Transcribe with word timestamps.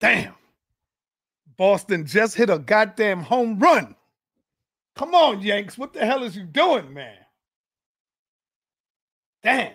Damn. 0.00 0.34
Boston 1.56 2.06
just 2.06 2.36
hit 2.36 2.50
a 2.50 2.58
goddamn 2.58 3.22
home 3.22 3.58
run. 3.58 3.96
Come 4.94 5.14
on, 5.14 5.42
Yanks. 5.42 5.76
What 5.76 5.92
the 5.92 6.04
hell 6.04 6.22
is 6.22 6.36
you 6.36 6.44
doing, 6.44 6.92
man? 6.92 7.16
Damn. 9.42 9.72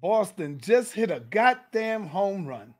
Boston 0.00 0.60
just 0.60 0.92
hit 0.92 1.10
a 1.10 1.20
goddamn 1.20 2.06
home 2.06 2.46
run. 2.46 2.74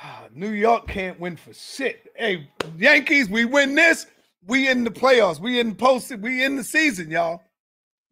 New 0.32 0.50
York 0.50 0.86
can't 0.88 1.18
win 1.18 1.36
for 1.36 1.52
shit. 1.52 2.12
Hey, 2.16 2.48
Yankees, 2.76 3.28
we 3.28 3.44
win 3.44 3.74
this. 3.74 4.06
We 4.48 4.68
in 4.68 4.82
the 4.82 4.90
playoffs. 4.90 5.38
We 5.38 5.60
in 5.60 5.74
post. 5.74 6.10
We 6.16 6.42
in 6.42 6.56
the 6.56 6.64
season, 6.64 7.10
y'all. 7.10 7.42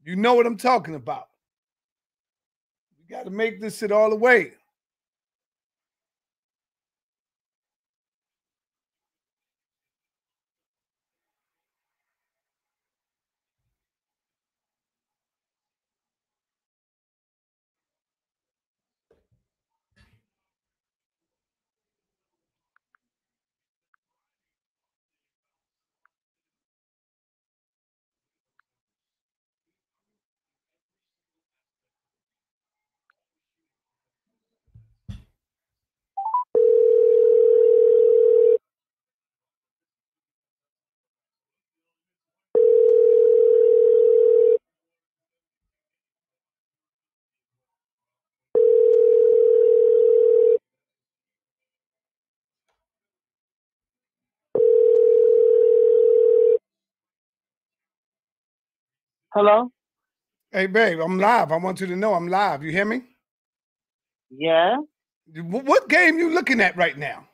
You 0.05 0.15
know 0.17 0.35
what 0.35 0.47
I'm 0.47 0.59
talking 0.59 0.95
about. 0.95 1.29
We 2.99 3.13
got 3.13 3.25
to 3.25 3.31
make 3.31 3.61
this 3.61 3.79
shit 3.79 3.91
all 3.91 4.11
the 4.11 4.17
way. 4.17 4.53
Hello? 59.37 59.71
Hey, 60.51 60.67
babe, 60.67 60.99
I'm 60.99 61.19
live. 61.19 61.53
I 61.53 61.59
want 61.59 61.83
you 61.83 61.87
to 61.89 61.95
know 61.95 62.15
I'm 62.15 62.27
live. 62.27 62.63
You 62.63 62.73
hear 62.73 62.87
me? 62.87 63.03
Yeah. 64.31 64.79
What 65.43 65.91
game 65.91 66.19
you 66.19 66.31
looking 66.31 66.59
at 66.63 66.75
right 66.75 66.97
now? 66.97 67.29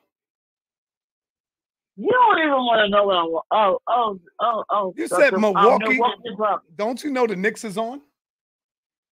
You 1.95 2.11
don't 2.11 2.39
even 2.41 2.55
want 2.55 2.81
to 2.81 2.89
know 2.89 3.05
what 3.05 3.17
I'm. 3.19 3.29
Oh, 3.53 3.79
oh, 3.87 4.21
oh, 4.41 4.65
oh. 4.69 4.95
You 4.97 5.07
said 5.07 5.31
the, 5.31 5.37
oh, 5.37 5.39
Milwaukee. 5.39 5.97
Milwaukee 5.97 6.67
don't 6.75 7.05
you 7.05 7.13
know 7.13 7.29
the 7.29 7.37
Knicks 7.37 7.63
is 7.63 7.79
on? 7.79 8.01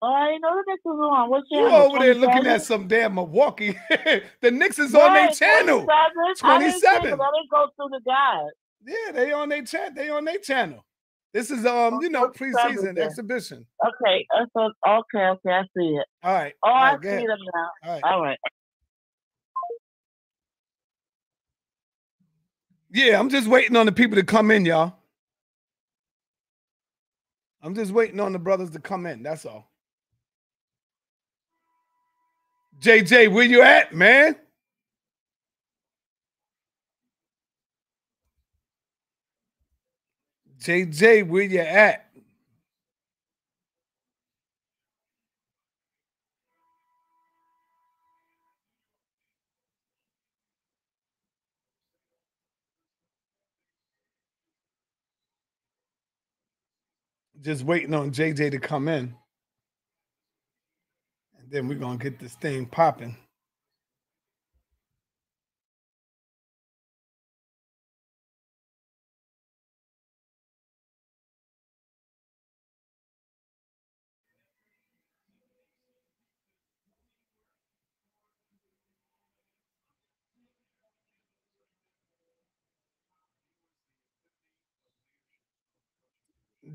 Oh, 0.03 0.07
I 0.07 0.27
didn't 0.27 0.41
know 0.41 0.49
the 0.51 0.63
Knicks 0.67 0.85
is 0.85 0.91
on. 0.91 1.29
What's 1.31 1.47
your? 1.49 1.67
You 1.67 1.75
over 1.75 1.97
there 1.97 2.13
looking 2.13 2.45
at 2.45 2.61
some 2.61 2.87
damn 2.87 3.15
Milwaukee. 3.15 3.75
the 4.41 4.51
Knicks 4.51 4.77
is 4.77 4.93
on 4.93 5.11
their 5.11 5.31
channel. 5.31 5.87
Twenty-seven. 6.37 7.07
I 7.07 7.09
didn't 7.09 7.49
go 7.49 7.67
through 7.77 7.89
the 7.89 8.01
guide. 8.05 8.51
Yeah, 8.85 9.11
they 9.11 9.31
on 9.31 9.49
their 9.49 9.63
chat. 9.63 9.95
They 9.95 10.11
on 10.11 10.23
their 10.23 10.37
channel. 10.37 10.85
This 11.35 11.51
is 11.51 11.65
um, 11.65 11.99
you 12.01 12.07
know, 12.07 12.29
preseason 12.29 12.97
exhibition. 12.97 13.65
Okay, 13.85 14.25
okay, 14.39 15.19
okay, 15.19 15.49
I 15.51 15.63
see 15.77 15.97
it. 15.97 16.05
All 16.23 16.33
right. 16.33 16.53
Oh, 16.63 16.69
All 16.69 16.75
I 16.81 16.91
right, 16.93 17.01
see 17.01 17.27
them 17.27 17.39
now. 17.53 17.69
All 17.83 17.91
right. 17.91 18.03
All 18.05 18.21
right. 18.21 18.37
Yeah, 22.89 23.19
I'm 23.19 23.29
just 23.29 23.49
waiting 23.49 23.75
on 23.75 23.85
the 23.85 23.91
people 23.91 24.15
to 24.15 24.23
come 24.23 24.49
in, 24.49 24.63
y'all. 24.63 24.93
I'm 27.61 27.75
just 27.75 27.91
waiting 27.91 28.21
on 28.21 28.31
the 28.31 28.39
brothers 28.39 28.69
to 28.69 28.79
come 28.79 29.05
in. 29.05 29.21
That's 29.21 29.45
all. 29.45 29.69
JJ, 32.79 33.33
where 33.33 33.43
you 33.43 33.61
at, 33.61 33.93
man? 33.93 34.37
JJ, 40.65 41.27
where 41.27 41.43
you 41.43 41.59
at? 41.59 42.07
Just 57.41 57.63
waiting 57.63 57.93
on 57.93 58.09
JJ 58.11 58.49
to 58.49 58.57
come 58.57 58.87
in. 58.87 59.15
And 61.39 61.51
then 61.51 61.67
we're 61.67 61.75
going 61.75 61.99
to 61.99 62.03
get 62.03 62.17
this 62.19 62.33
thing 62.33 62.65
popping. 62.65 63.15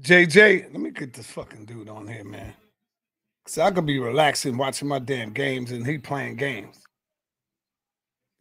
JJ, 0.00 0.72
let 0.72 0.80
me 0.80 0.90
get 0.90 1.12
this 1.14 1.26
fucking 1.28 1.66
dude 1.66 1.88
on 1.88 2.08
here, 2.08 2.24
man. 2.24 2.54
Cause 3.46 3.58
I 3.58 3.70
could 3.70 3.86
be 3.86 3.98
relaxing 3.98 4.56
watching 4.56 4.88
my 4.88 4.98
damn 5.00 5.32
games 5.32 5.72
and 5.72 5.86
he 5.86 5.98
playing 5.98 6.36
games. 6.36 6.82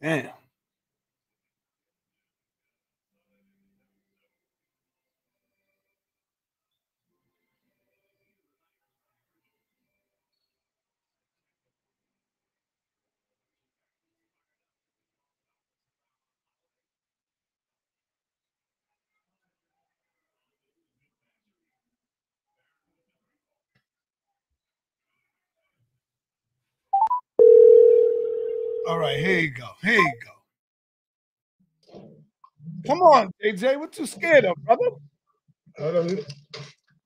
Damn. 0.02 0.30
All 28.90 28.98
right, 28.98 29.20
here 29.20 29.38
you 29.38 29.50
go. 29.52 29.68
Here 29.84 30.00
you 30.00 30.12
go. 30.24 32.02
Come 32.88 33.02
on, 33.02 33.30
JJ. 33.40 33.78
What 33.78 33.96
you 33.96 34.04
scared 34.04 34.46
of, 34.46 34.56
brother? 34.64 36.26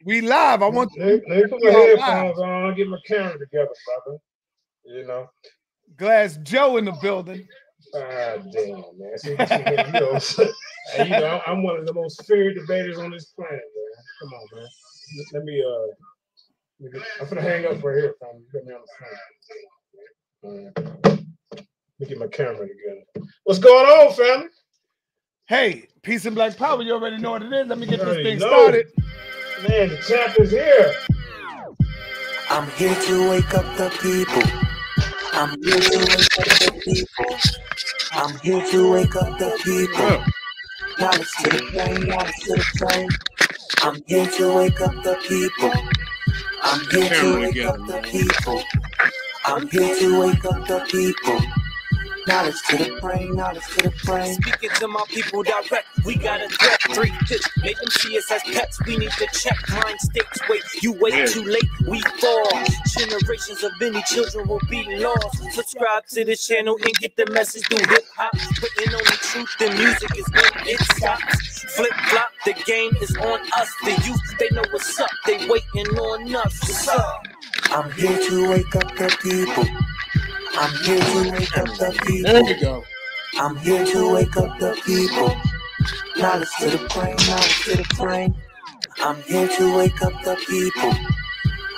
We 0.03 0.23
live. 0.23 0.63
I 0.63 0.69
want 0.69 0.93
you. 0.97 1.21
Let, 1.29 1.29
me 1.29 1.47
put 1.47 1.63
my 1.63 1.71
headphones 1.71 2.39
on. 2.39 2.75
Get 2.75 2.89
my 2.89 2.97
camera 3.07 3.39
together, 3.39 3.69
brother. 3.85 4.19
You 4.87 5.07
know. 5.07 5.29
Glass 5.99 6.39
Joe 6.43 6.79
in 6.79 6.87
the 6.87 6.93
building. 7.03 7.47
Ah, 7.95 8.37
damn, 8.51 8.83
man. 8.97 9.19
See, 9.19 9.33
you 9.33 9.37
know, 9.37 10.19
you 11.05 11.11
know, 11.11 11.43
I'm 11.47 11.63
one 11.63 11.81
of 11.81 11.85
the 11.85 11.93
most 11.93 12.25
feared 12.25 12.55
debaters 12.55 12.97
on 12.97 13.11
this 13.11 13.27
planet, 13.37 13.53
man. 13.53 14.05
Come 14.23 14.33
on, 14.33 14.47
man. 14.55 14.69
Let 15.35 15.45
me, 15.45 15.63
uh, 15.63 15.89
I'm 17.21 17.29
gonna 17.29 17.43
hang 17.43 17.67
up 17.67 17.85
right 17.85 17.95
here, 17.95 18.15
got 18.23 18.65
me 18.65 18.73
on 18.73 18.81
the 20.43 20.73
phone. 20.73 20.73
Let 21.05 21.24
me 22.05 22.09
get 22.09 22.19
my 22.19 22.27
camera 22.27 22.67
together. 22.69 23.29
What's 23.45 23.59
going 23.59 23.87
on, 23.87 24.15
family? 24.15 24.49
Hey, 25.47 25.89
peace 26.03 26.25
and 26.27 26.35
black 26.35 26.56
power. 26.56 26.83
You 26.83 26.95
already 26.95 27.19
know 27.19 27.33
what 27.33 27.43
it 27.43 27.53
is. 27.53 27.67
Let 27.67 27.79
me 27.79 27.87
get 27.87 28.01
this 28.01 28.17
thing 28.17 28.39
know. 28.39 28.49
started. 28.49 28.87
Man, 29.69 29.89
the 29.89 29.97
champ 30.09 30.39
is 30.39 30.51
here. 30.51 30.95
I'm 32.51 32.71
here 32.73 32.95
to 32.95 33.31
wake 33.31 33.55
up 33.55 33.65
the 33.77 33.91
people. 34.01 34.43
I'm 35.33 35.51
here 35.62 35.81
to 35.81 35.99
wake 35.99 36.39
up 36.39 36.59
the 36.61 36.81
people. 36.85 37.37
I'm 38.12 38.39
here 38.41 38.67
to 38.71 38.93
wake 38.93 39.17
up 39.17 39.39
the 39.39 39.59
people. 39.65 40.25
Knowledge 40.99 41.29
to 41.43 41.51
the 41.51 41.71
brain, 41.73 42.09
knowledge 42.09 42.35
to 42.43 42.53
the 42.55 42.65
brain. 42.79 43.09
I'm 43.83 44.03
here 44.06 44.27
to 44.27 44.55
wake 44.55 44.81
up 44.81 44.95
the 45.03 45.17
people. 45.27 45.73
I'm 46.62 46.81
here 46.91 47.09
to 47.09 47.41
wake 47.41 47.65
up 47.65 47.77
the 47.87 48.01
people. 48.03 48.62
I'm 49.47 49.69
here 49.69 49.95
to 49.99 50.21
wake 50.21 50.45
up 50.45 50.67
the 50.67 50.87
people. 50.91 51.64
Knowledge 52.26 52.62
to 52.71 52.76
the 52.79 52.99
brain, 53.00 53.37
knowledge 53.37 53.67
to 53.76 53.82
the 53.91 53.94
brain. 54.06 54.35
Speaking 54.35 54.71
to 54.76 54.88
my 54.88 55.05
people 55.09 55.43
direct, 55.43 55.87
we 56.06 56.17
got 56.17 56.41
a 56.41 56.49
threat. 56.49 56.81
Three 56.94 57.12
pitch, 57.29 57.43
make 57.62 57.79
them 57.79 57.91
see 57.91 58.17
us 58.17 58.31
as 58.31 58.43
pets. 58.44 58.79
We 58.87 58.97
need 58.97 59.11
to 59.11 59.26
check 59.32 59.59
mind 59.71 60.00
states. 60.00 60.41
Wait, 60.49 60.62
you 60.82 60.93
wait 60.94 61.29
too 61.29 61.44
late, 61.44 61.69
we 61.87 62.00
fall. 62.00 62.49
Generations 62.97 63.62
of 63.62 63.73
many 63.79 64.03
children 64.05 64.49
will 64.49 64.61
be 64.71 64.85
lost. 64.99 65.53
Subscribe 65.53 66.06
to 66.09 66.25
the 66.25 66.37
channel 66.37 66.76
and 66.82 66.94
get 66.94 67.15
the 67.17 67.26
message 67.31 67.67
through 67.69 67.87
hip 67.93 68.05
hop. 68.17 68.32
Putting 68.32 68.94
on 68.94 69.05
the 69.05 69.19
truth, 69.20 69.50
the 69.59 69.70
music 69.77 70.17
is 70.17 70.27
when 70.32 70.69
it 70.69 70.81
stops. 70.97 71.65
Flip 71.77 71.93
flop, 72.09 72.31
the 72.47 72.55
game 72.65 72.93
is 73.03 73.15
on 73.19 73.41
us. 73.59 73.70
The 73.85 74.03
youth, 74.06 74.38
they 74.38 74.49
know 74.55 74.65
what's 74.70 74.99
up. 74.99 75.11
They 75.27 75.47
waiting 75.47 75.99
on 75.99 76.35
us. 76.37 76.59
What's 76.62 76.88
up? 76.88 77.27
I'm 77.70 77.91
here 77.93 78.19
to 78.19 78.49
wake 78.50 78.77
up 78.77 78.97
the 78.97 79.15
people. 79.20 79.65
I'm 80.56 80.75
here 80.85 81.01
to 81.01 81.33
wake 81.33 81.59
up 81.59 81.67
the 81.79 81.99
There 82.23 82.43
people. 82.43 82.55
go. 82.61 82.85
I'm 83.39 83.56
here 83.56 83.85
to 83.87 84.15
wake 84.15 84.37
up 84.37 84.59
the 84.61 84.81
people. 84.85 85.37
Knowledge 86.17 86.49
to 86.61 86.71
the 86.71 86.89
brain, 86.95 87.17
knowledge 87.29 87.65
to 87.65 87.77
the 87.77 87.95
brain. 87.99 88.37
I'm 88.99 89.23
here 89.23 89.49
to 89.49 89.77
wake 89.79 90.03
up 90.03 90.12
the 90.25 90.37
people. 90.49 90.93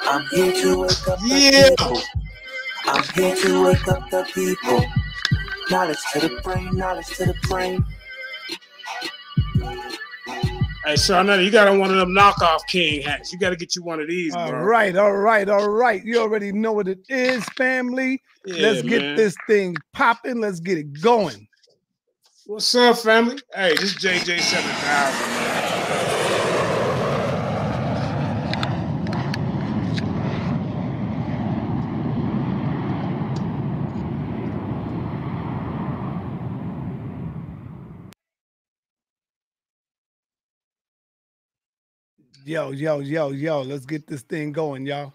I'm 0.03 0.27
here 0.33 0.53
to 0.53 0.81
wake 0.83 1.09
up 1.09 1.21
the 1.29 1.43
Yeah. 1.53 1.77
people. 1.79 2.03
I'm 2.87 3.05
here 3.15 3.37
to 3.37 3.65
wake 3.65 3.89
up 3.89 4.11
the 4.11 4.25
people. 4.35 4.87
Knowledge 5.71 5.99
to 6.13 6.21
the 6.21 6.41
brain, 6.43 6.77
knowledge 6.77 7.09
to 7.17 7.27
the 7.27 7.35
brain. 7.49 7.85
Hey, 10.87 10.95
Shawnetta, 10.95 11.45
you 11.45 11.51
got 11.51 11.67
on 11.67 11.81
one 11.81 11.91
of 11.91 11.97
them 11.97 12.11
knockoff 12.11 12.61
king 12.69 13.03
hats. 13.03 13.33
You 13.33 13.41
got 13.41 13.51
to 13.51 13.57
get 13.57 13.75
you 13.75 13.83
one 13.83 13.99
of 13.99 14.07
these, 14.07 14.33
All 14.37 14.49
bro. 14.49 14.63
right, 14.63 14.95
all 14.95 15.17
right, 15.17 15.49
all 15.49 15.69
right. 15.69 16.01
You 16.05 16.21
already 16.21 16.53
know 16.53 16.73
what 16.73 16.87
it 16.87 17.01
is, 17.09 17.45
family. 17.57 18.23
Yeah, 18.45 18.63
Let's 18.69 18.83
get 18.83 19.03
man. 19.03 19.17
this 19.17 19.35
thing 19.49 19.75
popping. 19.93 20.39
Let's 20.41 20.61
get 20.61 20.79
it 20.79 21.01
going. 21.03 21.49
What's 22.47 22.73
up, 22.77 22.99
family? 22.99 23.39
Hey, 23.53 23.71
this 23.75 23.83
is 23.83 23.95
JJ 23.97 24.39
Seven 24.39 24.71
Thousand, 24.71 25.27
man. 25.29 25.66
Yo, 42.47 42.71
yo, 42.71 43.01
yo, 43.01 43.31
yo. 43.31 43.63
Let's 43.63 43.87
get 43.87 44.07
this 44.07 44.23
thing 44.23 44.53
going, 44.53 44.87
y'all. 44.87 45.13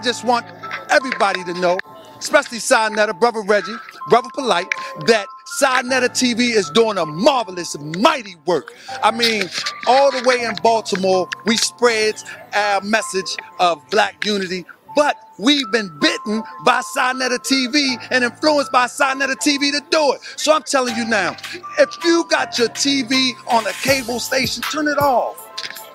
I 0.00 0.02
just 0.02 0.24
want 0.24 0.46
everybody 0.88 1.44
to 1.44 1.52
know, 1.52 1.78
especially 2.18 2.56
Sinetta, 2.56 3.20
Brother 3.20 3.42
Reggie, 3.42 3.76
Brother 4.08 4.30
Polite, 4.32 4.72
that 5.04 5.26
Sinetta 5.60 6.08
TV 6.08 6.56
is 6.56 6.70
doing 6.70 6.96
a 6.96 7.04
marvelous, 7.04 7.78
mighty 7.78 8.34
work. 8.46 8.72
I 9.02 9.10
mean, 9.10 9.50
all 9.86 10.10
the 10.10 10.26
way 10.26 10.40
in 10.40 10.54
Baltimore, 10.62 11.28
we 11.44 11.58
spread 11.58 12.14
our 12.54 12.80
message 12.80 13.36
of 13.58 13.86
black 13.90 14.24
unity, 14.24 14.64
but 14.96 15.18
we've 15.38 15.70
been 15.70 15.90
bitten 16.00 16.42
by 16.64 16.80
Sinetta 16.80 17.36
TV 17.36 18.02
and 18.10 18.24
influenced 18.24 18.72
by 18.72 18.86
Sinetta 18.86 19.34
TV 19.34 19.70
to 19.70 19.82
do 19.90 20.14
it. 20.14 20.22
So 20.36 20.54
I'm 20.54 20.62
telling 20.62 20.96
you 20.96 21.04
now, 21.04 21.36
if 21.78 22.04
you 22.06 22.24
got 22.30 22.58
your 22.58 22.70
TV 22.70 23.32
on 23.48 23.66
a 23.66 23.72
cable 23.72 24.18
station, 24.18 24.62
turn 24.62 24.88
it 24.88 24.96
off. 24.96 25.49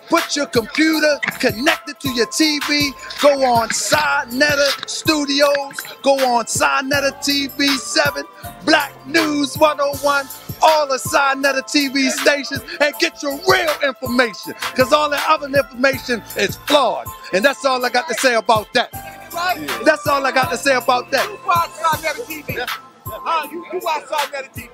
Put 0.10 0.36
your 0.36 0.46
computer 0.46 1.20
connected 1.40 2.00
to 2.00 2.10
your 2.12 2.28
TV. 2.28 2.92
Go 3.22 3.44
on 3.44 3.70
Sinetta 3.70 4.88
Studios. 4.88 5.78
Go 6.04 6.14
on 6.36 6.46
Sinetta 6.46 7.12
TV 7.24 7.68
7, 7.78 8.24
Black 8.66 8.94
News 9.08 9.58
101, 9.58 10.28
all 10.62 10.88
the 10.88 10.98
Sinetta 10.98 11.64
TV 11.64 12.10
stations, 12.12 12.62
and 12.80 12.94
get 13.00 13.24
your 13.24 13.40
real 13.48 13.74
information. 13.84 14.54
Because 14.72 14.94
all 14.94 15.10
that 15.10 15.26
other 15.28 15.48
information 15.48 16.22
is 16.38 16.56
flawed. 16.56 17.08
And 17.34 17.44
that's 17.44 17.66
all 17.66 17.84
I 17.84 17.90
got 17.90 18.08
to 18.08 18.14
say 18.16 18.36
about 18.36 18.72
that. 18.74 18.92
That's 19.84 20.08
all 20.08 20.26
I 20.26 20.32
got 20.32 20.52
to 20.52 20.58
say 20.58 20.76
about 20.76 21.10
that. 21.12 21.28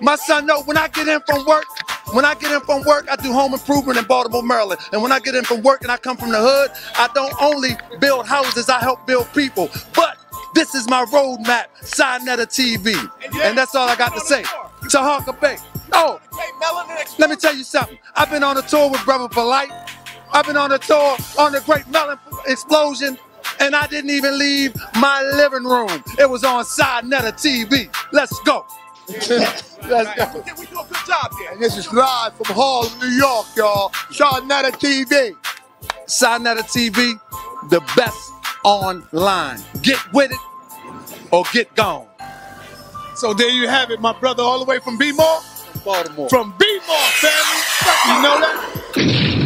My 0.02 0.16
son, 0.16 0.46
no, 0.46 0.62
when 0.64 0.78
I 0.78 0.88
get 0.90 1.08
in 1.08 1.22
from 1.22 1.46
work, 1.46 1.66
when 2.14 2.26
I 2.26 2.36
get 2.36 2.52
in 2.52 2.60
from 2.62 2.84
work, 2.84 3.08
I 3.10 3.16
do 3.16 3.32
home 3.32 3.54
improvement 3.54 3.98
in 3.98 4.06
Baltimore, 4.06 4.44
Maryland. 4.44 4.82
And 4.92 5.02
when 5.02 5.12
I 5.12 5.20
get 5.20 5.36
in 5.36 5.44
from 5.46 5.62
work 5.62 5.82
and 5.84 5.92
I 5.92 5.98
come 5.98 6.18
from 6.18 6.32
the 6.32 6.40
hood, 6.40 6.72
I 6.96 7.08
don't 7.14 7.34
only 7.42 7.78
build 8.00 8.28
houses, 8.28 8.70
I 8.70 8.80
help 8.80 9.08
build 9.08 9.32
people. 9.34 9.70
But 9.96 10.18
this 10.54 10.76
is 10.76 10.90
my 10.90 11.06
roadmap, 11.06 11.68
Sinetta 11.82 12.46
TV. 12.48 12.94
And 13.42 13.58
that's 13.58 13.74
all 13.76 13.88
I 13.88 13.96
got 13.96 14.14
to 14.14 14.20
say. 14.20 14.44
Tahaka 14.44 15.40
Bay. 15.40 15.58
Oh, 15.94 16.20
let 17.20 17.30
me 17.30 17.36
tell 17.36 17.56
you 17.56 17.64
something. 17.64 17.98
I've 18.16 18.30
been 18.30 18.44
on 18.44 18.58
a 18.58 18.62
tour 18.62 18.90
with 18.90 19.04
Brother 19.06 19.30
Polite. 19.30 19.72
I've 20.34 20.46
been 20.46 20.58
on 20.58 20.72
a 20.72 20.78
tour 20.78 21.18
on 21.40 21.52
the 21.54 21.62
Great 21.66 21.88
Melon 21.88 22.18
Explosion. 22.48 23.18
And 23.62 23.76
I 23.76 23.86
didn't 23.86 24.10
even 24.10 24.40
leave 24.40 24.76
my 24.96 25.22
living 25.22 25.64
room. 25.64 26.04
It 26.18 26.28
was 26.28 26.44
on 26.44 26.64
Sinetta 26.64 27.34
TV. 27.34 27.96
Let's 28.12 28.38
go. 28.40 28.66
Let's 29.08 29.78
go. 29.78 30.44
We 30.58 30.66
do 30.66 30.80
a 30.80 30.84
good 30.84 30.98
job 31.06 31.32
here. 31.38 31.52
And 31.52 31.62
this 31.62 31.78
is 31.78 31.94
live 31.94 32.34
from 32.34 32.56
Harlem, 32.56 32.98
New 33.00 33.10
York, 33.10 33.46
y'all. 33.56 33.90
Sinetta 34.10 34.72
TV. 34.72 35.36
Sinetta 36.08 36.64
TV, 36.64 37.20
the 37.70 37.82
best 37.96 38.32
online. 38.64 39.60
Get 39.84 40.00
with 40.12 40.32
it 40.32 40.40
or 41.32 41.44
get 41.54 41.74
gone. 41.76 42.08
So 43.16 43.36
there 43.36 43.50
you 43.50 43.68
have 43.68 43.92
it, 43.92 44.02
my 44.02 44.18
brother, 44.20 44.42
all 44.42 44.58
the 44.58 44.66
way 44.66 44.80
from 44.80 44.98
B-More. 44.98 45.40
Baltimore. 45.86 46.30
From 46.30 46.56
B-More, 46.58 46.98
family. 47.22 47.62
You 48.08 48.22
know 48.24 48.40
that? 48.40 49.41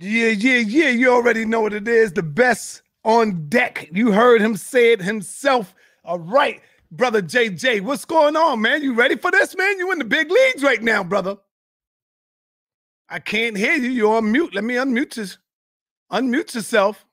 Yeah, 0.00 0.28
yeah, 0.28 0.58
yeah. 0.58 0.88
You 0.90 1.12
already 1.12 1.44
know 1.44 1.60
what 1.60 1.72
it 1.74 1.88
is. 1.88 2.12
The 2.12 2.22
best 2.22 2.82
on 3.04 3.48
deck. 3.48 3.88
You 3.92 4.12
heard 4.12 4.40
him 4.40 4.56
say 4.56 4.92
it 4.92 5.02
himself. 5.02 5.74
All 6.04 6.18
right, 6.18 6.60
brother 6.90 7.22
JJ, 7.22 7.82
what's 7.82 8.04
going 8.04 8.36
on, 8.36 8.60
man? 8.60 8.82
You 8.82 8.94
ready 8.94 9.16
for 9.16 9.30
this, 9.30 9.56
man? 9.56 9.78
You 9.78 9.92
in 9.92 9.98
the 9.98 10.04
big 10.04 10.30
leagues 10.30 10.62
right 10.62 10.82
now, 10.82 11.04
brother. 11.04 11.36
I 13.08 13.20
can't 13.20 13.56
hear 13.56 13.74
you. 13.74 13.90
You're 13.90 14.16
on 14.16 14.32
mute. 14.32 14.54
Let 14.54 14.64
me 14.64 14.74
unmute 14.74 15.16
you. 15.16 15.26
Unmute 16.12 16.54
yourself. 16.54 17.04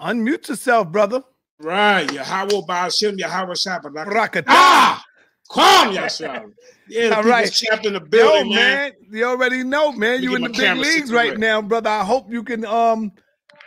Unmute 0.00 0.48
yourself, 0.48 0.90
brother. 0.92 1.22
Right, 1.60 2.10
Yahweh 2.12 2.62
Ba'ashem, 2.68 3.18
Yahweh 3.18 3.54
Shabbat. 3.54 4.44
Ah! 4.46 5.04
Calm 5.48 5.92
yourself. 5.94 6.44
Yeah, 6.90 7.10
All 7.10 7.22
right. 7.22 7.52
champ 7.52 7.84
in 7.84 7.92
the 7.92 8.08
Yo, 8.10 8.44
man, 8.44 8.48
man. 8.48 8.92
you 9.10 9.22
already 9.26 9.62
know, 9.62 9.92
man. 9.92 10.22
You 10.22 10.36
in 10.36 10.42
the 10.42 10.48
big 10.48 10.78
leagues 10.78 11.12
right 11.12 11.36
now, 11.36 11.60
brother. 11.60 11.90
I 11.90 12.02
hope 12.02 12.32
you 12.32 12.42
can 12.42 12.64
um 12.64 13.12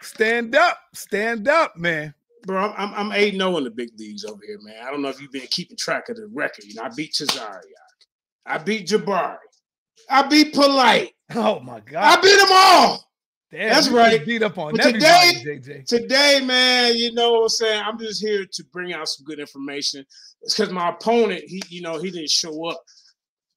stand 0.01 0.55
up, 0.55 0.79
stand 0.95 1.47
up, 1.47 1.77
man. 1.77 2.15
Bro, 2.47 2.73
I'm 2.75 2.91
I'm 2.95 3.11
8 3.11 3.35
0 3.35 3.57
in 3.57 3.63
the 3.65 3.69
big 3.69 3.91
leagues 3.99 4.25
over 4.25 4.39
here, 4.43 4.57
man. 4.63 4.83
I 4.83 4.89
don't 4.89 5.03
know 5.03 5.09
if 5.09 5.21
you've 5.21 5.31
been 5.31 5.45
keeping 5.51 5.77
track 5.77 6.09
of 6.09 6.15
the 6.15 6.27
record. 6.33 6.63
You 6.65 6.73
know, 6.73 6.81
I 6.81 6.89
beat 6.95 7.13
Cesare. 7.13 7.61
I 8.47 8.57
beat 8.57 8.87
Jabari. 8.87 9.37
I 10.09 10.23
beat 10.27 10.55
Polite. 10.55 11.11
Oh 11.35 11.59
my 11.59 11.79
God, 11.81 12.17
I 12.17 12.19
beat 12.21 12.39
them 12.39 12.49
all. 12.51 13.07
Damn, 13.51 13.69
that's 13.69 13.89
right. 13.89 14.25
Beat 14.25 14.41
up 14.41 14.57
on 14.57 14.73
today- 14.73 15.43
JJ. 15.45 15.85
Today, 15.85 16.41
man, 16.43 16.95
you 16.95 17.13
know 17.13 17.33
what 17.33 17.41
I'm 17.43 17.49
saying? 17.49 17.83
I'm 17.85 17.99
just 17.99 18.19
here 18.19 18.45
to 18.51 18.63
bring 18.73 18.93
out 18.93 19.07
some 19.09 19.25
good 19.25 19.39
information. 19.39 20.05
It's 20.41 20.55
because 20.55 20.71
my 20.71 20.89
opponent, 20.89 21.43
he, 21.45 21.61
you 21.69 21.81
know, 21.81 21.99
he 21.99 22.11
didn't 22.11 22.29
show 22.29 22.67
up. 22.67 22.81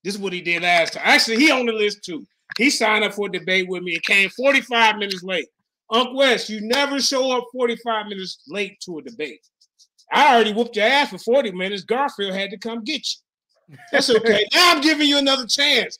This 0.03 0.15
is 0.15 0.21
what 0.21 0.33
he 0.33 0.41
did 0.41 0.61
last 0.61 0.93
time. 0.93 1.03
Actually, 1.05 1.37
he 1.37 1.51
on 1.51 1.65
the 1.65 1.73
list 1.73 2.03
too. 2.03 2.25
He 2.57 2.69
signed 2.69 3.03
up 3.03 3.13
for 3.13 3.27
a 3.27 3.31
debate 3.31 3.67
with 3.67 3.83
me 3.83 3.95
and 3.95 4.03
came 4.03 4.29
45 4.29 4.97
minutes 4.97 5.23
late. 5.23 5.47
Unc 5.91 6.15
West, 6.15 6.49
you 6.49 6.61
never 6.61 6.99
show 6.99 7.37
up 7.37 7.45
45 7.51 8.07
minutes 8.07 8.43
late 8.47 8.79
to 8.81 8.99
a 8.99 9.01
debate. 9.01 9.41
I 10.11 10.33
already 10.35 10.53
whooped 10.53 10.75
your 10.75 10.85
ass 10.85 11.09
for 11.09 11.17
40 11.17 11.51
minutes. 11.51 11.83
Garfield 11.83 12.33
had 12.33 12.51
to 12.51 12.57
come 12.57 12.83
get 12.83 13.01
you. 13.69 13.77
That's 13.91 14.09
okay. 14.09 14.45
now 14.53 14.73
I'm 14.73 14.81
giving 14.81 15.07
you 15.07 15.17
another 15.17 15.45
chance. 15.47 15.97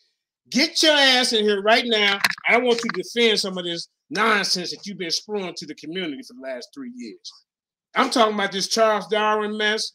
Get 0.49 0.81
your 0.83 0.93
ass 0.93 1.33
in 1.33 1.43
here 1.43 1.61
right 1.61 1.85
now. 1.85 2.19
I 2.47 2.57
want 2.57 2.81
you 2.83 2.89
to 2.91 3.01
defend 3.01 3.39
some 3.39 3.57
of 3.57 3.65
this 3.65 3.87
nonsense 4.09 4.71
that 4.71 4.85
you've 4.85 4.99
been 4.99 5.11
spewing 5.11 5.53
to 5.57 5.65
the 5.65 5.75
community 5.75 6.21
for 6.21 6.33
the 6.33 6.41
last 6.41 6.69
three 6.73 6.91
years. 6.95 7.31
I'm 7.95 8.09
talking 8.09 8.35
about 8.35 8.51
this 8.51 8.67
Charles 8.67 9.07
Darwin 9.07 9.57
mess. 9.57 9.93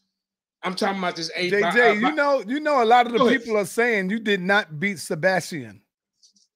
I'm 0.63 0.75
talking 0.75 0.99
about 0.99 1.15
this 1.15 1.31
eight. 1.35 1.51
JJ, 1.51 2.01
you 2.01 2.11
know, 2.13 2.43
you 2.47 2.59
know, 2.59 2.83
a 2.83 2.85
lot 2.85 3.07
of 3.07 3.13
the 3.13 3.25
people 3.27 3.57
are 3.57 3.65
saying 3.65 4.09
you 4.09 4.19
did 4.19 4.41
not 4.41 4.79
beat 4.79 4.99
Sebastian. 4.99 5.81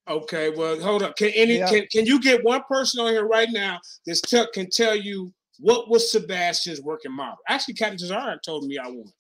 Okay, 0.08 0.52
well, 0.52 0.80
hold 0.80 1.02
up. 1.02 1.16
Can 1.18 1.30
any 1.30 1.58
Yeah. 1.58 1.68
can, 1.68 1.88
can 1.92 2.06
you 2.06 2.22
get 2.22 2.44
one 2.44 2.62
person 2.70 3.00
on 3.00 3.12
here 3.12 3.26
right 3.26 3.50
now 3.52 3.80
that 4.06 4.22
tell, 4.28 4.48
can 4.52 4.70
tell 4.70 4.96
you 4.96 5.34
what 5.60 5.90
was 5.90 6.12
Sebastian's 6.12 6.82
working 6.82 7.12
model? 7.12 7.38
Actually, 7.50 7.74
Captain 7.76 7.98
Cesaro 7.98 8.40
told 8.44 8.66
me 8.66 8.78
I 8.78 8.88
won. 8.88 9.12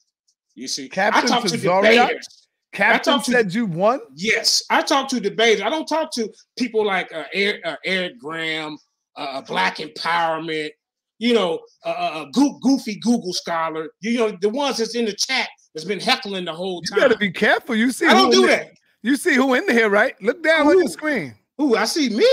You 0.53 0.67
see, 0.67 0.87
Captain 0.87 1.23
I 1.23 1.27
talked 1.27 1.49
to 1.49 1.57
debaters. 1.57 2.47
Captain 2.71 3.19
to- 3.19 3.31
said 3.31 3.53
you 3.53 3.65
won. 3.65 4.01
Yes, 4.15 4.61
I 4.69 4.81
talk 4.81 5.09
to 5.09 5.19
debaters. 5.19 5.61
I 5.61 5.69
don't 5.69 5.87
talk 5.87 6.11
to 6.15 6.31
people 6.57 6.85
like 6.85 7.11
uh, 7.13 7.23
Eric, 7.33 7.61
uh, 7.65 7.77
Eric 7.83 8.19
Graham, 8.19 8.77
uh, 9.15 9.41
Black 9.41 9.77
Empowerment, 9.77 10.69
you 11.17 11.33
know, 11.33 11.59
uh, 11.85 11.89
uh, 11.89 12.25
goofy 12.61 12.99
Google 12.99 13.33
scholar. 13.33 13.89
You 14.01 14.17
know, 14.17 14.37
the 14.41 14.49
ones 14.49 14.77
that's 14.77 14.95
in 14.95 15.05
the 15.05 15.13
chat 15.13 15.47
that's 15.73 15.85
been 15.85 15.99
heckling 15.99 16.45
the 16.45 16.53
whole 16.53 16.81
time. 16.81 16.97
You 16.97 17.01
time. 17.01 17.09
better 17.09 17.19
be 17.19 17.31
careful. 17.31 17.75
You 17.75 17.91
see, 17.91 18.07
I 18.07 18.13
don't 18.13 18.31
do 18.31 18.43
in 18.43 18.49
that. 18.49 18.67
You 19.01 19.15
see 19.15 19.35
who 19.35 19.53
in 19.53 19.69
here, 19.69 19.89
right? 19.89 20.15
Look 20.21 20.41
down 20.43 20.61
on 20.67 20.73
Who? 20.73 20.79
your 20.79 20.87
screen. 20.87 21.35
Ooh, 21.61 21.75
I 21.75 21.85
see 21.85 22.09
me. 22.09 22.27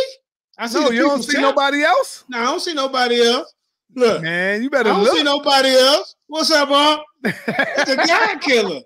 I 0.59 0.67
see 0.67 0.81
No, 0.81 0.89
the 0.89 0.95
you 0.95 1.03
don't 1.03 1.23
see 1.23 1.33
chat. 1.33 1.43
nobody 1.43 1.83
else. 1.83 2.25
No, 2.29 2.39
I 2.39 2.45
don't 2.45 2.61
see 2.61 2.75
nobody 2.75 3.23
else. 3.23 3.53
Look, 3.95 4.23
Man, 4.23 4.62
you 4.62 4.71
better. 4.71 4.89
I 4.89 4.93
better 4.93 4.95
don't 4.95 5.05
look. 5.05 5.17
see 5.19 5.23
nobody 5.23 5.69
else. 5.69 6.15
What's 6.29 6.51
up, 6.51 6.71
Bob? 6.71 7.01
It's 7.25 7.91
a 7.91 7.97
guy 8.07 8.37
killer. 8.39 8.81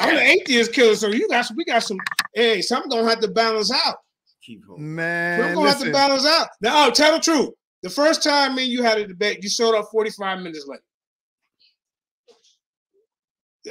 I'm 0.00 0.14
the 0.14 0.22
atheist 0.22 0.72
killer, 0.72 0.94
so 0.94 1.08
you 1.08 1.28
got 1.28 1.42
some, 1.42 1.56
we 1.58 1.64
got 1.66 1.80
some. 1.82 1.98
Hey, 2.34 2.62
something 2.62 2.90
gonna 2.90 3.08
have 3.08 3.20
to 3.20 3.28
balance 3.28 3.70
out. 3.70 3.96
Keep 4.42 4.64
hope. 4.66 4.78
Man 4.78 5.40
We're 5.40 5.54
gonna 5.54 5.68
have 5.68 5.80
to 5.80 5.92
balance 5.92 6.24
out. 6.26 6.48
Now, 6.62 6.86
oh, 6.86 6.90
tell 6.90 7.12
the 7.12 7.20
truth. 7.20 7.50
The 7.84 7.90
first 7.90 8.22
time 8.22 8.54
me 8.54 8.62
and 8.62 8.72
you 8.72 8.82
had 8.82 8.96
a 8.96 9.06
debate, 9.06 9.42
you 9.42 9.48
showed 9.50 9.74
up 9.74 9.90
45 9.92 10.38
minutes 10.38 10.66
late. 10.66 10.80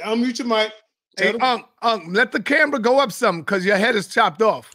Unmute 0.06 0.38
your 0.38 0.46
mic. 0.46 0.72
Hey, 1.18 1.32
the- 1.32 1.44
Unc, 1.44 1.66
Unc, 1.82 2.04
let 2.14 2.30
the 2.30 2.40
camera 2.40 2.78
go 2.78 3.00
up 3.00 3.10
some 3.10 3.40
because 3.40 3.66
your 3.66 3.76
head 3.76 3.96
is 3.96 4.06
chopped 4.06 4.40
off. 4.40 4.72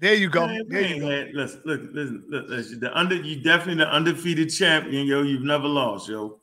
There 0.00 0.14
you 0.14 0.30
go. 0.30 0.46
Man, 0.46 0.60
There 0.68 0.82
you 0.82 0.88
man, 0.90 1.00
go. 1.00 1.08
man, 1.08 1.30
Listen, 1.34 1.62
look, 1.64 1.80
listen, 1.92 2.24
look, 2.28 2.48
listen. 2.48 2.78
The 2.78 2.96
under, 2.96 3.16
you 3.16 3.42
definitely 3.42 3.82
the 3.82 3.90
undefeated 3.90 4.48
champion, 4.50 5.04
yo. 5.04 5.22
You've 5.22 5.42
never 5.42 5.66
lost, 5.66 6.08
yo. 6.08 6.38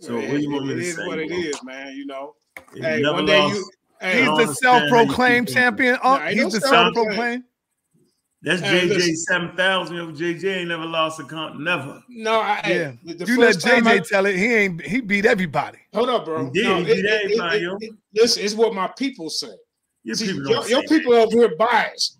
So 0.00 0.14
it- 0.18 0.28
what 0.30 0.36
do 0.36 0.42
you 0.42 0.50
want 0.50 0.66
me 0.66 0.74
to 0.74 0.80
is 0.82 0.94
say? 0.94 1.06
what 1.06 1.18
it 1.20 1.28
bro? 1.28 1.38
is, 1.38 1.64
man. 1.64 1.96
You 1.96 2.04
know. 2.04 2.34
Hey, 2.74 3.02
one 3.02 3.24
day 3.24 3.38
lost. 3.38 3.54
you. 3.56 3.70
Hey, 4.02 4.18
He's 4.18 4.26
the 4.26 4.32
understand 4.32 4.90
how 4.90 5.00
you 5.00 5.06
self-proclaimed 5.08 5.48
champion. 5.48 5.94
Unc, 5.94 6.02
Nah, 6.04 6.26
ain't 6.26 6.38
he's 6.38 6.52
the 6.52 6.60
self-proclaimed. 6.60 7.44
Self-proclaimed. 8.44 8.60
That's 8.60 8.60
Hey, 8.60 8.88
JJ 8.88 8.94
listen. 8.96 9.16
seven 9.16 9.56
thousand. 9.56 9.96
Yo, 9.96 10.06
JJ 10.12 10.56
ain't 10.58 10.68
never 10.68 10.84
lost 10.86 11.20
a 11.20 11.24
comp. 11.24 11.58
Never. 11.60 12.02
no, 12.08 12.40
I, 12.40 12.54
hey, 12.64 12.78
Yeah. 12.78 12.92
the, 13.04 13.14
the 13.14 13.26
You 13.26 13.40
let 13.40 13.56
JJ 13.56 13.86
I- 13.86 13.98
tell 14.00 14.26
it. 14.26 14.36
He 14.36 14.54
ain't. 14.54 14.82
He 14.82 15.00
beat 15.00 15.26
everybody. 15.26 15.78
Hold 15.94 16.08
up, 16.10 16.24
bro. 16.24 16.44
He 16.46 16.50
did, 16.50 16.64
No, 16.64 16.76
he 16.76 16.82
it- 16.82 16.86
beat 16.86 16.98
it- 16.98 17.04
it- 17.04 17.24
everybody, 17.24 17.58
it- 17.58 17.62
yo. 17.62 17.76
it- 17.80 17.90
Listen, 18.14 18.44
it's 18.44 18.54
what 18.54 18.74
my 18.74 18.88
people 18.98 19.30
say. 19.30 19.48
Your 20.04 20.16
See, 20.16 20.26
people 20.32 20.50
your, 20.50 20.68
your 20.68 20.82
people 20.84 21.14
over 21.14 21.36
here 21.36 21.54
biased. 21.56 22.16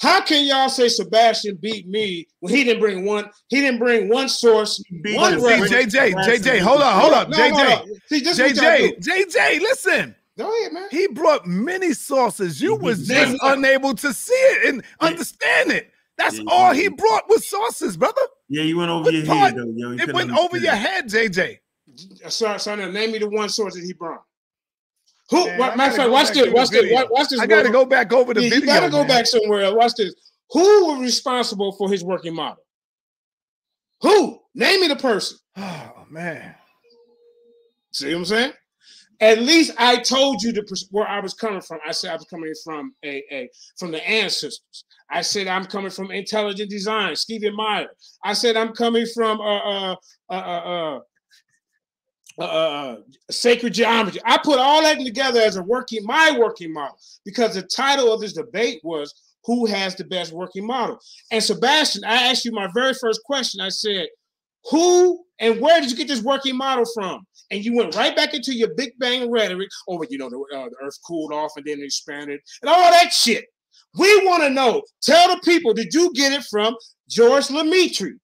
How 0.00 0.20
can 0.20 0.44
y'all 0.46 0.68
say 0.68 0.88
Sebastian 0.88 1.56
beat 1.62 1.86
me 1.86 2.26
when 2.40 2.52
he 2.52 2.64
didn't 2.64 2.80
bring 2.80 3.04
one? 3.04 3.30
He 3.48 3.60
didn't 3.60 3.78
bring 3.78 4.08
one 4.08 4.28
source. 4.28 4.82
One 5.14 5.38
See, 5.38 5.46
JJ, 5.46 6.14
JJ, 6.14 6.58
hold 6.58 6.80
the 6.80 6.84
on, 6.86 7.00
hold 7.00 7.12
French. 7.12 7.26
up, 7.26 7.28
No, 7.28 7.36
no, 7.36 7.44
JJ, 7.56 7.86
no. 7.86 7.94
See, 8.08 8.20
this 8.20 8.38
is 8.38 8.40
what 8.40 8.56
y'all 8.80 8.88
JJ. 8.98 8.98
JJ. 9.28 9.60
Listen, 9.60 10.16
Go 10.38 10.50
ahead, 10.60 10.72
man. 10.72 10.88
he 10.90 11.06
brought 11.08 11.46
many 11.46 11.92
sauces. 11.92 12.60
You 12.60 12.76
was 12.76 13.06
just 13.06 13.36
unable 13.42 13.94
to 13.94 14.12
see 14.14 14.32
it 14.32 14.68
and 14.68 14.82
Yeah. 15.00 15.08
understand 15.08 15.72
it. 15.72 15.92
That's 16.16 16.38
Yeah, 16.38 16.44
all 16.46 16.72
he 16.72 16.88
brought 16.88 17.28
was 17.28 17.46
sauces, 17.46 17.96
brother. 17.96 18.20
Yeah, 18.48 18.62
you 18.62 18.78
went 18.78 18.90
over 18.90 19.04
What 19.04 19.14
your 19.14 19.26
part? 19.26 19.52
head 19.52 19.56
though, 19.56 19.72
yo. 19.74 19.90
You 19.90 19.94
It 19.94 19.98
couldn't 20.00 20.14
went 20.14 20.30
over 20.38 20.56
your 20.56 20.74
head, 20.74 21.08
JJ. 21.08 21.58
Sorry, 22.28 22.58
son, 22.60 22.78
name 22.92 23.12
me 23.12 23.18
the 23.18 23.28
one 23.28 23.48
source 23.48 23.74
that 23.74 23.84
he 23.84 23.92
brought. 23.92 24.22
Who? 25.30 25.46
Man, 25.46 25.58
what, 25.58 25.72
I 25.72 25.76
matter 25.76 25.90
of 25.90 25.96
fact, 25.96 26.10
watch 26.10 26.30
this. 26.32 26.52
Watch 26.52 26.70
this. 26.70 26.92
Watch, 26.92 27.06
watch 27.10 27.28
this. 27.28 27.40
I 27.40 27.46
got 27.46 27.62
to 27.62 27.70
go 27.70 27.84
back 27.84 28.12
over 28.12 28.32
the 28.34 28.42
Yeah, 28.42 28.50
video. 28.50 28.60
you 28.60 28.66
gotta 28.66 28.90
go 28.90 28.98
man. 29.00 29.08
back 29.08 29.26
somewhere 29.26 29.62
else. 29.62 29.74
Watch 29.74 29.92
this. 29.96 30.14
Who 30.50 30.86
was 30.86 31.00
responsible 31.00 31.72
for 31.72 31.90
his 31.90 32.04
working 32.04 32.34
model? 32.34 32.62
Who? 34.02 34.40
Name 34.54 34.80
me 34.80 34.88
the 34.88 34.96
person. 34.96 35.38
Oh 35.56 36.06
man. 36.10 36.54
See 37.92 38.12
what 38.12 38.18
I'm 38.18 38.24
saying? 38.24 38.52
At 39.22 39.38
least 39.38 39.72
I 39.78 39.98
told 39.98 40.42
you 40.42 40.52
the 40.52 40.86
where 40.90 41.06
I 41.06 41.20
was 41.20 41.32
coming 41.32 41.60
from. 41.60 41.78
I 41.86 41.92
said 41.92 42.10
I 42.10 42.16
was 42.16 42.24
coming 42.24 42.52
from 42.64 42.92
a, 43.04 43.22
a 43.30 43.48
from 43.78 43.92
the 43.92 44.06
ancestors. 44.06 44.84
I 45.08 45.22
said 45.22 45.46
I'm 45.46 45.64
coming 45.64 45.92
from 45.92 46.10
intelligent 46.10 46.68
design, 46.68 47.14
Stephen 47.14 47.54
Meyer. 47.54 47.86
I 48.24 48.32
said 48.32 48.56
I'm 48.56 48.72
coming 48.72 49.06
from 49.14 49.40
uh 49.40 49.44
uh 49.44 49.96
uh 50.28 50.34
uh, 50.34 51.00
uh, 52.40 52.42
uh 52.42 52.96
sacred 53.30 53.74
geometry. 53.74 54.20
I 54.24 54.38
put 54.38 54.58
all 54.58 54.82
that 54.82 54.98
together 54.98 55.40
as 55.40 55.56
a 55.56 55.62
working 55.62 56.04
my 56.04 56.36
working 56.36 56.72
model 56.72 56.98
because 57.24 57.54
the 57.54 57.62
title 57.62 58.12
of 58.12 58.20
this 58.20 58.32
debate 58.32 58.80
was 58.82 59.14
who 59.44 59.66
has 59.66 59.94
the 59.94 60.04
best 60.04 60.32
working 60.32 60.66
model. 60.66 60.98
And 61.30 61.42
Sebastian, 61.42 62.02
I 62.04 62.30
asked 62.30 62.44
you 62.44 62.50
my 62.50 62.68
very 62.74 62.94
first 62.94 63.22
question. 63.24 63.60
I 63.60 63.68
said, 63.68 64.08
who 64.70 65.24
and 65.38 65.60
where 65.60 65.80
did 65.80 65.90
you 65.92 65.96
get 65.96 66.08
this 66.08 66.22
working 66.22 66.56
model 66.56 66.84
from? 66.92 67.24
And 67.52 67.62
you 67.62 67.76
went 67.76 67.94
right 67.94 68.16
back 68.16 68.32
into 68.32 68.54
your 68.54 68.74
Big 68.74 68.92
Bang 68.98 69.30
rhetoric. 69.30 69.68
Oh, 69.86 70.02
you 70.08 70.18
know, 70.18 70.30
the, 70.30 70.38
uh, 70.56 70.64
the 70.70 70.76
Earth 70.82 70.98
cooled 71.06 71.32
off 71.32 71.52
and 71.56 71.64
then 71.66 71.80
it 71.80 71.84
expanded 71.84 72.40
and 72.62 72.70
all 72.70 72.90
that 72.90 73.12
shit. 73.12 73.44
We 73.98 74.26
want 74.26 74.42
to 74.42 74.50
know. 74.50 74.82
Tell 75.02 75.28
the 75.28 75.40
people, 75.44 75.74
did 75.74 75.92
you 75.92 76.12
get 76.14 76.32
it 76.32 76.44
from 76.44 76.74
George 77.08 77.48
Lemaitre? 77.48 78.14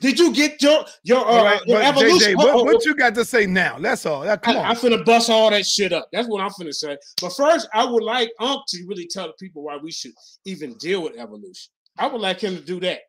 Did 0.00 0.16
you 0.20 0.32
get 0.32 0.62
your 0.62 0.84
your, 1.02 1.26
uh, 1.28 1.42
right, 1.42 1.66
your 1.66 1.82
evolution? 1.82 2.34
JJ, 2.34 2.36
what, 2.36 2.54
oh, 2.54 2.62
what 2.62 2.84
you 2.84 2.94
got 2.94 3.16
to 3.16 3.24
say 3.24 3.46
now? 3.46 3.80
That's 3.80 4.06
all. 4.06 4.20
That, 4.20 4.42
come 4.42 4.56
I, 4.56 4.60
on. 4.60 4.66
I'm 4.66 4.76
finna 4.76 5.04
bust 5.04 5.28
all 5.28 5.50
that 5.50 5.66
shit 5.66 5.92
up. 5.92 6.08
That's 6.12 6.28
what 6.28 6.40
I'm 6.40 6.50
finna 6.50 6.72
say. 6.72 6.96
But 7.20 7.30
first, 7.30 7.68
I 7.74 7.84
would 7.84 8.04
like 8.04 8.30
Ump 8.38 8.62
to 8.68 8.84
really 8.86 9.08
tell 9.08 9.26
the 9.26 9.32
people 9.40 9.64
why 9.64 9.76
we 9.76 9.90
should 9.90 10.12
even 10.44 10.74
deal 10.74 11.02
with 11.02 11.18
evolution. 11.18 11.72
I 11.98 12.06
would 12.06 12.20
like 12.20 12.40
him 12.40 12.56
to 12.56 12.62
do 12.62 12.78
that 12.80 13.00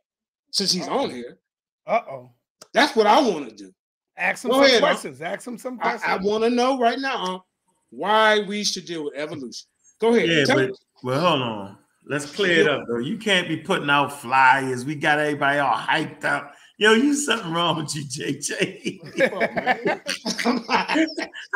since 0.51 0.71
he's 0.71 0.88
on 0.88 1.12
here. 1.12 1.38
Uh 1.86 2.01
oh. 2.09 2.31
That's 2.74 2.95
what 2.95 3.05
I 3.05 3.21
want 3.21 3.50
to 3.50 3.55
do. 3.55 3.71
Ask 4.20 4.44
him 4.44 4.52
Go 4.52 4.58
some 4.58 4.66
ahead, 4.66 4.84
Unc. 4.84 4.84
questions. 4.84 5.22
Ask 5.22 5.48
him 5.48 5.58
some 5.58 5.78
questions. 5.78 6.04
I 6.06 6.18
want 6.18 6.44
to 6.44 6.50
know 6.50 6.78
right 6.78 7.00
now 7.00 7.24
Ump, 7.24 7.44
why 7.90 8.40
we 8.42 8.64
should 8.64 8.86
deal 8.86 9.06
with 9.06 9.14
evolution. 9.16 9.68
Go 10.00 10.14
ahead. 10.14 10.28
Yeah, 10.30 10.44
Tell 10.46 10.58
but 10.58 10.72
well, 11.04 11.20
hold 11.22 11.42
on. 11.42 11.78
Let's 12.06 12.26
clear 12.26 12.62
it 12.62 12.68
up 12.68 12.84
though. 12.88 12.98
You 12.98 13.18
can't 13.18 13.48
be 13.48 13.58
putting 13.58 13.90
out 13.90 14.20
flyers. 14.20 14.84
We 14.84 14.96
got 14.96 15.20
everybody 15.20 15.60
all 15.60 15.74
hyped 15.76 16.26
up. 16.26 16.54
Yo, 16.78 16.94
you 16.94 17.14
something 17.14 17.52
wrong 17.54 17.78
with 17.78 17.96
you, 17.96 18.04
JJ. 18.04 19.00
How 20.70 20.96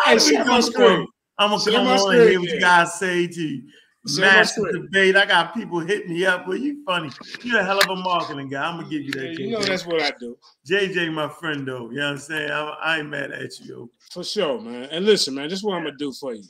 Hey, 0.06 0.18
do 0.18 0.26
we 0.26 0.32
share 0.32 0.46
my 0.46 0.56
go 0.56 0.62
screen. 0.62 1.08
I'm 1.38 1.50
gonna 1.50 1.62
Share 1.64 1.74
come 1.74 1.86
my 1.86 1.94
on 1.94 2.00
screen, 2.00 2.22
and 2.22 2.30
hear 2.30 2.40
what 2.40 2.50
yeah. 2.50 2.56
you 2.56 2.60
guys 2.62 2.94
say 3.00 3.28
to 3.28 3.42
you. 3.42 3.64
Share 4.06 4.26
my 4.26 4.34
Massive 4.34 4.66
debate. 4.74 5.16
I 5.16 5.26
got 5.26 5.54
people 5.54 5.80
hit 5.80 6.10
me 6.10 6.26
up. 6.26 6.46
Well, 6.46 6.58
you 6.58 6.84
funny. 6.86 7.10
You're 7.42 7.62
a 7.62 7.64
hell 7.64 7.80
of 7.80 7.90
a 7.90 7.96
marketing 7.96 8.50
guy. 8.50 8.66
I'm 8.66 8.78
gonna 8.78 8.90
give 8.90 9.02
you 9.02 9.14
Yeah, 9.16 9.22
that. 9.22 9.40
you 9.40 9.52
know 9.52 9.64
that's 9.64 9.86
what 9.86 10.02
I 10.02 10.12
do. 10.20 10.38
JJ, 10.70 11.14
my 11.14 11.30
friend, 11.30 11.66
though. 11.66 11.90
You 11.90 11.98
know 11.98 12.08
what 12.08 12.12
I'm 12.12 12.18
saying? 12.18 12.52
I, 12.52 12.76
I 12.82 13.00
ain't 13.00 13.10
mad 13.10 13.32
at 13.32 13.58
you, 13.60 13.66
yo. 13.66 13.90
For 14.12 14.24
sure, 14.26 14.60
man. 14.60 14.90
And 14.92 15.06
listen, 15.06 15.36
man, 15.36 15.48
this 15.48 15.60
is 15.60 15.64
what 15.64 15.76
I'm 15.76 15.86
gonna 15.86 15.96
do 15.98 16.12
for 16.12 16.34
you. 16.34 16.44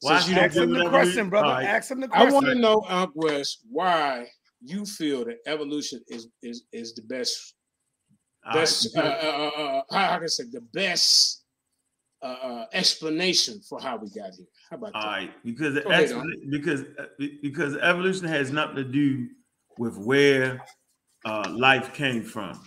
Why 0.00 0.18
Since 0.18 0.30
you 0.30 0.42
Ask 0.42 0.56
him 0.56 0.72
the 0.72 0.88
question, 0.88 1.30
brother. 1.30 1.46
All 1.46 1.54
right. 1.54 1.64
Ask 1.64 1.90
him 1.92 2.00
the 2.00 2.08
question. 2.08 2.28
I 2.28 2.32
want 2.32 2.46
to 2.46 2.54
know, 2.56 2.84
Unc 2.88 3.12
West, 3.14 3.60
why 3.70 4.26
you 4.60 4.84
feel 4.84 5.24
that 5.26 5.38
evolution 5.46 6.00
is 6.08 6.28
is 6.42 6.64
is 6.72 6.94
the 6.94 7.02
best 7.02 7.54
best 8.52 8.96
uh, 8.96 9.00
uh, 9.00 9.04
uh, 9.04 9.62
uh, 9.62 9.82
how 9.90 10.16
I 10.16 10.18
can 10.18 10.28
say 10.28 10.44
the 10.50 10.60
best 10.72 11.44
uh, 12.22 12.26
uh, 12.42 12.66
explanation 12.72 13.60
for 13.68 13.80
how 13.80 13.96
we 13.96 14.08
got 14.08 14.34
here. 14.34 14.46
How 14.70 14.76
about 14.76 14.94
All 14.94 15.02
that? 15.02 15.08
right, 15.08 15.44
because 15.44 15.76
ahead, 15.76 16.10
expla- 16.10 16.50
because 16.50 16.82
uh, 16.98 17.06
because 17.42 17.76
evolution 17.76 18.26
has 18.26 18.50
nothing 18.50 18.76
to 18.76 18.84
do 18.84 19.28
with 19.78 19.96
where 19.96 20.62
uh, 21.24 21.54
life 21.56 21.94
came 21.94 22.22
from. 22.22 22.60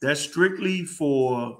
That's 0.00 0.20
strictly 0.20 0.84
for 0.84 1.58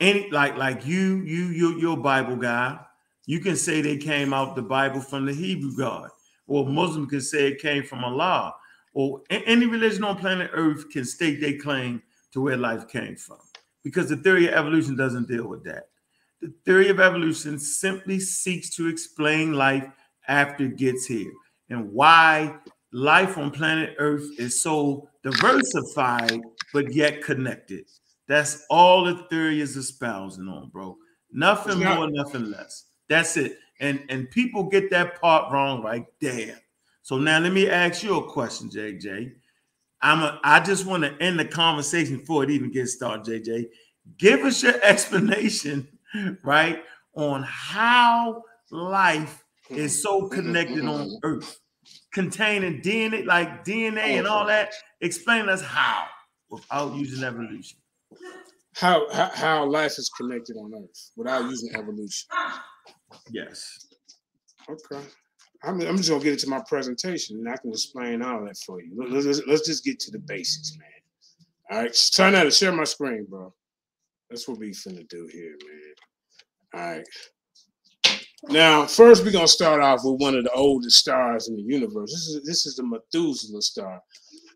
any 0.00 0.30
like 0.30 0.56
like 0.56 0.86
you 0.86 1.22
you 1.22 1.46
you 1.46 1.78
you're 1.78 1.96
Bible 1.96 2.36
guy. 2.36 2.78
You 3.26 3.40
can 3.40 3.56
say 3.56 3.80
they 3.80 3.98
came 3.98 4.32
out 4.32 4.56
the 4.56 4.62
Bible 4.62 5.00
from 5.00 5.26
the 5.26 5.34
Hebrew 5.34 5.76
God, 5.76 6.10
or 6.46 6.66
Muslim 6.66 7.06
can 7.06 7.20
say 7.20 7.48
it 7.48 7.60
came 7.60 7.84
from 7.84 8.04
Allah, 8.04 8.54
or 8.94 9.22
any 9.30 9.66
religion 9.66 10.04
on 10.04 10.16
planet 10.16 10.50
Earth 10.52 10.88
can 10.90 11.04
state 11.04 11.40
they 11.40 11.54
claim 11.54 12.02
to 12.32 12.40
where 12.40 12.56
life 12.56 12.88
came 12.88 13.16
from, 13.16 13.38
because 13.82 14.08
the 14.08 14.16
theory 14.16 14.46
of 14.48 14.54
evolution 14.54 14.96
doesn't 14.96 15.28
deal 15.28 15.46
with 15.46 15.64
that. 15.64 15.88
The 16.40 16.52
theory 16.64 16.88
of 16.88 17.00
evolution 17.00 17.58
simply 17.58 18.20
seeks 18.20 18.70
to 18.76 18.88
explain 18.88 19.54
life 19.54 19.88
after 20.28 20.66
it 20.66 20.76
gets 20.76 21.06
here 21.06 21.32
and 21.70 21.92
why 21.92 22.56
life 22.92 23.36
on 23.38 23.50
planet 23.50 23.94
Earth 23.98 24.28
is 24.38 24.62
so 24.62 25.08
diversified 25.22 26.40
but 26.72 26.92
yet 26.94 27.22
connected. 27.22 27.84
That's 28.26 28.66
all 28.70 29.04
the 29.04 29.26
theory 29.30 29.60
is 29.60 29.76
espousing 29.76 30.48
on, 30.48 30.68
bro. 30.68 30.96
Nothing 31.32 31.80
not- 31.80 31.96
more, 31.96 32.10
nothing 32.10 32.50
less. 32.50 32.86
That's 33.08 33.36
it. 33.36 33.58
And 33.80 34.04
and 34.08 34.30
people 34.30 34.64
get 34.64 34.90
that 34.90 35.20
part 35.20 35.52
wrong 35.52 35.82
right 35.82 36.04
there. 36.20 36.58
So 37.02 37.16
now 37.16 37.38
let 37.38 37.52
me 37.52 37.70
ask 37.70 38.02
you 38.02 38.18
a 38.18 38.30
question, 38.30 38.68
JJ. 38.68 39.32
I'm 40.02 40.22
a, 40.22 40.40
I 40.44 40.60
just 40.60 40.84
want 40.84 41.04
to 41.04 41.16
end 41.22 41.38
the 41.38 41.44
conversation 41.44 42.18
before 42.18 42.44
it 42.44 42.50
even 42.50 42.70
gets 42.70 42.94
started, 42.94 43.44
JJ. 43.44 43.66
Give 44.18 44.40
us 44.40 44.62
your 44.62 44.80
explanation, 44.82 45.88
right, 46.44 46.82
on 47.14 47.42
how 47.42 48.42
life 48.70 49.44
mm-hmm. 49.70 49.80
is 49.80 50.02
so 50.02 50.22
mm-hmm. 50.22 50.34
connected 50.34 50.84
on 50.84 51.06
mm-hmm. 51.06 51.16
Earth, 51.22 51.60
containing 52.12 52.80
DNA, 52.80 53.26
like 53.26 53.64
DNA 53.64 54.18
and 54.18 54.26
all 54.26 54.46
that. 54.46 54.72
Explain 55.00 55.48
us 55.48 55.62
how 55.62 56.06
without 56.50 56.94
using 56.94 57.24
evolution. 57.24 57.78
How, 58.74 59.10
how 59.12 59.30
how 59.34 59.66
life 59.66 59.98
is 59.98 60.08
connected 60.16 60.56
on 60.56 60.72
Earth 60.74 61.10
without 61.16 61.44
using 61.50 61.74
evolution. 61.74 62.28
Yes. 63.30 63.86
Okay. 64.68 65.04
I'm, 65.64 65.80
I'm 65.80 65.96
just 65.96 66.08
gonna 66.08 66.22
get 66.22 66.34
into 66.34 66.48
my 66.48 66.62
presentation 66.66 67.38
and 67.38 67.48
I 67.48 67.56
can 67.56 67.70
explain 67.70 68.22
all 68.22 68.44
that 68.44 68.56
for 68.58 68.80
you. 68.80 68.92
Let- 68.96 69.10
Let's, 69.10 69.42
let's 69.46 69.66
just 69.66 69.84
get 69.84 69.98
to 70.00 70.10
the 70.10 70.20
basics, 70.20 70.76
man. 70.78 70.88
All 71.70 71.82
right, 71.82 72.10
turn 72.14 72.32
not 72.32 72.44
to 72.44 72.50
share 72.50 72.72
my 72.72 72.84
screen, 72.84 73.26
bro. 73.28 73.52
That's 74.30 74.46
what 74.46 74.58
we 74.58 74.70
finna 74.70 75.06
do 75.08 75.28
here, 75.32 75.56
man. 75.66 75.94
All 76.74 76.80
right. 76.80 77.04
Now, 78.48 78.86
first 78.86 79.24
we're 79.24 79.32
gonna 79.32 79.48
start 79.48 79.80
off 79.80 80.00
with 80.04 80.20
one 80.20 80.36
of 80.36 80.44
the 80.44 80.52
oldest 80.52 80.98
stars 80.98 81.48
in 81.48 81.56
the 81.56 81.62
universe. 81.62 82.12
This 82.12 82.28
is 82.28 82.44
this 82.44 82.66
is 82.66 82.76
the 82.76 82.84
Methuselah 82.84 83.62
star. 83.62 84.00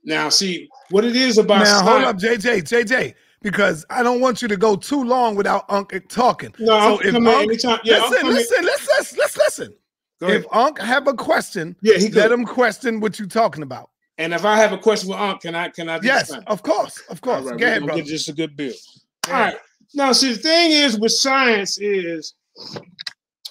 Now, 0.04 0.28
see 0.28 0.68
what 0.90 1.04
it 1.04 1.16
is 1.16 1.38
about. 1.38 1.64
Now 1.64 1.82
hold 1.82 2.04
up, 2.04 2.16
JJ, 2.16 2.62
JJ, 2.62 3.14
because 3.40 3.84
I 3.90 4.02
don't 4.02 4.20
want 4.20 4.40
you 4.40 4.48
to 4.48 4.56
go 4.56 4.76
too 4.76 5.02
long 5.02 5.34
without 5.34 5.64
Unc 5.68 5.92
talking. 6.08 6.54
No, 6.58 6.78
I'm 6.78 6.98
coming 6.98 7.26
Unc- 7.26 7.42
anytime. 7.42 7.80
Yeah, 7.84 8.06
listen, 8.08 8.28
listen, 8.28 8.64
let's 8.64 8.88
let's 8.88 9.16
let's 9.16 9.36
listen. 9.36 9.74
If 10.20 10.46
Unc 10.52 10.78
have 10.78 11.08
a 11.08 11.14
question, 11.14 11.74
Yeah, 11.82 11.98
he 11.98 12.08
let 12.10 12.30
him 12.30 12.44
question 12.44 13.00
what 13.00 13.18
you're 13.18 13.26
talking 13.26 13.64
about. 13.64 13.90
And 14.18 14.32
if 14.32 14.44
I 14.44 14.56
have 14.56 14.72
a 14.72 14.78
question 14.78 15.10
with 15.10 15.18
Unc, 15.18 15.40
can 15.40 15.56
I 15.56 15.68
can 15.68 15.88
I 15.88 15.98
Yes, 16.02 16.30
of 16.46 16.62
course, 16.62 17.02
of 17.08 17.20
course. 17.20 17.44
All 17.44 17.50
right, 17.50 17.58
Go 17.58 17.66
ahead, 17.66 17.84
bro. 17.84 17.96
get 17.96 18.06
just 18.06 18.28
a 18.28 18.32
good 18.32 18.56
bill. 18.56 18.74
All 19.26 19.34
right. 19.34 19.56
Now, 19.94 20.12
see, 20.12 20.32
the 20.32 20.38
thing 20.38 20.72
is 20.72 20.98
with 20.98 21.12
science 21.12 21.78
is 21.78 22.34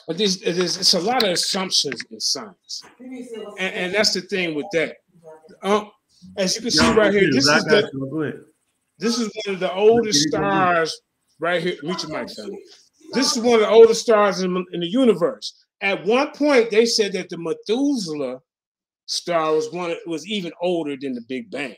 it 0.09 0.19
is, 0.19 0.41
it 0.41 0.57
is 0.57 0.77
it's 0.77 0.93
a 0.93 0.99
lot 0.99 1.23
of 1.23 1.29
assumptions 1.29 2.01
in 2.09 2.19
science, 2.19 2.81
and, 2.99 3.75
and 3.75 3.93
that's 3.93 4.13
the 4.13 4.21
thing 4.21 4.55
with 4.55 4.65
that. 4.73 4.97
Um, 5.61 5.91
as 6.37 6.55
you 6.55 6.61
can 6.61 6.71
see 6.71 6.91
right 6.93 7.13
here, 7.13 7.29
this 7.31 7.47
is 7.47 7.63
the 7.65 7.89
you. 7.93 8.09
Go 8.09 8.21
ahead. 8.21 8.41
this 8.97 9.19
is 9.19 9.31
one 9.45 9.55
of 9.55 9.59
the 9.59 9.73
oldest 9.73 10.27
stars 10.27 11.01
right 11.39 11.61
here. 11.61 11.75
Reach 11.83 12.03
your 12.03 12.19
mic, 12.19 12.31
family. 12.31 12.59
This 13.13 13.35
is 13.35 13.43
one 13.43 13.55
of 13.55 13.61
the 13.61 13.69
oldest 13.69 14.01
stars 14.01 14.41
in, 14.41 14.65
in 14.71 14.79
the 14.79 14.87
universe. 14.87 15.65
At 15.81 16.05
one 16.05 16.31
point, 16.31 16.71
they 16.71 16.85
said 16.85 17.13
that 17.13 17.29
the 17.29 17.37
Methuselah 17.37 18.39
star 19.05 19.53
was 19.53 19.71
one 19.71 19.95
was 20.05 20.27
even 20.27 20.51
older 20.61 20.95
than 20.99 21.13
the 21.13 21.21
Big 21.27 21.51
Bang. 21.51 21.75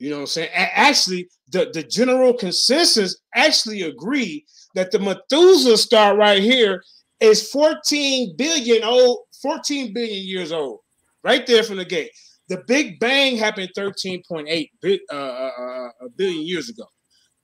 You 0.00 0.10
know 0.10 0.16
what 0.16 0.22
I'm 0.22 0.26
saying? 0.28 0.50
A- 0.54 0.78
actually, 0.78 1.28
the, 1.52 1.70
the 1.72 1.84
general 1.84 2.34
consensus 2.34 3.20
actually 3.34 3.82
agree 3.82 4.46
that 4.74 4.90
the 4.90 4.98
Methuselah 4.98 5.76
star 5.78 6.16
right 6.16 6.42
here 6.42 6.82
is 7.20 7.50
14 7.50 8.34
billion 8.36 8.82
old, 8.82 9.20
14 9.42 9.92
billion 9.92 10.26
years 10.26 10.52
old, 10.52 10.80
right 11.22 11.46
there 11.46 11.62
from 11.62 11.76
the 11.76 11.84
gate. 11.84 12.10
The 12.48 12.64
Big 12.66 12.98
Bang 12.98 13.36
happened 13.36 13.70
13.8 13.76 14.70
bi- 14.82 14.98
uh, 15.12 15.14
uh, 15.16 15.50
uh, 15.60 15.88
uh, 16.04 16.08
billion 16.16 16.46
years 16.46 16.70
ago. 16.70 16.84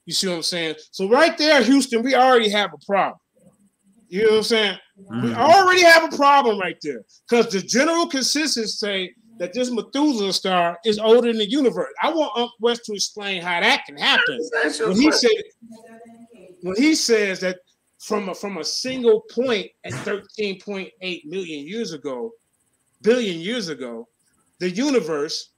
You 0.07 0.15
see 0.15 0.29
what 0.29 0.37
I'm 0.37 0.43
saying? 0.43 0.77
So 0.93 1.09
right 1.09 1.37
there, 1.37 1.63
Houston, 1.63 2.03
we 2.03 2.15
already 2.15 2.49
have 2.49 2.71
a 2.73 2.87
problem. 2.87 3.19
You 4.09 4.25
know 4.25 4.31
what 4.31 4.37
I'm 4.39 4.43
saying? 4.45 4.79
We 4.97 5.31
Mhm. 5.31 5.35
already 5.37 5.83
have 5.83 6.13
a 6.13 6.17
problem 6.17 6.59
right 6.59 6.79
there 6.83 7.03
because 7.29 7.53
the 7.53 7.61
general 7.61 8.07
consensus 8.07 8.81
say 8.81 9.13
that 9.39 9.53
this 9.53 9.71
Methuselah 9.71 10.33
star 10.33 10.79
is 10.85 10.99
older 10.99 11.29
than 11.29 11.39
the 11.39 11.51
universe. 11.51 11.93
I 12.03 12.11
want 12.11 12.33
Uncle 12.37 12.57
West 12.61 12.85
to 12.87 12.93
explain 12.95 13.43
how 13.43 13.61
that 13.61 13.85
can 13.87 13.97
happen. 13.97 14.41
When 14.89 14.97
he 15.01 15.13
said, 15.13 15.31
when 16.63 16.77
he 16.77 16.95
says 16.95 17.41
that 17.41 17.59
from 17.99 18.29
a, 18.29 18.35
from 18.35 18.59
a 18.59 18.65
single 18.65 19.23
point 19.31 19.71
at 19.85 19.93
13.8 19.93 20.91
million 21.25 21.67
years 21.67 21.93
ago, 21.93 22.33
billion 23.03 23.41
years 23.41 23.69
ago, 23.69 24.09
the 24.59 24.71
universe 24.71 25.51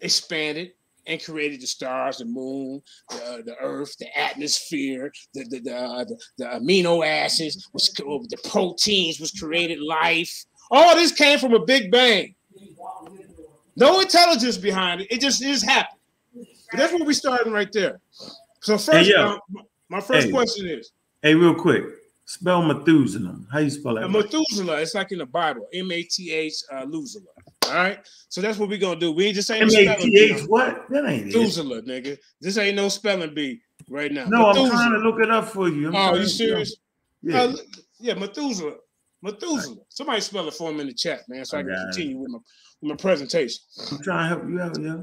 expanded 0.00 0.72
and 1.06 1.22
created 1.22 1.60
the 1.60 1.66
stars, 1.66 2.18
the 2.18 2.24
moon, 2.24 2.80
the, 3.10 3.42
the 3.44 3.56
earth, 3.60 3.96
the 3.98 4.18
atmosphere, 4.18 5.12
the 5.34 5.44
the, 5.50 5.60
the, 5.60 5.76
uh, 5.76 6.04
the, 6.04 6.18
the 6.38 6.44
amino 6.44 7.06
acids, 7.06 7.68
was, 7.72 7.92
the 7.92 8.38
proteins 8.48 9.20
was 9.20 9.30
created 9.32 9.80
life. 9.80 10.44
All 10.70 10.96
this 10.96 11.12
came 11.12 11.38
from 11.38 11.52
a 11.52 11.64
big 11.64 11.90
bang. 11.90 12.34
No 13.76 14.00
intelligence 14.00 14.56
behind 14.56 15.00
it. 15.02 15.08
It 15.10 15.20
just 15.20 15.42
it 15.42 15.46
just 15.46 15.64
happened. 15.68 15.98
But 16.70 16.78
that's 16.78 16.92
where 16.92 17.04
we 17.04 17.14
starting 17.14 17.52
right 17.52 17.70
there. 17.72 18.00
So 18.60 18.78
first, 18.78 19.08
yo. 19.08 19.16
uh, 19.22 19.38
my 19.88 20.00
first 20.00 20.26
Hey. 20.26 20.32
question 20.32 20.68
is 20.68 20.90
Hey, 21.22 21.34
real 21.34 21.54
quick. 21.54 21.84
Spell 22.26 22.62
Methuselah. 22.62 23.38
How 23.52 23.58
you 23.58 23.68
spell 23.70 23.96
that? 23.96 24.08
Methuselah. 24.10 24.80
It's 24.80 24.94
like 24.94 25.12
in 25.12 25.18
the 25.18 25.26
Bible, 25.26 25.66
M 25.74 25.90
A 25.92 26.02
T 26.02 26.32
H 26.32 26.54
uh. 26.72 26.86
All 26.86 27.74
right. 27.74 27.98
So 28.30 28.40
that's 28.40 28.58
what 28.58 28.68
we're 28.70 28.78
gonna 28.78 28.98
do. 28.98 29.12
We 29.12 29.26
ain't 29.26 29.34
just 29.34 29.50
ain't 29.50 29.62
M 29.62 29.70
spelling 29.70 30.10
T 30.10 30.18
H. 30.32 30.42
What? 30.46 30.88
That 30.88 31.04
ain't 31.06 31.22
it. 31.22 31.26
Methuselah, 31.36 31.82
nigga. 31.82 32.16
This 32.40 32.56
ain't 32.56 32.76
no 32.76 32.88
spelling 32.88 33.34
bee 33.34 33.60
right 33.90 34.10
now. 34.10 34.24
No, 34.26 34.46
I'm 34.46 34.70
trying 34.70 34.92
to 34.92 34.98
look 34.98 35.20
it 35.20 35.30
up 35.30 35.48
for 35.48 35.68
you. 35.68 35.88
I'm 35.88 35.96
Oh, 35.96 36.14
you 36.14 36.22
to- 36.22 36.28
serious? 36.28 36.76
Yeah. 37.22 37.42
Uh, 37.42 37.56
yeah, 38.00 38.14
Methuselah. 38.14 38.76
Methuselah. 39.24 39.76
Somebody 39.88 40.20
spell 40.20 40.46
it 40.46 40.54
for 40.54 40.70
him 40.70 40.80
in 40.80 40.86
the 40.86 40.94
chat, 40.94 41.22
man, 41.28 41.44
so 41.44 41.56
I, 41.56 41.60
I 41.60 41.62
can 41.64 41.72
it. 41.72 41.78
continue 41.92 42.18
with 42.18 42.30
my 42.30 42.38
with 42.82 42.90
my 42.90 42.96
presentation. 42.96 43.58
I'm 43.90 44.02
trying 44.02 44.30
to 44.30 44.36
help 44.36 44.48
you 44.48 44.60
out, 44.60 44.78
yeah. 44.78 45.02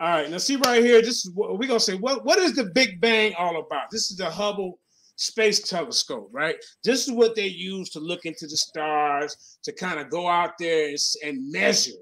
All 0.00 0.08
right, 0.08 0.30
now 0.30 0.38
see 0.38 0.56
right 0.56 0.82
here. 0.82 1.00
This 1.00 1.24
is 1.24 1.30
what 1.34 1.58
we're 1.58 1.68
gonna 1.68 1.78
say. 1.78 1.94
What 1.94 2.24
what 2.24 2.38
is 2.38 2.54
the 2.54 2.64
Big 2.64 3.00
Bang 3.00 3.32
all 3.38 3.60
about? 3.60 3.90
This 3.90 4.10
is 4.10 4.16
the 4.16 4.28
Hubble 4.28 4.80
Space 5.16 5.60
Telescope, 5.60 6.28
right? 6.32 6.56
This 6.82 7.06
is 7.06 7.12
what 7.12 7.36
they 7.36 7.46
use 7.46 7.90
to 7.90 8.00
look 8.00 8.24
into 8.24 8.46
the 8.46 8.56
stars 8.56 9.58
to 9.62 9.72
kind 9.72 10.00
of 10.00 10.10
go 10.10 10.26
out 10.26 10.58
there 10.58 10.88
and, 10.88 10.98
and 11.24 11.52
measure 11.52 11.92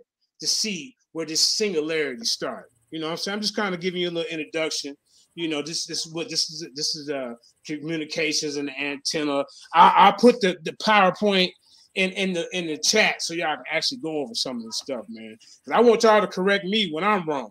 to 0.40 0.46
see 0.46 0.94
where 1.12 1.26
this 1.26 1.40
singularity 1.40 2.24
started. 2.24 2.70
You 2.90 3.00
know, 3.00 3.06
what 3.06 3.12
I'm 3.12 3.16
saying 3.18 3.34
I'm 3.34 3.42
just 3.42 3.56
kind 3.56 3.74
of 3.74 3.80
giving 3.80 4.00
you 4.00 4.08
a 4.08 4.10
little 4.10 4.30
introduction. 4.30 4.96
You 5.34 5.48
know, 5.48 5.62
this 5.62 5.84
this 5.84 6.06
is 6.06 6.12
what 6.12 6.30
this 6.30 6.50
is. 6.50 6.66
This 6.74 6.96
is 6.96 7.10
uh 7.10 7.34
communications 7.66 8.56
and 8.56 8.68
the 8.68 8.80
antenna. 8.80 9.44
I 9.74 10.08
I 10.08 10.14
put 10.18 10.40
the 10.40 10.56
the 10.62 10.72
PowerPoint. 10.72 11.50
In, 11.94 12.10
in 12.12 12.32
the 12.32 12.46
in 12.56 12.66
the 12.68 12.76
chat 12.78 13.22
so 13.22 13.34
y'all 13.34 13.56
can 13.56 13.64
actually 13.72 13.98
go 13.98 14.18
over 14.18 14.34
some 14.34 14.58
of 14.58 14.62
this 14.62 14.78
stuff, 14.78 15.04
man. 15.08 15.36
'Cause 15.64 15.72
I 15.74 15.80
want 15.80 16.02
y'all 16.04 16.20
to 16.20 16.28
correct 16.28 16.64
me 16.64 16.90
when 16.92 17.02
I'm 17.02 17.26
wrong. 17.28 17.50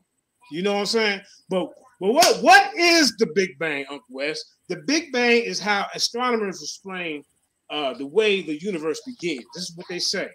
You 0.51 0.61
know 0.61 0.73
what 0.73 0.79
I'm 0.81 0.85
saying? 0.85 1.21
But 1.49 1.67
but 1.99 2.13
what 2.13 2.43
what 2.43 2.73
is 2.77 3.15
the 3.17 3.27
Big 3.35 3.57
Bang, 3.59 3.85
Uncle 3.89 4.05
West? 4.09 4.45
The 4.69 4.77
Big 4.85 5.11
Bang 5.11 5.41
is 5.43 5.59
how 5.59 5.87
astronomers 5.93 6.61
explain 6.61 7.23
uh, 7.69 7.93
the 7.95 8.05
way 8.07 8.41
the 8.41 8.57
universe 8.61 9.01
begins. 9.05 9.43
This 9.55 9.63
is 9.63 9.73
what 9.75 9.87
they 9.89 9.99
say. 9.99 10.29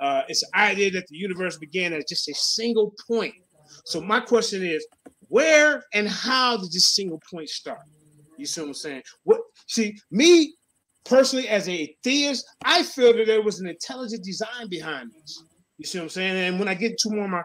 Uh, 0.00 0.22
it's 0.28 0.42
the 0.42 0.58
idea 0.58 0.90
that 0.92 1.06
the 1.08 1.16
universe 1.16 1.56
began 1.58 1.92
at 1.92 2.06
just 2.08 2.28
a 2.28 2.34
single 2.34 2.94
point. 3.08 3.34
So 3.84 4.00
my 4.00 4.20
question 4.20 4.62
is, 4.64 4.86
where 5.28 5.82
and 5.94 6.08
how 6.08 6.56
did 6.58 6.70
this 6.72 6.94
single 6.94 7.20
point 7.30 7.48
start? 7.48 7.80
You 8.38 8.46
see 8.46 8.60
what 8.60 8.68
I'm 8.68 8.74
saying? 8.74 9.02
What 9.24 9.40
see 9.66 9.98
me 10.10 10.54
personally 11.08 11.48
as 11.48 11.68
a 11.68 11.94
theist, 12.02 12.44
I 12.64 12.82
feel 12.82 13.12
that 13.16 13.26
there 13.26 13.42
was 13.42 13.60
an 13.60 13.68
intelligent 13.68 14.24
design 14.24 14.68
behind 14.68 15.10
this. 15.12 15.42
You 15.78 15.86
see 15.86 15.98
what 15.98 16.04
I'm 16.04 16.10
saying? 16.10 16.36
And 16.36 16.58
when 16.58 16.68
I 16.68 16.74
get 16.74 16.96
to 16.98 17.10
more 17.10 17.24
of 17.24 17.30
my 17.30 17.42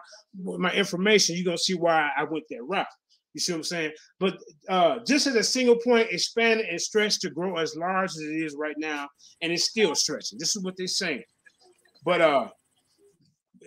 my 0.58 0.72
information, 0.72 1.36
you're 1.36 1.44
gonna 1.44 1.58
see 1.58 1.74
why 1.74 2.08
I 2.16 2.24
went 2.24 2.44
that 2.50 2.62
route. 2.62 2.86
You 3.34 3.40
see 3.40 3.52
what 3.52 3.58
I'm 3.58 3.64
saying? 3.64 3.92
But 4.20 4.38
uh, 4.68 4.98
just 5.06 5.26
as 5.26 5.34
a 5.34 5.42
single 5.42 5.76
point 5.76 6.08
expanded 6.10 6.66
and 6.66 6.80
stretched 6.80 7.22
to 7.22 7.30
grow 7.30 7.56
as 7.56 7.76
large 7.76 8.10
as 8.10 8.18
it 8.18 8.36
is 8.36 8.56
right 8.58 8.74
now, 8.78 9.08
and 9.40 9.52
it's 9.52 9.68
still 9.68 9.94
stretching. 9.94 10.38
This 10.38 10.56
is 10.56 10.62
what 10.62 10.74
they're 10.76 10.86
saying. 10.86 11.22
But 12.04 12.20
uh, 12.20 12.48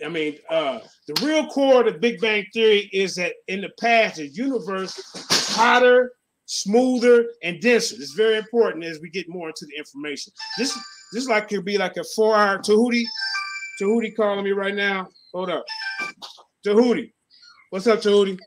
I 0.04 0.08
mean, 0.08 0.36
uh, 0.50 0.80
the 1.08 1.24
real 1.24 1.46
core 1.48 1.86
of 1.86 1.92
the 1.92 1.98
Big 1.98 2.20
Bang 2.20 2.44
Theory 2.52 2.90
is 2.92 3.14
that 3.16 3.34
in 3.48 3.60
the 3.60 3.70
past, 3.80 4.16
the 4.16 4.28
universe 4.28 4.96
was 5.14 5.54
hotter, 5.54 6.12
smoother, 6.46 7.26
and 7.42 7.60
denser. 7.60 7.96
It's 7.96 8.14
very 8.14 8.36
important 8.36 8.84
as 8.84 9.00
we 9.00 9.10
get 9.10 9.28
more 9.28 9.48
into 9.48 9.66
the 9.66 9.76
information. 9.76 10.32
This 10.58 10.76
this 11.12 11.28
like 11.28 11.48
could 11.48 11.64
be 11.64 11.78
like 11.78 11.96
a 11.96 12.04
four-hour 12.14 12.58
Tahuti. 12.58 13.04
Tahuti 13.78 14.10
calling 14.12 14.44
me 14.44 14.52
right 14.52 14.74
now. 14.74 15.08
Hold 15.34 15.50
up. 15.50 15.64
Tahuti. 16.64 17.12
What's 17.70 17.86
up, 17.86 18.00
Tahuti? 18.00 18.38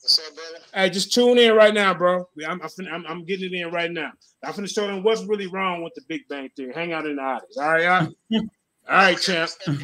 What's 0.00 0.18
up, 0.18 0.34
brother? 0.34 0.64
Hey, 0.74 0.90
just 0.90 1.14
tune 1.14 1.38
in 1.38 1.54
right 1.54 1.72
now, 1.72 1.94
bro. 1.94 2.28
I'm, 2.46 2.60
I'm, 2.60 2.70
I'm, 2.92 3.06
I'm 3.06 3.24
getting 3.24 3.54
it 3.54 3.58
in 3.58 3.70
right 3.72 3.90
now. 3.90 4.12
I'm 4.44 4.52
finna 4.52 4.68
show 4.68 4.86
them 4.86 5.02
what's 5.02 5.24
really 5.24 5.46
wrong 5.46 5.82
with 5.82 5.94
the 5.94 6.02
Big 6.08 6.28
Bang 6.28 6.50
Theory. 6.56 6.74
Hang 6.74 6.92
out 6.92 7.06
in 7.06 7.16
the 7.16 7.22
audience. 7.22 7.56
All 7.56 7.72
right, 7.72 7.82
y'all? 7.82 8.42
All 8.88 8.96
right, 8.96 9.18
champ. 9.18 9.50
All 9.66 9.74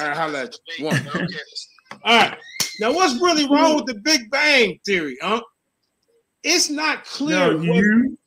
right, 0.00 0.16
holla 0.16 0.42
at 0.44 0.56
you. 0.78 0.84
One. 0.84 1.08
All 2.04 2.18
right. 2.18 2.38
Now, 2.78 2.92
what's 2.92 3.20
really 3.20 3.48
wrong 3.48 3.74
with 3.74 3.86
the 3.86 3.94
Big 3.94 4.30
Bang 4.30 4.78
Theory, 4.86 5.16
huh? 5.20 5.40
It's 6.42 6.70
not 6.70 6.98
No, 6.98 7.02
clear. 7.04 7.56
whether, 7.56 7.64
you. 7.74 8.18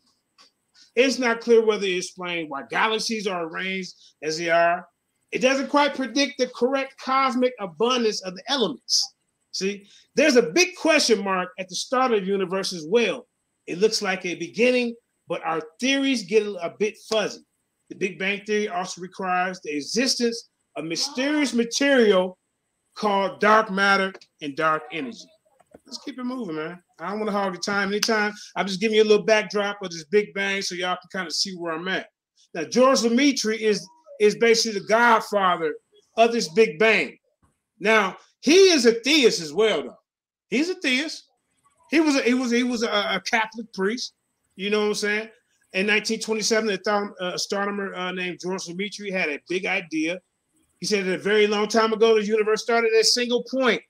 it's 0.95 1.19
not 1.19 1.41
clear 1.41 1.65
whether 1.65 1.86
it 1.86 1.97
explains 1.97 2.49
why 2.49 2.63
galaxies 2.69 3.28
are 3.28 3.47
arranged 3.47 3.93
as 4.21 4.38
they 4.38 4.49
are. 4.49 4.86
It 5.32 5.39
doesn't 5.39 5.69
quite 5.69 5.95
predict 5.95 6.38
the 6.38 6.47
correct 6.56 6.95
cosmic 7.04 7.54
abundance 7.60 8.21
of 8.21 8.36
the 8.36 8.43
elements. 8.47 9.13
See, 9.51 9.88
there's 10.15 10.36
a 10.38 10.41
big 10.51 10.75
question 10.75 11.23
mark 11.23 11.49
at 11.60 11.67
the 11.69 11.75
start 11.75 12.13
of 12.13 12.21
the 12.21 12.28
universe 12.28 12.73
as 12.73 12.86
well. 12.88 13.28
It 13.67 13.80
looks 13.80 14.01
like 14.01 14.25
a 14.25 14.36
beginning, 14.36 14.95
but 15.28 15.41
our 15.43 15.62
theories 15.80 16.23
get 16.23 16.43
a 16.45 16.73
bit 16.78 16.95
fuzzy. 17.10 17.41
The 17.89 17.95
Big 17.95 18.17
Bang 18.17 18.41
Theory 18.45 18.67
also 18.69 19.01
requires 19.01 19.60
the 19.62 19.75
existence 19.75 20.49
of 20.75 20.86
mysterious 20.86 21.54
material 21.54 22.38
called 22.95 23.39
dark 23.39 23.69
matter 23.71 24.13
and 24.41 24.56
dark 24.56 24.84
energy. 24.91 25.25
Let's 25.85 25.99
keep 25.99 26.19
it 26.19 26.23
moving, 26.23 26.55
man. 26.55 26.79
I 26.99 27.09
don't 27.09 27.19
want 27.19 27.29
to 27.29 27.38
hog 27.38 27.53
the 27.53 27.59
time 27.59 27.89
anytime. 27.89 28.33
I'm 28.55 28.67
just 28.67 28.79
giving 28.79 28.95
you 28.95 29.03
a 29.03 29.05
little 29.05 29.25
backdrop 29.25 29.77
of 29.81 29.91
this 29.91 30.05
Big 30.05 30.33
Bang 30.33 30.61
so 30.61 30.75
y'all 30.75 30.97
can 30.97 31.09
kind 31.11 31.27
of 31.27 31.33
see 31.33 31.53
where 31.55 31.73
I'm 31.73 31.88
at. 31.88 32.07
Now, 32.53 32.63
George 32.63 33.01
Lemaitre 33.01 33.57
is 33.59 33.88
is 34.19 34.35
basically 34.35 34.79
the 34.79 34.88
godfather 34.88 35.73
of 36.17 36.31
this 36.31 36.47
Big 36.53 36.79
Bang. 36.79 37.17
Now, 37.79 38.17
he 38.41 38.69
is 38.69 38.85
a 38.85 38.93
theist 38.93 39.41
as 39.41 39.53
well, 39.53 39.83
though. 39.83 39.97
He's 40.49 40.69
a 40.69 40.75
theist. 40.75 41.23
He 41.91 41.99
was 41.99 42.15
a, 42.15 42.21
he 42.21 42.33
was 42.33 42.51
he 42.51 42.63
was 42.63 42.83
a, 42.83 42.89
a 42.89 43.21
Catholic 43.29 43.71
priest. 43.73 44.13
You 44.55 44.69
know 44.69 44.81
what 44.81 44.88
I'm 44.88 44.93
saying? 44.95 45.29
In 45.73 45.88
1927, 45.88 46.69
an 46.69 47.13
uh, 47.19 47.31
astronomer 47.33 47.93
uh, 47.93 48.11
named 48.13 48.39
George 48.41 48.67
Lemaitre 48.69 49.11
had 49.11 49.29
a 49.29 49.39
big 49.49 49.65
idea. 49.65 50.19
He 50.79 50.85
said 50.85 51.05
that 51.05 51.15
a 51.15 51.17
very 51.17 51.47
long 51.47 51.67
time 51.67 51.91
ago, 51.91 52.15
the 52.15 52.25
universe 52.25 52.63
started 52.63 52.93
at 52.93 53.01
a 53.01 53.03
single 53.03 53.43
point. 53.51 53.81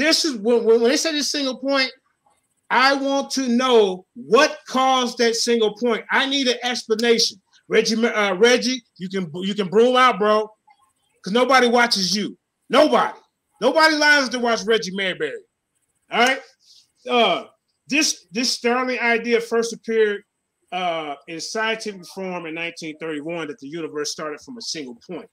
This 0.00 0.24
is 0.24 0.36
when, 0.38 0.64
when 0.64 0.82
they 0.82 0.96
said 0.96 1.14
this 1.14 1.30
single 1.30 1.58
point. 1.58 1.92
I 2.70 2.94
want 2.94 3.30
to 3.32 3.48
know 3.48 4.06
what 4.14 4.56
caused 4.66 5.18
that 5.18 5.34
single 5.34 5.74
point. 5.76 6.04
I 6.10 6.26
need 6.26 6.46
an 6.46 6.56
explanation. 6.62 7.38
Reggie, 7.68 8.02
uh, 8.06 8.34
Reggie, 8.36 8.82
you 8.96 9.10
can 9.10 9.30
you 9.34 9.54
can 9.54 9.68
broom 9.68 9.96
out, 9.96 10.18
bro, 10.18 10.48
because 11.16 11.34
nobody 11.34 11.68
watches 11.68 12.16
you. 12.16 12.38
Nobody, 12.70 13.12
nobody 13.60 13.96
lines 13.96 14.30
to 14.30 14.38
watch 14.38 14.60
Reggie 14.64 14.92
Mayberry. 14.94 15.42
All 16.10 16.26
right. 16.26 16.40
Uh, 17.08 17.44
this 17.86 18.26
this 18.32 18.50
sterling 18.50 19.00
idea 19.00 19.38
first 19.38 19.74
appeared 19.74 20.22
uh, 20.72 21.16
in 21.28 21.40
scientific 21.40 22.06
form 22.06 22.46
in 22.46 22.54
1931 22.54 23.48
that 23.48 23.58
the 23.58 23.68
universe 23.68 24.12
started 24.12 24.40
from 24.40 24.56
a 24.56 24.62
single 24.62 24.96
point. 25.10 25.28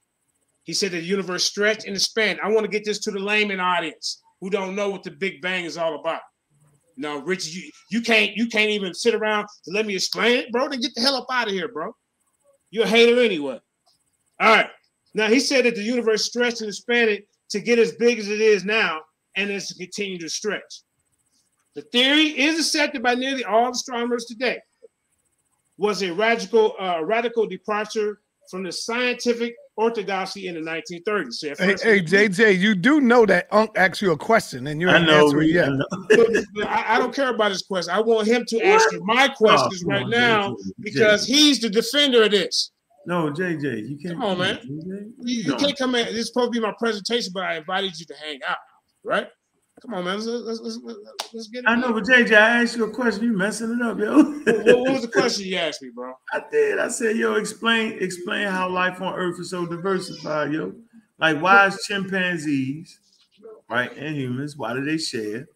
He 0.64 0.74
said 0.74 0.92
that 0.92 0.98
the 0.98 1.06
universe 1.06 1.46
stretched 1.46 1.86
and 1.86 1.96
expanded. 1.96 2.44
I 2.44 2.50
want 2.50 2.66
to 2.66 2.70
get 2.70 2.84
this 2.84 3.00
to 3.00 3.12
the 3.12 3.20
layman 3.20 3.62
audience 3.62 4.24
who 4.42 4.50
don't 4.50 4.76
know 4.76 4.90
what 4.90 5.04
the 5.04 5.12
Big 5.12 5.42
Bang 5.42 5.66
is 5.66 5.78
all 5.78 6.00
about. 6.00 6.22
No, 6.96 7.22
Richie, 7.22 7.60
you, 7.60 7.72
you 7.92 8.02
can't 8.02 8.36
you 8.36 8.48
can't 8.48 8.72
even 8.72 8.94
sit 8.94 9.14
around 9.14 9.48
to 9.66 9.72
let 9.72 9.86
me 9.86 9.96
explain 9.96 10.38
it, 10.38 10.52
bro. 10.52 10.68
Then 10.68 10.82
get 10.82 10.96
the 10.96 11.02
hell 11.02 11.16
up 11.16 11.28
out 11.32 11.48
of 11.48 11.54
here, 11.54 11.68
bro. 11.68 11.96
You're 12.72 12.86
a 12.86 12.88
hater 12.88 13.22
anyway. 13.22 13.60
All 14.40 14.56
right. 14.56 14.70
Now 15.14 15.28
he 15.28 15.40
said 15.40 15.66
that 15.66 15.76
the 15.76 15.84
universe 15.84 16.26
stretched 16.26 16.62
and 16.62 16.70
expanded 16.70 17.24
to 17.50 17.60
get 17.60 17.80
as 17.80 17.94
big 17.94 18.20
as 18.20 18.30
it 18.30 18.42
is 18.42 18.66
now, 18.66 19.02
and 19.36 19.50
it's 19.50 19.68
to 19.68 19.76
continue 19.76 20.18
to 20.20 20.30
stretch. 20.30 20.82
The 21.76 21.84
theory 21.84 22.40
is 22.40 22.60
accepted 22.60 23.04
by 23.04 23.14
nearly 23.14 23.44
all 23.44 23.70
astronomers 23.70 24.26
today. 24.26 24.60
Was 25.78 26.02
a 26.02 26.12
radical 26.12 26.74
uh, 26.80 27.04
radical 27.04 27.46
departure 27.46 28.20
from 28.50 28.64
the 28.64 28.72
scientific 28.72 29.56
orthodoxy 29.78 30.48
in 30.48 30.56
the 30.56 30.62
1930s. 30.62 31.34
So 31.34 31.48
Hey, 31.50 31.56
first- 31.72 31.84
hey, 31.84 32.02
JJ, 32.02 32.60
you 32.60 32.76
do 32.76 33.00
know 33.00 33.26
that 33.28 33.48
Unc 33.52 33.72
asked 33.78 34.02
you 34.02 34.12
a 34.12 34.18
question 34.18 34.68
and 34.68 34.82
you 34.82 34.90
I 34.90 34.94
haven't 34.94 35.08
know. 35.08 35.26
answered 35.26 35.44
it. 35.44 36.64
I. 36.66 36.68
I, 36.68 36.96
I 36.96 37.00
don't 37.00 37.14
care 37.16 37.30
about 37.34 37.52
his 37.52 37.62
question. 37.62 37.94
I 37.94 38.02
want 38.02 38.28
him 38.28 38.44
to 38.48 38.60
answer 38.62 39.00
my 39.04 39.30
oh, 39.32 39.36
questions 39.36 39.84
Oh, 39.86 39.90
right 39.90 40.04
on, 40.04 40.10
now 40.10 40.50
JJ. 40.52 40.56
because 40.80 41.26
he's 41.26 41.60
the 41.62 41.70
defender 41.70 42.24
of 42.24 42.32
this. 42.32 42.72
No, 43.06 43.32
JJ, 43.32 43.88
you 43.90 43.98
can't. 44.04 44.16
Come 44.20 44.24
on, 44.24 44.38
man. 44.40 44.56
JJ. 44.58 45.12
You, 45.22 45.42
you 45.44 45.48
No. 45.52 45.56
can't 45.58 45.78
come 45.78 45.96
in. 45.96 46.08
This 46.08 46.16
is 46.16 46.28
supposed 46.28 46.52
to 46.54 46.60
be 46.60 46.66
my 46.66 46.74
presentation, 46.78 47.32
but 47.34 47.44
I 47.44 47.56
invited 47.58 47.98
you 47.98 48.06
to 48.08 48.16
hang 48.16 48.40
out, 48.48 48.58
right? 49.06 49.28
Come 49.82 49.94
on, 49.94 50.06
man. 50.06 50.16
Let's, 50.16 50.26
let's, 50.26 50.60
let's, 50.62 51.00
let's, 51.34 51.48
get 51.50 51.60
it. 51.60 51.68
I 51.68 51.76
know, 51.76 51.94
but 51.94 52.04
JJ, 52.04 52.32
I 52.32 52.64
asked 52.64 52.76
you 52.76 52.86
a 52.86 52.92
question. 52.92 53.24
You 53.24 53.34
messing 53.34 53.72
it 53.72 53.82
up, 53.82 54.00
yo. 54.00 54.24
What, 54.24 54.66
what 54.66 54.92
was 54.94 55.02
the 55.04 55.08
question 55.08 55.46
you 55.46 55.58
asked 55.58 55.84
me, 55.84 55.90
bro? 55.94 56.14
I 56.34 56.42
did. 56.52 56.80
I 56.80 56.88
said, 56.88 57.16
yo, 57.16 57.36
explain, 57.36 57.98
explain 58.02 58.48
how 58.48 58.70
life 58.70 59.02
on 59.02 59.14
Earth 59.14 59.40
is 59.40 59.52
so 59.52 59.68
diversified, 59.68 60.52
yo. 60.52 60.74
Like, 61.20 61.42
why 61.42 61.68
is 61.68 61.80
chimpanzees, 61.88 63.00
right, 63.70 63.96
and 63.96 64.16
humans, 64.16 64.58
why 64.58 64.74
do 64.74 64.84
they 64.84 64.98
share 64.98 65.48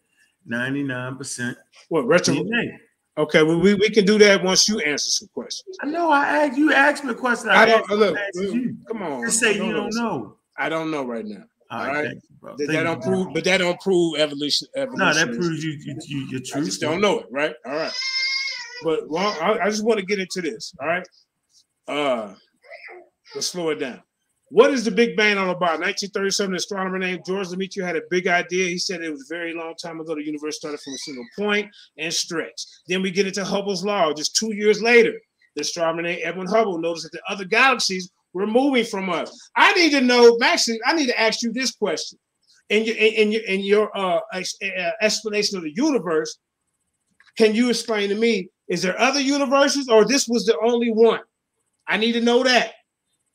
99% 0.48 1.56
What 1.88 2.06
retro? 2.06 2.34
DNA? 2.34 2.78
Okay, 3.18 3.42
well, 3.42 3.58
we, 3.60 3.74
we 3.74 3.90
can 3.90 4.06
do 4.06 4.18
that 4.18 4.42
once 4.42 4.68
you 4.68 4.80
answer 4.80 5.10
some 5.10 5.28
questions. 5.34 5.76
I 5.82 5.86
know. 5.86 6.10
I 6.10 6.46
asked 6.46 6.56
you. 6.56 6.72
Asked 6.72 7.04
me 7.04 7.10
a 7.10 7.14
question. 7.14 7.50
I 7.50 7.62
I, 7.62 7.66
don't 7.66 7.80
asked, 7.80 7.90
look. 7.90 8.16
asked 8.16 8.54
you. 8.54 8.76
Come 8.88 9.02
on. 9.02 9.22
Just 9.24 9.38
say 9.38 9.50
I 9.60 9.64
you 9.64 9.72
don't 9.72 9.94
know. 9.94 10.36
I 10.56 10.68
don't 10.70 10.90
know 10.90 11.04
right 11.04 11.26
now. 11.26 11.44
All 11.72 11.80
All 11.80 11.86
right, 11.86 11.94
right. 11.94 12.04
thank 12.08 12.22
you, 12.28 12.36
bro. 12.38 12.50
That, 12.52 12.58
Thank 12.58 12.70
that 12.70 12.78
you, 12.78 12.84
don't 12.84 13.02
bro. 13.02 13.10
prove, 13.24 13.34
but 13.34 13.44
that 13.44 13.58
don't 13.58 13.80
prove 13.80 14.18
evolution. 14.18 14.68
evolution 14.76 14.98
No, 14.98 15.14
that 15.14 15.26
proves 15.28 15.64
you, 15.64 15.72
you, 15.72 15.96
you 16.06 16.18
you're 16.30 16.40
I 16.54 16.60
just 16.64 16.80
don't 16.82 17.00
know 17.00 17.20
it, 17.20 17.26
right? 17.30 17.54
All 17.64 17.72
right. 17.72 17.92
But 18.84 19.08
well, 19.08 19.36
I, 19.40 19.58
I 19.64 19.70
just 19.70 19.84
want 19.84 19.98
to 19.98 20.04
get 20.04 20.18
into 20.18 20.42
this. 20.42 20.74
All 20.80 20.86
right. 20.86 21.06
Uh, 21.88 22.34
let's 23.34 23.46
slow 23.46 23.70
it 23.70 23.76
down. 23.76 24.02
What 24.50 24.70
is 24.70 24.84
the 24.84 24.90
Big 24.90 25.16
Bang 25.16 25.38
all 25.38 25.48
about? 25.48 25.80
1937, 25.80 26.52
an 26.52 26.56
astronomer 26.56 26.98
named 26.98 27.22
George 27.26 27.48
Lemaitre 27.48 27.82
had 27.86 27.96
a 27.96 28.02
big 28.10 28.26
idea. 28.26 28.68
He 28.68 28.76
said 28.76 29.00
it 29.00 29.10
was 29.10 29.22
a 29.30 29.34
very 29.34 29.54
long 29.54 29.74
time 29.82 29.98
ago. 29.98 30.14
The 30.14 30.26
universe 30.26 30.56
started 30.58 30.78
from 30.80 30.92
a 30.92 30.98
single 30.98 31.24
point 31.38 31.70
and 31.96 32.12
stretched. 32.12 32.66
Then 32.86 33.00
we 33.00 33.10
get 33.10 33.26
into 33.26 33.44
Hubble's 33.46 33.82
law. 33.82 34.12
Just 34.12 34.36
two 34.36 34.54
years 34.54 34.82
later, 34.82 35.14
the 35.56 35.62
astronomer 35.62 36.02
named 36.02 36.20
Edwin 36.22 36.48
Hubble 36.48 36.76
noticed 36.78 37.04
that 37.04 37.12
the 37.12 37.32
other 37.32 37.46
galaxies 37.46 38.10
were 38.32 38.46
moving 38.46 38.84
from 38.84 39.10
us. 39.10 39.50
I 39.56 39.72
need 39.74 39.90
to 39.90 40.00
know, 40.00 40.36
Maxie. 40.38 40.78
I 40.86 40.94
need 40.94 41.06
to 41.06 41.20
ask 41.20 41.42
you 41.42 41.52
this 41.52 41.72
question. 41.72 42.18
In 42.68 42.84
your 42.84 42.96
in, 42.96 43.32
your 43.32 43.42
in 43.42 43.60
your 43.60 43.96
uh, 43.96 44.20
uh, 44.32 44.90
explanation 45.02 45.58
of 45.58 45.64
the 45.64 45.72
universe, 45.74 46.38
can 47.36 47.54
you 47.54 47.68
explain 47.68 48.08
to 48.08 48.14
me? 48.14 48.48
Is 48.68 48.80
there 48.80 48.98
other 48.98 49.20
universes, 49.20 49.88
or 49.88 50.06
this 50.06 50.26
was 50.26 50.46
the 50.46 50.56
only 50.64 50.90
one? 50.90 51.20
I 51.86 51.96
need 51.98 52.12
to 52.12 52.20
know 52.22 52.42
that 52.44 52.72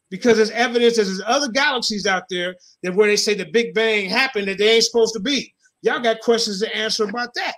because 0.10 0.38
there's 0.38 0.52
evidence 0.52 0.96
that 0.96 1.04
there's 1.04 1.22
other 1.26 1.50
galaxies 1.50 2.08
out 2.08 2.24
there 2.30 2.56
that 2.82 2.96
where 2.96 3.08
they 3.08 3.16
say 3.16 3.34
the 3.34 3.52
Big 3.52 3.74
Bang 3.74 4.10
happened 4.10 4.48
that 4.48 4.58
they 4.58 4.76
ain't 4.76 4.86
supposed 4.86 5.14
to 5.14 5.20
be. 5.20 5.54
Y'all 5.82 6.00
got 6.00 6.22
questions 6.22 6.60
to 6.62 6.76
answer 6.76 7.04
about 7.04 7.34
that. 7.36 7.54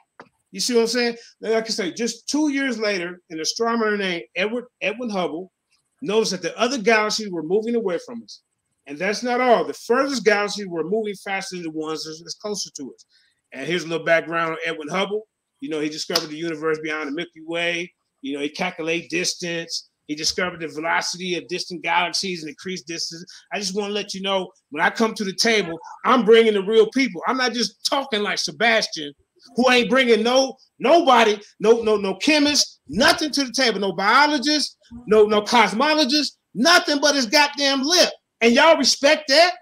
You 0.51 0.59
see 0.59 0.73
what 0.73 0.81
I'm 0.81 0.87
saying? 0.87 1.17
Like 1.41 1.65
I 1.65 1.69
say, 1.69 1.93
just 1.93 2.27
two 2.27 2.49
years 2.49 2.79
later, 2.79 3.21
an 3.29 3.39
astronomer 3.39 3.95
named 3.95 4.23
Edward 4.35 4.65
Edwin 4.81 5.09
Hubble 5.09 5.51
noticed 6.01 6.31
that 6.31 6.41
the 6.41 6.57
other 6.57 6.77
galaxies 6.77 7.29
were 7.31 7.43
moving 7.43 7.75
away 7.75 7.99
from 8.05 8.23
us. 8.23 8.41
And 8.87 8.97
that's 8.97 9.21
not 9.21 9.41
all. 9.41 9.65
The 9.65 9.73
furthest 9.73 10.25
galaxies 10.25 10.67
were 10.67 10.83
moving 10.83 11.15
faster 11.15 11.55
than 11.55 11.63
the 11.63 11.71
ones 11.71 12.05
that's 12.05 12.35
closer 12.35 12.69
to 12.77 12.93
us. 12.93 13.05
And 13.53 13.67
here's 13.67 13.83
a 13.83 13.87
little 13.87 14.05
background 14.05 14.51
on 14.51 14.57
Edwin 14.65 14.87
Hubble. 14.87 15.27
You 15.59 15.69
know, 15.69 15.79
he 15.79 15.89
discovered 15.89 16.29
the 16.29 16.37
universe 16.37 16.79
beyond 16.81 17.07
the 17.07 17.13
Milky 17.13 17.41
Way. 17.45 17.93
You 18.21 18.33
know, 18.33 18.39
he 18.41 18.49
calculated 18.49 19.09
distance. 19.09 19.89
He 20.07 20.15
discovered 20.15 20.61
the 20.61 20.67
velocity 20.67 21.35
of 21.37 21.47
distant 21.47 21.83
galaxies 21.83 22.41
and 22.41 22.49
increased 22.49 22.87
distance. 22.87 23.23
I 23.53 23.59
just 23.59 23.75
want 23.75 23.89
to 23.89 23.93
let 23.93 24.15
you 24.15 24.21
know 24.21 24.49
when 24.71 24.83
I 24.83 24.89
come 24.89 25.13
to 25.13 25.23
the 25.23 25.33
table, 25.33 25.77
I'm 26.03 26.25
bringing 26.25 26.53
the 26.53 26.63
real 26.63 26.89
people. 26.89 27.21
I'm 27.27 27.37
not 27.37 27.53
just 27.53 27.85
talking 27.87 28.23
like 28.23 28.39
Sebastian, 28.39 29.13
who 29.55 29.71
ain't 29.71 29.89
bringing 29.89 30.23
no 30.23 30.55
nobody, 30.79 31.39
no 31.59 31.83
no 31.83 31.95
no 31.95 32.15
chemist, 32.15 32.78
nothing 32.89 33.31
to 33.31 33.43
the 33.45 33.51
table, 33.51 33.79
no 33.79 33.93
biologist, 33.93 34.77
no 35.07 35.25
no 35.25 35.41
cosmologist, 35.41 36.37
nothing 36.53 36.99
but 36.99 37.15
his 37.15 37.25
goddamn 37.25 37.83
lip. 37.83 38.09
And 38.41 38.53
y'all 38.53 38.77
respect 38.77 39.25
that? 39.29 39.53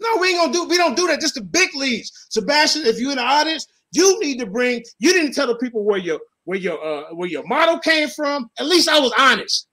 No, 0.00 0.16
we 0.18 0.28
ain't 0.28 0.38
gonna 0.38 0.52
do. 0.52 0.64
We 0.68 0.76
don't 0.76 0.96
do 0.96 1.06
that. 1.08 1.20
Just 1.20 1.34
the 1.34 1.42
big 1.42 1.74
leagues. 1.74 2.10
Sebastian, 2.30 2.82
if 2.86 2.98
you're 2.98 3.10
in 3.10 3.16
the 3.16 3.22
audience, 3.22 3.66
you 3.92 4.18
need 4.20 4.38
to 4.40 4.46
bring. 4.46 4.82
You 4.98 5.12
didn't 5.12 5.32
tell 5.32 5.46
the 5.46 5.56
people 5.56 5.84
where 5.84 5.98
your 5.98 6.20
where 6.44 6.58
your 6.58 6.82
uh, 6.84 7.14
where 7.14 7.28
your 7.28 7.46
model 7.46 7.78
came 7.78 8.08
from. 8.08 8.50
At 8.58 8.66
least 8.66 8.88
I 8.88 8.98
was 8.98 9.12
honest. 9.18 9.68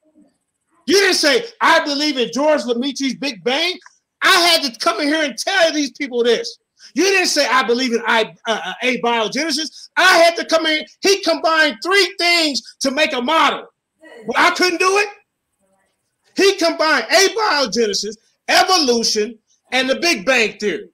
You 0.88 0.96
didn't 0.96 1.15
say 1.15 1.46
I 1.60 1.84
believe 1.84 2.17
in 2.17 2.30
George 2.34 2.65
Lemaitre's 2.65 3.15
Big 3.15 3.44
Bang. 3.44 3.78
I 4.22 4.39
had 4.48 4.63
to 4.63 4.80
come 4.80 5.00
in 5.02 5.08
here 5.08 5.24
and 5.24 5.38
tell 5.38 5.74
these 5.74 5.91
people 5.91 6.24
this. 6.24 6.58
You 6.93 7.04
didn't 7.04 7.27
say 7.27 7.47
I 7.47 7.63
believe 7.63 7.93
in 7.93 8.01
I, 8.06 8.34
uh, 8.47 8.73
abiogenesis. 8.84 9.89
I 9.97 10.17
had 10.17 10.36
to 10.36 10.45
come 10.45 10.65
in. 10.65 10.86
He 11.01 11.21
combined 11.23 11.77
three 11.84 12.15
things 12.17 12.62
to 12.82 12.91
make 12.91 13.13
a 13.13 13.21
model. 13.21 13.67
Well, 14.25 14.38
I 14.38 14.51
couldn't 14.51 14.80
do 14.80 14.97
it. 14.97 15.08
He 16.36 16.56
combined 16.58 17.06
abiogenesis, 17.06 18.15
evolution, 18.47 19.38
and 19.71 19.89
the 19.89 19.95
Big 19.95 20.25
Bang 20.25 20.58
Theory. 20.58 20.89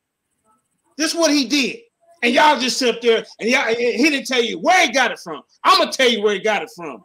This 0.97 1.13
is 1.13 1.19
what 1.19 1.31
he 1.31 1.45
did. 1.45 1.77
And 2.23 2.33
y'all 2.33 2.59
just 2.59 2.77
sit 2.77 2.95
up 2.95 3.01
there 3.01 3.23
and 3.39 3.49
y'all, 3.49 3.67
he 3.67 4.09
didn't 4.09 4.25
tell 4.25 4.43
you 4.43 4.59
where 4.59 4.87
he 4.87 4.91
got 4.91 5.11
it 5.11 5.19
from. 5.19 5.41
I'm 5.63 5.79
gonna 5.79 5.91
tell 5.91 6.09
you 6.09 6.23
where 6.23 6.33
he 6.33 6.39
got 6.39 6.63
it 6.63 6.71
from. 6.75 7.03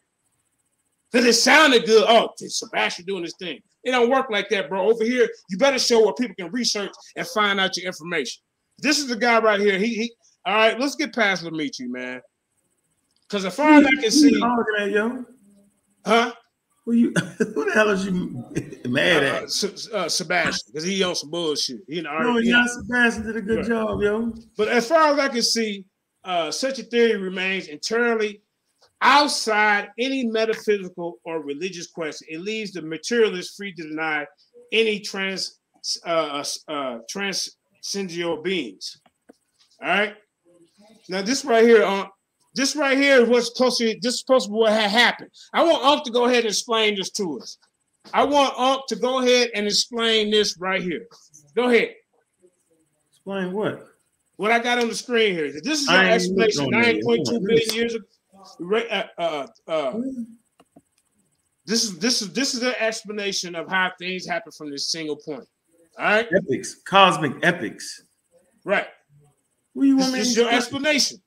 Because 1.10 1.26
it 1.26 1.34
sounded 1.34 1.84
good. 1.84 2.04
Oh, 2.08 2.30
Sebastian 2.38 3.04
doing 3.04 3.22
this 3.22 3.34
thing. 3.38 3.60
It 3.84 3.90
don't 3.90 4.08
work 4.08 4.30
like 4.30 4.48
that, 4.48 4.70
bro. 4.70 4.88
Over 4.88 5.04
here, 5.04 5.28
you 5.50 5.58
better 5.58 5.78
show 5.78 6.02
where 6.04 6.14
people 6.14 6.34
can 6.34 6.50
research 6.50 6.92
and 7.16 7.26
find 7.26 7.60
out 7.60 7.76
your 7.76 7.86
information. 7.86 8.42
This 8.78 8.98
is 8.98 9.06
the 9.08 9.16
guy 9.16 9.38
right 9.40 9.60
here. 9.60 9.78
He, 9.78 9.94
he 9.94 10.12
all 10.44 10.54
right, 10.54 10.78
let's 10.80 10.96
get 10.96 11.14
past 11.14 11.44
Lemaitre, 11.44 11.86
man. 11.88 12.20
Because 13.28 13.44
as 13.44 13.54
far 13.54 13.72
as 13.74 13.86
I 13.86 14.00
can 14.00 14.10
see, 14.10 14.42
at, 14.80 14.90
yo? 14.90 15.24
huh? 16.04 16.32
Who 16.84 16.92
you? 16.92 17.12
Who 17.38 17.64
the 17.64 17.70
hell 17.72 17.90
is 17.90 18.04
you 18.04 18.44
mad 18.88 19.22
Uh, 19.22 19.26
at? 19.36 19.42
S- 19.44 19.88
uh, 19.92 20.08
Sebastian, 20.08 20.72
because 20.72 20.84
he 20.84 21.02
on 21.04 21.14
some 21.14 21.30
bullshit. 21.30 21.78
He 21.88 21.98
in 21.98 22.04
the 22.04 22.10
No, 22.10 22.40
Sebastian 22.66 23.26
did 23.26 23.36
a 23.36 23.40
good 23.42 23.58
Right. 23.58 23.66
job, 23.68 24.02
yo. 24.02 24.34
But 24.56 24.68
as 24.68 24.88
far 24.88 25.12
as 25.12 25.18
I 25.20 25.28
can 25.28 25.42
see, 25.42 25.84
uh, 26.24 26.50
such 26.50 26.80
a 26.80 26.82
theory 26.82 27.16
remains 27.16 27.68
entirely 27.68 28.42
outside 29.00 29.90
any 29.98 30.26
metaphysical 30.26 31.18
or 31.24 31.40
religious 31.42 31.86
question. 31.86 32.26
It 32.30 32.40
leaves 32.40 32.72
the 32.72 32.82
materialist 32.82 33.56
free 33.56 33.72
to 33.74 33.82
deny 33.88 34.26
any 34.72 34.98
trans 35.00 35.60
uh, 36.04 36.44
uh, 36.68 36.98
transcendental 37.82 38.42
beans. 38.42 39.00
All 39.82 39.88
right. 39.88 40.14
Now 41.08 41.22
this 41.22 41.44
right 41.44 41.64
here, 41.64 41.82
uh, 41.82 42.06
this 42.54 42.76
right 42.76 42.96
here 42.96 43.22
is 43.22 43.28
what's 43.28 43.48
supposed 43.54 43.78
to. 43.78 43.96
This 44.00 44.14
is 44.14 44.20
supposed 44.20 44.46
to 44.46 44.52
be 44.52 44.58
what 44.58 44.72
had 44.72 44.90
happened. 44.90 45.30
I 45.52 45.64
want 45.64 45.84
Unc 45.84 46.04
to 46.04 46.12
go 46.12 46.26
ahead 46.26 46.40
and 46.40 46.48
explain 46.48 46.96
this 46.96 47.10
to 47.12 47.40
us. 47.40 47.58
I 48.12 48.24
want 48.24 48.58
Unc 48.58 48.82
to 48.88 48.96
go 48.96 49.20
ahead 49.20 49.50
and 49.54 49.66
explain 49.66 50.30
this 50.30 50.56
right 50.58 50.82
here. 50.82 51.06
Go 51.56 51.68
ahead. 51.68 51.94
Explain 53.10 53.52
what? 53.52 53.86
What 54.36 54.50
I 54.50 54.58
got 54.58 54.78
on 54.78 54.88
the 54.88 54.94
screen 54.94 55.34
here. 55.34 55.52
This 55.52 55.82
is 55.82 55.88
an 55.88 56.06
explanation. 56.06 56.64
on. 56.64 56.70
Nine 56.70 57.00
point 57.02 57.26
two 57.26 57.36
on, 57.36 57.44
billion 57.44 57.74
years 57.74 57.94
ago. 57.94 58.04
Uh, 58.90 59.04
uh, 59.18 59.46
uh, 59.68 60.00
this 61.64 61.84
is 61.84 61.98
this 61.98 62.22
is 62.22 62.32
this 62.32 62.54
is 62.54 62.62
an 62.62 62.74
explanation 62.78 63.54
of 63.54 63.68
how 63.68 63.90
things 63.98 64.26
happen 64.26 64.52
from 64.52 64.70
this 64.70 64.90
single 64.90 65.16
point. 65.16 65.46
All 65.98 66.04
right, 66.06 66.28
Epics, 66.34 66.76
cosmic 66.86 67.32
epics. 67.42 68.02
right. 68.64 68.86
What 69.74 69.82
do 69.84 69.88
you 69.88 69.96
This, 69.96 70.04
want 70.06 70.12
me 70.18 70.24
to 70.24 70.40
your 70.40 70.50
explain? 70.50 70.56
explanation. 70.86 71.18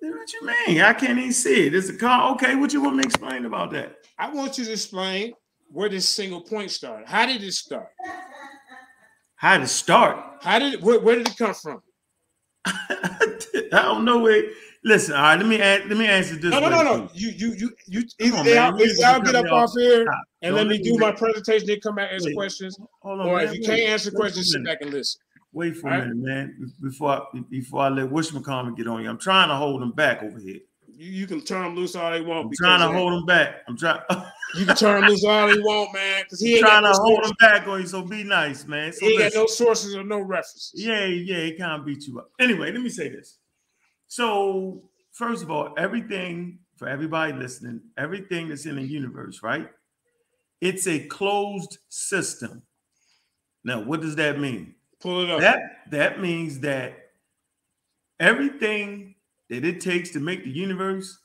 What 0.00 0.32
you 0.32 0.46
mean? 0.46 0.80
I 0.80 0.92
can't 0.94 1.18
even 1.18 1.32
see 1.32 1.66
it. 1.66 1.74
It's 1.74 1.88
a 1.90 1.96
car. 1.96 2.32
Okay, 2.32 2.56
what 2.56 2.72
you 2.72 2.82
want 2.82 2.96
me 2.96 3.02
to 3.02 3.08
explain 3.08 3.44
about 3.44 3.70
that? 3.72 3.96
I 4.18 4.30
want 4.32 4.58
you 4.58 4.64
to 4.64 4.72
explain 4.72 5.32
where 5.70 5.88
this 5.88 6.08
single 6.08 6.40
point 6.40 6.70
started. 6.70 7.06
How 7.08 7.24
did 7.26 7.42
it 7.42 7.52
start? 7.52 7.88
How 9.36 9.58
to 9.58 9.66
start? 9.66 10.18
How 10.42 10.58
did 10.58 10.74
it, 10.74 10.82
where, 10.82 11.00
where 11.00 11.16
did 11.16 11.28
it 11.28 11.36
come 11.36 11.54
from? 11.54 11.82
I 12.66 13.36
don't 13.70 14.04
know 14.04 14.18
where. 14.20 14.42
Listen, 14.84 15.14
all 15.14 15.22
right. 15.22 15.36
Let 15.38 15.46
me 15.46 15.60
ask, 15.60 15.82
let 15.88 15.96
me 15.96 16.06
answer 16.06 16.36
this. 16.36 16.50
No, 16.50 16.58
no, 16.58 16.68
no, 16.68 16.82
no. 16.82 17.08
You, 17.14 17.30
you, 17.30 17.54
you, 17.54 17.70
you. 17.86 18.02
Either, 18.18 18.36
on, 18.38 18.44
man. 18.46 18.58
I'll, 18.58 18.78
You 18.78 18.84
either 18.84 18.88
just 18.88 19.04
I'll 19.04 19.20
get 19.20 19.34
up 19.36 19.52
off 19.52 19.70
here 19.78 20.02
Stop. 20.02 20.14
and 20.42 20.56
Don't 20.56 20.56
let 20.56 20.66
me 20.66 20.82
do 20.82 20.98
my 20.98 21.12
presentation, 21.12 21.66
then 21.68 21.80
come 21.80 21.94
back 21.94 22.08
and 22.08 22.14
answer 22.16 22.28
Wait. 22.30 22.34
questions. 22.34 22.76
Hold 23.02 23.20
on, 23.20 23.28
Or 23.28 23.38
man. 23.38 23.46
if 23.48 23.54
you 23.54 23.60
Wait. 23.60 23.66
can't 23.66 23.90
answer 23.90 24.10
Wait 24.10 24.16
questions, 24.16 24.50
sit 24.50 24.64
back 24.64 24.78
and 24.80 24.90
listen. 24.92 25.20
Wait 25.52 25.76
for 25.76 25.88
All 25.88 25.94
a 25.94 25.98
right. 25.98 26.08
minute, 26.08 26.26
man. 26.58 26.72
Before 26.80 27.10
I, 27.10 27.40
before 27.50 27.82
I 27.82 27.88
let 27.90 28.10
Wishmacommon 28.10 28.76
get 28.76 28.88
on 28.88 29.02
you, 29.02 29.10
I'm 29.10 29.18
trying 29.18 29.48
to 29.50 29.54
hold 29.54 29.82
him 29.82 29.92
back 29.92 30.22
over 30.22 30.38
here. 30.38 30.60
You, 30.88 31.10
you 31.10 31.26
can 31.26 31.42
turn 31.42 31.62
them 31.62 31.76
loose 31.76 31.94
all 31.94 32.10
they 32.10 32.20
want. 32.20 32.46
I'm 32.46 32.52
trying 32.56 32.80
to 32.80 32.88
hold 32.88 33.12
him 33.12 33.26
back. 33.26 33.56
I'm 33.68 33.76
trying. 33.76 34.00
You 34.54 34.66
can 34.66 34.76
turn 34.76 35.02
him 35.02 35.08
loose 35.08 35.24
all 35.24 35.48
he 35.48 35.58
want, 35.60 35.94
man, 35.94 36.24
because 36.24 36.42
he 36.42 36.50
ain't 36.50 36.60
trying 36.60 36.82
to 36.82 36.90
no 36.90 36.94
hold 36.94 37.24
him 37.24 37.32
back 37.40 37.66
on 37.66 37.80
you. 37.80 37.86
So 37.86 38.02
be 38.02 38.22
nice, 38.22 38.66
man. 38.66 38.92
So 38.92 39.06
He 39.06 39.12
ain't 39.12 39.32
got 39.32 39.40
no 39.40 39.46
sources 39.46 39.96
or 39.96 40.04
no 40.04 40.20
references. 40.20 40.72
Yeah, 40.74 41.06
yeah, 41.06 41.44
he 41.44 41.56
kind 41.56 41.80
of 41.80 41.86
beat 41.86 42.06
you 42.06 42.18
up. 42.18 42.30
Anyway, 42.38 42.70
let 42.70 42.82
me 42.82 42.90
say 42.90 43.08
this. 43.08 43.38
So, 44.12 44.90
first 45.12 45.42
of 45.42 45.50
all, 45.50 45.72
everything 45.78 46.58
for 46.76 46.86
everybody 46.86 47.32
listening, 47.32 47.80
everything 47.96 48.50
that's 48.50 48.66
in 48.66 48.76
the 48.76 48.82
universe, 48.82 49.42
right? 49.42 49.70
It's 50.60 50.86
a 50.86 50.98
closed 51.06 51.78
system. 51.88 52.62
Now, 53.64 53.82
what 53.82 54.02
does 54.02 54.16
that 54.16 54.38
mean? 54.38 54.74
Pull 55.00 55.22
it 55.22 55.30
up. 55.30 55.40
That 55.40 55.60
that 55.92 56.20
means 56.20 56.60
that 56.60 57.12
everything 58.20 59.14
that 59.48 59.64
it 59.64 59.80
takes 59.80 60.10
to 60.10 60.20
make 60.20 60.44
the 60.44 60.50
universe 60.50 61.18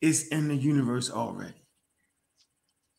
is 0.00 0.28
in 0.28 0.48
the 0.48 0.56
universe 0.56 1.10
already. 1.10 1.62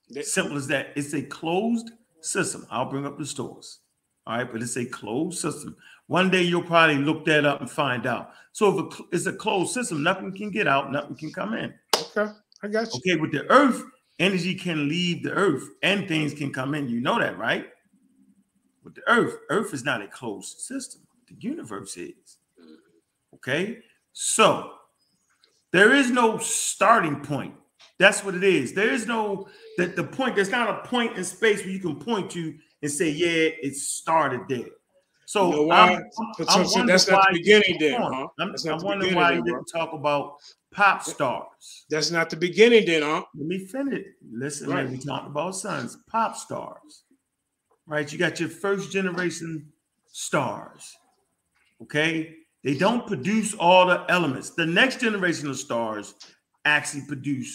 That- 0.09 0.27
Simple 0.27 0.55
as 0.55 0.67
that. 0.67 0.89
It's 0.95 1.15
a 1.15 1.23
closed 1.23 1.89
system. 2.21 2.67
I'll 2.69 2.91
bring 2.91 3.07
up 3.07 3.17
the 3.17 3.25
stores. 3.25 3.79
All 4.27 4.37
right, 4.37 4.51
but 4.51 4.61
it's 4.61 4.77
a 4.77 4.85
closed 4.85 5.39
system. 5.39 5.75
One 6.07 6.29
day 6.29 6.41
you'll 6.41 6.63
probably 6.63 6.97
look 6.97 7.25
that 7.25 7.45
up 7.45 7.61
and 7.61 7.69
find 7.69 8.05
out. 8.05 8.31
So 8.51 8.87
if 8.87 8.99
it's 9.11 9.25
a 9.25 9.33
closed 9.33 9.73
system, 9.73 10.03
nothing 10.03 10.35
can 10.35 10.51
get 10.51 10.67
out, 10.67 10.91
nothing 10.91 11.15
can 11.15 11.31
come 11.31 11.53
in. 11.53 11.73
Okay, 11.95 12.31
I 12.61 12.67
got 12.67 12.93
you. 12.93 12.99
Okay, 12.99 13.19
with 13.19 13.31
the 13.31 13.49
earth, 13.49 13.83
energy 14.19 14.55
can 14.55 14.87
leave 14.87 15.23
the 15.23 15.31
earth 15.31 15.63
and 15.81 16.07
things 16.07 16.33
can 16.33 16.51
come 16.53 16.75
in. 16.75 16.89
You 16.89 17.01
know 17.01 17.19
that, 17.19 17.37
right? 17.37 17.67
With 18.83 18.95
the 18.95 19.01
earth, 19.07 19.37
earth 19.49 19.73
is 19.73 19.83
not 19.83 20.01
a 20.01 20.07
closed 20.07 20.59
system. 20.59 21.01
The 21.27 21.35
universe 21.39 21.97
is. 21.97 22.37
Okay, 23.35 23.79
so 24.11 24.73
there 25.71 25.93
is 25.93 26.11
no 26.11 26.37
starting 26.37 27.21
point. 27.21 27.55
That's 27.97 28.23
what 28.23 28.35
it 28.35 28.43
is. 28.43 28.73
There 28.73 28.91
is 28.91 29.07
no 29.07 29.47
that 29.77 29.95
the 29.95 30.03
point. 30.03 30.35
There's 30.35 30.51
not 30.51 30.69
a 30.69 30.87
point 30.87 31.17
in 31.17 31.23
space 31.23 31.61
where 31.61 31.69
you 31.69 31.79
can 31.79 31.95
point 31.95 32.29
to 32.31 32.55
and 32.81 32.91
say, 32.91 33.09
"Yeah, 33.09 33.49
it 33.61 33.75
started 33.75 34.41
there." 34.47 34.69
So 35.33 35.49
You 35.49 35.65
know? 35.65 35.71
I'm- 35.73 36.03
I'm 36.47 36.65
so- 36.67 36.85
that's 36.85 37.07
not 37.09 37.25
the 37.31 37.39
beginning 37.39 37.77
then, 37.79 37.99
huh? 37.99 38.27
I'm, 38.39 38.53
I'm 38.69 38.83
wondering 38.83 39.15
why 39.15 39.33
you 39.33 39.43
didn't 39.43 39.65
talk 39.65 39.91
about 39.93 40.35
pop 40.71 41.01
stars. 41.03 41.85
That's 41.89 42.11
not 42.11 42.29
the 42.29 42.35
beginning, 42.35 42.85
then, 42.85 43.01
huh? 43.01 43.23
Let 43.35 43.47
me 43.47 43.65
finish. 43.65 44.05
Listen, 44.31 44.69
Right. 44.69 44.83
man, 44.83 44.91
we 44.91 44.99
talked 44.99 45.25
about 45.25 45.55
sons, 45.55 45.97
pop 46.07 46.35
stars. 46.35 47.03
Right? 47.87 48.11
You 48.13 48.19
got 48.19 48.39
your 48.39 48.49
first 48.49 48.91
generation 48.91 49.73
stars. 50.05 50.95
Okay? 51.81 52.35
They 52.63 52.75
don't 52.75 53.07
produce 53.07 53.55
all 53.55 53.87
the 53.87 54.05
elements. 54.09 54.51
The 54.51 54.67
next 54.67 54.99
generation 54.99 55.49
of 55.49 55.57
stars 55.57 56.13
actually 56.63 57.05
produce 57.07 57.51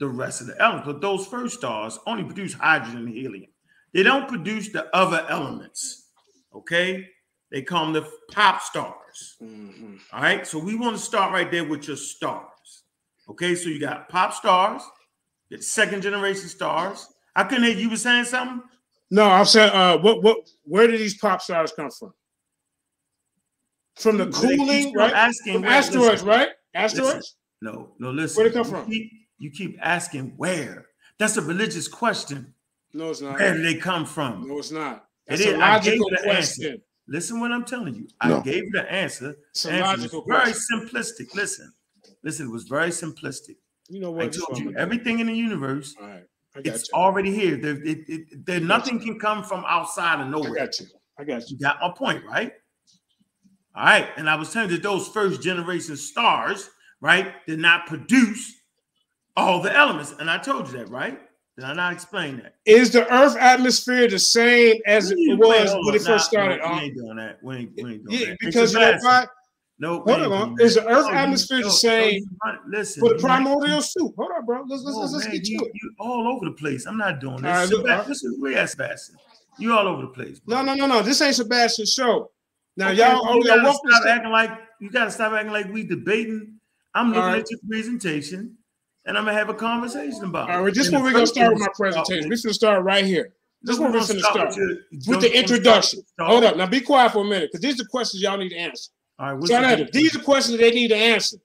the 0.00 0.08
rest 0.08 0.40
of 0.40 0.48
the 0.48 0.60
elements. 0.60 0.86
But 0.86 1.00
those 1.00 1.28
first 1.28 1.58
stars 1.58 1.96
only 2.08 2.24
produce 2.24 2.54
hydrogen 2.54 3.06
and 3.06 3.14
helium. 3.14 3.52
They 3.94 4.02
don't 4.02 4.26
produce 4.28 4.70
the 4.70 4.84
other 4.94 5.24
elements. 5.28 6.08
Okay? 6.52 7.06
They 7.50 7.62
call 7.62 7.84
them 7.84 7.92
the 7.94 8.10
pop 8.32 8.62
stars. 8.62 9.36
Mhm. 9.42 9.98
All 10.12 10.22
right. 10.22 10.46
So 10.46 10.58
we 10.58 10.76
want 10.76 10.96
to 10.96 11.02
start 11.02 11.32
right 11.32 11.50
there 11.50 11.64
with 11.64 11.88
your 11.88 11.96
stars. 11.96 12.84
Okay. 13.28 13.54
So 13.54 13.68
you 13.68 13.80
got 13.80 14.08
pop 14.08 14.32
stars, 14.34 14.82
you 15.48 15.60
second 15.60 16.02
generation 16.02 16.48
stars. 16.48 17.06
I 17.34 17.44
couldn't 17.44 17.64
hear 17.64 17.76
you 17.76 17.90
were 17.90 17.96
saying 17.96 18.24
something. 18.26 18.62
No, 19.10 19.24
I'm 19.24 19.44
saying, 19.44 19.72
uh, 19.72 19.98
what, 19.98 20.22
what, 20.22 20.48
where 20.62 20.86
do 20.86 20.96
these 20.96 21.18
pop 21.18 21.42
stars 21.42 21.72
come 21.72 21.90
from? 21.90 22.12
From 23.96 24.18
the 24.18 24.28
cooling, 24.30 24.92
right? 24.94 25.12
Asking 25.12 25.54
From 25.54 25.62
where- 25.62 25.70
asteroids, 25.72 26.10
listen, 26.22 26.28
right? 26.28 26.48
listen. 26.48 26.54
Asteroids. 27.00 27.36
No, 27.60 27.92
no, 27.98 28.10
listen. 28.12 28.40
Where'd 28.42 28.52
it 28.52 28.54
come 28.54 28.64
You 28.66 28.70
from? 28.70 28.90
keep- 28.90 29.12
you 29.38 29.50
keep 29.50 29.78
asking 29.80 30.34
where. 30.36 30.86
That's 31.18 31.36
a 31.36 31.42
religious 31.42 31.88
question. 31.88 32.54
No, 32.92 33.10
it's 33.10 33.20
not. 33.20 33.38
Where 33.38 33.54
do 33.54 33.62
they 33.62 33.74
come 33.74 34.06
from? 34.06 34.46
No, 34.46 34.58
it's 34.58 34.70
not. 34.70 35.06
It 35.26 35.30
That's 35.30 35.40
is. 35.42 35.46
a 35.46 35.50
I 35.50 35.78
gave 35.80 35.98
logical 35.98 36.10
you 36.10 36.16
the 36.16 36.22
question. 36.22 36.82
Listen 37.10 37.40
what 37.40 37.50
I'm 37.50 37.64
telling 37.64 37.94
you. 37.96 38.06
I 38.20 38.28
No. 38.28 38.40
gave 38.40 38.70
the 38.72 38.90
answer. 38.90 39.34
It's 39.50 39.64
a 39.66 39.72
Answer 39.72 39.90
was 39.90 40.00
logical 40.12 40.24
very 40.28 40.52
simplistic. 40.52 41.34
Listen, 41.34 41.72
listen, 42.22 42.46
it 42.46 42.50
was 42.50 42.64
very 42.68 42.90
simplistic. 42.90 43.56
You 43.88 44.00
know 44.00 44.12
what? 44.12 44.26
I 44.26 44.28
told 44.28 44.58
you 44.58 44.72
everything 44.76 45.18
in 45.18 45.26
the 45.26 45.34
universe 45.34 45.96
All 46.00 46.06
right, 46.06 46.24
it's 46.54 46.88
you. 46.88 46.94
already 46.94 47.34
here. 47.34 47.56
There, 47.56 47.82
it, 47.82 48.08
it, 48.08 48.46
there 48.46 48.60
nothing 48.60 49.00
can 49.00 49.18
come 49.18 49.42
from 49.42 49.64
outside 49.66 50.20
of 50.20 50.28
nowhere. 50.28 50.52
I 50.52 50.66
got 50.66 50.78
you. 50.78 50.86
I 51.18 51.24
got 51.24 51.50
you. 51.50 51.56
You 51.56 51.58
got 51.58 51.80
my 51.80 51.90
point, 51.90 52.24
right? 52.24 52.52
All 53.74 53.84
right. 53.84 54.08
And 54.16 54.30
I 54.30 54.36
was 54.36 54.52
telling 54.52 54.70
you 54.70 54.76
that 54.76 54.82
those 54.84 55.08
first 55.08 55.42
generation 55.42 55.96
stars, 55.96 56.70
right, 57.00 57.34
did 57.46 57.58
not 57.58 57.86
produce 57.86 58.54
all 59.36 59.60
the 59.60 59.76
elements. 59.76 60.14
And 60.20 60.30
I 60.30 60.38
told 60.38 60.68
you 60.68 60.78
that, 60.78 60.88
right? 60.90 61.20
Did 61.56 61.64
I 61.64 61.74
not 61.74 61.92
explain 61.92 62.38
that? 62.38 62.54
Is 62.64 62.90
the 62.90 63.12
Earth 63.12 63.36
atmosphere 63.36 64.08
the 64.08 64.18
same 64.18 64.80
as 64.86 65.10
it 65.10 65.16
was 65.38 65.74
when 65.84 65.94
it 65.94 66.02
first 66.02 66.26
started? 66.26 66.60
we 66.60 66.64
uh, 66.64 66.80
ain't 66.80 66.96
doing 66.96 67.16
that. 67.16 67.38
We 67.42 67.56
ain't, 67.56 67.72
we 67.76 67.92
ain't 67.92 68.04
doing 68.06 68.20
Yeah, 68.20 68.26
that. 68.30 68.38
because 68.40 68.72
you 68.72 68.80
know 68.80 68.98
why? 69.00 69.26
No, 69.78 70.02
Hold 70.02 70.32
on. 70.32 70.56
Is 70.60 70.74
the. 70.74 70.86
Earth 70.86 71.06
oh, 71.06 71.10
you- 71.10 71.14
atmosphere 71.16 71.58
the 71.58 71.64
no, 71.64 71.68
same 71.70 72.22
Listen, 72.68 73.00
for 73.00 73.14
the 73.14 73.18
primordial 73.20 73.80
soup? 73.80 74.14
Hold 74.16 74.30
on, 74.36 74.44
bro. 74.44 74.62
Let's 74.68 74.82
let's, 74.84 74.96
Oh, 74.96 75.00
let's, 75.00 75.12
let's 75.14 75.24
man, 75.26 75.34
get 75.36 75.44
to 75.44 75.52
you, 75.52 75.58
it. 75.60 75.72
you 75.74 75.94
all 75.98 76.28
over 76.28 76.44
the 76.44 76.52
place. 76.52 76.86
I'm 76.86 76.98
not 76.98 77.18
doing 77.18 77.36
this. 77.36 77.44
All 77.46 77.50
right, 77.52 77.68
look, 77.68 77.86
Sebast- 77.86 77.90
all 77.92 77.98
right. 77.98 78.08
Listen, 78.08 78.38
we 78.40 78.56
ask 78.56 78.70
Sebastian. 78.72 79.16
You 79.58 79.72
all 79.76 79.88
over 79.88 80.02
the 80.02 80.08
place. 80.08 80.38
bro. 80.38 80.62
No, 80.62 80.74
no, 80.74 80.86
no, 80.86 80.86
no. 80.86 81.02
This 81.02 81.20
ain't 81.22 81.34
Sebastian's 81.34 81.92
show. 81.92 82.30
Now, 82.76 82.88
Okay, 82.88 82.98
y'all, 82.98 83.20
oh, 83.26 83.34
you 83.36 83.44
y'all 83.46 83.56
gotta 83.62 83.72
to 83.72 83.92
stop 83.94 84.06
acting 84.06 84.30
like 84.32 84.50
you 84.80 84.90
gotta 84.90 85.10
stop 85.10 85.32
acting 85.32 85.52
like 85.52 85.72
we 85.72 85.82
debating. 85.84 86.60
I'm 86.94 87.08
looking 87.08 87.22
right. 87.22 87.40
at 87.40 87.50
your 87.50 87.60
presentation 87.68 88.56
and 89.06 89.16
I'm 89.18 89.24
gonna 89.24 89.36
have 89.36 89.48
a 89.48 89.54
conversation 89.54 90.24
about 90.24 90.50
it. 90.50 90.54
All 90.56 90.62
right, 90.64 90.74
this 90.74 90.88
And 90.88 90.96
where 90.96 91.04
we're 91.04 91.12
gonna 91.12 91.26
start 91.26 91.52
with 91.52 91.60
my 91.60 91.68
presentation. 91.74 92.28
We're 92.28 92.36
gonna 92.42 92.54
start 92.54 92.84
right 92.84 93.04
here. 93.04 93.34
This 93.62 93.76
No, 93.76 93.82
one 93.82 93.92
we're 93.92 94.00
gonna 94.06 94.20
start 94.20 94.48
with 94.48 94.56
your- 94.56 94.68
with 94.68 95.04
don't- 95.06 95.20
the 95.20 95.38
introduction. 95.38 96.00
Hold 96.18 96.44
up. 96.44 96.56
Now 96.56 96.66
be 96.66 96.80
quiet 96.80 97.12
for 97.12 97.20
a 97.22 97.24
minute, 97.24 97.50
because 97.52 97.60
these 97.60 97.80
are 97.80 97.84
questions 97.84 98.22
y'all 98.22 98.38
need 98.38 98.50
to 98.50 98.56
answer. 98.56 98.90
All 99.18 99.34
right, 99.36 99.46
So 99.46 99.60
the 99.84 99.90
these 99.92 100.16
are 100.16 100.20
questions 100.20 100.58
they 100.58 100.70
need 100.70 100.88
to 100.88 100.96
answer. 100.96 101.36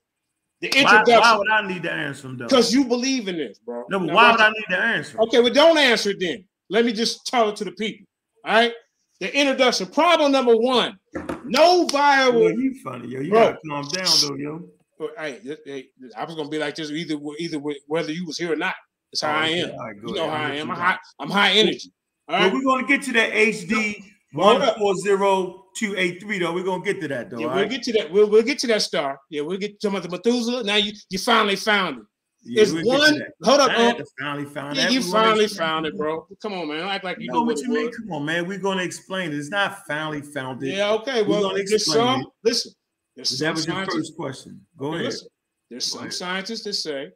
The 0.62 0.68
why, 0.68 0.82
why 0.84 0.98
introduction, 1.00 1.38
would 1.38 1.50
I 1.50 1.66
need 1.68 1.82
to 1.82 1.92
answer 1.92 2.22
them 2.22 2.38
though? 2.38 2.46
because 2.46 2.72
you 2.72 2.84
believe 2.86 3.28
in 3.28 3.36
this, 3.36 3.58
bro. 3.58 3.84
No, 3.90 3.98
but 3.98 4.06
Now 4.06 4.14
why 4.14 4.30
would 4.32 4.40
I 4.40 4.48
need 4.48 4.64
to 4.70 4.78
answer? 4.78 5.20
Okay, 5.20 5.40
well, 5.40 5.52
don't 5.52 5.76
answer 5.76 6.10
it 6.10 6.16
then. 6.18 6.44
Let 6.70 6.86
me 6.86 6.92
just 6.94 7.26
tell 7.26 7.50
it 7.50 7.56
to 7.56 7.64
the 7.64 7.72
people. 7.72 8.06
All 8.44 8.54
right. 8.54 8.72
The 9.20 9.34
introduction. 9.38 9.86
Problem 9.88 10.32
number 10.32 10.56
one: 10.56 10.98
No 11.44 11.82
Yo, 11.82 11.86
viable. 11.88 12.50
you 12.50 12.74
funny, 12.82 13.08
yo. 13.08 13.20
You 13.20 13.30
Bro. 13.30 13.40
gotta 13.40 13.58
calm 13.68 13.88
down 13.88 14.06
though, 14.22 14.34
yo. 14.36 14.68
Well, 14.98 15.10
Hey, 15.18 15.40
hey, 15.64 15.88
I 16.16 16.24
was 16.24 16.34
gonna 16.34 16.48
be 16.48 16.58
like 16.58 16.74
this 16.74 16.90
either 16.90 17.16
either 17.38 17.58
whether 17.86 18.12
you 18.12 18.26
was 18.26 18.38
here 18.38 18.52
or 18.52 18.56
not. 18.56 18.74
That's 19.12 19.22
how 19.22 19.30
Oh, 19.32 19.40
I 19.40 19.46
am. 19.48 19.76
Right, 19.78 19.96
You 20.06 20.14
know 20.14 20.28
how 20.30 20.36
I 20.44 20.50
am. 20.56 20.70
I'm 20.70 20.76
high. 20.76 20.98
I'm 21.18 21.30
high 21.30 21.52
energy. 21.52 21.92
All 22.28 22.36
right. 22.38 22.52
we're 22.52 22.62
gonna 22.62 22.86
get 22.86 23.02
to 23.02 23.12
that 23.12 23.32
HD 23.32 24.02
one 24.32 24.60
four 24.78 24.94
zero 24.96 25.64
two 25.76 25.94
eight 25.96 26.20
three 26.20 26.38
though. 26.38 26.52
We're 26.52 26.64
gonna 26.64 26.82
get 26.84 27.00
to 27.02 27.08
that 27.08 27.30
though. 27.30 27.38
Yeah, 27.38 27.46
we'll 27.46 27.56
right? 27.56 27.70
get 27.70 27.82
to 27.84 27.92
that. 27.92 28.10
We'll, 28.10 28.28
we'll 28.28 28.42
get 28.42 28.58
to 28.60 28.66
that 28.68 28.82
star. 28.82 29.18
Yeah, 29.30 29.42
we'll 29.42 29.58
get 29.58 29.78
to 29.80 29.90
the 29.90 30.08
Methuselah. 30.08 30.64
Now 30.64 30.76
you 30.76 30.92
you 31.10 31.18
finally 31.18 31.56
found 31.56 31.98
it. 31.98 32.04
Yeah, 32.48 32.62
it's 32.62 32.72
we'll 32.72 32.84
one. 32.86 33.20
Hold 33.42 33.60
up, 33.60 33.70
I 33.70 33.74
had 33.74 33.86
Unc. 33.96 33.98
to 33.98 34.06
finally 34.20 34.44
found 34.44 34.76
Yeah, 34.76 34.88
you 34.88 35.02
finally 35.02 35.48
found 35.48 35.86
it. 35.86 35.96
bro. 35.96 36.26
Come 36.40 36.52
on, 36.54 36.68
man. 36.68 36.80
Act 36.88 37.04
like 37.04 37.18
you 37.20 37.28
No, 37.28 37.34
know 37.34 37.40
what 37.42 37.56
what 37.56 37.62
you 37.62 37.70
mean? 37.70 37.86
was. 37.86 37.96
Come 37.96 38.12
on, 38.12 38.24
man. 38.24 38.46
We're 38.46 38.58
gonna 38.58 38.82
explain 38.82 39.32
it. 39.32 39.36
It's 39.36 39.50
not 39.50 39.86
finally 39.86 40.22
found 40.22 40.62
it. 40.62 40.74
Yeah, 40.74 40.92
okay. 40.92 41.22
We're 41.22 41.28
Well, 41.28 41.42
gonna 41.42 41.54
there's 41.58 41.72
explain 41.72 42.22
some. 42.22 42.24
Listen, 42.44 42.72
there's 43.16 43.38
That 43.38 43.54
was 43.54 43.66
your 43.66 43.84
first 43.86 44.16
question. 44.16 44.64
Go 44.76 44.92
ahead. 44.94 45.06
listen, 45.06 45.28
there's 45.70 45.86
Go 45.90 45.92
some 45.98 46.00
ahead. 46.02 46.12
scientists 46.14 46.64
that 46.64 46.74
say 46.74 47.10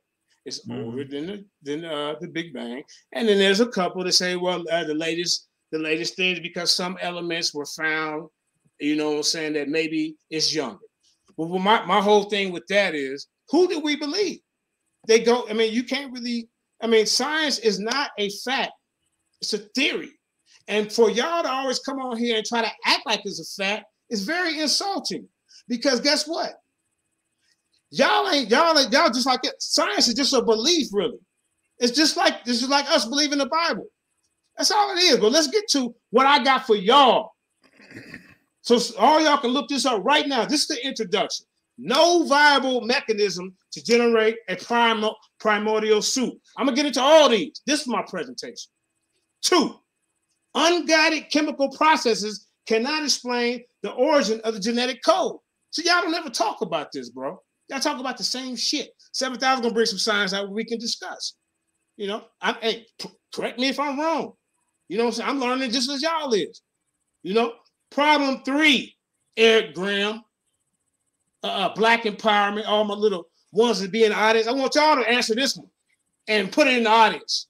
it's 0.46 0.66
Mhm. 0.66 0.84
older 0.84 1.04
than 1.04 1.26
the 1.26 1.44
than 1.62 1.84
uh, 1.84 2.14
the 2.20 2.28
Big 2.28 2.52
Bang, 2.54 2.82
and 3.12 3.28
then 3.28 3.38
there's 3.38 3.60
a 3.60 3.66
couple 3.68 4.02
that 4.04 4.12
say, 4.12 4.36
well, 4.36 4.64
uh, 4.70 4.84
the 4.84 4.94
latest 4.94 5.48
the 5.72 5.78
latest 5.78 6.16
thing 6.16 6.32
is 6.34 6.40
because 6.40 6.72
some 6.74 6.98
elements 7.00 7.54
were 7.54 7.66
found, 7.66 8.28
you 8.80 8.96
know, 8.96 9.10
what 9.10 9.16
I'm 9.18 9.22
saying 9.22 9.52
that 9.52 9.68
maybe 9.68 10.16
it's 10.30 10.52
younger. 10.54 10.80
Well, 11.36 11.48
well, 11.48 11.60
my 11.60 11.84
my 11.84 12.00
whole 12.00 12.24
thing 12.24 12.50
with 12.52 12.66
that 12.68 12.94
is, 12.94 13.28
who 13.50 13.68
do 13.68 13.78
we 13.80 13.94
believe? 13.96 14.40
They 15.06 15.20
go. 15.20 15.46
I 15.48 15.52
mean, 15.52 15.72
you 15.72 15.84
can't 15.84 16.12
really. 16.12 16.48
I 16.82 16.86
mean, 16.86 17.04
science 17.06 17.58
is 17.58 17.78
not 17.78 18.10
a 18.18 18.30
fact; 18.44 18.72
it's 19.42 19.52
a 19.52 19.58
theory. 19.58 20.12
And 20.66 20.90
for 20.92 21.10
y'all 21.10 21.42
to 21.42 21.50
always 21.50 21.78
come 21.80 21.98
on 22.00 22.16
here 22.16 22.36
and 22.36 22.46
try 22.46 22.62
to 22.62 22.70
act 22.86 23.04
like 23.06 23.20
it's 23.24 23.40
a 23.40 23.62
fact 23.62 23.84
is 24.08 24.24
very 24.24 24.58
insulting. 24.60 25.28
Because 25.70 26.00
guess 26.00 26.26
what? 26.26 26.60
Y'all 27.92 28.28
ain't 28.28 28.50
y'all 28.50 28.76
ain't 28.76 28.92
y'all 28.92 29.08
just 29.08 29.24
like 29.24 29.44
it. 29.44 29.54
Science 29.60 30.08
is 30.08 30.14
just 30.14 30.34
a 30.34 30.42
belief, 30.42 30.88
really. 30.92 31.18
It's 31.78 31.96
just 31.96 32.16
like 32.16 32.44
this 32.44 32.60
is 32.62 32.68
like 32.68 32.90
us 32.90 33.06
believing 33.06 33.38
the 33.38 33.46
Bible. 33.46 33.86
That's 34.58 34.72
all 34.72 34.94
it 34.96 35.00
is. 35.00 35.18
But 35.18 35.30
let's 35.30 35.46
get 35.46 35.68
to 35.70 35.94
what 36.10 36.26
I 36.26 36.42
got 36.42 36.66
for 36.66 36.74
y'all. 36.74 37.30
So 38.62 38.78
all 38.98 39.22
y'all 39.22 39.38
can 39.38 39.50
look 39.50 39.68
this 39.68 39.86
up 39.86 40.04
right 40.04 40.26
now. 40.26 40.44
This 40.44 40.62
is 40.62 40.66
the 40.66 40.86
introduction. 40.86 41.46
No 41.78 42.24
viable 42.24 42.82
mechanism 42.82 43.54
to 43.72 43.82
generate 43.82 44.38
a 44.48 44.56
primo- 44.56 45.16
primordial 45.38 46.02
soup. 46.02 46.34
I'm 46.58 46.66
gonna 46.66 46.76
get 46.76 46.86
into 46.86 47.00
all 47.00 47.28
these. 47.28 47.62
This 47.64 47.82
is 47.82 47.86
my 47.86 48.02
presentation. 48.08 48.70
Two, 49.40 49.76
unguided 50.54 51.30
chemical 51.30 51.70
processes 51.70 52.48
cannot 52.66 53.04
explain 53.04 53.62
the 53.82 53.92
origin 53.92 54.40
of 54.42 54.54
the 54.54 54.60
genetic 54.60 55.02
code. 55.04 55.38
So 55.70 55.82
y'all 55.82 56.02
don't 56.02 56.14
ever 56.14 56.30
talk 56.30 56.62
about 56.62 56.92
this, 56.92 57.10
bro. 57.10 57.40
Y'all 57.68 57.80
talk 57.80 58.00
about 58.00 58.16
the 58.16 58.24
same 58.24 58.56
shit. 58.56 58.90
7,000 59.12 59.62
gonna 59.62 59.74
bring 59.74 59.86
some 59.86 59.98
signs 59.98 60.34
out 60.34 60.50
we 60.50 60.64
can 60.64 60.78
discuss. 60.78 61.34
You 61.96 62.08
know, 62.08 62.24
I'm 62.40 62.56
hey, 62.60 62.86
correct 63.34 63.58
me 63.58 63.68
if 63.68 63.78
I'm 63.78 63.98
wrong. 63.98 64.32
You 64.88 64.98
know 64.98 65.04
what 65.04 65.10
I'm 65.10 65.14
saying? 65.14 65.30
I'm 65.30 65.40
learning 65.40 65.70
just 65.70 65.90
as 65.90 66.02
y'all 66.02 66.32
is. 66.32 66.62
You 67.22 67.34
know, 67.34 67.52
problem 67.90 68.42
three, 68.44 68.96
Eric 69.36 69.74
Graham, 69.74 70.22
uh, 71.44 71.46
uh, 71.46 71.74
black 71.74 72.04
empowerment, 72.04 72.66
all 72.66 72.84
my 72.84 72.94
little 72.94 73.28
ones 73.52 73.80
that 73.80 73.92
be 73.92 74.04
in 74.04 74.10
the 74.10 74.16
audience. 74.16 74.48
I 74.48 74.52
want 74.52 74.74
y'all 74.74 74.96
to 74.96 75.08
answer 75.08 75.34
this 75.34 75.56
one 75.56 75.68
and 76.28 76.50
put 76.50 76.66
it 76.66 76.76
in 76.76 76.84
the 76.84 76.90
audience. 76.90 77.48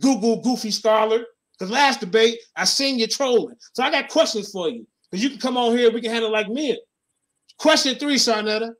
Google 0.00 0.40
Goofy 0.40 0.70
Scholar. 0.70 1.24
Because 1.58 1.70
last 1.70 2.00
debate, 2.00 2.38
I 2.56 2.64
seen 2.64 2.98
you 2.98 3.06
trolling. 3.06 3.54
So 3.74 3.82
I 3.82 3.90
got 3.90 4.08
questions 4.08 4.50
for 4.50 4.68
you. 4.68 4.86
Because 5.10 5.22
you 5.22 5.30
can 5.30 5.38
come 5.38 5.56
on 5.56 5.76
here, 5.76 5.92
we 5.92 6.00
can 6.00 6.10
handle 6.10 6.30
it 6.30 6.32
like 6.32 6.48
men. 6.48 6.76
Question 7.58 7.96
three, 7.96 8.16
Sarnetta. 8.16 8.72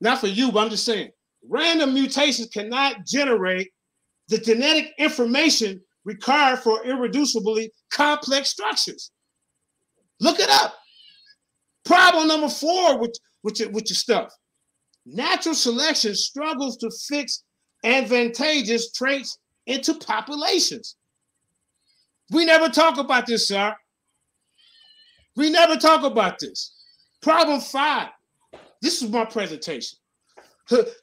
Not 0.00 0.20
for 0.20 0.28
you, 0.28 0.52
but 0.52 0.60
I'm 0.60 0.70
just 0.70 0.84
saying. 0.84 1.10
Random 1.48 1.92
mutations 1.94 2.48
cannot 2.48 3.06
generate 3.06 3.70
the 4.28 4.38
genetic 4.38 4.92
information 4.98 5.80
required 6.04 6.60
for 6.60 6.82
irreducibly 6.84 7.68
complex 7.90 8.50
structures. 8.50 9.10
Look 10.20 10.40
it 10.40 10.50
up. 10.50 10.74
Problem 11.84 12.28
number 12.28 12.48
four 12.48 12.98
with, 12.98 13.14
with, 13.42 13.60
your, 13.60 13.70
with 13.70 13.88
your 13.88 13.96
stuff. 13.96 14.32
Natural 15.06 15.54
selection 15.54 16.14
struggles 16.14 16.76
to 16.78 16.90
fix 17.08 17.44
advantageous 17.84 18.92
traits 18.92 19.38
into 19.66 19.94
populations. 19.94 20.96
We 22.30 22.44
never 22.44 22.68
talk 22.68 22.98
about 22.98 23.26
this, 23.26 23.48
sir. 23.48 23.74
We 25.36 25.50
never 25.50 25.76
talk 25.76 26.04
about 26.04 26.38
this. 26.38 26.74
Problem 27.22 27.60
five. 27.60 28.08
This 28.82 29.02
is 29.02 29.10
my 29.10 29.24
presentation. 29.24 29.98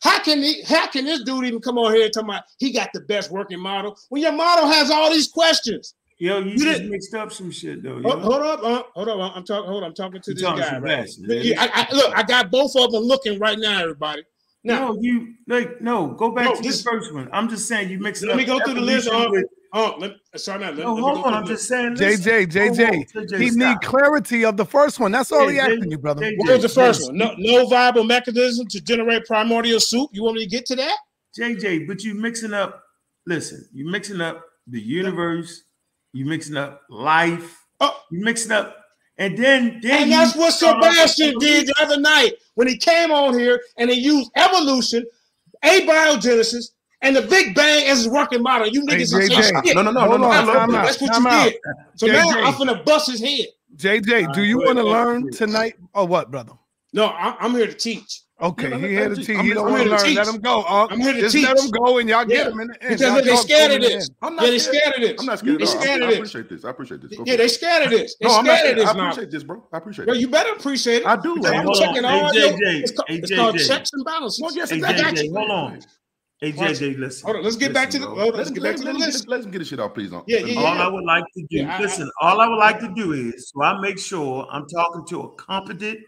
How 0.04 0.20
can 0.20 0.44
he, 0.44 0.62
how 0.62 0.86
can 0.88 1.06
this 1.06 1.24
dude 1.24 1.46
even 1.46 1.60
come 1.60 1.78
on 1.80 1.94
here 1.94 2.06
and 2.06 2.14
talk 2.14 2.24
about 2.26 2.44
he 2.60 2.72
got 2.72 2.90
the 2.94 3.02
best 3.02 3.32
working 3.32 3.60
model 3.60 3.98
when 4.10 4.22
your 4.22 4.32
model 4.32 4.68
has 4.68 4.92
all 4.92 5.10
these 5.10 5.28
questions? 5.28 5.96
Yo, 6.20 6.38
you, 6.40 6.52
You 6.52 6.58
just 6.58 6.66
didn't- 6.78 6.92
mixed 6.92 7.14
up 7.16 7.32
some 7.34 7.50
shit 7.52 7.82
though. 7.84 8.00
Hold, 8.02 8.22
hold 8.22 8.42
up, 8.42 8.64
uh, 8.64 8.84
hold 8.94 9.10
up. 9.10 9.36
I'm 9.36 9.44
talking. 9.44 9.70
Hold 9.70 9.84
on, 9.84 9.90
I'm 9.90 9.96
talking 9.96 10.22
to 10.22 10.32
You 10.32 10.36
this 10.36 10.44
talking 10.44 10.62
guy. 10.64 10.78
Right? 10.80 11.10
man. 11.20 11.40
Yeah, 11.44 11.62
I, 11.62 11.88
I, 11.92 11.96
look, 11.96 12.16
I 12.16 12.24
got 12.24 12.52
both 12.52 12.76
of 12.78 12.92
them 12.92 13.04
looking 13.04 13.40
right 13.40 13.58
now, 13.60 13.82
everybody. 13.82 14.22
Now, 14.64 14.92
no, 14.94 14.98
you 15.02 15.34
like 15.48 15.82
no. 15.82 16.08
Go 16.10 16.32
back 16.32 16.46
No, 16.46 16.56
to 16.56 16.62
this- 16.62 16.84
the 16.84 16.90
first 16.92 17.14
one. 17.14 17.28
I'm 17.34 17.50
just 17.50 17.68
saying 17.68 17.90
you 17.90 18.00
mixed 18.00 18.24
let 18.24 18.32
up 18.34 18.38
me 18.38 18.46
go 18.46 18.60
through 18.64 18.76
the 18.76 18.82
list. 18.82 19.10
Uh, 19.10 19.28
with- 19.30 19.46
oh, 19.76 19.96
let, 20.00 20.14
sorry, 20.36 20.62
now, 20.62 20.72
let, 20.72 20.78
no, 20.80 20.94
let 20.96 21.04
hold 21.04 21.26
on. 21.26 21.34
I'm 21.34 21.46
just 21.46 21.70
list. 21.70 21.98
saying. 22.00 22.24
JJ, 22.24 22.54
listen. 22.54 22.62
Hold 22.62 22.80
on, 22.80 23.04
JJ, 23.04 23.30
JJ, 23.30 23.40
he 23.40 23.50
stop. 23.50 23.70
need 23.70 23.82
clarity 23.82 24.46
of 24.46 24.58
the 24.58 24.66
first 24.66 25.00
one. 25.00 25.12
That's 25.12 25.32
all 25.32 25.48
he 25.48 25.58
Yeah, 25.58 25.68
asking 25.68 25.92
you, 25.92 25.98
brother. 26.00 26.24
JJ, 26.24 26.34
What 26.38 26.54
was 26.54 26.62
the 26.64 26.70
first 26.70 27.02
yes. 27.02 27.08
one? 27.08 27.18
No, 27.18 27.36
no 27.38 27.68
viable 27.68 28.04
mechanism 28.04 28.66
to 28.68 28.82
generate 28.82 29.26
primordial 29.26 29.80
soup. 29.80 30.10
You 30.14 30.24
want 30.24 30.38
me 30.38 30.46
to 30.46 30.50
get 30.50 30.66
to 30.68 30.76
that? 30.78 30.98
JJ, 31.38 31.88
but 31.88 32.04
you 32.04 32.16
mixing 32.16 32.54
up. 32.54 32.84
Listen, 33.28 33.68
you 33.74 33.86
mixing 33.86 34.22
up 34.22 34.44
the 34.68 34.80
universe. 34.80 35.64
You 36.14 36.26
mixing 36.26 36.56
up 36.56 36.82
life. 36.90 37.62
Oh. 37.82 38.00
You 38.10 38.24
mixing 38.24 38.54
up, 38.54 38.78
and 39.18 39.38
then 39.38 39.80
then 39.82 40.04
And 40.04 40.12
that's 40.12 40.36
what 40.36 40.54
start 40.54 40.78
off 40.78 40.82
with 40.84 40.94
Sebastian 40.96 41.40
did 41.40 41.68
the 41.68 41.74
other 41.82 42.00
night 42.00 42.34
when 42.54 42.68
he 42.68 42.78
came 42.78 43.12
on 43.12 43.38
here 43.38 43.62
and 43.78 43.90
he 43.90 44.00
used 44.00 44.32
evolution, 44.36 45.06
abiogenesis, 45.64 46.72
and 47.06 47.15
the 47.15 47.22
Big 47.22 47.54
Bang 47.56 47.88
as 47.88 48.00
his 48.00 48.10
working 48.10 48.41
model. 48.41 48.68
You 48.68 48.84
Hey, 48.88 48.98
niggas 49.04 49.13
are 49.13 49.20
JJ. 49.30 49.65
shit. 49.65 49.76
No, 49.76 49.82
no, 49.84 49.91
no, 49.91 50.00
Hold 50.02 50.12
no, 50.12 50.18
no. 50.18 50.26
on, 50.28 50.34
I 50.34 50.44
love 50.44 50.56
time 50.70 50.72
That's 50.72 51.02
what 51.02 51.13
Time 51.13 51.24
you 51.24 51.30
out. 51.30 51.44
did. 51.46 51.56
So 51.96 52.08
now 52.08 52.30
I'm 52.30 52.54
finna 52.54 52.84
bust 52.84 53.10
his 53.12 53.22
head. 53.22 53.46
JJ, 53.78 54.34
do 54.34 54.44
you 54.44 54.58
want 54.60 54.78
to 54.78 54.84
learn 54.84 55.32
tonight 55.32 55.76
or 55.94 56.08
what, 56.08 56.32
brother? 56.32 56.54
No, 56.94 57.06
I, 57.08 57.36
I'm 57.39 57.52
here 57.52 57.68
to 57.68 57.74
teach. 57.74 58.22
Okay, 58.41 58.70
Yeah, 58.70 58.76
let- 58.76 58.80
he 58.89 58.96
let 58.96 59.00
here 59.00 59.10
to 59.10 59.15
teach. 59.15 59.26
teach. 59.28 59.38
I'm 59.38 59.46
He 59.46 59.54
don't 59.54 59.63
want 59.72 59.78
to 59.78 59.89
here 59.89 59.98
to 59.98 60.04
learn. 60.06 60.13
Let 60.15 60.28
him 60.28 60.41
go. 60.41 60.62
Uh, 60.63 60.88
I'm 60.89 61.00
here 61.00 61.13
to 61.13 61.20
just 61.22 61.36
let 61.36 61.58
him 61.58 61.72
go, 61.72 61.98
and 62.00 62.10
y'all 62.10 62.26
get 62.26 62.38
Yeah. 62.38 62.52
him 62.52 62.60
in 62.60 62.68
the 62.68 62.84
end. 62.84 63.00
Because 63.00 63.24
they 63.24 63.30
talk 63.32 63.41
scared 63.44 63.72
of 63.72 63.82
the 63.82 63.88
this. 63.88 64.10
I'm 64.22 64.36
not 64.36 64.44
Yeah, 64.46 64.50
they 64.52 64.60
scared. 64.60 64.76
scared 64.76 64.96
of 64.96 65.02
this. 65.02 65.20
I'm 65.22 65.26
not 65.26 65.39
scared 65.39 65.60
They 65.60 65.63
at 65.63 65.70
all. 65.70 65.78
I, 65.78 65.82
scared 65.84 66.02
of 66.02 66.08
this. 66.10 66.18
appreciate 66.18 66.50
this. 66.50 66.65
I 66.65 66.70
appreciate 66.70 67.02
this. 67.02 67.18
Go 67.18 67.24
Yeah, 67.26 67.36
they 67.38 67.48
scared 67.48 67.84
of 67.84 67.89
this. 67.91 68.15
They 68.20 68.28
No, 68.28 68.34
I'm 68.36 68.46
not 68.46 68.60
scared 68.60 68.60
scared. 68.60 68.78
of 68.78 68.84
this 68.84 68.89
I 68.89 68.98
now. 68.98 69.04
appreciate 69.10 69.32
this, 69.32 69.44
bro. 69.44 69.63
I 69.72 69.78
appreciate 69.78 70.08
Well, 70.08 70.15
it. 70.18 70.20
you 70.20 70.28
better 70.30 70.52
appreciate 70.52 71.02
it. 71.04 71.06
I 71.08 71.15
do. 71.15 71.36
I'm 71.46 71.74
checking 71.76 72.06
on. 72.06 72.06
all 72.06 72.34
your. 72.34 72.50
JJ. 72.50 72.60
It's, 72.84 72.91
ca- 72.91 73.04
Hey, 73.08 73.15
it's 73.15 73.36
called 73.36 73.58
checks 73.58 73.89
and 73.94 74.04
balances. 74.06 74.41
Well, 74.41 74.54
yes, 74.54 74.70
Hey, 74.70 74.82
I 74.84 74.93
got 74.97 75.14
JJ, 75.14 75.24
you. 75.24 75.34
hold 75.34 75.51
on. 75.51 75.80
Hey, 76.46 76.52
JJ, 76.52 77.00
listen. 77.00 77.26
Hold 77.26 77.38
on, 77.38 77.43
let's 77.43 77.56
get 77.56 77.74
back 77.74 77.89
to 77.89 77.98
the. 77.98 78.06
Hold 78.06 78.20
on, 78.20 78.26
Let's, 78.26 78.38
let's 78.38 78.52
get 78.52 78.62
let, 78.62 78.70
back 78.70 78.78
to 78.78 78.82
the 78.84 78.86
let, 78.86 78.96
him 78.96 79.00
list. 79.02 79.24
get, 79.26 79.30
let 79.30 79.43
him 79.46 79.52
get 79.52 79.62
his 79.62 79.68
shit 79.68 79.80
out, 79.80 79.96
please. 79.96 80.14
Unc. 80.14 80.26
Yeah, 80.28 80.41
Let 80.41 80.48
yeah, 80.50 80.60
All 80.60 80.76
yeah. 80.76 80.86
I 80.86 80.88
would 80.89 81.04
like 81.04 81.24
to 81.36 81.41
do, 81.41 81.48
Yeah, 81.58 81.76
I- 81.76 81.82
listen, 81.82 82.12
all 82.22 82.39
I 82.39 82.48
would 82.48 82.58
like 82.58 82.80
to 82.82 82.93
do 82.93 83.14
is 83.14 83.50
so 83.52 83.64
I 83.64 83.80
make 83.82 83.98
sure 83.98 84.48
I'm 84.52 84.68
talking 84.68 85.04
to 85.08 85.22
a 85.22 85.36
competent, 85.38 86.00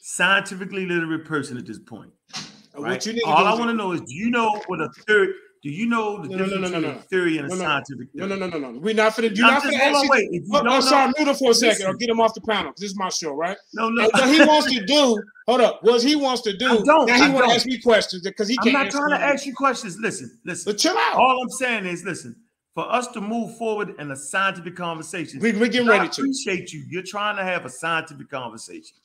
scientifically 0.00 0.86
literate 0.86 1.24
person 1.24 1.56
at 1.56 1.66
this 1.66 1.78
point. 1.78 2.10
Uh, 2.34 2.82
right? 2.82 2.90
What 2.90 3.06
you 3.06 3.12
need 3.12 3.22
all 3.26 3.46
I 3.46 3.54
want 3.54 3.70
to 3.70 3.74
know 3.74 3.92
is 3.92 4.00
do 4.00 4.14
you 4.14 4.30
know 4.30 4.60
what 4.66 4.80
a 4.80 4.88
theory 5.06 5.32
do 5.66 5.72
you 5.72 5.86
know 5.86 6.22
the 6.22 6.28
No, 6.28 6.36
no, 6.36 6.44
no, 6.44 6.44
difference 6.44 6.52
no, 6.52 6.68
no, 6.68 6.80
between 6.80 6.94
no. 6.94 7.00
theory 7.10 7.38
and 7.38 7.46
a 7.46 7.48
No, 7.48 7.54
no. 7.56 7.60
scientific 7.60 8.08
No, 8.14 8.28
theory? 8.28 8.38
no, 8.40 8.46
no, 8.46 8.58
no, 8.58 8.70
no. 8.70 8.78
We're 8.78 8.94
not 8.94 9.14
finna. 9.14 9.36
You're 9.36 9.46
I'm 9.46 9.54
not 9.54 9.62
just- 9.64 9.74
finna 9.76 9.80
hold 9.92 9.96
on, 9.96 10.08
wait. 10.08 10.28
If 10.30 10.42
you 10.44 10.48
Oh, 10.54 10.62
don't 10.62 10.68
oh, 10.68 10.80
sorry, 10.80 11.12
him 11.18 11.34
for 11.34 11.50
a 11.50 11.54
second 11.54 11.82
or 11.82 11.88
Listen. 11.88 11.96
get 11.98 12.08
him 12.08 12.20
off 12.20 12.34
the 12.34 12.40
panel. 12.42 12.72
This 12.76 12.90
is 12.92 12.96
my 12.96 13.08
show, 13.08 13.32
right? 13.34 13.56
No, 13.74 13.88
no. 13.88 14.04
And 14.04 14.12
what 14.12 14.28
he 14.32 14.44
wants 14.46 14.72
to 14.72 14.86
do, 14.86 15.20
hold 15.48 15.60
up, 15.60 15.82
what 15.82 16.02
he 16.04 16.14
wants 16.14 16.42
to 16.42 16.56
do. 16.56 16.66
I 16.68 16.76
don't, 16.84 17.06
Now 17.06 17.26
he 17.26 17.32
want 17.34 17.48
to 17.48 17.54
ask 17.56 17.66
me 17.66 17.78
questions 17.80 18.22
because 18.22 18.48
he 18.48 18.56
I'm 18.60 18.64
can't. 18.64 18.76
I'm 18.76 18.82
not 18.84 18.92
trying 18.92 19.10
to 19.10 19.20
ask 19.20 19.44
you 19.44 19.54
questions. 19.56 19.98
Listen, 19.98 20.38
listen. 20.44 20.70
But 20.72 20.78
chill 20.78 20.96
out. 20.96 21.16
All 21.16 21.42
I'm 21.42 21.50
saying 21.50 21.86
is, 21.86 22.04
listen, 22.04 22.36
for 22.72 22.88
us 22.92 23.08
to 23.08 23.20
move 23.20 23.56
forward 23.58 23.94
in 23.98 24.12
a 24.12 24.16
scientific 24.16 24.76
conversation, 24.76 25.40
We 25.40 25.50
we 25.50 25.68
getting 25.68 25.88
ready 25.88 26.08
to. 26.08 26.20
appreciate 26.20 26.72
you. 26.72 26.84
You're 26.88 27.02
trying 27.02 27.36
to 27.38 27.42
have 27.42 27.64
a 27.64 27.70
scientific 27.70 28.30
conversation. 28.30 28.96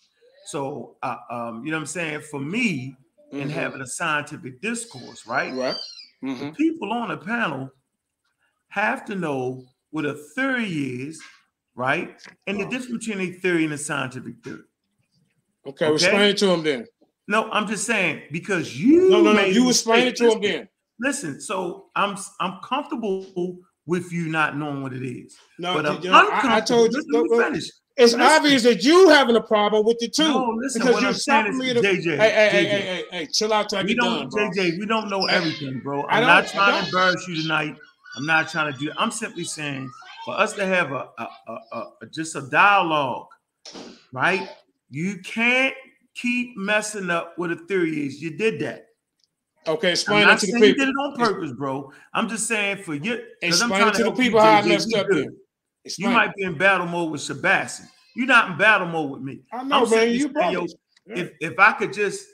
So, 0.45 0.95
uh, 1.01 1.15
um, 1.31 1.65
you 1.65 1.71
know 1.71 1.77
what 1.77 1.81
I'm 1.81 1.85
saying? 1.87 2.21
For 2.29 2.39
me, 2.39 2.95
in 3.31 3.47
Mhm. 3.47 3.51
having 3.51 3.79
a 3.81 3.87
scientific 3.87 4.59
discourse, 4.61 5.25
right? 5.25 5.53
Right. 5.53 5.75
Mhm. 6.23 6.55
People 6.55 6.91
on 6.93 7.09
the 7.09 7.17
panel 7.17 7.69
have 8.69 9.05
to 9.05 9.15
know 9.15 9.63
what 9.89 10.05
a 10.05 10.13
theory 10.35 10.65
is, 10.65 11.21
right? 11.75 12.21
And 12.47 12.59
the 12.59 12.65
difference 12.65 13.05
between 13.05 13.29
a 13.29 13.31
theory 13.33 13.63
and 13.65 13.73
a 13.73 13.77
scientific 13.77 14.35
theory. 14.43 14.63
Okay, 15.65 15.85
Okay. 15.85 15.93
explain 15.95 16.29
it 16.29 16.37
to 16.37 16.47
them 16.47 16.63
then. 16.63 16.87
No, 17.27 17.49
I'm 17.51 17.67
just 17.67 17.85
saying 17.85 18.23
because 18.31 18.79
you 18.79 19.09
No, 19.09 19.21
no, 19.21 19.33
no. 19.33 19.45
You 19.45 19.69
explain 19.69 20.07
it 20.07 20.15
to 20.17 20.29
them 20.29 20.41
then. 20.41 20.69
Listen, 20.99 21.41
so 21.41 21.89
I'm 21.95 22.17
I'm 22.39 22.59
comfortable 22.63 23.57
with 23.85 24.11
you 24.11 24.27
not 24.29 24.57
knowing 24.57 24.83
what 24.83 24.93
it 24.93 25.03
is. 25.03 25.37
No, 25.57 25.73
but 25.73 25.85
I'm 25.85 26.01
you 26.03 26.09
know, 26.11 26.29
I, 26.31 26.57
I 26.57 26.61
told 26.61 26.91
you. 26.91 26.97
Listen, 26.97 27.11
look, 27.11 27.29
look, 27.31 27.45
finish. 27.45 27.69
It's 28.01 28.13
Listen. 28.13 28.21
obvious 28.21 28.63
that 28.63 28.83
you 28.83 29.09
having 29.09 29.35
a 29.35 29.41
problem 29.41 29.85
with 29.85 30.01
it 30.01 30.13
too. 30.15 30.23
No, 30.23 30.57
listen, 30.59 30.81
because 30.81 30.93
what 30.95 31.01
you're 31.01 31.09
I'm 31.09 31.13
saying 31.15 31.53
stopping 31.53 31.53
is, 31.53 31.59
me 31.59 32.01
to 32.01 32.09
JJ, 32.09 32.17
Hey, 32.17 32.31
hey, 32.31 32.49
hey, 32.49 32.65
JJ. 32.65 32.69
hey, 32.69 32.81
hey, 32.81 33.03
hey, 33.11 33.27
chill 33.31 33.53
out 33.53 33.69
till 33.69 33.77
I 33.77 33.83
We 33.83 33.89
get 33.89 34.01
done, 34.01 34.29
bro. 34.29 34.49
JJ. 34.49 34.79
We 34.79 34.85
don't 34.87 35.07
know 35.09 35.25
everything, 35.27 35.81
bro. 35.83 36.07
I'm 36.09 36.23
don't- 36.25 36.47
trying 36.51 36.81
to 36.81 36.85
embarrass 36.87 37.27
you 37.27 37.41
tonight. 37.43 37.75
I'm 38.17 38.25
not 38.25 38.49
trying 38.49 38.73
to 38.73 38.79
do. 38.79 38.91
I'm 38.97 39.11
simply 39.11 39.43
saying 39.43 39.87
for 40.25 40.33
us 40.37 40.53
to 40.53 40.65
have 40.65 40.91
a, 40.91 41.09
a, 41.19 41.27
a, 41.47 41.53
a, 41.75 41.91
just 42.11 42.35
a 42.35 42.41
dialogue, 42.49 43.27
right? 44.11 44.49
You 44.89 45.19
can't 45.19 45.75
keep 46.15 46.57
messing 46.57 47.11
up 47.11 47.33
what 47.37 47.51
a 47.51 47.55
theory 47.55 48.05
is. 48.07 48.19
You 48.19 48.35
did 48.35 48.59
that. 48.61 48.87
Okay, 49.67 49.89
I'm 49.89 49.93
explain 49.93 50.21
not 50.25 50.27
that 50.31 50.39
to 50.39 50.45
the 50.47 50.51
saying 50.53 50.63
you 50.63 50.75
did 50.75 50.89
it 50.89 50.95
on 51.03 51.15
purpose, 51.17 51.51
bro. 51.51 51.91
I'm 52.15 52.27
just 52.27 52.47
saying 52.47 52.77
for 52.83 52.95
you. 52.95 53.13
I'm 53.13 53.19
Explain 53.43 53.69
trying 53.69 53.89
it 53.89 53.93
to 53.97 54.03
the 54.05 54.09
you, 54.09 54.15
people 54.15 54.39
how 54.39 54.53
I 54.53 54.61
messed 54.63 54.93
up. 54.95 55.05
Then. 55.83 55.93
You 55.97 56.09
might 56.09 56.35
be 56.35 56.43
in 56.43 56.57
battle 56.57 56.87
mode 56.87 57.11
with 57.11 57.21
Sebastian. 57.21 57.87
You're 58.15 58.27
not 58.27 58.51
in 58.51 58.57
battle 58.57 58.87
mode 58.87 59.11
with 59.11 59.21
me. 59.21 59.41
I 59.51 59.63
know, 59.63 59.83
I'm 59.83 59.89
man. 59.89 60.09
You 60.09 60.19
saying, 60.19 60.33
brought 60.33 60.53
yo, 60.53 60.63
it. 60.65 60.73
Yeah. 61.05 61.15
if 61.17 61.31
if 61.39 61.59
I 61.59 61.71
could 61.73 61.93
just 61.93 62.25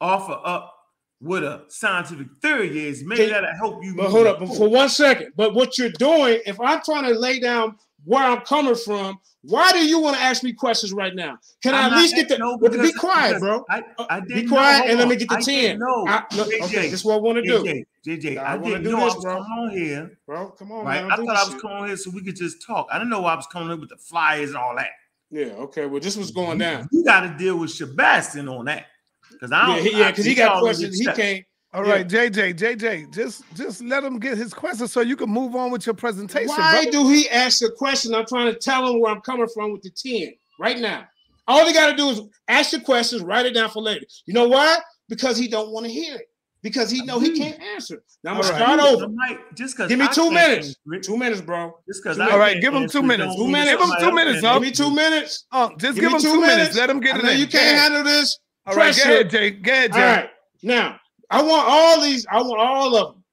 offer 0.00 0.38
up 0.44 0.72
what 1.20 1.42
a 1.42 1.62
scientific 1.68 2.26
theory 2.42 2.86
is, 2.86 3.04
maybe 3.04 3.26
that'll 3.26 3.54
help 3.56 3.82
you. 3.82 3.94
But 3.96 4.10
hold 4.10 4.26
up 4.26 4.38
for 4.48 4.68
one 4.68 4.88
second. 4.88 5.32
But 5.36 5.54
what 5.54 5.78
you're 5.78 5.90
doing, 5.90 6.40
if 6.46 6.60
I'm 6.60 6.82
trying 6.84 7.04
to 7.04 7.18
lay 7.18 7.40
down 7.40 7.76
where 8.06 8.22
I'm 8.24 8.40
coming 8.40 8.74
from, 8.74 9.18
why 9.42 9.70
do 9.72 9.78
you 9.86 10.00
want 10.00 10.16
to 10.16 10.22
ask 10.22 10.42
me 10.42 10.52
questions 10.52 10.92
right 10.92 11.14
now? 11.14 11.38
Can 11.62 11.74
I 11.74 11.82
I'm 11.86 11.92
at 11.92 11.98
least 11.98 12.14
get 12.14 12.28
the? 12.28 12.38
no, 12.38 12.56
but 12.56 12.72
be 12.72 12.92
quiet, 12.92 13.38
bro. 13.40 13.64
I, 13.68 13.82
I 13.98 14.16
Uh, 14.16 14.20
didn't 14.20 14.42
be 14.42 14.48
quiet 14.48 14.84
know, 14.86 14.90
and 14.90 14.98
let 15.00 15.08
me 15.08 15.16
get 15.16 15.28
the 15.28 15.34
I 15.36 15.40
didn't 15.40 15.70
10. 15.70 15.78
know. 15.80 16.04
I- 16.08 16.24
look, 16.36 16.48
JJ, 16.48 16.62
okay, 16.64 16.88
this 16.88 17.00
is 17.00 17.04
what 17.04 17.14
I 17.14 17.18
want 17.18 17.36
to 17.36 17.42
do. 17.42 17.62
JJ, 17.62 17.84
JJ, 18.06 18.38
I 18.38 18.54
I, 18.54 18.58
didn't 18.58 18.84
do 18.84 18.90
know 18.92 19.04
this, 19.04 19.12
I 19.12 19.16
was 19.16 19.24
bro. 19.24 19.34
coming 19.34 19.50
on 19.58 19.70
here. 19.70 20.18
Bro, 20.26 20.48
come 20.50 20.72
on, 20.72 20.84
Right, 20.86 21.02
man. 21.02 21.12
I 21.12 21.16
thought 21.16 21.28
I 21.36 21.44
was 21.44 21.52
shit. 21.52 21.60
coming 21.60 21.76
on 21.76 21.86
here 21.88 21.96
so 21.96 22.10
we 22.10 22.22
could 22.22 22.36
just 22.36 22.64
talk. 22.66 22.86
I 22.90 22.98
didn't 22.98 23.10
know 23.10 23.24
I 23.24 23.34
was 23.34 23.46
coming 23.48 23.70
in 23.72 23.80
with 23.80 23.90
the 23.90 23.96
flyers 23.98 24.50
and 24.50 24.58
all 24.58 24.74
that. 24.76 24.90
Yeah, 25.30 25.46
okay. 25.66 25.86
Well, 25.86 26.00
this 26.00 26.16
was 26.16 26.30
going 26.30 26.58
down. 26.58 26.88
You 26.92 27.04
got 27.04 27.20
to 27.20 27.36
deal 27.36 27.58
with 27.58 27.70
Sebastian 27.70 28.48
on 28.48 28.66
that 28.66 28.86
because 29.32 29.50
I 29.52 29.66
don't. 29.66 29.84
yeah, 29.92 30.10
because 30.10 30.24
he 30.24 30.34
got 30.36 30.60
questions. 30.60 30.98
He 30.98 31.06
can't. 31.06 31.44
All 31.76 31.86
Yeah. 31.86 32.02
JJ, 32.04 32.54
JJ, 32.54 33.12
just 33.12 33.42
just 33.54 33.82
let 33.82 34.02
him 34.02 34.18
get 34.18 34.38
his 34.38 34.54
question 34.54 34.88
so 34.88 35.02
you 35.02 35.14
can 35.14 35.28
move 35.28 35.54
on 35.54 35.70
with 35.70 35.84
your 35.84 35.94
presentation. 35.94 36.48
Why 36.48 36.84
brother. 36.84 36.90
do 36.90 37.08
he 37.10 37.28
ask 37.28 37.62
a 37.62 37.70
question? 37.70 38.14
I'm 38.14 38.24
trying 38.24 38.50
to 38.50 38.58
tell 38.58 38.90
him 38.90 38.98
where 38.98 39.12
I'm 39.12 39.20
coming 39.20 39.46
from 39.52 39.72
with 39.72 39.82
the 39.82 39.90
10 39.90 40.32
right 40.58 40.78
now. 40.78 41.06
All 41.46 41.66
he 41.66 41.74
got 41.74 41.90
to 41.90 41.96
do 41.96 42.08
is 42.08 42.22
ask 42.48 42.70
the 42.70 42.80
questions, 42.80 43.22
write 43.22 43.44
it 43.44 43.52
down 43.52 43.68
for 43.68 43.82
later. 43.82 44.06
You 44.24 44.32
know 44.32 44.48
why? 44.48 44.78
Because 45.10 45.36
he 45.36 45.48
don't 45.48 45.70
want 45.70 45.84
to 45.84 45.92
hear 45.92 46.16
it. 46.16 46.30
Because 46.62 46.90
he 46.90 47.02
know 47.02 47.20
he 47.20 47.28
hmm. 47.28 47.36
can't 47.42 47.62
answer. 47.62 48.02
Now 48.24 48.30
I'm 48.30 48.36
All 48.38 48.42
gonna 48.42 48.54
right. 48.54 48.62
start 48.62 48.80
over. 48.80 49.08
might- 49.10 49.54
just 49.54 49.76
because 49.76 49.90
Give 49.90 49.98
me 49.98 50.08
two 50.14 50.30
minutes. 50.30 50.76
Two 51.02 51.18
minutes, 51.18 51.42
bro. 51.42 51.78
Just 51.86 52.02
because 52.02 52.16
Two 52.16 52.22
I. 52.22 52.30
All 52.30 52.38
right, 52.38 52.58
give 52.58 52.72
him 52.72 52.88
two 52.88 53.02
minutes. 53.02 53.36
Two 53.36 53.46
minutes. 53.46 53.70
Give 53.70 53.80
him 53.80 53.96
two 54.00 54.14
minutes, 54.14 54.42
else 54.42 54.44
huh? 54.44 54.58
Give 54.60 54.62
me 54.62 54.70
two 54.72 54.90
minutes. 54.94 55.44
Oh, 55.52 55.68
just 55.76 55.94
Give 55.94 55.96
give, 55.96 56.12
him 56.12 56.20
two 56.20 56.32
two 56.32 56.40
minutes. 56.40 56.56
minutes. 56.56 56.76
Let 56.78 56.88
him 56.88 57.00
get 57.00 57.16
I 57.16 57.18
it 57.18 57.24
know 57.24 57.30
in. 57.32 57.38
you 57.38 57.46
can't 57.46 57.64
ahead. 57.64 57.92
handle 57.92 58.04
this. 58.04 58.38
All 58.64 58.74
right, 58.74 58.96
go 58.96 59.02
pressure. 59.02 59.12
ahead, 59.12 59.30
Jay. 59.30 59.50
Go 59.50 59.72
ahead, 59.72 59.92
All 59.92 59.98
Jay. 59.98 60.06
right. 60.06 60.30
Now, 60.62 60.98
I 61.30 61.42
want 61.42 61.66
all 61.68 62.00
these, 62.00 62.26
I 62.30 62.40
want 62.42 62.60
all 62.60 62.96
of 62.96 63.14
them. 63.14 63.24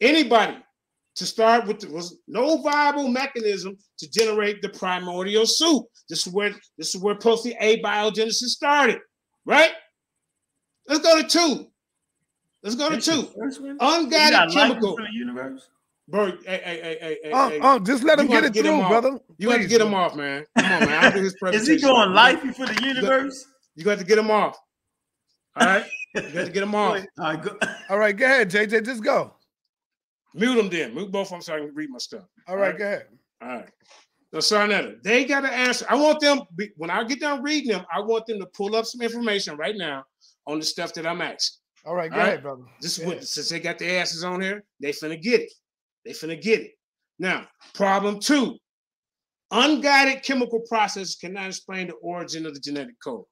Anybody 0.00 0.56
to 1.16 1.24
start 1.26 1.66
with 1.66 1.80
the 1.80 1.88
was 1.90 2.18
no 2.28 2.60
viable 2.60 3.08
mechanism 3.08 3.76
to 3.98 4.10
generate 4.10 4.60
the 4.62 4.68
primordial 4.68 5.46
soup. 5.46 5.86
This 6.08 6.26
is 6.26 6.32
where 6.32 6.50
this 6.76 6.94
is 6.94 7.00
where 7.00 7.14
post 7.14 7.46
abiogenesis 7.46 8.50
started, 8.50 8.98
right? 9.46 9.70
Let's 10.88 11.02
go 11.02 11.20
to 11.22 11.26
two. 11.26 11.66
Let's 12.62 12.76
go 12.76 12.90
to 12.90 13.00
two. 13.00 13.22
first 13.38 13.60
one? 13.60 13.70
You 13.70 13.78
got 13.78 14.02
Unguided 14.02 14.50
chemical. 14.52 14.96
from 14.96 15.06
universe. 15.12 15.68
Bro, 16.08 16.26
hey, 16.26 16.36
hey, 16.46 16.60
hey, 16.62 16.98
hey, 17.00 17.18
hey, 17.24 17.30
Oh, 17.32 17.48
hey. 17.48 17.58
oh, 17.62 17.78
just 17.80 18.04
let 18.04 18.20
him 18.20 18.28
get 18.28 18.44
it 18.44 18.52
get 18.52 18.64
him 18.64 18.74
through, 18.74 18.82
off. 18.82 18.88
brother. 18.90 19.18
You 19.38 19.48
got 19.48 19.54
to 19.54 19.58
Please, 19.62 19.68
get 19.68 19.80
him 19.80 19.92
off, 19.94 20.14
man. 20.14 20.44
Come 20.56 20.72
on, 20.72 20.80
man. 20.88 21.04
I'll 21.04 21.12
do 21.12 21.30
Is 21.52 21.66
he 21.66 21.80
going 21.80 22.08
You 22.10 22.14
life 22.14 22.40
for 22.56 22.66
the 22.66 22.80
universe? 22.86 23.44
You 23.74 23.84
got 23.84 23.98
to 23.98 24.04
get 24.04 24.16
him 24.18 24.30
off. 24.30 24.56
All 25.56 25.66
right? 25.66 25.84
You 26.16 26.32
got 26.32 26.46
to 26.46 26.50
get 26.50 26.62
him 26.62 26.74
off. 26.74 27.04
All 27.18 27.24
right, 27.24 27.42
go. 27.42 27.58
All 27.90 27.98
right, 27.98 28.16
go 28.16 28.24
ahead, 28.26 28.50
JJ. 28.50 28.84
Just 28.84 29.02
go. 29.02 29.34
Mute 30.34 30.56
them 30.56 30.68
then. 30.68 30.94
Mute 30.94 31.10
both 31.10 31.28
of 31.28 31.30
them 31.32 31.40
so 31.42 31.54
I 31.54 31.58
can 31.58 31.74
read 31.74 31.90
my 31.90 31.98
stuff. 31.98 32.24
All 32.48 32.56
right, 32.56 32.70
right. 32.70 32.78
go 32.78 32.84
ahead. 32.84 33.06
All 33.42 33.48
right. 33.48 33.70
So 34.32 34.38
Sarnetta, 34.38 35.02
they 35.02 35.24
got 35.24 35.42
to 35.42 35.52
answer. 35.52 35.86
I 35.88 35.94
want 35.94 36.20
them 36.20 36.40
when 36.76 36.90
I 36.90 37.04
get 37.04 37.20
done 37.20 37.42
reading 37.42 37.70
them. 37.70 37.86
I 37.94 38.00
want 38.00 38.26
them 38.26 38.38
to 38.40 38.46
pull 38.46 38.76
up 38.76 38.84
some 38.84 39.00
information 39.00 39.56
right 39.56 39.76
now 39.76 40.04
on 40.46 40.58
the 40.58 40.64
stuff 40.64 40.92
that 40.94 41.06
I'm 41.06 41.22
asking. 41.22 41.60
All 41.86 41.94
right, 41.94 42.10
go 42.10 42.16
All 42.16 42.22
right. 42.22 42.28
ahead, 42.28 42.42
brother. 42.42 42.62
This 42.80 42.98
is 42.98 43.04
what 43.04 43.16
ahead. 43.16 43.28
since 43.28 43.48
they 43.48 43.60
got 43.60 43.78
their 43.78 44.00
asses 44.00 44.24
on 44.24 44.40
here, 44.40 44.64
they 44.80 44.90
finna 44.90 45.20
get 45.20 45.42
it. 45.42 45.52
They 46.04 46.10
finna 46.10 46.40
get 46.40 46.60
it. 46.60 46.72
Now, 47.18 47.46
problem 47.74 48.18
two: 48.18 48.58
unguided 49.52 50.24
chemical 50.24 50.60
processes 50.68 51.16
cannot 51.16 51.46
explain 51.46 51.86
the 51.86 51.94
origin 51.94 52.44
of 52.44 52.54
the 52.54 52.60
genetic 52.60 52.96
code. 53.02 53.24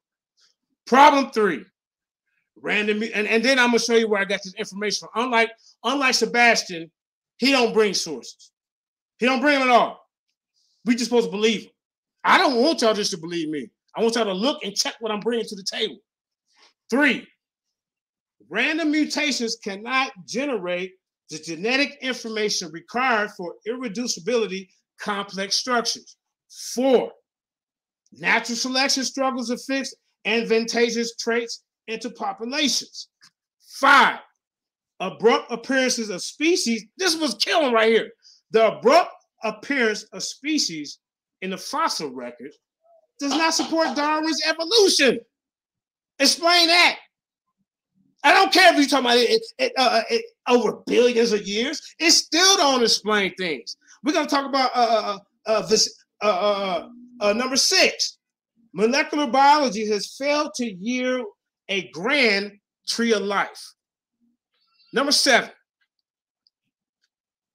Problem 0.87 1.33
three: 1.33 1.65
random, 2.61 3.03
and, 3.03 3.27
and 3.27 3.45
then 3.45 3.59
I'm 3.59 3.69
gonna 3.69 3.79
show 3.79 3.95
you 3.95 4.09
where 4.09 4.21
I 4.21 4.25
got 4.25 4.41
this 4.43 4.55
information 4.55 5.09
from. 5.13 5.25
Unlike 5.25 5.51
unlike 5.85 6.15
Sebastian, 6.15 6.91
he 7.39 7.51
don't 7.51 7.75
bring 7.75 7.95
sources. 7.95 8.53
He 9.19 9.27
don't 9.27 9.41
bring 9.41 9.59
them 9.59 9.69
at 9.69 9.75
all. 9.75 10.01
We 10.85 10.95
just 10.95 11.07
supposed 11.07 11.27
to 11.27 11.31
believe 11.31 11.63
him. 11.63 11.71
I 12.25 12.39
don't 12.39 12.61
want 12.61 12.83
y'all 12.83 12.95
just 12.95 13.11
to 13.13 13.19
believe 13.19 13.49
me. 13.49 13.69
I 13.97 14.03
want 14.03 14.15
y'all 14.17 14.25
to 14.25 14.33
look 14.33 14.65
and 14.65 14.75
check 14.75 14.95
what 15.01 15.13
I'm 15.13 15.21
bringing 15.21 15.47
to 15.47 15.55
the 15.55 15.65
table. 15.65 15.97
Three, 16.91 17.27
random 18.49 18.91
mutations 18.91 19.57
cannot 19.63 20.13
generate 20.27 20.93
the 21.31 21.39
genetic 21.39 21.99
information 22.03 22.71
required 22.73 23.31
for 23.33 23.55
irreducibility 23.67 24.69
complex 25.01 25.57
structures. 25.57 26.17
Four, 26.75 27.13
natural 28.13 28.57
selection 28.57 29.05
struggles 29.05 29.49
to 29.49 29.59
fix 29.59 29.95
advantageous 30.25 31.17
traits 31.17 31.63
into 31.89 32.11
populations. 32.11 33.09
Five, 33.81 34.19
abrupt 35.01 35.51
appearances 35.53 36.11
of 36.11 36.23
species. 36.23 36.85
This 36.99 37.17
was 37.17 37.35
killing 37.35 37.73
right 37.73 37.91
here. 37.91 38.11
The 38.53 38.77
abrupt 38.79 39.13
appearance 39.43 40.05
of 40.13 40.23
species 40.23 40.99
in 41.43 41.51
the 41.51 41.59
fossil 41.59 42.11
record 42.11 42.53
does 43.21 43.33
not 43.33 43.55
support 43.55 43.97
Darwin's 43.97 44.43
evolution. 44.47 45.19
Explain 46.19 46.69
that. 46.69 46.99
I 48.25 48.33
don't 48.33 48.53
care 48.53 48.73
if 48.73 48.79
you're 48.79 48.89
talking 48.89 49.07
about 49.07 49.19
it, 49.19 49.31
it- 49.31 49.43
it, 49.59 49.73
uh, 49.77 50.03
it 50.11 50.25
over 50.49 50.83
billions 50.87 51.33
of 51.33 51.47
years. 51.47 51.81
It 51.99 52.11
still 52.13 52.57
don't 52.57 52.83
explain 52.83 53.35
things. 53.37 53.77
We're 54.03 54.13
gonna 54.13 54.29
talk 54.29 54.47
about 54.49 54.71
uh, 54.75 55.19
uh, 55.47 55.51
uh, 55.51 55.67
this 55.67 55.95
uh, 56.23 56.27
uh, 56.27 56.89
uh, 57.21 57.33
number 57.35 57.57
six. 57.57 58.19
Molecular 58.73 59.27
biology 59.27 59.87
has 59.89 60.17
failed 60.17 60.53
to 60.57 60.67
yield 60.67 61.27
a 61.69 61.89
grand 61.91 62.53
tree 62.87 63.13
of 63.13 63.23
life. 63.23 63.73
Number 64.93 65.13
seven. 65.13 65.51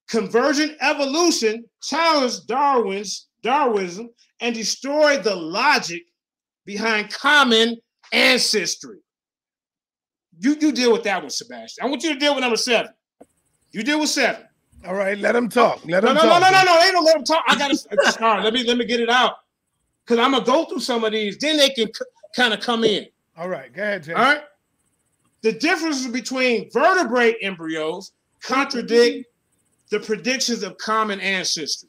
Convergent 0.07 0.73
evolution 0.81 1.65
challenged 1.83 2.47
Darwin's 2.47 3.27
Darwinism 3.43 4.09
and 4.41 4.55
destroyed 4.55 5.23
the 5.23 5.35
logic 5.35 6.01
behind 6.65 7.11
common 7.13 7.77
ancestry. 8.11 8.97
You, 10.39 10.55
you 10.59 10.71
deal 10.71 10.91
with 10.91 11.03
that 11.03 11.21
one, 11.21 11.29
Sebastian. 11.29 11.85
I 11.85 11.89
want 11.89 12.01
you 12.03 12.13
to 12.13 12.19
deal 12.19 12.33
with 12.33 12.41
number 12.41 12.57
seven. 12.57 12.91
You 13.71 13.83
deal 13.83 13.99
with 13.99 14.09
seven. 14.09 14.41
All 14.87 14.95
right, 14.95 15.17
let 15.17 15.35
him 15.35 15.49
talk. 15.49 15.81
Let 15.85 16.03
No, 16.03 16.09
him 16.11 16.15
no, 16.15 16.23
no, 16.23 16.29
talk. 16.29 16.41
no, 16.41 16.49
no, 16.51 16.63
no. 16.63 16.79
They 16.81 16.91
don't 16.91 17.03
let 17.05 17.15
them 17.15 17.23
talk. 17.25 17.43
I 17.47 17.55
gotta 17.57 17.75
start. 18.11 18.43
Let 18.43 18.53
me 18.53 18.63
let 18.63 18.77
me 18.77 18.85
get 18.85 18.99
it 19.01 19.09
out. 19.09 19.33
Cause 20.07 20.17
I'm 20.17 20.31
gonna 20.31 20.43
go 20.45 20.65
through 20.65 20.79
some 20.79 21.03
of 21.03 21.11
these. 21.11 21.37
Then 21.37 21.57
they 21.57 21.69
can 21.69 21.87
kind 22.35 22.53
of 22.53 22.61
come 22.61 22.83
in. 22.83 23.05
All 23.39 23.47
right, 23.47 23.71
go 23.73 23.81
ahead, 23.81 24.03
Jay. 24.03 24.11
All 24.13 24.21
right. 24.21 24.41
The 25.43 25.53
differences 25.53 26.07
between 26.07 26.69
vertebrate 26.71 27.37
embryos 27.41 28.11
contradict 28.43 29.25
the 29.89 29.99
predictions 30.01 30.61
of 30.61 30.77
common 30.77 31.21
ancestry. 31.21 31.87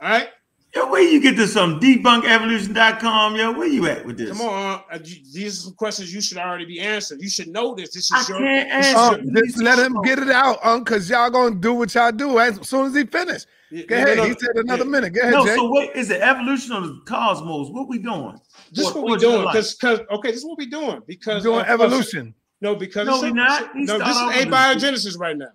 All 0.00 0.08
right. 0.08 0.28
Yo, 0.74 0.90
where 0.90 1.02
you 1.02 1.20
get 1.20 1.36
this 1.36 1.52
from? 1.52 1.78
Debunkevolution.com. 1.78 3.36
Yo, 3.36 3.52
where 3.52 3.68
you 3.68 3.86
at 3.86 4.04
with 4.06 4.16
this? 4.16 4.30
Come 4.36 4.40
on. 4.48 4.80
Uh, 4.90 4.98
These 4.98 5.58
are 5.58 5.62
some 5.66 5.74
questions 5.74 6.12
you 6.12 6.20
should 6.20 6.38
already 6.38 6.64
be 6.64 6.80
answered. 6.80 7.20
You 7.20 7.28
should 7.28 7.48
know 7.48 7.74
this. 7.74 7.92
This 7.92 8.10
is 8.10 8.12
I 8.12 8.24
your. 8.28 8.38
can't 8.38 8.70
answer. 8.70 9.20
Um, 9.20 9.34
just 9.36 9.58
let 9.62 9.78
him 9.78 10.00
get 10.02 10.18
it 10.18 10.30
out, 10.30 10.58
um, 10.64 10.82
cause 10.84 11.08
y'all 11.08 11.30
gonna 11.30 11.54
do 11.54 11.74
what 11.74 11.94
y'all 11.94 12.10
do 12.10 12.38
as 12.40 12.66
soon 12.68 12.86
as 12.86 12.94
he 12.94 13.04
finish. 13.04 13.44
Yeah, 13.70 13.84
Go 13.86 13.96
no, 13.96 14.02
ahead. 14.02 14.16
no, 14.16 14.24
He 14.24 14.30
said 14.32 14.56
another 14.56 14.84
yeah. 14.84 14.90
minute. 14.90 15.10
Go 15.14 15.20
ahead, 15.20 15.32
No, 15.34 15.44
Jay. 15.46 15.54
so 15.54 15.68
what 15.68 15.94
is 15.94 16.10
it? 16.10 16.20
Evolution 16.22 16.72
of 16.72 16.82
the 16.84 17.00
cosmos? 17.06 17.68
What 17.70 17.88
we 17.88 17.98
doing? 17.98 18.40
This 18.74 18.88
is 18.88 18.94
what 18.94 19.04
we're 19.04 19.16
doing. 19.16 19.42
Because, 19.46 19.74
because, 19.74 20.00
okay, 20.10 20.28
this 20.30 20.38
is 20.40 20.44
what 20.46 20.58
we're 20.58 20.68
doing. 20.68 21.00
Because 21.06 21.42
doing 21.42 21.60
of- 21.60 21.66
evolution. 21.68 22.34
No, 22.60 22.74
because 22.74 23.06
No, 23.06 23.14
it's 23.14 23.22
we 23.24 23.30
a- 23.30 23.34
not. 23.34 23.74
We 23.74 23.84
No, 23.84 23.98
this 23.98 24.08
is 24.08 24.46
abiogenesis 24.46 25.18
right 25.18 25.36
now. 25.36 25.48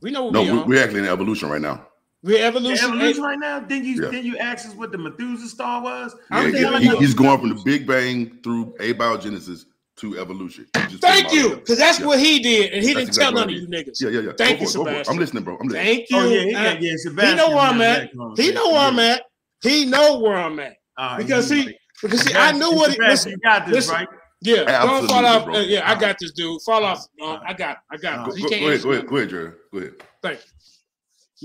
We 0.00 0.10
know 0.10 0.24
what 0.24 0.32
No, 0.34 0.42
we 0.42 0.50
we, 0.52 0.58
are. 0.58 0.64
we're 0.66 0.82
actually 0.82 1.00
in 1.00 1.06
evolution 1.06 1.48
right 1.50 1.60
now. 1.60 1.86
We're 2.22 2.38
The 2.38 2.44
evolution. 2.44 2.88
evolution 2.90 3.22
right 3.22 3.38
now? 3.38 3.60
Then 3.60 3.84
you 3.84 4.02
Yeah. 4.02 4.10
then 4.10 4.24
you 4.24 4.38
ask 4.38 4.66
us 4.66 4.74
what 4.74 4.90
the 4.92 4.98
Methuselah 4.98 5.48
star 5.48 5.82
was? 5.82 6.14
I'm 6.30 6.54
Yeah, 6.54 6.78
he- 6.78 6.96
he's 6.96 7.12
going 7.14 7.38
from 7.38 7.50
the 7.50 7.62
Big 7.64 7.86
Bang 7.86 8.38
through 8.42 8.74
abiogenesis 8.80 9.66
to 9.96 10.18
evolution. 10.18 10.66
He 10.88 10.96
Thank 10.96 11.32
you, 11.32 11.56
because 11.56 11.76
that's 11.78 12.00
Yeah. 12.00 12.06
what 12.06 12.18
he 12.18 12.38
did, 12.40 12.72
and 12.72 12.82
he 12.82 12.94
That's 12.94 13.06
didn't 13.10 13.14
tell 13.22 13.32
none 13.32 13.44
of 13.50 13.54
you 13.54 13.66
niggas. 13.68 14.00
Yeah, 14.00 14.08
yeah, 14.08 14.20
yeah. 14.20 14.32
Thank 14.38 14.58
Go 14.60 14.64
you, 14.64 14.70
for 14.70 14.78
it, 14.80 14.82
for. 14.82 14.88
Sebastian. 14.90 15.12
I'm 15.14 15.18
listening, 15.20 15.44
bro. 15.44 15.58
I'm 15.60 15.68
listening. 15.68 15.84
Thank 15.96 16.10
you. 16.10 16.16
Oh 16.18 16.28
yeah, 16.28 16.40
he, 16.42 16.54
Uh, 16.54 16.62
got, 16.64 16.82
yeah, 16.82 16.90
he 16.90 16.98
Sebastian. 16.98 17.36
know 17.36 17.48
where 17.50 17.58
I'm 17.58 17.80
at. 17.82 18.10
He 18.36 18.52
know 18.52 18.68
where 18.70 18.80
I'm 18.80 18.98
at. 18.98 19.22
He 19.62 19.84
know 19.84 20.18
where 20.20 20.36
I'm 20.36 20.58
at. 20.60 20.76
Uh, 20.96 21.16
Because 21.18 21.50
you- 21.50 21.62
see, 21.64 21.76
because 22.02 22.20
see, 22.22 22.34
I 22.34 22.52
knew 22.52 22.72
what 22.74 22.92
he 22.92 22.98
listen, 23.00 23.32
you 23.32 23.38
got 23.38 23.66
this 23.66 23.74
listen. 23.74 23.94
right. 23.94 24.08
Yeah, 24.40 24.64
don't 24.84 25.06
fall 25.08 25.24
off. 25.24 25.44
bro. 25.46 25.54
uh, 25.54 25.60
yeah, 25.60 25.90
I 25.90 25.98
got 25.98 26.16
this, 26.18 26.32
dude. 26.32 26.60
Fall 26.62 26.84
off. 26.84 27.06
Uh, 27.20 27.38
I 27.46 27.54
got, 27.54 27.78
I 27.90 27.96
got. 27.96 28.26
Go, 28.28 28.32
go- 28.36 28.48
go 28.48 28.54
ahead, 28.54 28.82
go 28.82 28.90
ahead, 28.92 29.06
go 29.06 29.16
ahead, 29.16 29.28
Jerry. 29.30 29.52
Go 29.72 29.78
ahead. 29.78 29.92
Thank 30.22 30.38
you. 30.40 30.44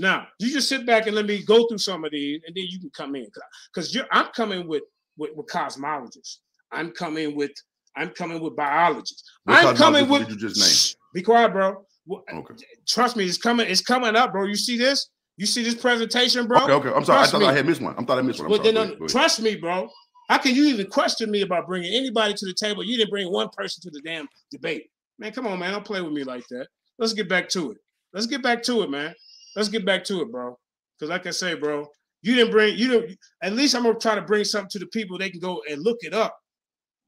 Now 0.04 0.26
you 0.38 0.52
just 0.52 0.68
sit 0.68 0.86
back 0.86 1.06
and 1.06 1.16
let 1.16 1.26
me 1.26 1.42
go 1.42 1.66
through 1.66 1.78
some 1.78 2.04
of 2.04 2.10
these, 2.12 2.40
and 2.46 2.54
then 2.54 2.64
you 2.68 2.78
can 2.78 2.90
come 2.90 3.14
in 3.16 3.26
because 3.72 3.94
you're. 3.94 4.06
I'm 4.12 4.26
coming 4.36 4.68
with 4.68 4.82
with, 5.16 5.30
with 5.34 5.46
cosmologists. 5.46 6.38
I'm 6.72 6.90
coming 6.92 7.34
with. 7.36 7.52
I'm 7.96 8.10
coming 8.10 8.40
with 8.40 8.54
biologists. 8.54 9.24
What 9.44 9.64
I'm 9.66 9.76
coming 9.76 10.08
with. 10.08 10.28
did 10.28 10.40
you 10.40 10.48
just 10.48 10.60
name? 10.60 10.68
Shh, 10.68 10.94
be 11.14 11.22
quiet, 11.22 11.52
bro. 11.52 11.84
Well, 12.06 12.22
Okay. 12.32 12.54
Trust 12.86 13.16
me, 13.16 13.24
it's 13.24 13.38
coming. 13.38 13.66
It's 13.68 13.82
coming 13.82 14.14
up, 14.14 14.32
bro. 14.32 14.44
You 14.46 14.54
see 14.56 14.78
this? 14.78 15.08
You 15.36 15.46
see 15.46 15.62
this 15.64 15.74
presentation, 15.74 16.46
bro? 16.46 16.64
Okay, 16.64 16.72
okay. 16.72 16.92
I'm 16.94 17.04
sorry. 17.04 17.20
I 17.20 17.26
thought 17.26 17.40
me. 17.40 17.46
I 17.46 17.52
had 17.54 17.66
missed 17.66 17.80
one. 17.80 17.94
I 17.98 18.02
thought 18.04 18.18
I 18.18 18.22
missed 18.22 18.38
one. 18.40 18.46
I'm 18.46 18.50
Well, 18.50 18.58
sorry. 18.62 18.72
then, 18.72 18.74
Go 18.74 18.80
uh, 18.80 18.84
ahead, 18.84 18.98
go 18.98 19.04
ahead. 19.04 19.10
trust 19.10 19.40
me, 19.42 19.56
bro. 19.56 19.88
How 20.30 20.38
can 20.38 20.54
you 20.54 20.66
even 20.66 20.86
question 20.86 21.28
me 21.28 21.40
about 21.42 21.66
bringing 21.66 21.92
anybody 21.92 22.34
to 22.34 22.46
the 22.46 22.54
table? 22.54 22.84
You 22.84 22.96
didn't 22.96 23.10
bring 23.10 23.32
one 23.32 23.48
person 23.48 23.82
to 23.82 23.90
the 23.90 24.00
damn 24.00 24.28
debate. 24.52 24.88
Man, 25.18 25.32
come 25.32 25.44
on, 25.48 25.58
man. 25.58 25.72
Don't 25.72 25.84
play 25.84 26.00
with 26.02 26.12
me 26.12 26.22
like 26.22 26.46
that. 26.50 26.68
Let's 27.00 27.12
get 27.12 27.28
back 27.28 27.48
to 27.48 27.72
it. 27.72 27.78
Let's 28.12 28.26
get 28.26 28.40
back 28.40 28.62
to 28.62 28.82
it, 28.82 28.90
man. 28.90 29.12
Let's 29.56 29.68
get 29.68 29.84
back 29.84 30.04
to 30.04 30.20
it, 30.20 30.30
bro. 30.30 30.56
Because 30.96 31.10
like 31.10 31.26
I 31.26 31.30
say, 31.30 31.54
bro, 31.54 31.84
you 32.22 32.36
didn't 32.36 32.52
bring, 32.52 32.78
you 32.78 32.88
didn't, 32.88 33.18
at 33.42 33.54
least 33.54 33.74
I'm 33.74 33.82
gonna 33.82 33.98
try 33.98 34.14
to 34.14 34.22
bring 34.22 34.44
something 34.44 34.70
to 34.70 34.78
the 34.78 34.86
people 34.86 35.18
they 35.18 35.30
can 35.30 35.40
go 35.40 35.62
and 35.68 35.82
look 35.82 35.98
it 36.02 36.14
up. 36.14 36.38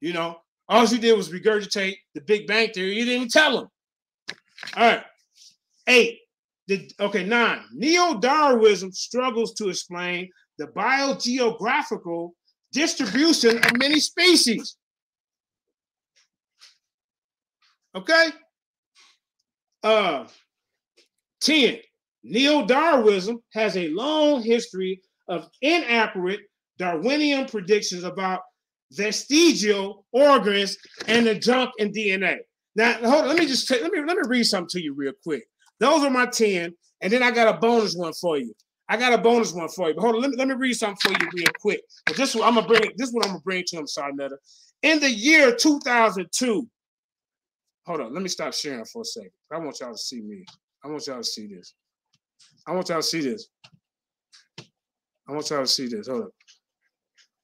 You 0.01 0.11
know, 0.11 0.35
all 0.67 0.85
you 0.85 0.97
did 0.97 1.15
was 1.15 1.29
regurgitate 1.29 1.95
the 2.15 2.21
Big 2.21 2.45
Bang 2.45 2.71
Theory. 2.73 2.93
You 2.93 3.05
didn't 3.05 3.31
tell 3.31 3.57
them. 3.57 3.67
All 4.75 4.85
right. 4.85 5.03
Eight. 5.87 6.19
The, 6.67 6.91
okay, 6.99 7.23
nine. 7.23 7.61
Neo-Darwinism 7.73 8.91
struggles 8.91 9.53
to 9.53 9.69
explain 9.69 10.29
the 10.57 10.67
biogeographical 10.67 12.31
distribution 12.73 13.57
of 13.57 13.77
many 13.77 13.99
species. 13.99 14.75
Okay. 17.95 18.29
Uh, 19.83 20.25
10. 21.41 21.77
Neo-Darwinism 22.23 23.39
has 23.53 23.77
a 23.77 23.89
long 23.89 24.41
history 24.41 25.01
of 25.27 25.47
inaccurate 25.61 26.41
Darwinian 26.77 27.45
predictions 27.45 28.03
about 28.03 28.41
vestigial 28.91 30.05
organs 30.11 30.77
and 31.07 31.27
the 31.27 31.35
junk 31.35 31.71
in 31.77 31.91
DNA. 31.91 32.37
Now, 32.75 32.93
hold 32.93 33.23
on, 33.23 33.27
let 33.27 33.37
me 33.37 33.45
just 33.45 33.69
let 33.69 33.91
me 33.91 33.99
let 34.05 34.17
me 34.17 34.23
read 34.27 34.45
something 34.45 34.69
to 34.69 34.81
you 34.81 34.93
real 34.93 35.13
quick. 35.23 35.43
Those 35.79 36.03
are 36.03 36.09
my 36.09 36.25
10, 36.25 36.73
and 37.01 37.13
then 37.13 37.21
I 37.21 37.29
got 37.31 37.53
a 37.53 37.59
bonus 37.59 37.95
one 37.95 38.13
for 38.13 38.37
you. 38.37 38.53
I 38.93 38.97
got 38.97 39.11
a 39.11 39.17
bonus 39.17 39.51
one 39.53 39.69
for 39.69 39.89
you. 39.89 39.95
But 39.95 40.01
hold 40.01 40.15
on, 40.17 40.21
let 40.21 40.29
me, 40.29 40.37
let 40.37 40.47
me 40.47 40.53
read 40.53 40.75
something 40.75 40.97
for 41.01 41.19
you 41.19 41.29
real 41.33 41.47
quick. 41.59 41.81
But 42.05 42.15
this 42.15 42.35
one 42.35 42.47
I'm 42.47 42.53
gonna 42.53 42.67
bring 42.67 42.91
this 42.95 43.09
is 43.09 43.13
what 43.13 43.25
I'm 43.25 43.31
gonna 43.31 43.41
bring 43.41 43.63
to 43.69 43.77
him, 43.77 43.85
Sarnetta. 43.85 44.37
In 44.83 44.99
the 44.99 45.09
year 45.09 45.55
2002, 45.55 46.69
hold 47.87 48.01
on, 48.01 48.13
let 48.13 48.21
me 48.21 48.29
stop 48.29 48.53
sharing 48.53 48.85
for 48.85 49.01
a 49.01 49.05
second. 49.05 49.31
I 49.51 49.57
want 49.57 49.79
y'all 49.79 49.93
to 49.93 49.97
see 49.97 50.21
me. 50.21 50.45
I 50.85 50.89
want 50.89 51.07
y'all 51.07 51.17
to 51.17 51.23
see 51.23 51.47
this. 51.47 51.73
I 52.67 52.71
want 52.73 52.89
y'all 52.89 52.99
to 52.99 53.03
see 53.03 53.21
this. 53.21 53.47
I 55.27 55.31
want 55.31 55.49
y'all 55.49 55.61
to 55.61 55.67
see 55.67 55.87
this. 55.87 56.07
Hold 56.07 56.25
up. 56.25 56.31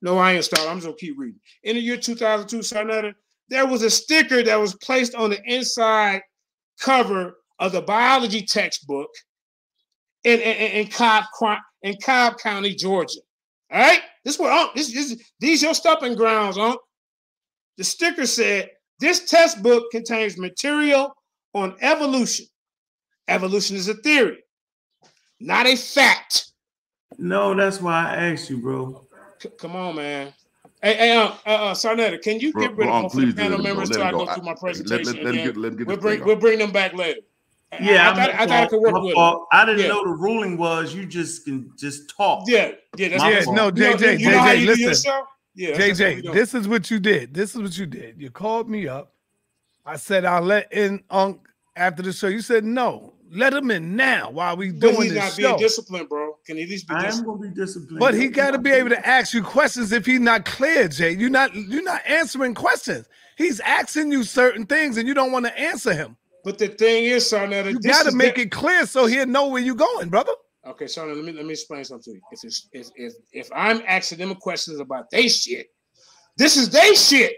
No, 0.03 0.19
I 0.19 0.33
ain't 0.33 0.45
starting. 0.45 0.69
I'm 0.69 0.77
just 0.77 0.85
gonna 0.85 0.97
keep 0.97 1.17
reading. 1.17 1.39
In 1.63 1.77
the 1.77 1.81
year 1.81 1.97
2002, 1.97 2.59
Sarnetta, 2.59 3.15
there 3.49 3.65
was 3.65 3.81
a 3.81 3.89
sticker 3.89 4.43
that 4.43 4.59
was 4.59 4.75
placed 4.75 5.15
on 5.15 5.31
the 5.31 5.41
inside 5.45 6.21
cover 6.79 7.39
of 7.57 7.71
the 7.71 7.81
biology 7.81 8.43
textbook 8.43 9.09
in, 10.24 10.39
in, 10.39 10.55
in, 10.57 10.72
in 10.82 10.88
Cobb 10.88 11.26
in 11.84 11.95
Cobb 12.03 12.38
County, 12.38 12.76
Georgia. 12.76 13.20
All 13.72 13.80
right, 13.80 14.01
this 14.26 14.39
what 14.39 14.51
Unc, 14.51 14.74
this, 14.76 14.93
this 14.93 15.32
these 15.39 15.61
your 15.61 15.74
stopping 15.74 16.15
grounds, 16.15 16.57
Unc. 16.57 16.80
The 17.78 17.84
sticker 17.84 18.26
said 18.26 18.70
this 18.99 19.30
textbook 19.30 19.86
contains 19.91 20.38
material 20.38 21.13
on 21.53 21.76
evolution. 21.82 22.45
Evolution 23.28 23.76
is 23.76 23.88
a 23.88 23.93
theory, 23.95 24.39
not 25.39 25.67
a 25.67 25.76
fact. 25.76 26.51
No, 27.17 27.53
that's 27.53 27.80
why 27.82 28.11
I 28.13 28.32
asked 28.32 28.49
you, 28.49 28.57
bro. 28.57 29.05
C- 29.41 29.49
come 29.57 29.76
on, 29.76 29.95
man. 29.95 30.34
Hey, 30.82 30.95
hey, 30.95 31.15
uh, 31.17 31.32
uh, 31.45 31.49
uh 31.49 31.74
Sarnetta, 31.74 32.22
can 32.22 32.39
you 32.39 32.53
Bro, 32.53 32.61
get 32.61 32.78
rid 32.78 32.86
bro, 32.88 32.95
of 32.95 33.03
both 33.03 33.13
the 33.13 33.34
panel 33.34 33.34
let 33.34 33.51
him 33.51 33.57
go, 33.57 33.63
members 33.63 33.89
let 33.89 33.95
till 33.97 34.03
I 34.07 34.11
go 34.11 34.26
go. 34.26 34.34
through 34.34 34.43
my 34.43 34.55
presentation? 34.55 35.05
let- 35.05 35.26
let 35.26 35.34
him 35.36 35.39
and 35.39 35.47
get- 35.53 35.57
let 35.57 35.78
get 35.78 35.88
we'll 35.88 35.97
bring 35.97 36.24
we'll 36.24 36.36
bring 36.38 36.59
them 36.59 36.72
back 36.72 36.93
later. 36.93 37.20
I- 37.72 37.78
Yeah, 37.82 38.11
I, 38.11 38.15
thought, 38.15 38.30
I 38.34 38.38
thought 38.47 38.49
I 38.51 38.65
could 38.67 38.80
work 38.82 39.03
with 39.03 39.13
fault. 39.13 39.47
I 39.51 39.65
didn't 39.65 39.82
Yeah. 39.82 39.88
know 39.89 40.03
the 40.03 40.09
ruling 40.11 40.57
was 40.57 40.93
you 40.93 41.05
just 41.05 41.45
can 41.45 41.72
just 41.78 42.09
talk. 42.15 42.43
Yeah, 42.47 42.72
yeah, 42.97 43.09
that's 43.09 43.22
My 43.24 43.32
Yeah, 43.32 43.41
fault. 43.43 43.55
no, 43.55 43.65
You 43.67 43.72
know- 43.72 43.93
JJ, 43.97 44.20
you 44.20 44.32
know 44.32 44.39
how 44.39 44.47
JJ, 44.47 44.59
you 44.61 44.76
do 44.76 44.80
your 44.82 44.89
listen. 44.89 45.11
Yeah, 45.55 45.67
that's- 45.72 45.78
that's 45.78 45.99
what 45.99 46.07
we 46.07 46.13
JJ, 46.15 46.22
doing. 46.24 46.36
this 46.36 46.53
is 46.55 46.67
what 46.67 46.91
you 46.91 46.99
did. 46.99 47.34
This 47.34 47.55
is 47.55 47.61
what 47.61 47.78
you 47.78 47.86
did. 47.86 48.15
You 48.22 48.32
called 48.32 48.70
me 48.70 48.88
up. 48.88 49.13
I 49.86 49.97
said 49.97 50.26
I'll 50.26 50.41
let 50.41 50.72
in 50.74 51.03
Unc 51.09 51.41
after 51.76 52.01
the 52.03 52.13
show. 52.13 52.28
You 52.28 52.41
said 52.41 52.63
no. 52.63 53.13
Let 53.32 53.53
him 53.53 53.70
in 53.70 53.95
now 53.95 54.32
while 54.32 54.57
we 54.57 54.72
But 54.72 54.80
doing 54.80 55.01
he's 55.03 55.13
this 55.13 55.24
not 55.24 55.34
show. 55.34 55.47
being 55.49 55.59
disciplined, 55.59 56.09
bro. 56.09 56.34
Can 56.47 56.57
he 56.57 56.63
at 56.63 56.70
least 56.70 56.88
be 56.88 56.95
I 56.95 56.99
am 57.01 57.05
disciplined? 57.05 57.39
gonna 57.41 57.51
be 57.53 57.61
disciplined. 57.61 57.99
But 57.99 58.13
he 58.15 58.28
got 58.28 58.51
to 58.51 58.57
be 58.57 58.72
able 58.72 58.89
to 58.89 59.07
ask 59.07 59.36
you 59.36 59.43
questions 59.43 59.91
if 59.91 60.07
he's 60.07 60.20
not 60.20 60.45
clear, 60.45 60.88
Jay. 60.88 61.11
You're 61.11 61.30
not 61.30 61.53
you're 61.53 61.84
not 61.84 62.01
answering 62.07 62.55
questions. 62.55 63.05
He's 63.38 63.59
asking 63.59 64.11
you 64.11 64.24
certain 64.24 64.65
things 64.65 64.97
and 64.97 65.07
you 65.07 65.13
don't 65.13 65.32
want 65.32 65.45
to 65.45 65.57
answer 65.59 65.93
him. 65.93 66.17
But 66.49 66.57
the 66.57 66.67
thing 66.69 67.05
is, 67.05 67.31
Sarnetta, 67.31 67.73
You 67.73 67.79
this 67.79 67.95
got 67.95 68.09
to 68.09 68.15
make 68.17 68.33
the- 68.33 68.41
it 68.41 68.51
clear 68.51 68.87
so 68.87 69.05
he'll 69.05 69.27
know 69.27 69.49
where 69.49 69.61
you're 69.61 69.75
going, 69.75 70.09
brother. 70.09 70.31
Okay, 70.65 70.85
Sarnetta, 70.85 71.15
let 71.17 71.23
me 71.23 71.31
let 71.31 71.45
me 71.45 71.51
explain 71.51 71.83
something 71.85 72.11
to 72.11 72.17
you. 72.17 72.21
If 72.31 72.39
it's, 72.43 72.67
if 72.73 72.87
if 72.95 73.13
if 73.31 73.49
I'm 73.55 73.83
asking 73.87 74.17
them 74.17 74.33
questions 74.33 74.79
about 74.79 75.11
they 75.11 75.27
shit, 75.27 75.67
this 76.37 76.57
is 76.57 76.71
they 76.71 76.95
shit. 76.95 77.35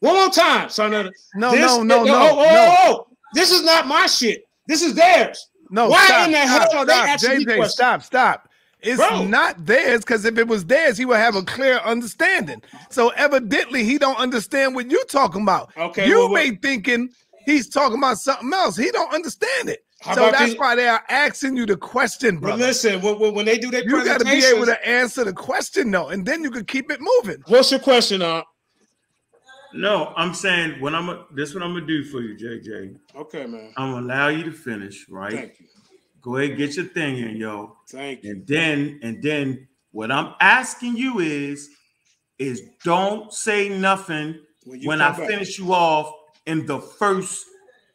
One 0.00 0.14
more 0.14 0.30
time, 0.30 0.68
Sarnetta. 0.68 1.10
No, 1.34 1.50
This- 1.50 1.60
no, 1.60 1.82
no, 1.82 2.00
oh, 2.00 2.04
no, 2.04 2.14
oh, 2.14 2.38
oh, 2.38 2.54
no. 2.54 2.74
oh, 2.88 3.06
This 3.34 3.50
is 3.50 3.62
not 3.64 3.86
my 3.86 4.06
shit. 4.06 4.44
This 4.66 4.80
is 4.80 4.94
theirs. 4.94 5.50
No, 5.70 5.90
Why 5.90 6.06
stop, 6.06 6.26
in 6.28 6.32
the 6.32 6.46
stop, 6.46 6.72
hell 6.72 6.80
are 6.80 6.86
they 6.86 6.92
asking 6.94 7.30
JJ, 7.40 7.44
questions? 7.44 7.72
stop, 7.74 8.02
stop. 8.02 8.48
It's 8.80 8.96
Bro. 8.96 9.24
not 9.26 9.66
theirs 9.66 10.00
because 10.00 10.24
if 10.24 10.38
it 10.38 10.48
was 10.48 10.64
theirs, 10.64 10.96
he 10.96 11.04
would 11.04 11.18
have 11.18 11.34
a 11.36 11.42
clear 11.42 11.78
understanding. 11.80 12.62
So 12.90 13.10
evidently, 13.10 13.84
he 13.84 13.98
don't 13.98 14.16
understand 14.18 14.74
what 14.74 14.90
you're 14.90 15.04
talking 15.04 15.42
about. 15.42 15.70
Okay, 15.76 16.08
you 16.08 16.16
well, 16.16 16.28
may 16.30 16.52
thinking 16.52 17.10
he's 17.48 17.68
talking 17.68 17.98
about 17.98 18.18
something 18.18 18.52
else. 18.52 18.76
He 18.76 18.90
don't 18.90 19.12
understand 19.12 19.68
it. 19.70 19.84
How 20.00 20.14
so 20.14 20.30
that's 20.30 20.50
these- 20.50 20.58
why 20.58 20.74
they 20.76 20.86
are 20.86 21.02
asking 21.08 21.56
you 21.56 21.66
the 21.66 21.76
question, 21.76 22.36
But 22.36 22.42
brother. 22.48 22.66
listen, 22.66 23.00
when, 23.02 23.18
when 23.18 23.34
when 23.34 23.46
they 23.46 23.58
do 23.58 23.70
their 23.70 23.82
You 23.84 24.04
got 24.04 24.18
to 24.20 24.24
be 24.24 24.44
able 24.44 24.66
to 24.66 24.88
answer 24.88 25.24
the 25.24 25.32
question 25.32 25.90
though, 25.90 26.08
and 26.08 26.24
then 26.24 26.42
you 26.44 26.50
can 26.50 26.64
keep 26.64 26.90
it 26.90 27.00
moving. 27.00 27.42
what's 27.46 27.70
your 27.70 27.80
question, 27.80 28.22
uh? 28.22 28.42
No, 29.74 30.14
I'm 30.16 30.32
saying 30.32 30.80
what 30.80 30.94
I'm. 30.94 31.24
This 31.34 31.52
what 31.52 31.62
I'm 31.62 31.74
gonna 31.74 31.86
do 31.86 32.02
for 32.04 32.20
you, 32.20 32.34
JJ. 32.36 32.96
Okay, 33.16 33.44
man. 33.46 33.72
I'm 33.76 33.92
gonna 33.92 34.06
allow 34.06 34.28
you 34.28 34.44
to 34.44 34.52
finish, 34.52 35.06
right? 35.10 35.32
Thank 35.32 35.60
you. 35.60 35.66
Go 36.22 36.36
ahead, 36.36 36.56
get 36.56 36.74
your 36.76 36.86
thing 36.86 37.18
in, 37.18 37.36
yo. 37.36 37.76
Thank 37.90 38.24
you. 38.24 38.30
And 38.30 38.46
then, 38.46 38.98
and 39.02 39.22
then, 39.22 39.68
what 39.92 40.10
I'm 40.10 40.34
asking 40.40 40.96
you 40.96 41.18
is, 41.20 41.68
is 42.38 42.62
don't 42.82 43.32
say 43.32 43.68
nothing 43.68 44.38
When 44.64 44.80
when 44.84 45.00
I 45.02 45.10
back. 45.10 45.28
finish 45.28 45.58
you 45.58 45.72
off 45.74 46.12
in 46.48 46.66
the 46.66 46.80
first 46.80 47.46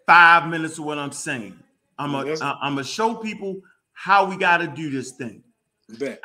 five 0.05 0.47
minutes 0.47 0.77
of 0.77 0.85
what 0.85 0.97
I'm 0.97 1.11
saying. 1.11 1.59
I'm 1.99 2.13
that's- 2.13 2.39
mm-hmm. 2.39 2.47
uh, 2.47 2.55
I'm 2.61 2.75
gonna 2.75 2.85
show 2.85 3.15
people 3.15 3.59
how 3.91 4.25
we 4.25 4.37
got 4.37 4.57
to 4.57 4.67
do 4.67 4.89
this 4.89 5.11
thing. 5.11 5.43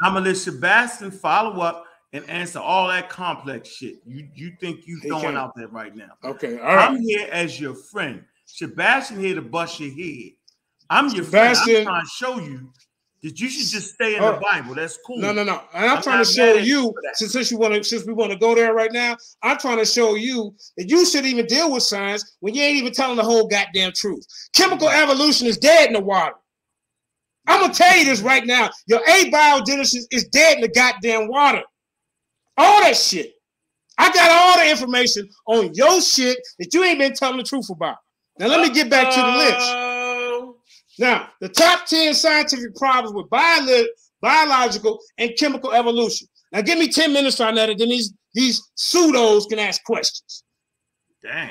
I'm 0.00 0.14
gonna 0.14 0.26
let 0.26 0.36
Sebastian 0.36 1.10
follow 1.10 1.60
up 1.60 1.84
and 2.12 2.28
answer 2.30 2.58
all 2.58 2.88
that 2.88 3.08
complex 3.08 3.68
shit. 3.68 3.96
You, 4.06 4.28
you 4.34 4.52
think 4.60 4.86
you 4.86 4.98
He 5.02 5.08
throwing 5.08 5.24
can't. 5.24 5.36
out 5.36 5.52
there 5.56 5.68
right 5.68 5.94
now? 5.94 6.12
Okay, 6.24 6.58
all 6.58 6.76
right. 6.76 6.90
I'm 6.90 7.00
here 7.00 7.28
as 7.30 7.60
your 7.60 7.74
friend. 7.74 8.24
Sebastian 8.46 9.20
here 9.20 9.34
to 9.34 9.42
bust 9.42 9.80
your 9.80 9.90
head. 9.90 10.32
I'm 10.88 11.08
your 11.10 11.24
friend. 11.24 11.56
I'm 11.56 11.84
trying 11.84 12.04
to 12.04 12.10
show 12.10 12.38
you 12.38 12.70
that 13.22 13.40
you 13.40 13.48
should 13.48 13.66
just 13.66 13.94
stay 13.94 14.16
in 14.16 14.22
the 14.22 14.40
Bible. 14.40 14.74
That's 14.74 14.98
cool. 15.04 15.18
No, 15.18 15.32
no, 15.32 15.42
no. 15.42 15.62
And 15.74 15.86
I'm, 15.86 15.96
I'm 15.96 16.02
trying 16.02 16.24
to 16.24 16.30
show 16.30 16.54
you, 16.54 16.60
you 16.60 16.82
for 16.92 17.02
that. 17.02 17.16
since, 17.16 17.32
since 17.32 17.50
you 17.50 17.58
want 17.58 17.74
to, 17.74 17.82
since 17.82 18.06
we 18.06 18.12
want 18.12 18.30
to 18.32 18.38
go 18.38 18.54
there 18.54 18.74
right 18.74 18.92
now, 18.92 19.16
I'm 19.42 19.58
trying 19.58 19.78
to 19.78 19.84
show 19.84 20.14
you 20.14 20.54
that 20.76 20.88
you 20.88 21.04
should 21.04 21.26
even 21.26 21.46
deal 21.46 21.72
with 21.72 21.82
science 21.82 22.36
when 22.40 22.54
you 22.54 22.62
ain't 22.62 22.76
even 22.76 22.92
telling 22.92 23.16
the 23.16 23.24
whole 23.24 23.48
goddamn 23.48 23.92
truth. 23.92 24.24
Chemical 24.52 24.88
evolution 24.88 25.46
is 25.46 25.58
dead 25.58 25.88
in 25.88 25.94
the 25.94 26.00
water. 26.00 26.34
I'm 27.48 27.60
gonna 27.62 27.72
tell 27.72 27.96
you 27.96 28.04
this 28.04 28.20
right 28.20 28.46
now. 28.46 28.70
Your 28.86 29.00
abiogenesis 29.04 30.04
is 30.10 30.28
dead 30.28 30.56
in 30.56 30.60
the 30.60 30.68
goddamn 30.68 31.28
water. 31.28 31.62
All 32.56 32.82
that 32.82 32.96
shit. 32.96 33.32
I 33.96 34.12
got 34.12 34.30
all 34.30 34.64
the 34.64 34.70
information 34.70 35.28
on 35.46 35.74
your 35.74 36.00
shit 36.00 36.38
that 36.58 36.72
you 36.72 36.84
ain't 36.84 36.98
been 36.98 37.14
telling 37.14 37.38
the 37.38 37.42
truth 37.42 37.68
about. 37.70 37.96
Now 38.38 38.46
let 38.46 38.60
me 38.60 38.72
get 38.72 38.88
back 38.88 39.12
to 39.12 39.20
the 39.20 39.36
list. 39.38 39.70
Uh, 39.70 39.88
Now, 40.99 41.28
the 41.40 41.49
top 41.49 41.86
10 41.86 42.14
scientific 42.14 42.74
problems 42.76 43.14
with 43.14 43.28
bio- 43.30 43.84
biological 44.20 44.99
and 45.18 45.30
chemical 45.38 45.72
evolution. 45.72 46.26
Now, 46.53 46.62
give 46.62 46.78
me 46.78 46.88
10 46.88 47.12
minutes 47.12 47.40
on 47.40 47.55
that, 47.57 47.70
and 47.70 47.78
then 47.78 47.88
these, 47.88 48.12
these 48.34 48.62
pseudos 48.76 49.49
can 49.49 49.59
ask 49.59 49.82
questions. 49.84 50.44
Damn. 51.22 51.51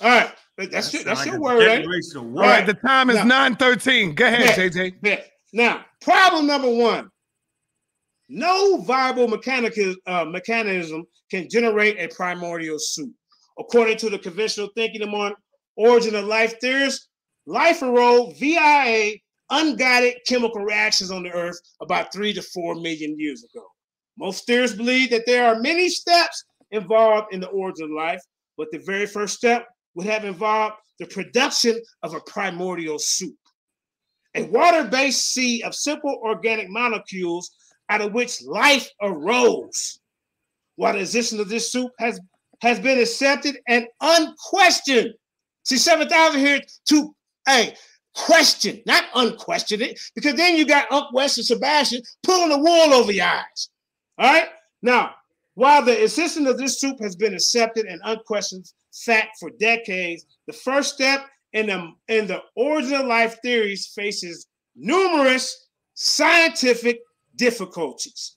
All 0.00 0.08
right. 0.10 0.30
That's, 0.56 0.92
That 0.92 0.94
your, 0.94 1.04
that's 1.04 1.20
like 1.20 1.26
your 1.28 1.36
a 1.36 1.40
word, 1.40 1.62
eh? 1.62 1.76
declaration 1.78 2.16
of 2.18 2.22
All 2.24 2.28
war. 2.30 2.42
right, 2.42 2.66
the 2.66 2.74
time 2.74 3.10
is 3.10 3.16
Now- 3.24 3.48
9:13. 3.48 4.14
Go 4.14 4.26
ahead, 4.26 4.40
Yeah. 4.40 4.68
JJ. 4.68 4.94
Yeah. 5.02 5.20
Now, 5.52 5.84
problem 6.00 6.46
number 6.46 6.68
one 6.70 7.10
No 8.28 8.78
viable 8.82 9.26
mechanical 9.28 9.94
uh, 10.06 10.24
mechanism 10.26 11.04
can 11.30 11.48
generate 11.50 11.98
a 11.98 12.08
primordial 12.14 12.78
soup. 12.78 13.12
According 13.58 13.96
to 13.98 14.10
the 14.10 14.18
conventional 14.18 14.68
thinking 14.76 15.02
among 15.02 15.34
origin 15.76 16.14
of 16.14 16.24
life 16.26 16.54
theorists, 16.60 17.08
life 17.46 17.82
arose 17.82 18.38
via 18.38 19.14
unguided 19.50 20.14
chemical 20.26 20.62
reactions 20.64 21.10
on 21.10 21.22
the 21.22 21.30
earth 21.30 21.58
about 21.80 22.12
three 22.12 22.32
to 22.32 22.42
four 22.42 22.74
million 22.74 23.18
years 23.18 23.44
ago. 23.44 23.64
Most 24.18 24.46
theorists 24.46 24.76
believe 24.76 25.10
that 25.10 25.26
there 25.26 25.46
are 25.46 25.60
many 25.60 25.88
steps 25.88 26.44
involved 26.70 27.32
in 27.32 27.40
the 27.40 27.48
origin 27.48 27.84
of 27.86 27.90
life, 27.90 28.20
but 28.56 28.68
the 28.70 28.78
very 28.78 29.06
first 29.06 29.36
step 29.36 29.66
would 29.94 30.06
have 30.06 30.24
involved 30.24 30.76
the 30.98 31.06
production 31.06 31.80
of 32.02 32.14
a 32.14 32.20
primordial 32.20 32.98
soup, 32.98 33.36
a 34.34 34.44
water 34.44 34.84
based 34.84 35.32
sea 35.32 35.62
of 35.62 35.74
simple 35.74 36.20
organic 36.22 36.68
molecules 36.68 37.50
out 37.90 38.00
of 38.00 38.12
which 38.12 38.42
life 38.42 38.88
arose. 39.02 40.00
While 40.76 40.94
the 40.94 41.00
existence 41.00 41.40
of 41.40 41.48
this 41.48 41.70
soup 41.70 41.92
has, 41.98 42.20
has 42.60 42.80
been 42.80 42.98
accepted 42.98 43.58
and 43.68 43.86
unquestioned. 44.00 45.14
See, 45.64 45.76
7,000 45.76 46.40
here 46.40 46.60
to, 46.88 47.14
hey, 47.46 47.74
question, 48.14 48.82
not 48.86 49.04
unquestion 49.14 49.82
it, 49.82 49.98
because 50.14 50.34
then 50.34 50.56
you 50.56 50.66
got 50.66 50.90
Unc 50.90 51.12
West 51.12 51.38
and 51.38 51.46
Sebastian 51.46 52.02
pulling 52.22 52.50
the 52.50 52.58
wool 52.58 52.94
over 52.94 53.12
your 53.12 53.26
eyes. 53.26 53.70
All 54.18 54.32
right. 54.32 54.48
Now, 54.82 55.14
while 55.54 55.84
the 55.84 56.02
existence 56.02 56.48
of 56.48 56.58
this 56.58 56.80
soup 56.80 56.98
has 57.00 57.16
been 57.16 57.34
accepted 57.34 57.86
and 57.86 58.00
unquestioned 58.04 58.70
fact 58.92 59.38
for 59.38 59.50
decades, 59.50 60.26
the 60.46 60.52
first 60.52 60.94
step 60.94 61.26
in 61.52 61.66
the 61.66 61.92
in 62.08 62.26
the 62.26 62.42
origin 62.56 62.94
of 62.94 63.06
life 63.06 63.36
theories 63.42 63.86
faces 63.86 64.46
numerous 64.74 65.66
scientific 65.94 67.00
difficulties. 67.36 68.36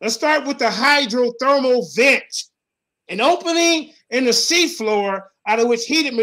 Let's 0.00 0.14
start 0.14 0.46
with 0.46 0.58
the 0.58 0.66
hydrothermal 0.66 1.94
vent, 1.94 2.44
an 3.08 3.20
opening 3.20 3.92
in 4.10 4.24
the 4.24 4.32
seafloor 4.32 5.22
out 5.46 5.60
of 5.60 5.68
which 5.68 5.86
heated 5.86 6.14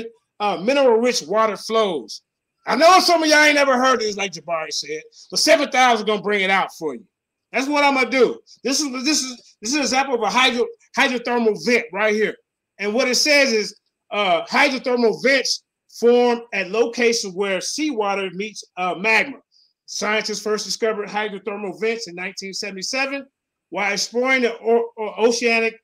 uh, 0.41 0.57
mineral-rich 0.57 1.21
water 1.21 1.55
flows. 1.55 2.23
I 2.65 2.75
know 2.75 2.99
some 2.99 3.23
of 3.23 3.29
y'all 3.29 3.39
ain't 3.43 3.55
never 3.55 3.77
heard 3.77 4.01
this, 4.01 4.17
like 4.17 4.33
Jabari 4.33 4.71
said, 4.73 5.01
but 5.29 5.39
7,000 5.39 6.05
gonna 6.05 6.21
bring 6.21 6.41
it 6.41 6.49
out 6.49 6.69
for 6.77 6.95
you. 6.95 7.05
That's 7.51 7.67
what 7.67 7.83
I'm 7.83 7.93
gonna 7.93 8.09
do. 8.09 8.39
This 8.63 8.81
is 8.81 8.91
this 9.03 9.21
is 9.23 9.55
this 9.61 9.71
is 9.71 9.75
an 9.75 9.81
example 9.81 10.15
of 10.15 10.21
a 10.21 10.29
hydro, 10.29 10.65
hydrothermal 10.97 11.57
vent 11.65 11.85
right 11.93 12.13
here. 12.13 12.35
And 12.79 12.93
what 12.93 13.07
it 13.07 13.15
says 13.15 13.53
is 13.53 13.75
uh, 14.11 14.45
hydrothermal 14.45 15.21
vents 15.23 15.63
form 15.99 16.41
at 16.53 16.71
locations 16.71 17.35
where 17.35 17.61
seawater 17.61 18.29
meets 18.33 18.63
uh, 18.77 18.95
magma. 18.95 19.37
Scientists 19.85 20.41
first 20.41 20.65
discovered 20.65 21.09
hydrothermal 21.09 21.79
vents 21.79 22.07
in 22.07 22.15
1977 22.15 23.25
while 23.69 23.91
exploring 23.91 24.43
the 24.43 24.57
o- 24.59 24.91
oceanic 25.19 25.75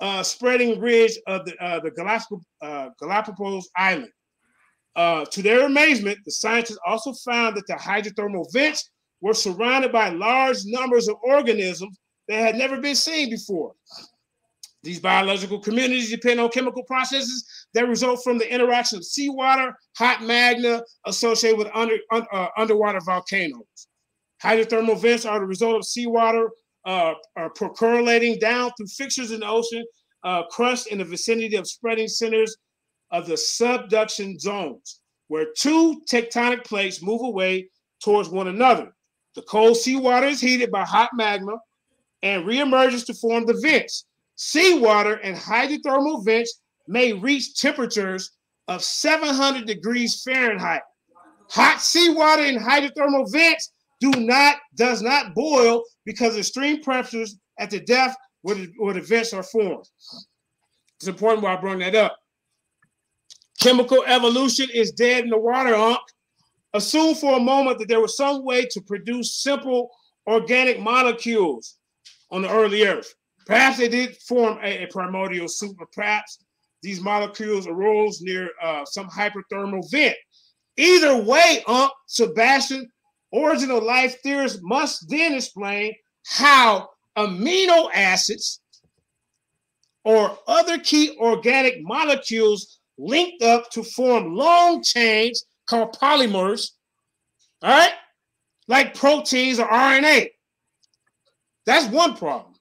uh, 0.00 0.22
spreading 0.22 0.80
ridge 0.80 1.18
of 1.26 1.44
the, 1.46 1.56
uh, 1.62 1.80
the 1.80 1.90
Galapagos, 1.90 2.44
uh, 2.62 2.88
Galapagos 3.00 3.68
Island. 3.76 4.10
Uh, 4.94 5.24
to 5.26 5.42
their 5.42 5.66
amazement, 5.66 6.18
the 6.24 6.30
scientists 6.30 6.78
also 6.86 7.12
found 7.12 7.56
that 7.56 7.66
the 7.66 7.74
hydrothermal 7.74 8.50
vents 8.52 8.90
were 9.20 9.34
surrounded 9.34 9.92
by 9.92 10.08
large 10.08 10.58
numbers 10.64 11.08
of 11.08 11.16
organisms 11.22 11.98
that 12.28 12.40
had 12.40 12.56
never 12.56 12.80
been 12.80 12.94
seen 12.94 13.30
before. 13.30 13.72
These 14.82 15.00
biological 15.00 15.58
communities 15.58 16.10
depend 16.10 16.38
on 16.38 16.48
chemical 16.50 16.84
processes 16.84 17.44
that 17.74 17.88
result 17.88 18.22
from 18.22 18.38
the 18.38 18.52
interaction 18.52 18.98
of 18.98 19.04
seawater, 19.04 19.76
hot 19.96 20.22
magma 20.22 20.82
associated 21.06 21.58
with 21.58 21.68
under, 21.74 21.96
uh, 22.12 22.48
underwater 22.56 23.00
volcanoes. 23.00 23.88
Hydrothermal 24.42 24.98
vents 25.00 25.24
are 25.24 25.40
the 25.40 25.46
result 25.46 25.76
of 25.76 25.84
seawater 25.84 26.50
uh, 26.86 27.14
percolating 27.54 28.38
down 28.38 28.70
through 28.76 28.86
fixtures 28.86 29.32
in 29.32 29.40
the 29.40 29.48
ocean 29.48 29.84
uh, 30.22 30.44
crust 30.44 30.86
in 30.86 30.98
the 30.98 31.04
vicinity 31.04 31.56
of 31.56 31.68
spreading 31.68 32.08
centers 32.08 32.56
of 33.10 33.26
the 33.26 33.36
subduction 33.36 34.38
zones, 34.38 35.00
where 35.28 35.46
two 35.56 36.00
tectonic 36.10 36.64
plates 36.64 37.02
move 37.02 37.20
away 37.22 37.68
towards 38.02 38.28
one 38.28 38.48
another. 38.48 38.92
The 39.34 39.42
cold 39.42 39.76
seawater 39.76 40.26
is 40.28 40.40
heated 40.40 40.70
by 40.70 40.84
hot 40.84 41.10
magma 41.14 41.58
and 42.22 42.44
reemerges 42.44 43.04
to 43.06 43.14
form 43.14 43.46
the 43.46 43.58
vents. 43.60 44.06
Seawater 44.36 45.14
and 45.14 45.36
hydrothermal 45.36 46.24
vents 46.24 46.60
may 46.88 47.12
reach 47.12 47.60
temperatures 47.60 48.32
of 48.68 48.82
700 48.82 49.66
degrees 49.66 50.22
Fahrenheit. 50.24 50.82
Hot 51.50 51.80
seawater 51.80 52.42
and 52.42 52.58
hydrothermal 52.58 53.30
vents 53.30 53.70
do 54.00 54.10
not 54.10 54.56
does 54.74 55.02
not 55.02 55.34
boil 55.34 55.82
because 56.04 56.36
extreme 56.36 56.82
pressures 56.82 57.38
at 57.58 57.70
the 57.70 57.80
depth 57.80 58.16
where 58.42 58.56
the, 58.56 58.72
where 58.78 58.94
the 58.94 59.00
vents 59.00 59.32
are 59.32 59.42
formed. 59.42 59.84
It's 60.98 61.08
important 61.08 61.42
why 61.42 61.54
I 61.54 61.60
bring 61.60 61.78
that 61.80 61.94
up. 61.94 62.16
Chemical 63.60 64.04
evolution 64.06 64.68
is 64.72 64.92
dead 64.92 65.24
in 65.24 65.30
the 65.30 65.38
water, 65.38 65.74
Unc. 65.74 65.98
Assume 66.74 67.14
for 67.14 67.36
a 67.36 67.40
moment 67.40 67.78
that 67.78 67.88
there 67.88 68.00
was 68.00 68.16
some 68.16 68.44
way 68.44 68.66
to 68.66 68.80
produce 68.82 69.42
simple 69.42 69.90
organic 70.26 70.78
molecules 70.78 71.76
on 72.30 72.42
the 72.42 72.50
early 72.50 72.86
Earth. 72.86 73.14
Perhaps 73.46 73.78
they 73.78 73.88
did 73.88 74.16
form 74.16 74.58
a, 74.62 74.84
a 74.84 74.86
primordial 74.88 75.48
soup, 75.48 75.76
or 75.80 75.86
perhaps 75.92 76.38
these 76.82 77.00
molecules 77.00 77.66
arose 77.66 78.20
near 78.20 78.50
uh, 78.62 78.84
some 78.84 79.08
hyperthermal 79.08 79.90
vent. 79.90 80.16
Either 80.76 81.16
way, 81.16 81.62
Unc, 81.66 81.90
Sebastian, 82.06 82.90
original 83.34 83.84
life 83.84 84.20
theorists 84.22 84.60
must 84.62 85.08
then 85.08 85.34
explain 85.34 85.94
how 86.26 86.88
amino 87.16 87.88
acids 87.94 88.60
or 90.04 90.38
other 90.46 90.78
key 90.78 91.16
organic 91.18 91.82
molecules 91.82 92.78
linked 92.98 93.42
up 93.42 93.70
to 93.70 93.82
form 93.82 94.34
long 94.34 94.82
chains 94.82 95.44
called 95.68 95.96
polymers, 95.96 96.70
all 97.62 97.70
right, 97.70 97.92
like 98.68 98.94
proteins 98.94 99.58
or 99.58 99.66
RNA. 99.66 100.28
That's 101.66 101.88
one 101.88 102.16
problem. 102.16 102.54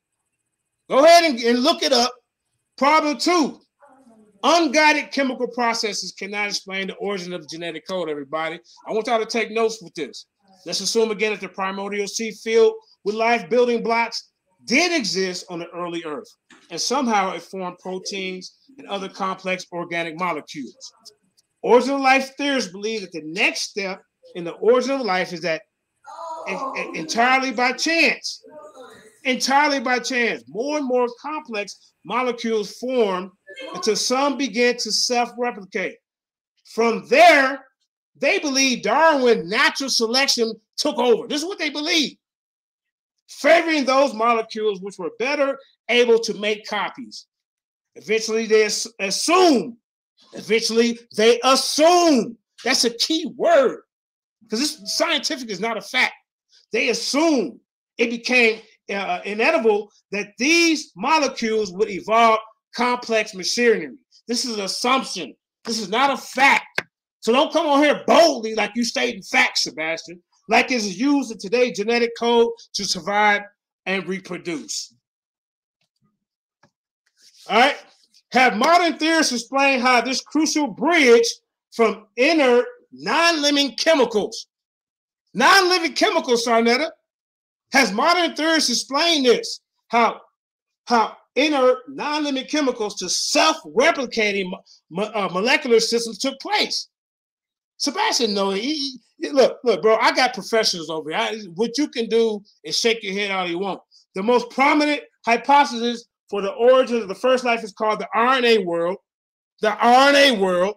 Go 0.89 1.03
ahead 1.03 1.23
and, 1.23 1.39
and 1.39 1.59
look 1.59 1.83
it 1.83 1.93
up. 1.93 2.11
Problem 2.77 3.17
two 3.17 3.61
unguided 4.45 5.11
chemical 5.11 5.47
processes 5.47 6.11
cannot 6.11 6.47
explain 6.47 6.87
the 6.87 6.93
origin 6.95 7.33
of 7.33 7.41
the 7.41 7.47
genetic 7.47 7.87
code, 7.87 8.09
everybody. 8.09 8.59
I 8.87 8.91
want 8.91 9.07
y'all 9.07 9.19
to 9.19 9.25
take 9.25 9.51
notes 9.51 9.81
with 9.81 9.93
this. 9.95 10.27
Let's 10.65 10.81
assume 10.81 11.11
again 11.11 11.31
that 11.31 11.41
the 11.41 11.49
primordial 11.49 12.07
sea 12.07 12.31
filled 12.31 12.73
with 13.03 13.15
life 13.15 13.49
building 13.49 13.83
blocks 13.83 14.31
did 14.65 14.91
exist 14.91 15.45
on 15.49 15.59
the 15.59 15.69
early 15.69 16.03
Earth, 16.05 16.27
and 16.71 16.81
somehow 16.81 17.33
it 17.33 17.43
formed 17.43 17.77
proteins 17.79 18.57
and 18.79 18.87
other 18.87 19.07
complex 19.07 19.65
organic 19.71 20.17
molecules. 20.19 20.75
Origin 21.61 21.95
of 21.95 22.01
life 22.01 22.31
theorists 22.37 22.71
believe 22.71 23.01
that 23.01 23.11
the 23.11 23.21
next 23.25 23.61
step 23.61 24.01
in 24.33 24.43
the 24.43 24.53
origin 24.53 24.91
of 24.91 25.01
life 25.01 25.33
is 25.33 25.41
that 25.41 25.61
entirely 26.95 27.51
by 27.51 27.73
chance, 27.73 28.41
entirely 29.23 29.79
by 29.79 29.99
chance, 29.99 30.43
more 30.47 30.77
and 30.77 30.87
more 30.87 31.07
complex 31.21 31.93
molecules 32.03 32.71
form 32.77 33.31
until 33.73 33.95
some 33.95 34.37
begin 34.37 34.77
to 34.77 34.91
self-replicate. 34.91 35.95
From 36.73 37.07
there, 37.07 37.65
they 38.17 38.39
believe 38.39 38.83
Darwin 38.83 39.49
natural 39.49 39.89
selection 39.89 40.53
took 40.77 40.97
over. 40.97 41.27
This 41.27 41.41
is 41.41 41.47
what 41.47 41.59
they 41.59 41.69
believe, 41.69 42.17
favoring 43.27 43.85
those 43.85 44.13
molecules 44.13 44.81
which 44.81 44.97
were 44.97 45.11
better 45.19 45.57
able 45.89 46.19
to 46.19 46.33
make 46.35 46.67
copies. 46.67 47.27
Eventually, 47.95 48.45
they 48.45 48.67
assume. 48.99 49.77
Eventually, 50.33 50.99
they 51.15 51.39
assume. 51.43 52.37
That's 52.63 52.85
a 52.85 52.89
key 52.89 53.31
word 53.35 53.81
because 54.43 54.59
this 54.59 54.97
scientific 54.97 55.49
is 55.49 55.59
not 55.59 55.77
a 55.77 55.81
fact. 55.81 56.13
They 56.71 56.89
assume 56.89 57.59
it 57.97 58.09
became 58.09 58.61
uh, 58.89 59.19
inevitable 59.25 59.91
that 60.11 60.33
these 60.37 60.91
molecules 60.95 61.73
would 61.73 61.89
evolve 61.89 62.39
complex 62.75 63.33
machinery. 63.33 63.91
This 64.27 64.45
is 64.45 64.57
an 64.57 64.65
assumption. 64.65 65.35
This 65.63 65.79
is 65.79 65.89
not 65.89 66.11
a 66.11 66.17
fact. 66.17 66.74
So 67.25 67.31
don't 67.31 67.51
come 67.51 67.65
on 67.65 67.83
here 67.83 68.03
boldly 68.05 68.53
like 68.53 68.73
you 68.75 68.83
stating 68.83 69.23
facts, 69.23 69.63
Sebastian, 69.63 70.21
like 70.47 70.69
it's 70.69 70.95
used 70.95 71.31
in 71.31 71.39
today's 71.39 71.75
genetic 71.75 72.11
code 72.19 72.51
to 72.75 72.85
survive 72.85 73.41
and 73.87 74.07
reproduce. 74.07 74.93
All 77.49 77.59
right. 77.59 77.83
Have 78.31 78.57
modern 78.57 78.99
theorists 78.99 79.33
explained 79.33 79.81
how 79.81 80.01
this 80.01 80.21
crucial 80.21 80.67
bridge 80.67 81.25
from 81.71 82.05
inert 82.15 82.67
non-living 82.91 83.75
chemicals, 83.77 84.45
non-living 85.33 85.93
chemicals, 85.93 86.45
Sarnetta, 86.45 86.91
has 87.73 87.91
modern 87.91 88.35
theorists 88.35 88.69
explained 88.69 89.25
this? 89.25 89.61
How 89.87 90.21
how 90.85 91.17
inert 91.35 91.89
non-living 91.89 92.45
chemicals 92.45 92.93
to 92.97 93.09
self-replicating 93.09 94.51
mo- 94.91 95.11
uh, 95.15 95.29
molecular 95.33 95.79
systems 95.79 96.19
took 96.19 96.39
place. 96.39 96.87
Sebastian 97.77 98.33
know. 98.33 98.51
He, 98.51 98.99
he- 99.17 99.29
look, 99.29 99.59
look, 99.63 99.81
bro. 99.81 99.95
I 99.97 100.13
got 100.13 100.33
professionals 100.33 100.89
over 100.89 101.09
here. 101.09 101.19
I, 101.19 101.37
what 101.55 101.77
you 101.77 101.87
can 101.87 102.07
do 102.07 102.41
is 102.63 102.77
shake 102.79 103.03
your 103.03 103.13
head 103.13 103.31
all 103.31 103.47
you 103.47 103.59
want. 103.59 103.81
The 104.13 104.23
most 104.23 104.49
prominent 104.49 105.01
hypothesis 105.25 106.05
for 106.29 106.41
the 106.41 106.51
origin 106.51 107.01
of 107.01 107.07
the 107.07 107.15
first 107.15 107.43
life 107.43 107.63
is 107.63 107.73
called 107.73 107.99
the 107.99 108.07
RNA 108.15 108.65
world. 108.65 108.97
The 109.61 109.71
RNA 109.71 110.39
world 110.39 110.75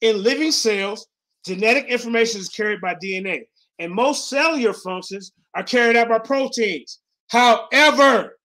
in 0.00 0.22
living 0.22 0.52
cells, 0.52 1.06
genetic 1.44 1.86
information 1.86 2.40
is 2.40 2.48
carried 2.48 2.80
by 2.80 2.94
DNA, 2.94 3.42
and 3.78 3.92
most 3.92 4.28
cellular 4.28 4.72
functions 4.74 5.32
are 5.54 5.62
carried 5.62 5.96
out 5.96 6.08
by 6.08 6.18
proteins. 6.18 7.00
However, 7.28 8.38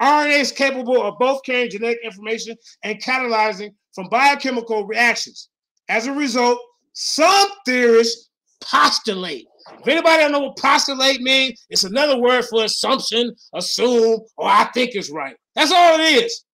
RNA 0.00 0.40
is 0.40 0.52
capable 0.52 1.02
of 1.02 1.18
both 1.18 1.42
carrying 1.44 1.70
genetic 1.70 1.98
information 2.04 2.56
and 2.82 3.00
catalyzing 3.00 3.70
from 3.94 4.08
biochemical 4.08 4.86
reactions. 4.86 5.48
As 5.88 6.06
a 6.06 6.12
result, 6.12 6.58
some 6.92 7.48
theorists 7.66 8.30
postulate. 8.62 9.46
If 9.80 9.88
anybody 9.88 10.22
don't 10.22 10.32
know 10.32 10.40
what 10.40 10.56
postulate 10.56 11.20
means, 11.20 11.64
it's 11.70 11.84
another 11.84 12.18
word 12.18 12.44
for 12.44 12.64
assumption, 12.64 13.34
assume, 13.54 14.20
or 14.36 14.48
I 14.48 14.64
think 14.74 14.94
it's 14.94 15.10
right. 15.10 15.36
That's 15.54 15.72
all 15.72 15.98
it 15.98 16.24
is. 16.24 16.44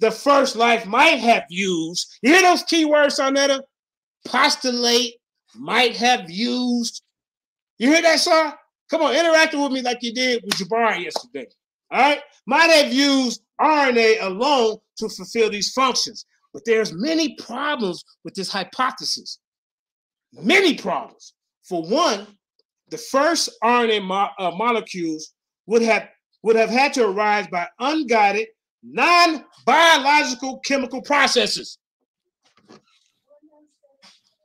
The 0.00 0.10
first 0.10 0.56
life 0.56 0.86
might 0.86 1.18
have 1.18 1.44
used. 1.48 2.18
You 2.22 2.32
hear 2.32 2.42
those 2.42 2.62
key 2.64 2.84
words, 2.84 3.18
Sarnetta? 3.18 3.60
Postulate, 4.26 5.14
might 5.54 5.96
have 5.96 6.30
used. 6.30 7.02
You 7.78 7.92
hear 7.92 8.02
that, 8.02 8.20
sir? 8.20 8.54
Come 8.90 9.02
on, 9.02 9.14
interacting 9.14 9.62
with 9.62 9.72
me 9.72 9.82
like 9.82 9.98
you 10.02 10.12
did 10.12 10.42
with 10.44 10.54
Jabari 10.54 11.04
yesterday. 11.04 11.46
All 11.90 12.00
right, 12.00 12.20
might 12.46 12.70
have 12.70 12.92
used 12.92 13.42
RNA 13.60 14.22
alone 14.22 14.78
to 14.98 15.08
fulfill 15.08 15.50
these 15.50 15.72
functions, 15.72 16.26
but 16.54 16.64
there's 16.64 16.92
many 16.94 17.34
problems 17.34 18.02
with 18.22 18.34
this 18.34 18.48
hypothesis. 18.48 19.40
Many 20.32 20.76
problems. 20.78 21.34
For 21.64 21.82
one, 21.82 22.26
the 22.90 22.96
first 22.98 23.50
RNA 23.62 24.04
mo- 24.04 24.30
uh, 24.38 24.52
molecules 24.52 25.34
would 25.66 25.82
have 25.82 26.08
would 26.42 26.56
have 26.56 26.70
had 26.70 26.92
to 26.94 27.06
arise 27.06 27.46
by 27.50 27.66
unguided, 27.80 28.46
non-biological 28.82 30.58
chemical 30.60 31.00
processes. 31.02 31.78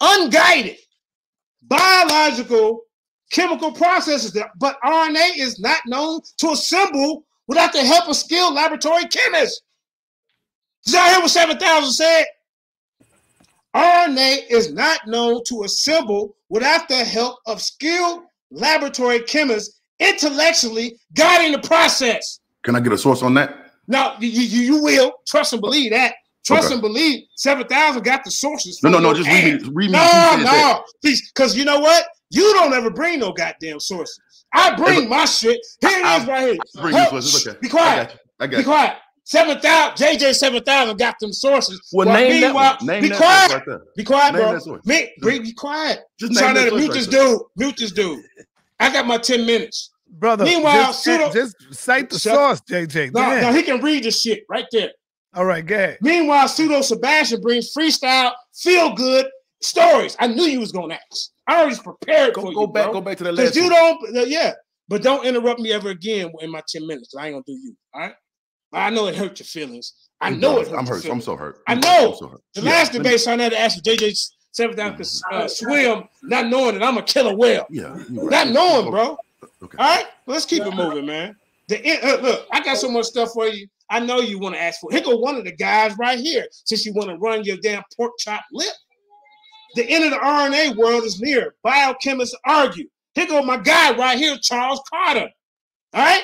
Unguided, 0.01 0.78
biological 1.64 2.82
chemical 3.34 3.74
processes. 3.74 4.32
that- 4.32 4.51
But 4.57 4.78
RNA 4.82 5.38
is 5.38 5.60
not 5.60 5.82
known 5.86 6.22
to 6.38 6.51
assemble 6.51 7.26
without 7.47 7.74
the 7.74 7.84
help 7.84 8.07
of 8.07 8.16
skilled 8.16 8.53
laboratory 8.53 9.05
chemists. 9.07 9.62
Did 10.86 10.93
y'all 10.95 11.03
hear 11.09 11.19
what 11.21 11.30
7000 11.30 11.91
said? 11.91 12.25
RNA 13.75 14.49
is 14.49 14.73
not 14.73 15.05
known 15.07 15.43
to 15.45 15.63
assemble 15.63 16.36
without 16.49 16.88
the 16.88 17.03
help 17.03 17.38
of 17.45 17.61
skilled 17.61 18.23
laboratory 18.51 19.19
chemists 19.21 19.80
intellectually 19.99 20.97
guiding 21.13 21.51
the 21.51 21.59
process. 21.67 22.39
Can 22.63 22.75
I 22.75 22.80
get 22.80 22.93
a 22.93 22.97
source 22.97 23.21
on 23.21 23.34
that? 23.36 23.73
Now, 23.88 24.15
you, 24.19 24.27
you, 24.30 24.61
you 24.75 24.84
will 24.84 25.13
trust 25.27 25.53
and 25.53 25.61
believe 25.61 25.91
that. 25.91 26.15
Trust 26.45 26.67
Okay. 26.67 26.73
and 26.73 26.82
believe 26.82 27.25
7,000 27.36 28.01
got 28.03 28.23
the 28.23 28.32
sources. 28.32 28.82
No, 28.82 28.89
no, 28.89 28.99
no. 28.99 29.13
Just 29.13 29.30
read 29.30 29.61
me. 29.61 29.69
Read 29.73 29.88
me. 29.88 29.91
No, 29.91 29.99
that. 29.99 30.43
no, 30.43 30.84
please, 31.01 31.30
because 31.32 31.55
you 31.55 31.65
know 31.65 31.80
what? 31.80 32.05
You 32.32 32.41
don't 32.53 32.73
ever 32.73 32.89
bring 32.89 33.19
no 33.19 33.32
goddamn 33.34 33.80
sources. 33.80 34.19
I 34.53 34.75
bring 34.75 35.09
my 35.09 35.25
shit. 35.25 35.59
Here 35.82 35.99
it 35.99 36.21
is 36.21 36.27
right 36.27 36.53
here. 36.53 36.57
I 36.77 36.82
Bring 36.82 36.95
you 36.95 37.01
Huh, 37.01 37.09
sources. 37.09 37.47
Okay. 37.47 37.59
Be 37.61 37.69
quiet. 37.69 37.99
I 37.99 38.03
got 38.03 38.13
you. 38.13 38.19
I 38.39 38.47
got 38.47 38.51
Be 38.51 38.57
you. 38.57 38.63
quiet. 38.63 38.97
Seven 39.30 39.59
thousand. 39.61 40.07
JJ 40.07 40.34
seven 40.34 40.63
thousand 40.63 40.97
got 40.97 41.13
them 41.19 41.32
sources. 41.32 41.80
Well, 41.93 42.07
While 42.07 42.17
name 42.17 42.41
that 42.41 42.47
meanwhile- 42.47 42.77
one. 42.80 42.86
Name 42.88 43.01
be 43.03 43.09
that 43.09 43.17
quiet. 43.19 43.51
right 43.53 43.63
there. 43.67 43.82
Be 43.95 44.03
quiet, 44.03 44.34
Name 44.34 44.41
bro. 44.41 44.59
that. 44.59 44.86
Me, 44.88 45.13
be, 45.21 45.39
be 45.39 45.53
quiet. 45.53 45.99
Just 46.19 46.34
Trying 46.34 46.55
name 46.55 46.63
to 46.65 46.69
that 46.71 46.75
mute 46.77 46.88
right 46.89 46.97
this 46.97 47.07
there. 47.07 47.23
dude. 47.27 47.41
Mute 47.55 47.75
this 47.77 47.91
dude. 47.91 48.25
I 48.80 48.91
got 48.91 49.05
my 49.05 49.19
ten 49.19 49.45
minutes. 49.45 49.91
Brother, 50.07 50.45
Meanwhile, 50.45 50.88
just, 50.88 51.03
pseudo- 51.03 51.32
just 51.32 51.55
cite 51.71 52.09
the 52.09 52.17
Shut- 52.17 52.34
source, 52.34 52.61
JJ. 52.61 53.11
No, 53.13 53.21
Damn. 53.21 53.41
no, 53.43 53.53
he 53.53 53.61
can 53.61 53.80
read 53.84 54.03
this 54.03 54.19
shit 54.19 54.45
right 54.49 54.65
there. 54.71 54.89
All 55.36 55.45
right, 55.45 55.63
go 55.63 55.75
ahead. 55.75 55.99
Meanwhile, 56.01 56.47
pseudo 56.47 56.82
Sebastian 56.82 57.39
brings 57.41 57.71
freestyle, 57.71 58.32
feel 58.55 58.95
good 58.95 59.27
stories. 59.61 60.17
I 60.19 60.25
knew 60.25 60.45
you 60.45 60.59
was 60.59 60.71
gonna 60.71 60.95
ask. 61.11 61.30
I 61.45 61.61
already 61.61 61.75
prepared 61.80 62.34
Go, 62.34 62.41
for 62.41 62.51
go 62.53 62.61
you, 62.61 62.67
back. 62.67 62.86
bro. 62.86 62.93
Go 62.93 63.01
back 63.01 63.19
to 63.19 63.25
that 63.25 63.36
Because 63.36 63.55
you 63.55 63.69
don't, 63.69 64.27
yeah. 64.27 64.53
But 64.88 65.03
don't 65.03 65.23
interrupt 65.23 65.59
me 65.59 65.71
ever 65.71 65.89
again 65.91 66.32
in 66.39 66.49
my 66.49 66.63
10 66.67 66.88
minutes. 66.88 67.13
I 67.15 67.27
ain't 67.27 67.34
gonna 67.36 67.43
do 67.45 67.51
you. 67.53 67.75
All 67.93 68.01
right. 68.01 68.13
I 68.74 68.89
know 68.89 69.07
it 69.07 69.15
hurt 69.15 69.39
your 69.39 69.45
feelings. 69.45 69.93
I 70.22 70.30
know 70.32 70.59
it 70.59 70.67
hurt 70.67 70.78
I'm 70.80 70.86
hurt. 70.86 71.05
I'm 71.05 71.22
so 71.22 71.36
hurt. 71.36 71.61
I 71.67 71.74
I'm 71.74 71.80
know. 71.80 72.15
so 72.20 72.28
hurt. 72.28 72.41
The 72.53 72.61
Yeah, 72.61 72.70
last 72.72 72.93
let 72.93 72.99
me- 72.99 73.03
debate, 73.09 73.20
so 73.22 73.34
I 73.34 73.38
had 73.41 73.51
to 73.51 73.59
ask 73.59 73.82
JJ 73.84 74.32
seven 74.51 74.76
down 74.76 74.97
to 74.97 75.05
uh, 75.32 75.47
swim, 75.47 76.03
not 76.24 76.47
knowing 76.47 76.74
that 76.78 76.84
I'm 76.84 76.97
a 76.97 77.03
killer 77.03 77.36
whale. 77.36 77.65
Yeah. 77.70 77.97
you 78.09 78.22
right. 78.24 78.32
Not 78.32 78.49
knowing, 78.49 78.91
bro. 78.91 79.17
Okay. 79.63 79.78
All 79.78 79.95
right, 79.95 80.05
let's 80.26 80.45
keep 80.45 80.63
it 80.65 80.74
moving, 80.76 81.05
man. 81.05 81.36
The 81.67 81.82
in- 81.82 81.99
uh, 82.03 82.22
look, 82.22 82.47
I 82.51 82.61
got 82.63 82.78
so 82.78 82.89
much 82.91 83.05
stuff 83.05 83.32
for 83.34 83.47
you. 83.47 83.67
I 83.89 83.99
know 83.99 84.20
you 84.20 84.38
want 84.39 84.55
to 84.55 84.61
ask 84.61 84.80
for. 84.82 84.91
Here 84.91 85.01
go 85.01 85.17
one 85.17 85.36
of 85.36 85.45
the 85.45 85.51
guys 85.51 85.97
right 85.97 86.20
here. 86.20 86.45
Since 86.51 86.86
you 86.86 86.93
want 86.93 87.09
to 87.09 87.15
run 87.17 87.43
your 87.43 87.57
damn 87.57 87.82
pork 87.97 88.11
chop 88.20 88.43
lip, 88.51 88.74
the 89.76 89.84
end 89.89 90.03
of 90.05 90.11
the 90.11 90.17
RNA 90.17 90.76
world 90.78 91.03
is 91.03 91.20
near. 91.22 91.55
Biochemists 91.65 92.34
argue. 92.45 92.88
Here 93.15 93.26
go 93.28 93.41
my 93.41 93.57
guy 93.57 93.95
right 93.97 94.17
here, 94.17 94.38
Charles 94.41 94.82
Carter. 94.89 95.30
All 95.93 96.01
right, 96.05 96.24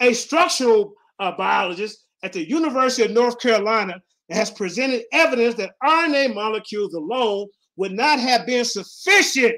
a 0.00 0.12
structural 0.12 0.94
uh, 1.22 1.36
biologist 1.36 2.06
at 2.22 2.32
the 2.32 2.48
University 2.48 3.04
of 3.04 3.10
North 3.12 3.38
Carolina 3.38 3.94
has 4.30 4.50
presented 4.50 5.02
evidence 5.12 5.54
that 5.56 5.72
RNA 5.82 6.34
molecules 6.34 6.94
alone 6.94 7.46
would 7.76 7.92
not 7.92 8.18
have 8.18 8.46
been 8.46 8.64
sufficient 8.64 9.56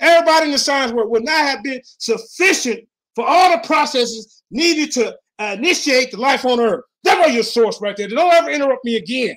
Everybody 0.00 0.46
in 0.46 0.52
the 0.52 0.58
science 0.58 0.92
world 0.92 1.10
would 1.10 1.24
not 1.24 1.44
have 1.44 1.62
been 1.62 1.80
sufficient 1.84 2.80
for 3.14 3.26
all 3.26 3.50
the 3.50 3.66
processes 3.66 4.42
needed 4.50 4.92
to 4.92 5.16
uh, 5.38 5.54
initiate 5.58 6.10
the 6.10 6.16
life 6.16 6.44
on 6.44 6.60
Earth. 6.60 6.84
That 7.04 7.24
was 7.24 7.34
your 7.34 7.42
source 7.42 7.80
right 7.80 7.96
there. 7.96 8.08
Don't 8.08 8.32
ever 8.32 8.50
interrupt 8.50 8.84
me 8.84 8.96
again. 8.96 9.36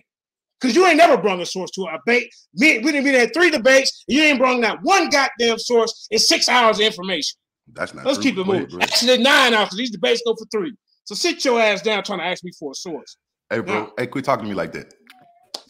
Because 0.59 0.75
you 0.75 0.87
ain't 0.87 0.97
never 0.97 1.17
brought 1.17 1.39
a 1.39 1.45
source 1.45 1.69
to 1.71 1.83
a 1.83 1.99
debate. 1.99 2.33
Me, 2.55 2.79
we 2.79 2.91
didn't 2.91 3.03
we 3.03 3.13
had 3.13 3.31
three 3.31 3.51
debates. 3.51 4.03
And 4.07 4.17
you 4.17 4.23
ain't 4.23 4.39
brought 4.39 4.59
that 4.61 4.79
one 4.81 5.09
goddamn 5.09 5.59
source 5.59 6.07
in 6.09 6.17
six 6.17 6.49
hours 6.49 6.79
of 6.79 6.85
information. 6.85 7.37
That's 7.73 7.93
not 7.93 8.05
Let's 8.05 8.17
true. 8.17 8.31
keep 8.31 8.39
it 8.39 8.47
moving. 8.47 8.81
Actually, 8.81 9.19
nine 9.19 9.53
hours. 9.53 9.69
These 9.77 9.91
debates 9.91 10.23
go 10.25 10.33
for 10.35 10.45
three. 10.45 10.73
So 11.07 11.15
sit 11.15 11.45
your 11.45 11.57
ass 11.61 11.81
down 11.81 12.03
trying 12.03 12.19
to 12.19 12.25
ask 12.25 12.43
me 12.43 12.51
for 12.59 12.71
a 12.71 12.75
source. 12.75 13.15
Hey, 13.49 13.61
bro. 13.61 13.73
Now- 13.73 13.91
Hey, 13.97 14.07
quit 14.07 14.25
talking 14.25 14.43
to 14.43 14.49
me 14.49 14.55
like 14.55 14.73
that. 14.73 14.93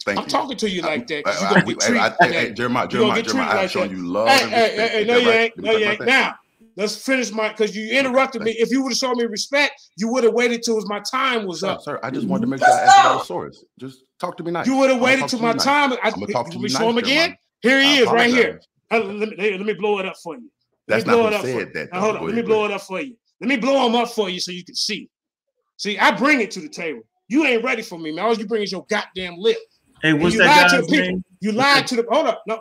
Thank 0.04 0.18
I'm 0.18 0.24
you. 0.24 0.30
talking 0.30 0.56
to 0.56 0.68
you 0.68 0.82
like 0.82 1.06
that. 1.06 1.24
'cause 1.24 1.36
I- 1.36 1.40
you 1.40 1.46
I- 1.46 1.50
gonna 1.50 1.64
we- 1.66 1.74
get 1.74 1.82
hey, 1.84 1.88
treated. 1.90 2.00
I- 2.02 2.08
like 2.08 2.16
hey, 2.20 2.28
that. 2.28 2.34
hey, 2.48 2.52
Jeremiah, 2.54 2.82
You 2.84 2.88
gonna 2.88 2.90
Jeremiah, 2.90 3.22
get 3.22 3.24
Jeremiah, 3.30 3.54
like 3.56 3.70
shown 3.70 3.88
that. 3.88 3.96
you 3.96 4.06
love 4.08 4.28
Hey, 4.28 4.48
hey, 4.48 4.76
hey, 4.76 4.88
hey, 4.88 5.04
no, 5.04 5.16
you 5.18 5.28
right? 5.28 5.40
ain't. 5.56 5.56
No, 5.58 5.72
you 5.76 5.86
ain't. 5.86 6.04
Now, 6.06 6.34
let's 6.76 6.96
finish 6.96 7.30
my 7.30 7.50
because 7.50 7.76
you 7.76 7.88
interrupted 7.96 8.42
me. 8.42 8.50
If 8.58 8.72
you 8.72 8.82
would 8.82 8.90
have 8.90 8.98
shown 8.98 9.16
me 9.16 9.26
respect, 9.26 9.80
you 9.96 10.08
would 10.08 10.24
have 10.24 10.32
waited 10.34 10.64
till 10.64 10.80
my 10.86 10.98
time 11.08 11.46
was 11.46 11.60
Sir, 11.60 11.68
up. 11.68 11.82
sir, 11.82 12.00
I 12.02 12.10
just 12.10 12.26
wanted 12.26 12.40
to 12.42 12.46
make 12.48 12.58
sure 12.64 12.72
I 12.74 12.80
asked 12.80 12.98
about 12.98 13.18
the 13.20 13.24
source. 13.26 13.64
Just 13.78 14.02
talk 14.18 14.36
to 14.38 14.42
me 14.42 14.50
nice. 14.50 14.66
You 14.66 14.74
would 14.78 14.90
have 14.90 15.00
waited 15.00 15.28
till 15.28 15.38
my 15.38 15.52
nice. 15.52 15.62
time. 15.62 15.92
I, 16.02 16.10
I'ma 16.10 16.26
talk 16.26 16.50
to 16.50 16.56
you 16.56 16.62
nice, 16.62 16.76
show 16.76 16.88
him 16.90 16.98
again? 16.98 17.36
Jeremiah. 17.62 17.80
Here 17.80 17.80
he 17.80 17.98
I 17.98 18.02
is, 18.02 18.08
right 18.08 18.30
here. 18.30 18.60
Uh, 18.90 18.98
Let 19.04 19.28
me, 19.38 19.50
let 19.56 19.60
me 19.66 19.74
blow 19.74 20.00
it 20.00 20.06
up 20.06 20.16
for 20.20 20.34
you. 20.34 20.50
Let 20.88 20.96
That's 20.96 21.06
not 21.06 21.12
blow 21.12 21.22
who 21.22 21.28
it 21.28 21.34
up 21.34 21.40
for 21.42 21.46
said 21.46 21.74
that, 21.74 21.92
hold 21.92 22.16
on. 22.16 22.26
Let 22.26 22.34
me 22.34 22.42
blow 22.42 22.64
it 22.64 22.70
up 22.72 22.80
for 22.82 23.00
you. 23.00 23.14
Let 23.40 23.48
me 23.48 23.56
blow 23.56 23.86
him 23.86 23.94
up 23.94 24.08
for 24.08 24.30
you 24.30 24.40
so 24.40 24.50
you 24.50 24.64
can 24.64 24.74
see. 24.74 25.08
See, 25.78 25.98
I 25.98 26.10
bring 26.10 26.40
it 26.42 26.50
to 26.52 26.60
the 26.60 26.68
table. 26.68 27.00
You 27.28 27.44
ain't 27.46 27.64
ready 27.64 27.82
for 27.82 27.98
me, 27.98 28.12
man. 28.12 28.24
All 28.26 28.34
you 28.34 28.46
bring 28.46 28.62
is 28.62 28.70
your 28.72 28.84
goddamn 28.90 29.36
lip. 29.38 29.56
Hey, 30.02 30.12
what's 30.12 30.34
you 30.34 30.40
that 30.40 30.68
to 30.70 30.76
guy's 30.76 30.86
the 30.86 30.92
people. 30.92 31.08
name? 31.08 31.24
You 31.40 31.52
lied 31.52 31.86
to 31.88 31.96
the. 31.96 32.06
Hold 32.10 32.26
up. 32.26 32.42
No. 32.46 32.60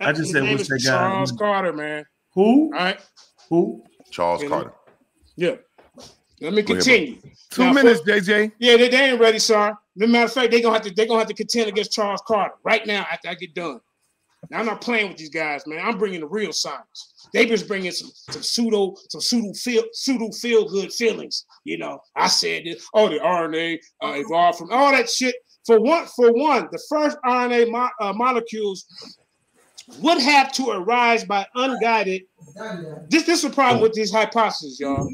I 0.00 0.12
just 0.12 0.24
His 0.24 0.32
said, 0.32 0.42
what's 0.50 0.68
that 0.68 0.82
guy? 0.84 0.90
Charles 0.90 1.32
Carter, 1.32 1.72
man. 1.72 2.04
Who? 2.34 2.64
All 2.74 2.80
right. 2.80 3.00
Who? 3.50 3.84
Charles 4.10 4.42
You? 4.42 4.48
Carter. 4.48 4.72
Yeah. 5.36 5.54
Let 6.40 6.54
me 6.54 6.62
Go 6.62 6.72
ahead, 6.74 6.84
continue. 6.84 7.18
Two 7.50 7.64
Now, 7.64 7.72
minutes, 7.74 8.00
for- 8.00 8.06
JJ. 8.10 8.52
Yeah, 8.58 8.76
they, 8.78 8.88
they 8.88 9.10
ain't 9.10 9.20
ready, 9.20 9.38
sir. 9.38 9.68
As 9.70 10.02
a 10.02 10.06
matter 10.06 10.24
of 10.24 10.32
fact, 10.32 10.50
they 10.50 10.60
gonna 10.62 10.74
have 10.74 10.82
to 10.86 10.90
they 10.94 11.06
gonna 11.06 11.18
have 11.18 11.28
to 11.28 11.34
contend 11.34 11.68
against 11.68 11.92
Charles 11.92 12.22
Carter 12.26 12.54
right 12.64 12.86
now 12.86 13.06
after 13.12 13.28
I 13.28 13.34
get 13.34 13.54
done. 13.54 13.80
Now, 14.50 14.58
I'm 14.58 14.66
not 14.66 14.80
playing 14.80 15.08
with 15.08 15.16
these 15.16 15.30
guys, 15.30 15.62
man. 15.66 15.80
I'm 15.84 15.96
bringing 15.96 16.20
the 16.20 16.26
real 16.26 16.52
science. 16.52 17.28
They 17.32 17.46
just 17.46 17.68
bringing 17.68 17.92
some 17.92 18.10
some 18.30 18.42
pseudo 18.42 18.94
some 19.08 19.20
pseudo 19.20 19.52
feel 19.54 19.84
pseudo 19.92 20.30
feel 20.32 20.68
good 20.68 20.92
feelings. 20.92 21.46
You 21.64 21.78
know, 21.78 22.00
I 22.16 22.26
said 22.26 22.64
this. 22.64 22.84
Oh, 22.92 23.08
the 23.08 23.18
RNA 23.20 23.78
uh, 24.02 24.12
evolved 24.16 24.58
from 24.58 24.72
all 24.72 24.90
that 24.90 25.08
shit. 25.08 25.36
For 25.66 25.80
one, 25.80 26.06
for 26.16 26.32
one, 26.32 26.68
the 26.72 26.82
first 26.88 27.16
RNA 27.24 27.70
mo- 27.70 27.90
uh, 28.00 28.12
molecules 28.12 28.86
would 29.98 30.20
have 30.20 30.52
to 30.52 30.70
arise 30.70 31.24
by 31.24 31.46
unguided. 31.56 32.22
This, 33.08 33.24
this 33.24 33.42
is 33.44 33.50
the 33.50 33.54
problem 33.54 33.82
with 33.82 33.92
these 33.92 34.12
hypotheses, 34.12 34.78
y'all. 34.80 35.08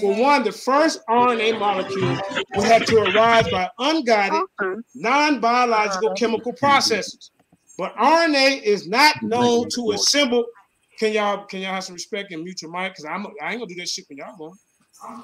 For 0.00 0.14
one, 0.20 0.42
the 0.42 0.52
first 0.52 1.00
RNA 1.08 1.58
molecule 1.58 2.16
would 2.56 2.66
have 2.66 2.84
to 2.86 2.96
arise 3.02 3.48
by 3.50 3.68
unguided, 3.78 4.40
non-biological 4.94 6.14
chemical 6.14 6.52
processes. 6.54 7.30
But 7.78 7.96
RNA 7.96 8.62
is 8.62 8.86
not 8.86 9.22
known 9.22 9.68
to 9.70 9.92
assemble. 9.92 10.44
Can 10.98 11.12
y'all 11.12 11.44
can 11.46 11.60
y'all 11.60 11.74
have 11.74 11.84
some 11.84 11.94
respect 11.94 12.32
and 12.32 12.42
mute 12.42 12.62
your 12.62 12.70
mic? 12.70 12.92
Because 12.92 13.06
I'm 13.06 13.26
I 13.42 13.52
ain't 13.52 13.60
gonna 13.60 13.66
do 13.66 13.74
that 13.76 13.88
shit 13.88 14.04
when 14.08 14.18
y'all 14.18 14.36
going. 14.36 14.52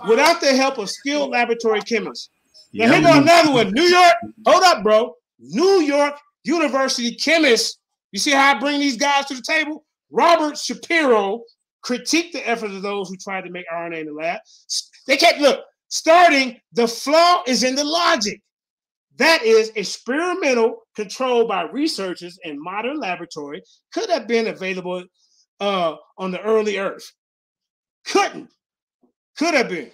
Without 0.08 0.40
the 0.40 0.56
help 0.56 0.78
of 0.78 0.90
skilled 0.90 1.30
laboratory 1.30 1.82
chemists. 1.82 2.30
Now 2.72 2.86
Yeah, 2.86 2.94
here 2.94 3.02
go 3.02 3.18
another 3.20 3.52
one. 3.52 3.72
New 3.72 3.82
York, 3.82 4.14
hold 4.46 4.64
up, 4.64 4.82
bro. 4.82 5.14
New 5.38 5.80
York 5.82 6.14
University 6.44 7.14
chemists 7.14 7.78
You 8.12 8.18
see 8.18 8.32
how 8.32 8.56
I 8.56 8.58
bring 8.58 8.80
these 8.80 8.96
guys 8.96 9.26
to 9.26 9.34
the 9.34 9.42
table? 9.42 9.84
Robert 10.10 10.56
Shapiro 10.56 11.42
critiqued 11.84 12.32
the 12.32 12.48
efforts 12.48 12.74
of 12.74 12.82
those 12.82 13.08
who 13.08 13.16
tried 13.16 13.44
to 13.44 13.50
make 13.50 13.66
RNA 13.72 14.00
in 14.00 14.06
the 14.06 14.12
lab. 14.12 14.40
They 15.06 15.16
kept 15.16 15.40
look, 15.40 15.60
starting 15.88 16.60
the 16.72 16.88
flaw 16.88 17.42
is 17.46 17.62
in 17.62 17.74
the 17.74 17.84
logic. 17.84 18.40
That 19.18 19.42
is 19.42 19.70
experimental 19.74 20.82
control 20.94 21.46
by 21.46 21.62
researchers 21.62 22.38
in 22.44 22.62
modern 22.62 22.98
laboratory 23.00 23.62
could 23.92 24.08
have 24.10 24.28
been 24.28 24.46
available 24.46 25.04
uh, 25.60 25.96
on 26.16 26.30
the 26.30 26.40
early 26.42 26.78
Earth. 26.78 27.10
Couldn't. 28.06 28.48
Could 29.36 29.54
have 29.54 29.68
been. 29.68 29.90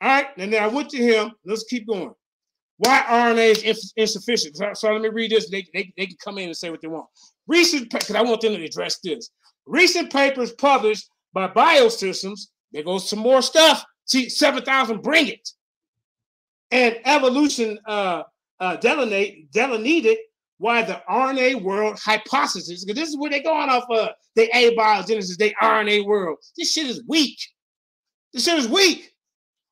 All 0.00 0.08
right. 0.08 0.26
And 0.36 0.52
then 0.52 0.62
I 0.62 0.68
went 0.68 0.88
to 0.90 0.98
him. 0.98 1.32
Let's 1.44 1.64
keep 1.64 1.86
going. 1.88 2.12
Why 2.78 3.02
RNA 3.08 3.50
is 3.50 3.62
ins- 3.62 3.92
insufficient? 3.96 4.56
So, 4.56 4.70
so 4.74 4.92
let 4.92 5.02
me 5.02 5.08
read 5.08 5.32
this. 5.32 5.50
They, 5.50 5.66
they, 5.74 5.92
they 5.96 6.06
can 6.06 6.16
come 6.22 6.38
in 6.38 6.46
and 6.46 6.56
say 6.56 6.70
what 6.70 6.80
they 6.80 6.88
want. 6.88 7.06
Recent, 7.48 7.90
because 7.90 8.14
I 8.14 8.22
want 8.22 8.40
them 8.40 8.54
to 8.54 8.64
address 8.64 8.98
this. 9.02 9.30
Recent 9.66 10.12
papers 10.12 10.52
published 10.52 11.08
by 11.32 11.48
Biosystems. 11.48 12.48
There 12.72 12.82
goes 12.82 13.08
some 13.08 13.18
more 13.18 13.42
stuff. 13.42 13.84
See, 14.04 14.28
7,000, 14.28 15.02
bring 15.02 15.28
it. 15.28 15.48
And 16.70 16.98
evolution 17.04 17.78
uh, 17.86 18.24
uh, 18.60 18.76
delineate, 18.76 19.50
delineated 19.52 20.18
why 20.58 20.82
the 20.82 21.02
RNA 21.08 21.62
world 21.62 21.98
hypothesis, 22.02 22.84
because 22.84 22.98
this 22.98 23.08
is 23.08 23.18
where 23.18 23.30
they're 23.30 23.42
going 23.42 23.68
off 23.68 23.84
of. 23.90 24.10
They 24.36 24.48
abiogenesis, 24.48 25.36
they 25.36 25.52
RNA 25.62 26.06
world. 26.06 26.38
This 26.56 26.72
shit 26.72 26.86
is 26.86 27.02
weak. 27.08 27.38
This 28.32 28.44
shit 28.44 28.58
is 28.58 28.68
weak. 28.68 29.10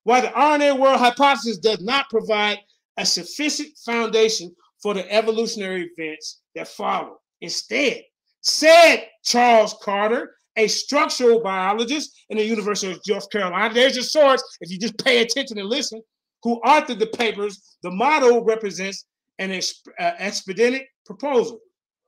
Why 0.04 0.20
the 0.20 0.28
RNA 0.28 0.78
world 0.78 0.98
hypothesis 0.98 1.58
does 1.58 1.80
not 1.80 2.10
provide 2.10 2.58
a 2.96 3.06
sufficient 3.06 3.70
foundation 3.84 4.54
for 4.82 4.94
the 4.94 5.10
evolutionary 5.12 5.90
events 5.96 6.40
that 6.54 6.68
follow. 6.68 7.18
Instead, 7.40 8.02
said 8.40 9.06
Charles 9.24 9.76
Carter, 9.82 10.34
a 10.56 10.66
structural 10.66 11.40
biologist 11.40 12.12
in 12.28 12.36
the 12.36 12.44
University 12.44 12.92
of 12.92 13.00
North 13.08 13.30
Carolina, 13.30 13.72
there's 13.72 13.94
your 13.94 14.04
source 14.04 14.42
if 14.60 14.70
you 14.70 14.78
just 14.78 15.02
pay 15.02 15.22
attention 15.22 15.58
and 15.58 15.68
listen, 15.68 16.02
who 16.42 16.60
authored 16.62 16.98
the 16.98 17.06
papers. 17.06 17.76
The 17.82 17.90
model 17.90 18.44
represents 18.44 19.06
an 19.38 19.50
exp- 19.50 19.88
uh, 19.98 20.12
expedient 20.18 20.84
proposal. 21.06 21.60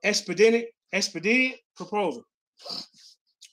Expedient, 0.03 0.65
expedient 0.91 1.55
proposal. 1.75 2.23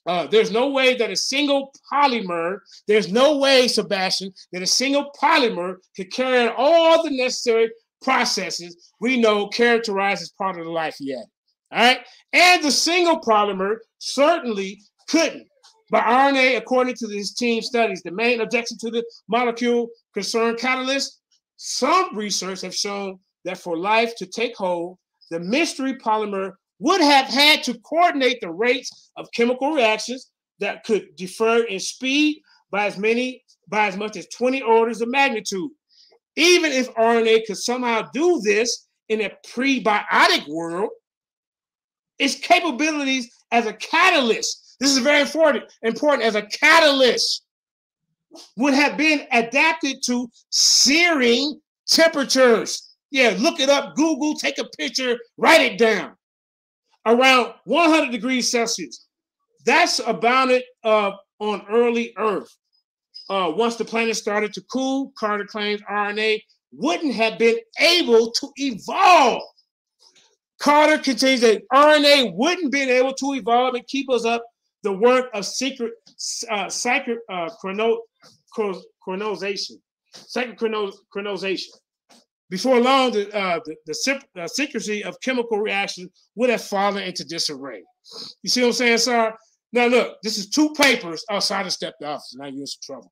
Uh, 0.06 0.26
there's 0.26 0.50
no 0.50 0.68
way 0.68 0.94
that 0.94 1.10
a 1.10 1.16
single 1.16 1.72
polymer, 1.92 2.58
there's 2.88 3.12
no 3.12 3.38
way, 3.38 3.68
Sebastian, 3.68 4.32
that 4.52 4.62
a 4.62 4.66
single 4.66 5.10
polymer 5.20 5.76
could 5.96 6.12
carry 6.12 6.48
out 6.48 6.54
all 6.56 7.04
the 7.04 7.10
necessary 7.10 7.70
processes 8.02 8.90
we 9.00 9.16
know 9.20 9.46
characterize 9.48 10.20
as 10.20 10.30
part 10.30 10.58
of 10.58 10.64
the 10.64 10.70
life 10.70 10.96
yet. 10.98 11.24
All 11.70 11.78
right. 11.78 12.00
And 12.32 12.62
the 12.62 12.72
single 12.72 13.20
polymer 13.20 13.76
certainly 13.98 14.82
couldn't. 15.08 15.46
But 15.92 16.04
RNA, 16.04 16.56
according 16.56 16.94
to 16.96 17.06
these 17.06 17.34
team 17.34 17.62
studies, 17.62 18.00
the 18.02 18.12
main 18.12 18.40
objection 18.40 18.78
to 18.78 18.90
the 18.90 19.04
molecule 19.28 19.88
concerned 20.14 20.58
catalyst, 20.58 21.20
some 21.58 22.16
research 22.16 22.62
have 22.62 22.74
shown 22.74 23.18
that 23.44 23.58
for 23.58 23.76
life 23.76 24.16
to 24.16 24.26
take 24.26 24.56
hold, 24.56 24.96
the 25.30 25.38
mystery 25.38 25.94
polymer 25.98 26.52
would 26.78 27.02
have 27.02 27.26
had 27.26 27.62
to 27.64 27.78
coordinate 27.80 28.40
the 28.40 28.50
rates 28.50 29.10
of 29.18 29.30
chemical 29.34 29.74
reactions 29.74 30.30
that 30.60 30.82
could 30.82 31.14
differ 31.14 31.64
in 31.64 31.78
speed 31.78 32.40
by 32.70 32.86
as 32.86 32.96
many 32.96 33.44
by 33.68 33.86
as 33.86 33.96
much 33.96 34.16
as 34.16 34.26
20 34.28 34.62
orders 34.62 35.02
of 35.02 35.10
magnitude. 35.10 35.70
Even 36.36 36.72
if 36.72 36.92
RNA 36.94 37.44
could 37.46 37.58
somehow 37.58 38.08
do 38.14 38.40
this 38.42 38.88
in 39.10 39.20
a 39.20 39.32
prebiotic 39.46 40.48
world, 40.48 40.88
its 42.18 42.34
capabilities 42.36 43.30
as 43.50 43.66
a 43.66 43.74
catalyst, 43.74 44.61
this 44.82 44.90
is 44.90 44.98
very 44.98 45.20
important, 45.20 45.64
important 45.82 46.24
as 46.24 46.34
a 46.34 46.42
catalyst, 46.42 47.44
would 48.56 48.74
have 48.74 48.96
been 48.96 49.26
adapted 49.30 50.02
to 50.04 50.28
searing 50.50 51.60
temperatures. 51.86 52.96
Yeah, 53.10 53.36
look 53.38 53.60
it 53.60 53.68
up, 53.68 53.94
Google, 53.94 54.34
take 54.34 54.58
a 54.58 54.64
picture, 54.76 55.16
write 55.36 55.60
it 55.60 55.78
down 55.78 56.16
around 57.06 57.54
100 57.64 58.10
degrees 58.10 58.50
Celsius. 58.50 59.06
That's 59.64 60.00
abounded 60.00 60.62
uh, 60.82 61.12
on 61.38 61.64
early 61.70 62.12
Earth. 62.16 62.52
Uh, 63.30 63.52
once 63.54 63.76
the 63.76 63.84
planet 63.84 64.16
started 64.16 64.52
to 64.54 64.62
cool, 64.62 65.12
Carter 65.16 65.44
claims 65.44 65.80
RNA 65.82 66.40
wouldn't 66.72 67.14
have 67.14 67.38
been 67.38 67.56
able 67.78 68.32
to 68.32 68.48
evolve. 68.56 69.42
Carter 70.58 70.98
continues 70.98 71.40
that 71.42 71.62
RNA 71.72 72.34
wouldn't 72.34 72.72
been 72.72 72.88
able 72.88 73.12
to 73.14 73.34
evolve 73.34 73.74
and 73.74 73.86
keep 73.86 74.10
us 74.10 74.24
up 74.24 74.44
the 74.82 74.92
work 74.92 75.30
of 75.34 75.46
secret 75.46 75.92
uh, 76.50 76.68
secret 76.68 77.18
uh, 77.30 77.48
chronization, 77.62 77.98
chrono, 80.56 80.92
chronization. 81.14 81.68
Before 82.50 82.80
long, 82.80 83.12
the, 83.12 83.34
uh, 83.34 83.60
the, 83.64 83.76
the, 83.86 84.46
secrecy 84.46 85.02
of 85.02 85.18
chemical 85.22 85.58
reactions 85.58 86.10
would 86.34 86.50
have 86.50 86.62
fallen 86.62 87.02
into 87.02 87.24
disarray. 87.24 87.82
You 88.42 88.50
see 88.50 88.60
what 88.60 88.68
I'm 88.68 88.72
saying, 88.74 88.98
sir? 88.98 89.34
Now, 89.72 89.86
look, 89.86 90.18
this 90.22 90.36
is 90.36 90.50
two 90.50 90.70
papers 90.74 91.24
outside 91.30 91.64
of 91.64 91.72
step 91.72 91.94
the 91.98 92.08
office. 92.08 92.34
Now 92.36 92.46
you're 92.46 92.60
in 92.60 92.66
trouble. 92.82 93.10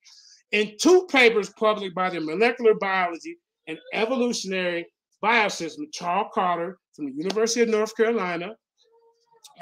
In 0.53 0.73
two 0.79 1.07
papers 1.11 1.51
published 1.59 1.95
by 1.95 2.11
the 2.11 2.21
Molecular 2.21 2.75
Biology 2.75 3.39
and 3.67 3.79
Evolutionary 3.95 4.87
Biosystem, 5.25 5.91
Charles 5.93 6.29
Carter 6.35 6.77
from 6.95 7.07
the 7.07 7.13
University 7.13 7.63
of 7.63 7.71
North 7.71 7.97
Carolina 7.97 8.55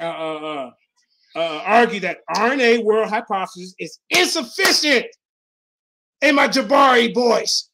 uh, 0.01 0.03
uh, 0.03 0.71
uh, 1.35 1.61
argue 1.65 1.99
that 2.01 2.19
RNA 2.35 2.83
world 2.83 3.09
hypothesis 3.09 3.75
is 3.79 3.99
insufficient. 4.09 5.05
In 6.21 6.35
my 6.35 6.49
Jabari 6.49 7.13
voice. 7.13 7.69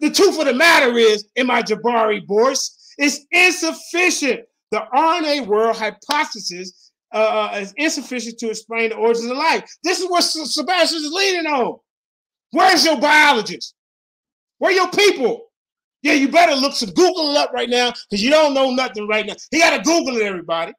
The 0.00 0.10
truth 0.10 0.38
of 0.38 0.46
the 0.46 0.54
matter 0.54 0.96
is, 0.96 1.26
in 1.34 1.46
my 1.46 1.60
Jabari 1.60 2.24
voice, 2.24 2.94
it's 2.98 3.26
insufficient. 3.32 4.42
The 4.70 4.84
RNA 4.94 5.46
world 5.46 5.76
hypothesis 5.76 6.92
uh, 7.12 7.50
uh, 7.52 7.58
is 7.58 7.72
insufficient 7.76 8.38
to 8.38 8.50
explain 8.50 8.90
the 8.90 8.96
origins 8.96 9.30
of 9.30 9.36
life. 9.36 9.64
This 9.82 10.00
is 10.00 10.08
what 10.08 10.22
Sebastian 10.22 10.98
is 10.98 11.10
leaning 11.12 11.46
on. 11.46 11.78
Where's 12.50 12.84
your 12.84 13.00
biologist? 13.00 13.74
Where 14.58 14.72
your 14.72 14.90
people? 14.90 15.46
Yeah, 16.02 16.12
you 16.12 16.28
better 16.28 16.54
look 16.54 16.72
some 16.72 16.90
Google 16.90 17.36
up 17.36 17.52
right 17.52 17.68
now 17.68 17.92
because 18.08 18.22
you 18.22 18.30
don't 18.30 18.54
know 18.54 18.70
nothing 18.70 19.08
right 19.08 19.26
now. 19.26 19.34
You 19.50 19.60
got 19.60 19.76
to 19.76 19.82
Google 19.82 20.16
it, 20.16 20.22
everybody. 20.22 20.72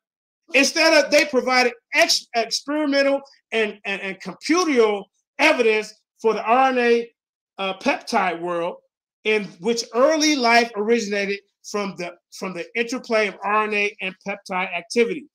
Instead 0.53 1.05
of 1.05 1.11
they 1.11 1.25
provided 1.25 1.73
ex- 1.93 2.27
experimental 2.35 3.21
and, 3.51 3.79
and, 3.85 4.01
and 4.01 4.17
evidence 5.39 5.93
for 6.21 6.33
the 6.33 6.39
RNA 6.39 7.05
uh, 7.57 7.73
peptide 7.79 8.41
world, 8.41 8.77
in 9.23 9.43
which 9.59 9.83
early 9.93 10.35
life 10.35 10.71
originated 10.75 11.39
from 11.69 11.95
the 11.97 12.13
from 12.37 12.53
the 12.53 12.65
interplay 12.75 13.27
of 13.27 13.39
RNA 13.41 13.91
and 14.01 14.15
peptide 14.27 14.75
activity. 14.75 15.25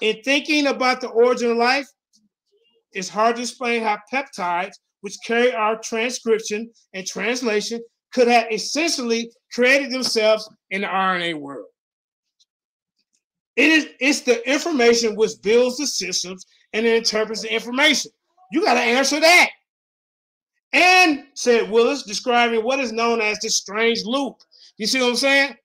In 0.00 0.22
thinking 0.24 0.66
about 0.66 1.00
the 1.00 1.08
origin 1.08 1.50
of 1.50 1.56
life, 1.58 1.86
it's 2.92 3.08
hard 3.08 3.36
to 3.36 3.42
explain 3.42 3.82
how 3.82 3.98
peptides, 4.12 4.74
which 5.02 5.16
carry 5.24 5.52
our 5.52 5.78
transcription 5.78 6.70
and 6.94 7.06
translation, 7.06 7.80
could 8.12 8.28
have 8.28 8.46
essentially 8.50 9.30
created 9.52 9.90
themselves 9.90 10.48
in 10.70 10.82
the 10.82 10.86
RNA 10.86 11.38
world. 11.40 11.66
It 13.56 13.70
is 13.70 13.88
it's 14.00 14.20
the 14.20 14.48
information 14.50 15.14
which 15.14 15.32
builds 15.42 15.76
the 15.76 15.86
systems 15.86 16.46
and 16.72 16.86
interprets 16.86 17.42
the 17.42 17.54
information. 17.54 18.10
You 18.50 18.62
got 18.62 18.74
to 18.74 18.80
answer 18.80 19.20
that. 19.20 19.50
And 20.72 21.24
said 21.34 21.70
Willis, 21.70 22.04
describing 22.04 22.64
what 22.64 22.80
is 22.80 22.92
known 22.92 23.20
as 23.20 23.38
the 23.40 23.50
strange 23.50 24.04
loop. 24.04 24.36
You 24.78 24.86
see 24.86 25.00
what 25.00 25.10
I'm 25.10 25.16
saying? 25.16 25.56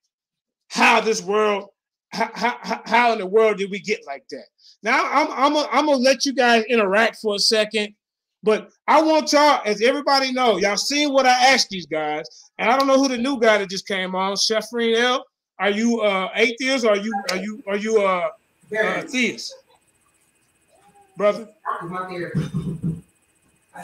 How 0.70 1.00
this 1.00 1.22
world, 1.22 1.70
how, 2.12 2.30
how, 2.34 2.82
how 2.86 3.14
in 3.14 3.20
the 3.20 3.26
world 3.26 3.58
did 3.58 3.72
we 3.72 3.80
get 3.80 4.06
like 4.06 4.26
that? 4.32 4.46
Now 4.84 5.10
I'm 5.10 5.32
I'm 5.32 5.56
a, 5.56 5.68
I'm 5.72 5.86
gonna 5.86 5.98
let 5.98 6.26
you 6.26 6.34
guys 6.34 6.66
interact 6.66 7.18
for 7.22 7.36
a 7.36 7.40
second, 7.40 7.96
but 8.44 8.70
I 8.88 9.02
want 9.02 9.32
y'all, 9.32 9.62
as 9.66 9.82
everybody 9.82 10.34
know, 10.34 10.58
y'all 10.58 10.78
seen 10.78 11.14
what 11.14 11.26
I 11.26 11.54
asked 11.54 11.70
these 11.70 11.86
guys, 11.86 12.26
and 12.58 12.70
I 12.70 12.78
don't 12.78 12.88
know 12.88 12.98
who 12.98 13.08
the 13.08 13.18
new 13.18 13.40
guy 13.40 13.58
that 13.58 13.70
just 13.70 13.88
came 13.88 14.14
on, 14.14 14.36
Chef 14.36 14.66
L. 14.74 15.26
Are 15.60 15.72
you 15.72 16.02
uh 16.02 16.30
atheist 16.36 16.86
or 16.86 16.92
are 16.92 16.98
you 16.98 17.14
are 17.32 17.38
you 17.38 17.64
are 17.68 17.78
you 17.78 18.02
uh, 18.02 18.30
uh 18.80 19.02
theist? 19.02 19.56
Brother? 21.16 21.50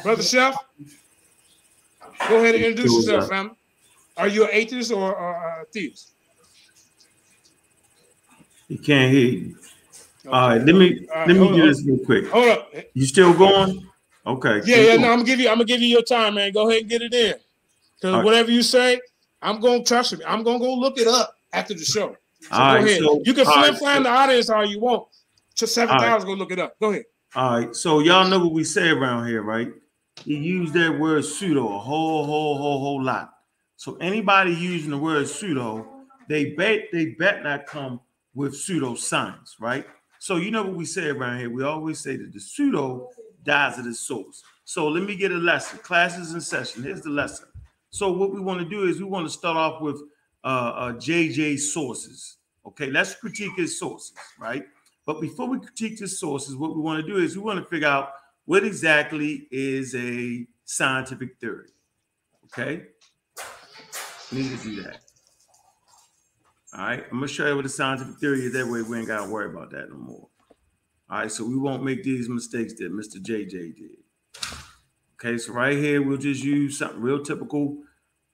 Brother 0.04 0.22
Chef? 0.22 0.56
Go 2.30 2.38
ahead 2.38 2.56
and 2.56 2.64
introduce 2.64 2.94
yourself, 2.94 3.30
fam. 3.30 3.56
Are 4.18 4.28
you 4.28 4.44
an 4.44 4.50
atheist 4.52 4.92
or, 4.92 5.14
a 5.14 5.66
theist? 5.74 6.12
He 8.68 8.78
can't 8.78 9.12
hear 9.12 9.28
you. 9.28 9.56
Okay. 10.26 10.30
All 10.30 10.50
right, 10.50 10.62
let 10.62 10.76
me 10.76 11.08
right, 11.14 11.28
let 11.28 11.38
me 11.38 11.48
do 11.50 11.68
this 11.68 11.84
real 11.86 11.98
quick. 12.06 12.30
Hold 12.30 12.50
up. 12.50 12.74
You 12.94 13.06
still 13.06 13.34
going? 13.34 13.86
Okay. 14.26 14.62
Yeah, 14.66 14.78
yeah. 14.78 14.96
No, 14.96 15.10
I'm 15.10 15.18
gonna 15.18 15.24
give 15.24 15.40
you. 15.40 15.50
I'm 15.50 15.56
gonna 15.56 15.66
give 15.66 15.82
you 15.82 15.88
your 15.88 16.04
time, 16.04 16.36
man. 16.36 16.54
Go 16.54 16.70
ahead 16.70 16.82
and 16.82 16.90
get 16.90 17.02
it 17.02 17.14
in. 17.14 17.36
Because 17.96 18.16
right. 18.16 18.24
whatever 18.24 18.52
you 18.52 18.62
say, 18.62 19.02
I'm 19.42 19.60
gonna 19.60 19.84
trust 19.84 20.14
you. 20.14 20.20
I'm 20.26 20.44
gonna 20.44 20.60
go 20.60 20.74
look 20.76 20.98
it 20.98 21.08
up 21.08 21.36
after 21.54 21.74
the 21.74 21.86
show. 21.86 22.16
So 22.42 22.48
All 22.52 22.60
go 22.60 22.66
right, 22.76 22.86
ahead. 22.86 23.00
so- 23.00 23.22
you 23.26 23.34
can 23.34 23.46
flip 23.46 23.82
right, 23.82 24.04
the 24.04 24.10
audience 24.10 24.50
all 24.50 24.66
you 24.66 24.80
want. 24.80 25.08
Just 25.56 25.74
seven 25.76 25.96
All 25.96 26.02
right. 26.02 26.10
thousand. 26.10 26.28
Go 26.28 26.34
look 26.36 26.52
it 26.52 26.60
up. 26.60 26.78
Go 26.80 26.90
ahead. 26.90 27.06
All 27.36 27.58
right, 27.60 27.76
so 27.76 28.00
y'all 28.00 28.28
know 28.28 28.40
what 28.40 28.52
we 28.54 28.64
say 28.64 28.90
around 28.90 29.28
here, 29.28 29.42
right? 29.42 29.72
He 30.24 30.36
used 30.36 30.74
that 30.74 31.00
word 31.00 31.26
pseudo 31.26 31.76
a 31.76 31.80
whole, 31.80 32.26
whole, 32.26 32.58
whole, 32.58 32.80
whole 32.80 33.04
lot. 33.04 33.34
So 33.78 33.96
anybody 33.96 34.54
using 34.54 34.92
the 34.92 34.98
word 34.98 35.28
pseudo, 35.28 35.88
they 36.30 36.52
bet 36.52 36.90
they 36.92 37.08
bet 37.18 37.44
not 37.44 37.66
come 37.66 38.00
with 38.36 38.56
pseudo 38.56 38.94
science, 38.96 39.56
right? 39.60 39.86
So 40.20 40.36
you 40.38 40.52
know 40.52 40.64
what 40.64 40.76
we 40.76 40.86
say 40.86 41.10
around 41.10 41.40
here. 41.40 41.50
We 41.50 41.64
always 41.64 42.00
say 42.00 42.16
that 42.18 42.32
the 42.32 42.40
pseudo 42.40 43.10
dies 43.44 43.80
at 43.80 43.86
its 43.86 44.02
source. 44.02 44.42
So 44.64 44.88
let 44.88 45.04
me 45.04 45.16
get 45.16 45.32
a 45.32 45.36
lesson. 45.38 45.80
Classes 45.80 46.34
in 46.34 46.42
session. 46.42 46.84
Here's 46.84 47.02
the 47.02 47.10
lesson. 47.10 47.48
So 47.90 48.12
what 48.12 48.32
we 48.32 48.40
want 48.40 48.60
to 48.60 48.66
do 48.66 48.86
is 48.88 49.00
we 49.00 49.06
want 49.06 49.26
to 49.28 49.34
start 49.34 49.58
off 49.58 49.82
with 49.82 50.00
uh, 50.44 50.48
uh, 50.48 50.94
JJ's 50.94 51.74
sources. 51.74 52.38
Okay, 52.66 52.90
let's 52.90 53.16
critique 53.16 53.52
his 53.58 53.78
sources, 53.78 54.14
right? 54.40 54.66
But 55.06 55.20
before 55.20 55.48
we 55.48 55.60
critique 55.60 56.00
his 56.00 56.20
sources, 56.20 56.56
what 56.56 56.76
we 56.76 56.82
want 56.82 57.06
to 57.06 57.12
do 57.12 57.20
is 57.20 57.36
we 57.36 57.44
want 57.44 57.60
to 57.60 57.70
figure 57.70 57.88
out 57.88 58.14
what 58.46 58.64
exactly 58.64 59.48
is 59.52 59.94
a 59.96 60.48
scientific 60.66 61.38
theory. 61.40 61.70
Okay, 62.46 62.84
need 64.32 64.58
to 64.58 64.64
do 64.64 64.82
that. 64.84 65.00
All 66.76 66.86
right, 66.86 67.04
I'm 67.12 67.18
gonna 67.18 67.28
show 67.28 67.48
you 67.48 67.56
what 67.56 67.66
a 67.66 67.70
scientific 67.70 68.18
theory 68.18 68.46
is. 68.46 68.54
That 68.54 68.68
way, 68.68 68.82
we 68.82 68.98
ain't 68.98 69.08
gotta 69.08 69.30
worry 69.30 69.50
about 69.50 69.72
that 69.72 69.90
no 69.90 69.98
more. 69.98 70.28
All 71.10 71.20
right, 71.20 71.32
so 71.32 71.46
we 71.46 71.58
won't 71.58 71.84
make 71.84 72.04
these 72.04 72.30
mistakes 72.30 72.74
that 72.76 72.92
Mr. 72.92 73.18
JJ 73.18 73.76
did. 73.76 73.98
Okay, 75.16 75.38
so 75.38 75.54
right 75.54 75.78
here, 75.78 76.02
we'll 76.02 76.18
just 76.18 76.44
use 76.44 76.80
something 76.80 77.00
real 77.00 77.24
typical. 77.24 77.78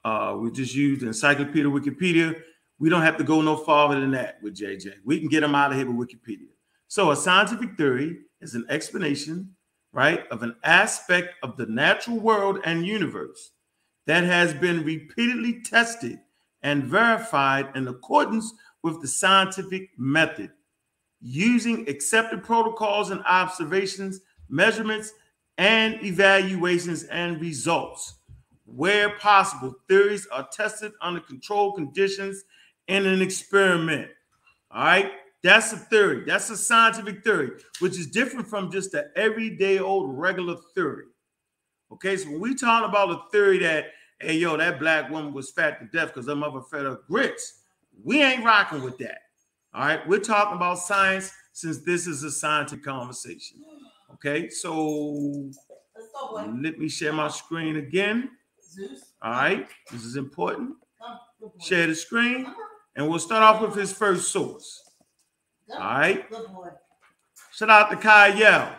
Uh, 0.03 0.37
we 0.39 0.51
just 0.51 0.73
use 0.73 1.03
Encyclopedia 1.03 1.65
Wikipedia. 1.65 2.41
We 2.79 2.89
don't 2.89 3.01
have 3.01 3.17
to 3.17 3.23
go 3.23 3.41
no 3.41 3.57
farther 3.57 3.99
than 3.99 4.11
that 4.11 4.41
with 4.41 4.55
JJ. 4.55 4.93
We 5.03 5.19
can 5.19 5.27
get 5.27 5.41
them 5.41 5.55
out 5.55 5.71
of 5.71 5.77
here 5.77 5.89
with 5.89 6.09
Wikipedia. 6.09 6.47
So, 6.87 7.11
a 7.11 7.15
scientific 7.15 7.75
theory 7.77 8.19
is 8.41 8.55
an 8.55 8.65
explanation, 8.69 9.55
right, 9.91 10.25
of 10.29 10.43
an 10.43 10.55
aspect 10.63 11.35
of 11.43 11.57
the 11.57 11.65
natural 11.65 12.19
world 12.19 12.59
and 12.63 12.85
universe 12.87 13.51
that 14.07 14.23
has 14.23 14.53
been 14.53 14.83
repeatedly 14.83 15.61
tested 15.61 16.19
and 16.63 16.83
verified 16.85 17.69
in 17.75 17.87
accordance 17.87 18.53
with 18.81 19.01
the 19.01 19.07
scientific 19.07 19.89
method 19.97 20.51
using 21.21 21.87
accepted 21.89 22.43
protocols 22.43 23.11
and 23.11 23.21
observations, 23.25 24.21
measurements, 24.47 25.13
and 25.57 26.03
evaluations 26.03 27.03
and 27.03 27.41
results. 27.41 28.15
Where 28.75 29.17
possible, 29.17 29.75
theories 29.87 30.27
are 30.31 30.47
tested 30.51 30.91
under 31.01 31.19
controlled 31.19 31.75
conditions 31.75 32.43
in 32.87 33.05
an 33.05 33.21
experiment. 33.21 34.09
All 34.71 34.83
right, 34.83 35.11
that's 35.41 35.73
a 35.73 35.77
theory. 35.77 36.23
That's 36.25 36.49
a 36.49 36.57
scientific 36.57 37.23
theory, 37.23 37.51
which 37.79 37.97
is 37.97 38.07
different 38.07 38.47
from 38.47 38.71
just 38.71 38.91
the 38.91 39.09
everyday 39.15 39.79
old 39.79 40.17
regular 40.17 40.55
theory. 40.75 41.05
Okay, 41.91 42.17
so 42.17 42.29
when 42.29 42.39
we 42.39 42.55
talk 42.55 42.87
about 42.87 43.09
a 43.09 43.21
theory 43.31 43.57
that, 43.59 43.85
hey, 44.19 44.37
yo, 44.37 44.55
that 44.57 44.79
black 44.79 45.09
woman 45.09 45.33
was 45.33 45.49
fat 45.49 45.79
to 45.79 45.85
death 45.97 46.13
because 46.13 46.27
her 46.27 46.35
mother 46.35 46.61
fed 46.61 46.85
her 46.85 46.99
grits, 47.07 47.61
we 48.03 48.21
ain't 48.21 48.45
rocking 48.45 48.83
with 48.83 48.97
that. 48.99 49.19
All 49.73 49.85
right, 49.85 50.07
we're 50.07 50.19
talking 50.19 50.55
about 50.55 50.79
science 50.79 51.31
since 51.53 51.79
this 51.79 52.05
is 52.05 52.23
a 52.23 52.31
scientific 52.31 52.85
conversation. 52.85 53.57
Okay, 54.13 54.49
so 54.49 55.49
let 56.33 56.77
me 56.77 56.89
share 56.89 57.13
my 57.13 57.27
screen 57.27 57.77
again. 57.77 58.29
All 59.21 59.31
right, 59.31 59.67
this 59.91 60.03
is 60.03 60.15
important. 60.15 60.75
Share 61.61 61.87
the 61.87 61.95
screen, 61.95 62.47
and 62.95 63.09
we'll 63.09 63.19
start 63.19 63.43
off 63.43 63.61
with 63.61 63.75
his 63.75 63.91
first 63.91 64.31
source. 64.31 64.83
All 65.71 65.79
right, 65.79 66.25
shout 67.53 67.69
out 67.69 67.89
to 67.91 67.97
Kyle. 67.97 68.75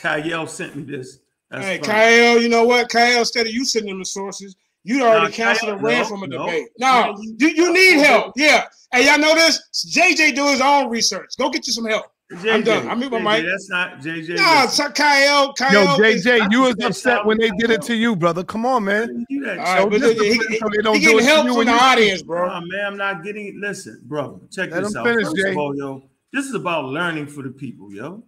Kyle 0.00 0.46
sent 0.46 0.76
me 0.76 0.82
this. 0.84 1.18
That's 1.50 1.64
hey, 1.64 1.78
funny. 1.78 1.88
Kyle, 1.88 2.42
you 2.42 2.48
know 2.48 2.64
what? 2.64 2.88
Kyle, 2.88 3.20
instead 3.20 3.46
of 3.46 3.52
you 3.52 3.64
sending 3.64 3.90
them 3.90 4.00
the 4.00 4.04
sources, 4.04 4.56
you 4.84 5.02
already 5.02 5.26
Nah, 5.26 5.30
canceled 5.30 5.72
and 5.72 5.80
Kyle, 5.80 5.88
ran 5.88 6.02
no, 6.02 6.04
from 6.08 6.22
a 6.22 6.26
no. 6.26 6.46
debate. 6.46 6.68
No, 6.78 7.16
you, 7.38 7.48
you 7.48 7.72
need 7.72 8.04
help. 8.04 8.32
Yeah. 8.36 8.66
Hey, 8.92 9.06
y'all 9.06 9.18
know 9.18 9.34
this? 9.34 9.60
JJ 9.94 10.34
do 10.34 10.46
his 10.48 10.60
own 10.60 10.88
research. 10.88 11.30
Go 11.38 11.50
get 11.50 11.66
you 11.66 11.72
some 11.72 11.84
help. 11.84 12.06
I'm 12.30 12.38
JJ, 12.62 12.64
done. 12.64 12.88
I 12.90 12.94
mute 12.94 13.10
my 13.10 13.18
JJ, 13.18 13.24
mic. 13.24 13.46
That's 13.50 13.70
not 13.70 13.98
JJ. 14.00 14.28
No, 14.36 14.60
listen. 14.62 14.68
so 14.68 14.90
Kyle, 14.90 15.52
Kyle. 15.54 15.72
Yo, 15.72 15.96
JJ, 15.96 16.48
you 16.50 16.60
was 16.60 16.76
upset 16.84 17.24
when 17.24 17.38
they 17.38 17.50
did 17.58 17.70
it 17.70 17.80
to 17.82 17.94
you, 17.94 18.14
brother. 18.14 18.44
Come 18.44 18.66
on, 18.66 18.84
man. 18.84 19.24
do 19.30 19.40
that. 19.44 19.58
All 19.58 19.64
right, 19.64 19.78
Show 19.78 19.90
but 19.90 20.00
discipline 20.00 20.26
he, 20.26 20.46
he, 20.46 20.58
so 20.58 20.68
they 20.74 20.82
don't 20.82 20.94
he 20.96 21.00
do 21.00 21.06
getting 21.06 21.18
it 21.18 21.22
to 21.22 21.26
help 21.26 21.46
you 21.46 21.54
from 21.54 21.64
the 21.64 21.72
audience, 21.72 22.22
bro. 22.22 22.46
Nah, 22.46 22.60
man, 22.60 22.86
I'm 22.86 22.96
not 22.98 23.24
getting 23.24 23.46
it. 23.46 23.54
Listen, 23.56 24.00
brother, 24.04 24.40
check 24.50 24.70
Let 24.70 24.82
this 24.82 24.94
out. 24.94 25.06
finish, 25.06 25.24
First 25.24 25.36
Jay. 25.36 25.50
of 25.52 25.56
all, 25.56 25.74
yo, 25.74 26.02
this 26.32 26.44
is 26.44 26.54
about 26.54 26.84
learning 26.84 27.28
for 27.28 27.42
the 27.42 27.50
people, 27.50 27.90
yo. 27.92 28.24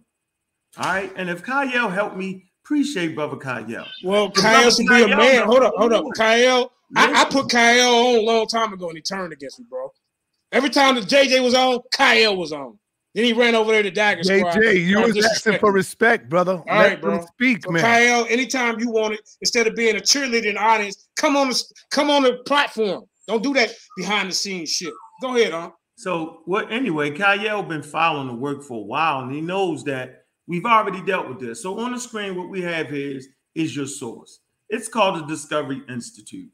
All 0.77 0.85
right, 0.85 1.11
and 1.15 1.29
if 1.29 1.43
Kyle 1.43 1.89
helped 1.89 2.17
me, 2.17 2.49
appreciate 2.63 3.13
brother 3.13 3.37
Kyle. 3.37 3.87
Well, 4.03 4.31
Kyle 4.31 4.71
should 4.71 4.87
be 4.87 5.03
a 5.03 5.07
man. 5.09 5.17
no, 5.17 5.45
Hold 5.45 5.63
up, 5.63 5.73
hold 5.75 5.93
up. 5.93 6.05
Kyle, 6.15 6.71
I, 6.95 7.21
I 7.21 7.25
put 7.25 7.49
Kyle 7.51 7.93
on 7.93 8.15
a 8.15 8.21
long 8.21 8.47
time 8.47 8.73
ago 8.73 8.87
and 8.87 8.97
he 8.97 9.01
turned 9.01 9.31
against 9.31 9.59
me, 9.59 9.65
bro. 9.69 9.91
Every 10.51 10.69
time 10.69 10.95
that 10.95 11.05
JJ 11.05 11.43
was 11.43 11.53
on, 11.53 11.79
Kyle 11.91 12.35
was 12.35 12.51
on. 12.51 12.77
Then 13.13 13.25
he 13.25 13.33
ran 13.33 13.55
over 13.55 13.71
there 13.71 13.83
to 13.83 13.91
Dagger 13.91 14.23
Squad. 14.23 14.55
JJ, 14.55 14.85
you 14.85 15.01
was 15.01 15.25
asking 15.25 15.59
for 15.59 15.71
respect, 15.71 16.29
brother. 16.29 16.53
All 16.53 16.63
Let 16.65 16.89
right, 16.89 17.01
bro. 17.01 17.25
speak, 17.33 17.63
So 17.63 17.71
man. 17.71 17.81
Kyle, 17.81 18.25
anytime 18.29 18.79
you 18.79 18.89
want 18.89 19.15
it, 19.15 19.29
instead 19.41 19.67
of 19.67 19.75
being 19.75 19.97
a 19.97 19.99
cheerleader 19.99 20.45
in 20.45 20.55
the 20.55 20.61
audience, 20.61 21.09
come 21.17 21.35
on 21.35 21.49
the 21.49 21.63
come 21.89 22.09
on 22.09 22.23
the 22.23 22.37
platform. 22.45 23.03
Don't 23.27 23.43
do 23.43 23.53
that 23.53 23.71
behind 23.97 24.29
the 24.29 24.33
scenes 24.35 24.69
shit. 24.69 24.93
Go 25.21 25.35
ahead, 25.35 25.51
huh? 25.51 25.71
So 25.95 26.41
what? 26.45 26.71
Anyway, 26.71 27.11
Kyle 27.11 27.63
been 27.63 27.83
following 27.83 28.27
the 28.27 28.33
work 28.33 28.63
for 28.63 28.79
a 28.79 28.85
while, 28.85 29.19
and 29.19 29.31
he 29.31 29.41
knows 29.41 29.83
that 29.83 30.23
we've 30.47 30.65
already 30.65 31.01
dealt 31.03 31.27
with 31.27 31.39
this. 31.39 31.61
So 31.61 31.79
on 31.79 31.91
the 31.91 31.99
screen, 31.99 32.35
what 32.35 32.49
we 32.49 32.61
have 32.61 32.89
here 32.89 33.17
is 33.17 33.27
is 33.55 33.75
your 33.75 33.87
source. 33.87 34.39
It's 34.69 34.87
called 34.87 35.19
the 35.19 35.25
Discovery 35.27 35.81
Institute. 35.89 36.49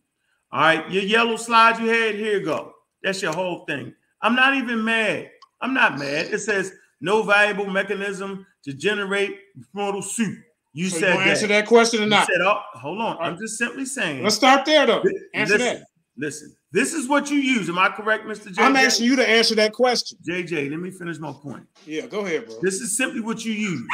All 0.51 0.61
right, 0.61 0.89
your 0.91 1.03
yellow 1.03 1.35
slide 1.35 1.79
you 1.79 1.87
had 1.87 2.15
here 2.15 2.39
go. 2.39 2.73
That's 3.03 3.21
your 3.21 3.33
whole 3.33 3.63
thing. 3.65 3.93
I'm 4.23 4.35
not 4.35 4.55
even 4.55 4.83
mad. 4.83 5.29
I'm 5.61 5.73
not 5.73 5.97
mad. 5.97 6.27
It 6.27 6.39
says 6.39 6.73
no 7.01 7.23
viable 7.23 7.65
mechanism 7.65 8.45
to 8.63 8.73
generate 8.73 9.37
mortal 9.73 10.01
soup. 10.01 10.37
You 10.73 10.89
So 10.89 10.99
said 10.99 11.13
gonna 11.13 11.25
that. 11.25 11.29
answer 11.29 11.47
that 11.47 11.65
question 11.65 12.03
or 12.03 12.05
not? 12.05 12.27
said, 12.27 12.41
oh, 12.41 12.61
hold 12.73 13.01
on. 13.01 13.17
Right. 13.17 13.27
I'm 13.27 13.37
just 13.37 13.57
simply 13.57 13.85
saying. 13.85 14.23
Let's 14.23 14.35
start 14.35 14.65
there 14.65 14.85
though. 14.85 15.03
Answer 15.33 15.57
listen, 15.57 15.79
that. 15.79 15.87
Listen, 16.17 16.55
this 16.71 16.93
is 16.93 17.07
what 17.07 17.29
you 17.29 17.37
use. 17.37 17.69
Am 17.69 17.79
I 17.79 17.89
correct, 17.89 18.25
Mr. 18.25 18.49
JJ? 18.49 18.59
I'm 18.59 18.75
asking 18.75 19.05
you 19.05 19.15
to 19.15 19.27
answer 19.27 19.55
that 19.55 19.73
question. 19.73 20.17
JJ, 20.27 20.69
let 20.69 20.79
me 20.79 20.91
finish 20.91 21.19
my 21.19 21.31
point. 21.31 21.63
Yeah, 21.85 22.07
go 22.07 22.25
ahead, 22.25 22.45
bro. 22.47 22.59
This 22.61 22.81
is 22.81 22.97
simply 22.97 23.21
what 23.21 23.45
you 23.45 23.53
use. 23.53 23.87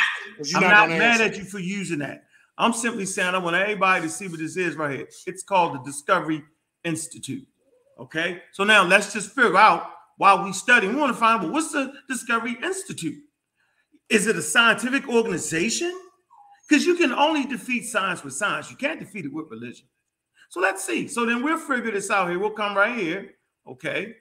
I'm 0.56 0.62
not 0.62 0.90
not 0.90 0.90
mad 0.90 1.22
at 1.22 1.38
you 1.38 1.44
for 1.44 1.60
using 1.60 2.00
that. 2.00 2.24
I'm 2.58 2.74
simply 2.74 3.06
saying 3.06 3.34
I 3.34 3.40
want 3.40 3.56
everybody 3.56 4.04
to 4.04 4.10
see 4.10 4.28
what 4.28 4.40
this 4.40 4.58
is 4.58 4.76
right 4.76 4.98
here. 4.98 5.08
It's 5.26 5.44
called 5.44 5.76
the 5.76 5.84
Discovery 5.84 6.44
Institute. 6.84 7.46
Okay, 8.00 8.42
so 8.52 8.64
now 8.64 8.84
let's 8.84 9.14
just 9.14 9.32
figure 9.34 9.58
out 9.58 9.93
while 10.18 10.44
we 10.44 10.54
study. 10.54 10.88
We 10.88 10.96
want 10.96 11.14
to 11.14 11.20
find 11.20 11.42
well, 11.42 11.52
what's 11.52 11.72
the 11.72 11.94
Discovery 12.08 12.58
Institute? 12.64 13.22
Is 14.10 14.28
it 14.28 14.36
a 14.36 14.42
scientific 14.42 15.08
organization? 15.10 15.94
Because 16.68 16.86
you 16.86 16.96
can 16.96 17.12
only 17.12 17.46
defeat 17.46 17.86
science 17.86 18.24
with 18.24 18.34
science. 18.34 18.70
You 18.70 18.78
can't 18.78 19.00
defeat 19.00 19.26
it 19.26 19.34
with 19.34 19.48
religion. 19.50 19.88
So 20.50 20.60
let's 20.60 20.86
see. 20.86 21.08
So 21.08 21.26
then 21.26 21.44
we'll 21.44 21.58
figure 21.58 21.92
this 21.92 22.12
out 22.12 22.30
here. 22.30 22.40
We'll 22.40 22.52
come 22.52 22.76
right 22.76 22.98
here. 22.98 23.32
Okay. 23.68 24.14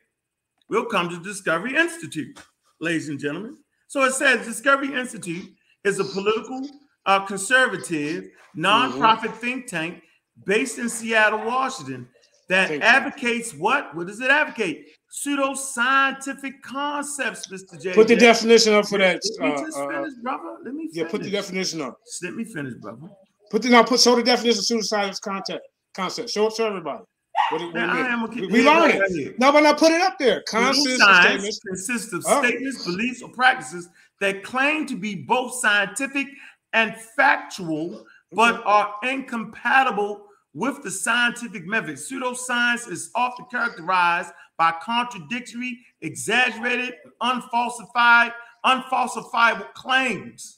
We'll 0.68 0.86
come 0.86 1.09
to 1.11 1.22
Discovery 1.22 1.76
Institute, 1.76 2.40
ladies 2.80 3.09
and 3.09 3.18
gentlemen. 3.18 3.59
So 3.88 4.05
it 4.05 4.12
says 4.12 4.47
Discovery 4.47 4.95
Institute 4.95 5.53
is 5.84 6.01
a 6.01 6.05
political, 6.05 6.66
uh, 7.05 7.26
conservative, 7.26 8.30
nonprofit 8.57 9.34
think 9.34 9.66
tank 9.66 10.03
based 10.47 10.78
in 10.78 10.88
Seattle, 10.88 11.45
Washington, 11.45 12.09
that 12.49 12.70
advocates 12.70 13.55
what? 13.55 13.95
What 13.95 14.07
does 14.07 14.20
it 14.20 14.30
advocate? 14.30 14.88
Pseudo-scientific 15.15 16.63
concepts, 16.63 17.47
Mr. 17.49 17.81
J. 17.81 17.93
Put 17.93 18.09
the 18.09 18.17
definition 18.17 18.73
up 18.75 18.87
for 18.87 18.99
that. 18.99 19.21
Let 19.39 19.49
me 19.49 19.55
Uh, 19.55 19.65
just 19.67 19.77
uh, 19.77 19.89
finish, 19.89 20.15
brother. 20.23 20.57
Let 20.65 20.75
me 20.75 20.89
yeah, 20.93 21.05
put 21.09 21.23
the 21.23 21.31
definition 21.31 21.81
up. 21.83 21.99
Just 22.07 22.25
Let 22.25 22.35
me 22.35 22.45
finish, 22.45 22.75
brother. 22.75 23.09
Put 23.51 23.63
the 23.63 23.69
now 23.69 23.83
put 23.83 24.01
show 24.01 24.17
the 24.17 24.23
definition 24.23 24.59
of 24.79 24.83
pseudoscience 24.83 25.21
concept 25.21 25.67
concept. 25.95 26.31
Show 26.31 26.47
it 26.47 26.55
to 26.55 26.63
everybody. 26.65 27.05
What 27.51 27.61
what 27.61 27.75
Now, 27.75 27.93
I 27.93 28.09
am 28.09 28.23
a 28.23 28.27
we, 28.27 28.47
we 28.47 28.65
learned 28.65 28.95
it. 28.95 29.11
here. 29.13 29.35
No, 29.39 29.53
but 29.53 29.61
now 29.61 29.75
put 29.75 29.91
it 29.93 30.01
up 30.01 30.19
there. 30.19 30.43
Concepts 30.49 30.95
statements. 31.03 31.61
consists 31.61 32.13
of 32.15 32.25
Oh. 32.27 32.43
statements, 32.43 32.85
beliefs, 32.85 33.21
or 33.23 33.29
practices 33.31 33.89
that 34.21 34.43
claim 34.43 34.87
to 34.87 34.97
be 34.97 35.15
both 35.15 35.55
scientific 35.57 36.27
and 36.73 36.97
factual, 37.17 38.07
but 38.33 38.63
are 38.65 38.95
incompatible 39.03 40.27
with 40.55 40.83
the 40.83 40.91
scientific 40.91 41.67
method. 41.67 41.97
Pseudoscience 41.97 42.91
is 42.91 43.11
often 43.15 43.45
characterized 43.51 44.31
by 44.63 44.73
contradictory, 44.81 45.77
exaggerated, 46.03 46.95
unfalsified, 47.21 48.33
unfalsifiable 48.65 49.73
claims. 49.75 50.57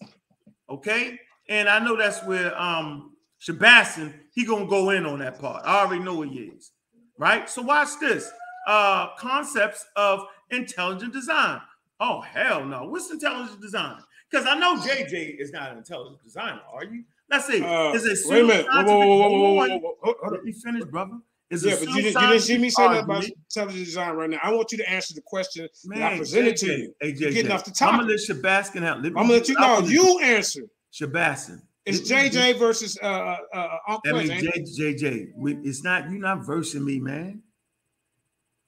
Okay, 0.69 1.19
and 1.49 1.71
I 1.71 1.79
know 1.79 1.97
that's 1.97 2.23
where 2.25 2.51
um 2.61 3.13
Sebastian 3.39 4.13
he 4.35 4.45
gonna 4.45 4.67
go 4.67 4.91
in 4.91 5.07
on 5.07 5.21
that 5.21 5.39
part. 5.39 5.65
I 5.65 5.81
already 5.81 6.05
know 6.05 6.21
he 6.21 6.41
is. 6.41 6.73
Right. 7.19 7.49
So 7.49 7.63
watch 7.63 7.89
this. 7.99 8.31
uh, 8.67 9.15
concepts 9.17 9.87
of 9.97 10.27
intelligent 10.51 11.13
design. 11.15 11.61
Oh 12.01 12.21
hell 12.21 12.65
no! 12.65 12.85
What's 12.89 13.11
intelligent 13.11 13.61
design? 13.63 14.03
Because 14.31 14.47
I 14.47 14.59
know 14.59 14.77
JJ 14.77 15.39
is 15.39 15.51
not 15.51 15.73
an 15.73 15.79
intelligent 15.79 16.23
designer. 16.23 16.61
Are 16.73 16.85
you? 16.85 17.05
Let's 17.31 17.47
see. 17.47 17.63
Uh, 17.63 17.93
is 17.93 18.05
it 18.05 18.19
wait 18.29 18.45
a 18.45 18.47
minute. 18.47 18.67
Whoa, 18.71 18.83
whoa, 18.85 18.99
whoa, 18.99 19.17
whoa, 19.17 19.29
whoa, 19.29 19.55
whoa, 19.55 19.79
whoa, 19.79 20.15
whoa, 20.21 20.31
Let 20.31 20.45
me 20.45 20.53
finish, 20.53 20.85
brother. 20.85 21.19
Is 21.51 21.65
Yeah, 21.65 21.77
but 21.79 21.89
you 21.89 22.03
didn't, 22.03 22.21
you 22.23 22.29
didn't 22.29 22.43
see 22.43 22.59
me 22.59 22.71
say 22.71 22.89
that 22.89 23.05
about 23.05 23.25
intelligent 23.25 23.85
design 23.85 24.17
right 24.17 24.31
now. 24.31 24.39
I 24.43 24.53
want 24.53 24.73
you 24.73 24.79
to 24.79 24.91
answer 24.91 25.15
the 25.15 25.21
question 25.21 25.69
that 25.85 26.03
I 26.03 26.09
Man, 26.09 26.19
presented 26.19 26.57
to 26.57 26.67
JJ, 26.67 26.79
you. 26.79 26.95
Hey, 27.01 27.15
You're 27.17 27.31
getting 27.33 27.53
off 27.53 27.65
the 27.65 27.71
I'm 27.71 27.75
top. 27.75 28.01
gonna 28.01 28.13
let 28.13 28.21
Shabaskin 28.21 28.85
out. 28.85 29.03
Let 29.03 29.13
me- 29.13 29.21
I'm 29.21 29.27
gonna 29.27 29.33
let 29.35 29.49
you 29.49 29.57
I'm 29.59 29.85
know. 29.85 29.89
You 29.91 30.21
answer. 30.21 30.63
Shabaskin. 30.93 31.61
It's 31.87 32.11
JJ 32.11 32.59
versus 32.59 32.99
uh 33.03 33.37
uh, 33.53 33.77
Uncle 33.89 34.17
I 34.17 34.23
mean, 34.25 34.41
J. 34.41 34.95
JJ, 34.95 35.33
it's 35.65 35.85
not 35.85 36.11
you're 36.11 36.19
not 36.21 36.47
versing 36.47 36.85
me, 36.85 36.99
man. 36.99 37.43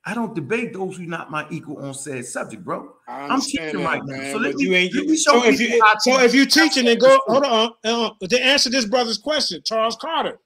I 0.04 0.14
don't 0.14 0.34
debate 0.34 0.72
those 0.74 0.98
who 0.98 1.06
not 1.06 1.30
my 1.30 1.46
equal 1.50 1.78
on 1.84 1.94
said 1.94 2.26
subject, 2.26 2.62
bro. 2.62 2.92
I'm 3.08 3.40
teaching 3.40 3.80
that, 3.80 3.84
right 3.84 4.02
now. 4.04 4.32
So 4.32 4.38
let 4.38 4.54
me, 4.54 4.64
you 4.64 4.74
ain't 4.74 4.94
let 4.94 5.06
me 5.06 5.16
show 5.16 5.32
so 5.32 5.44
if 5.46 5.58
you 5.58 5.80
so 6.00 6.20
if 6.20 6.34
you're 6.34 6.46
teaching 6.46 6.84
then 6.84 6.98
go 6.98 7.18
hold 7.26 7.44
on 7.44 7.72
uh, 7.84 8.10
to 8.28 8.40
answer 8.40 8.70
this 8.70 8.84
brother's 8.84 9.18
question, 9.18 9.62
Charles 9.64 9.96
Carter. 9.96 10.38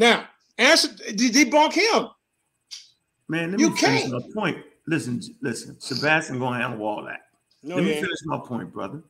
Now 0.00 0.28
answer 0.58 0.88
de- 1.12 1.30
debunk 1.30 1.72
him. 1.74 2.08
Man, 3.28 3.50
let 3.52 3.60
You 3.60 3.70
me 3.70 3.76
finish 3.76 4.02
can't. 4.02 4.12
my 4.12 4.20
point. 4.34 4.64
Listen, 4.86 5.20
listen. 5.42 5.80
Sebastian 5.80 6.38
gonna 6.38 6.60
handle 6.62 6.86
all 6.86 7.04
that. 7.04 7.22
No, 7.62 7.76
let 7.76 7.84
he 7.84 7.90
me 7.90 7.96
ain't. 7.96 8.04
finish 8.04 8.18
my 8.24 8.38
point, 8.38 8.72
brother. 8.72 9.02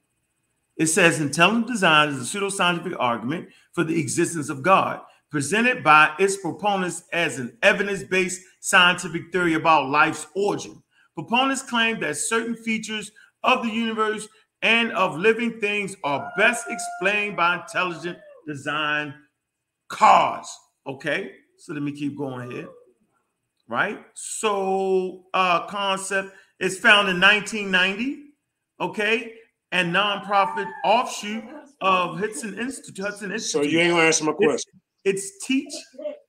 It 0.76 0.86
says 0.86 1.20
intelligent 1.20 1.66
design 1.66 2.08
is 2.10 2.34
a 2.34 2.38
pseudoscientific 2.38 2.96
argument 2.98 3.48
for 3.72 3.84
the 3.84 3.98
existence 3.98 4.48
of 4.48 4.62
God, 4.62 5.00
presented 5.30 5.82
by 5.82 6.14
its 6.18 6.36
proponents 6.36 7.04
as 7.12 7.38
an 7.38 7.56
evidence-based 7.62 8.40
scientific 8.60 9.32
theory 9.32 9.54
about 9.54 9.88
life's 9.88 10.26
origin. 10.34 10.82
Proponents 11.14 11.62
claim 11.62 11.98
that 12.00 12.16
certain 12.16 12.54
features 12.56 13.10
of 13.42 13.62
the 13.62 13.70
universe 13.70 14.28
and 14.62 14.92
of 14.92 15.16
living 15.16 15.60
things 15.60 15.94
are 16.04 16.30
best 16.36 16.66
explained 16.68 17.36
by 17.36 17.56
intelligent 17.60 18.18
design 18.46 19.14
cause. 19.88 20.48
Okay, 20.86 21.32
so 21.58 21.72
let 21.72 21.82
me 21.82 21.92
keep 21.92 22.16
going 22.16 22.50
here. 22.50 22.68
Right, 23.68 23.98
so 24.14 25.24
uh, 25.34 25.66
concept 25.66 26.30
is 26.60 26.78
found 26.78 27.08
in 27.08 27.20
1990. 27.20 28.22
Okay, 28.80 29.32
and 29.72 29.94
nonprofit 29.94 30.70
offshoot 30.84 31.42
of 31.80 32.18
Hudson 32.18 32.58
Institute. 32.58 33.04
Hudson 33.04 33.32
Institute. 33.32 33.50
So 33.50 33.62
you 33.62 33.80
ain't 33.80 33.90
gonna 33.90 34.04
answer 34.04 34.24
my 34.24 34.32
question. 34.32 34.72
Its 35.04 35.44
Teach 35.46 35.72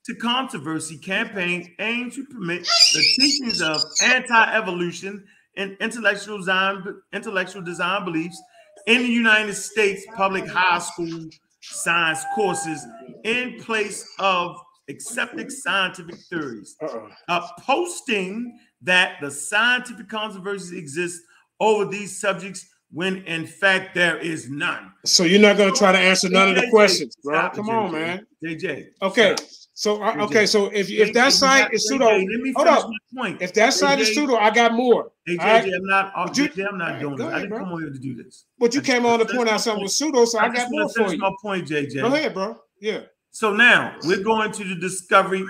to 0.06 0.16
Controversy 0.16 0.98
campaign 1.00 1.74
aims 1.80 2.16
to 2.16 2.26
permit 2.26 2.64
the 2.94 3.16
teachings 3.18 3.62
of 3.62 3.82
anti-evolution 4.04 5.26
and 5.56 5.76
intellectual 5.80 6.38
design, 6.38 6.84
intellectual 7.12 7.62
design 7.62 8.06
beliefs 8.06 8.42
in 8.86 9.02
the 9.02 9.10
United 9.10 9.56
States 9.56 10.06
public 10.16 10.48
high 10.48 10.80
school 10.80 11.28
science 11.62 12.24
courses 12.36 12.86
in 13.24 13.60
place 13.60 14.08
of 14.20 14.58
accepted 14.90 15.52
scientific 15.52 16.16
theories. 16.30 16.76
Uh-uh. 16.82 17.10
Uh, 17.28 17.48
posting 17.60 18.58
that 18.82 19.18
the 19.22 19.30
scientific 19.32 20.08
controversies 20.10 20.72
exist 20.74 21.22
over 21.60 21.86
these 21.86 22.20
subjects 22.20 22.66
when 22.92 23.18
in 23.26 23.46
fact 23.46 23.94
there 23.96 24.18
is 24.18 24.50
none. 24.50 24.92
So 25.06 25.24
you're 25.24 25.42
not 25.42 25.58
gonna 25.58 25.72
try 25.74 25.92
to 25.92 25.98
answer 25.98 26.30
none 26.30 26.50
of 26.50 26.56
the 26.56 26.68
questions, 26.70 27.18
bro. 27.24 27.48
it, 27.48 27.54
Come 27.54 27.70
on, 27.70 27.92
man. 27.92 28.26
JJ. 28.44 28.88
Okay. 29.02 29.36
stop. 29.36 29.50
So 29.74 30.02
uh, 30.02 30.14
JJ. 30.14 30.22
okay, 30.26 30.46
so 30.46 30.66
if 30.68 30.90
if 30.90 31.14
that 31.14 31.30
JJ, 31.30 31.32
site 31.34 31.74
is 31.74 31.88
pseudo, 31.88 32.06
JJ, 32.06 32.32
let 32.32 32.40
me 32.42 32.54
hold 32.56 32.68
up. 32.68 32.90
point. 33.16 33.42
If 33.42 33.54
that 33.56 33.74
site 33.74 34.00
is 34.00 34.14
pseudo, 34.16 34.36
I 34.36 34.50
got 34.52 34.74
more. 34.74 35.04
All 35.04 35.36
right? 35.38 35.64
JJ, 35.66 35.76
I'm 35.76 35.86
not. 35.86 36.14
uh, 36.16 36.30
you- 36.34 36.48
JJ, 36.50 36.68
I'm 36.70 36.78
not 36.78 36.92
right, 36.92 37.00
doing 37.02 37.16
go 37.18 37.26
this. 37.26 37.34
I 37.34 37.40
didn't 37.40 37.50
bro. 37.50 37.60
come 37.60 37.72
on 37.74 37.82
here 37.82 37.92
to 37.92 38.00
do 38.00 38.16
this. 38.16 38.46
But 38.58 38.74
you 38.74 38.82
I 38.82 38.84
came 38.84 39.06
on 39.06 39.20
to 39.20 39.26
point 39.26 39.50
out 39.50 39.60
something 39.62 39.84
with 39.84 39.92
pseudo, 39.92 40.26
so 40.26 40.40
I, 40.40 40.46
I 40.46 40.50
got 40.50 40.72
more 40.72 40.90
for 40.90 41.12
you. 41.12 41.18
my 41.20 41.32
point, 41.42 41.68
JJ. 41.68 42.02
Go 42.02 42.08
ahead, 42.08 42.34
bro. 42.34 42.58
Yeah. 42.80 43.02
So 43.32 43.54
now 43.54 43.96
we're 44.04 44.24
going 44.24 44.52
to 44.54 44.64
the 44.64 44.76
discovery 44.76 45.46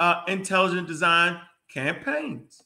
uh, 0.00 0.22
intelligent 0.28 0.86
design 0.86 1.40
campaigns. 1.72 2.62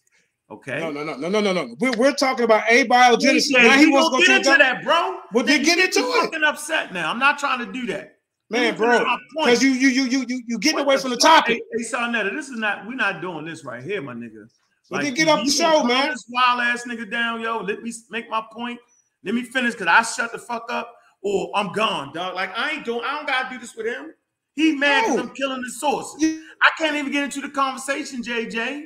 Okay. 0.51 0.81
No, 0.81 0.91
no, 0.91 1.03
no, 1.03 1.17
no, 1.17 1.29
no, 1.29 1.41
no, 1.41 1.53
no. 1.53 1.77
We're, 1.81 1.93
we're 1.93 2.13
talking 2.13 2.45
about 2.45 2.65
abiogenesis. 2.65 3.53
JJ, 3.53 3.63
now 3.63 3.79
he 3.79 3.87
wants 3.91 4.11
to 4.11 4.27
get 4.27 4.37
into 4.37 4.51
the 4.51 4.59
that, 4.59 4.85
bro. 4.85 5.21
Well, 5.33 5.45
then 5.45 5.61
you 5.61 5.67
get 5.67 5.79
into 5.79 6.01
it. 6.01 6.25
Fucking 6.25 6.45
upset 6.45 6.93
now. 6.93 7.11
I'm 7.11 7.19
not 7.19 7.39
trying 7.39 7.65
to 7.65 7.73
do 7.73 7.87
that. 7.87 8.19
man, 8.51 8.63
Let 8.65 8.79
me 8.79 8.87
finish 8.87 8.99
bro. 8.99 9.17
Because 9.45 9.63
you 9.63 9.71
you 9.71 9.89
you 9.89 10.03
you 10.05 10.25
you 10.29 10.43
you 10.47 10.59
getting 10.59 10.79
What 10.79 10.85
away 10.85 10.97
from 10.99 11.11
the 11.11 11.17
topic. 11.17 11.63
Hey, 11.73 11.79
hey 11.79 11.91
Sarnetta, 11.91 12.33
this 12.35 12.49
is 12.49 12.59
not. 12.59 12.87
We're 12.87 12.97
not 12.97 13.23
doing 13.23 13.47
this 13.47 13.65
right 13.65 13.83
here, 13.83 14.03
my 14.03 14.13
nigga. 14.13 14.47
Well, 14.91 15.01
then 15.01 15.15
get 15.15 15.29
off 15.29 15.43
the 15.43 15.51
show, 15.51 15.85
man. 15.85 16.11
This 16.11 16.27
wild 16.29 16.61
ass 16.61 16.85
nigga 16.87 17.11
down, 17.11 17.41
yo. 17.41 17.61
Let 17.61 17.83
me 17.83 17.91
make 18.11 18.29
my 18.29 18.45
point. 18.53 18.79
Let 19.25 19.35
me 19.35 19.45
finish, 19.45 19.75
cause 19.75 19.87
I 19.87 20.03
shut 20.03 20.33
the 20.33 20.39
fuck 20.39 20.67
up, 20.69 20.95
or 21.23 21.51
I'm 21.55 21.73
gone, 21.73 22.13
dog. 22.13 22.35
Like 22.35 22.57
I 22.57 22.73
ain't 22.73 22.85
doing. 22.85 23.03
I 23.05 23.17
don't 23.17 23.27
gotta 23.27 23.55
do 23.55 23.61
this 23.61 23.75
with 23.75 23.87
him. 23.87 24.13
He 24.55 24.77
mad 24.77 25.03
because 25.03 25.17
No. 25.17 25.23
I'm 25.23 25.35
killing 25.35 25.63
his 25.63 25.81
sources. 25.81 26.23
I 26.63 26.71
can't 26.79 26.97
even 26.97 27.11
get 27.11 27.25
into 27.25 27.41
the 27.41 27.49
conversation, 27.49 28.23
JJ. 28.23 28.85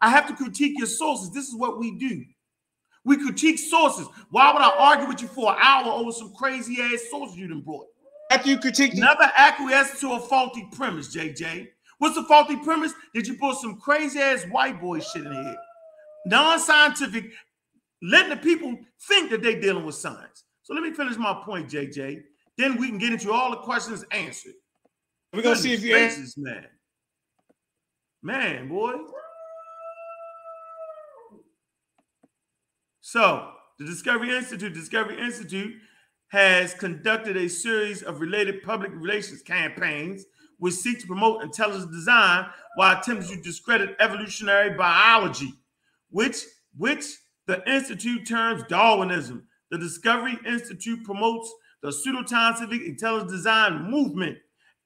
I 0.00 0.10
have 0.10 0.26
to 0.28 0.34
critique 0.34 0.74
your 0.78 0.86
sources. 0.86 1.32
This 1.32 1.48
is 1.48 1.56
what 1.56 1.78
we 1.78 1.92
do. 1.98 2.22
We 3.04 3.16
critique 3.16 3.58
sources. 3.58 4.06
Why 4.30 4.52
would 4.52 4.60
I 4.60 4.70
argue 4.76 5.06
with 5.06 5.22
you 5.22 5.28
for 5.28 5.52
an 5.52 5.58
hour 5.60 5.92
over 5.92 6.12
some 6.12 6.34
crazy 6.34 6.82
ass 6.82 7.04
sources 7.10 7.36
you 7.36 7.48
done 7.48 7.60
brought? 7.62 7.86
After 8.30 8.50
you 8.50 8.58
critique 8.58 8.94
Never 8.94 9.30
acquiesce 9.36 10.00
to 10.00 10.14
a 10.14 10.20
faulty 10.20 10.68
premise, 10.72 11.14
JJ. 11.14 11.68
What's 11.98 12.16
the 12.16 12.24
faulty 12.24 12.56
premise? 12.56 12.92
Did 13.14 13.26
you 13.26 13.38
put 13.38 13.56
some 13.56 13.78
crazy 13.78 14.18
ass 14.18 14.44
white 14.50 14.80
boy 14.80 14.98
shit 15.00 15.24
in 15.24 15.32
here? 15.32 15.56
Non-scientific, 16.26 17.30
letting 18.02 18.30
the 18.30 18.36
people 18.36 18.76
think 19.08 19.30
that 19.30 19.42
they're 19.42 19.60
dealing 19.60 19.86
with 19.86 19.94
science. 19.94 20.42
So 20.66 20.74
let 20.74 20.82
me 20.82 20.92
finish 20.92 21.16
my 21.16 21.32
point, 21.44 21.70
JJ. 21.70 22.24
Then 22.58 22.76
we 22.76 22.88
can 22.88 22.98
get 22.98 23.12
into 23.12 23.30
all 23.30 23.52
the 23.52 23.58
questions 23.58 24.04
answered. 24.10 24.54
we're 25.32 25.42
gonna 25.42 25.54
see 25.54 25.74
if 25.74 25.84
you 25.84 25.94
answer. 25.94 26.24
man. 26.38 26.66
Man, 28.20 28.68
boy. 28.68 28.94
So, 33.00 33.52
the 33.78 33.84
Discovery 33.84 34.36
Institute, 34.36 34.74
Discovery 34.74 35.20
Institute 35.20 35.76
has 36.28 36.74
conducted 36.74 37.36
a 37.36 37.48
series 37.48 38.02
of 38.02 38.20
related 38.20 38.64
public 38.64 38.90
relations 38.92 39.42
campaigns 39.42 40.24
which 40.58 40.74
seek 40.74 40.98
to 40.98 41.06
promote 41.06 41.44
intelligent 41.44 41.92
design 41.92 42.46
while 42.74 42.98
attempting 42.98 43.36
to 43.36 43.40
discredit 43.40 43.94
evolutionary 44.00 44.70
biology, 44.70 45.52
which 46.10 46.42
which 46.76 47.04
the 47.46 47.62
institute 47.72 48.26
terms 48.26 48.64
Darwinism. 48.68 49.46
The 49.70 49.78
Discovery 49.78 50.38
Institute 50.46 51.04
promotes 51.04 51.52
the 51.82 51.88
pseudoscientific 51.88 52.86
intelligent 52.86 53.30
design 53.30 53.90
movement 53.90 54.38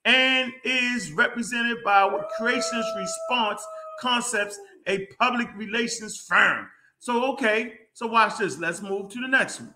and 0.04 0.52
is 0.64 1.12
represented 1.12 1.78
by 1.84 2.08
creationist 2.38 2.96
response 2.98 3.62
concepts 4.00 4.58
a 4.86 5.06
public 5.18 5.48
relations 5.56 6.16
firm. 6.26 6.66
So 6.98 7.32
okay 7.32 7.74
so 8.00 8.06
watch 8.06 8.38
this. 8.38 8.58
Let's 8.58 8.80
move 8.80 9.10
to 9.10 9.20
the 9.20 9.28
next 9.28 9.60
one. 9.60 9.74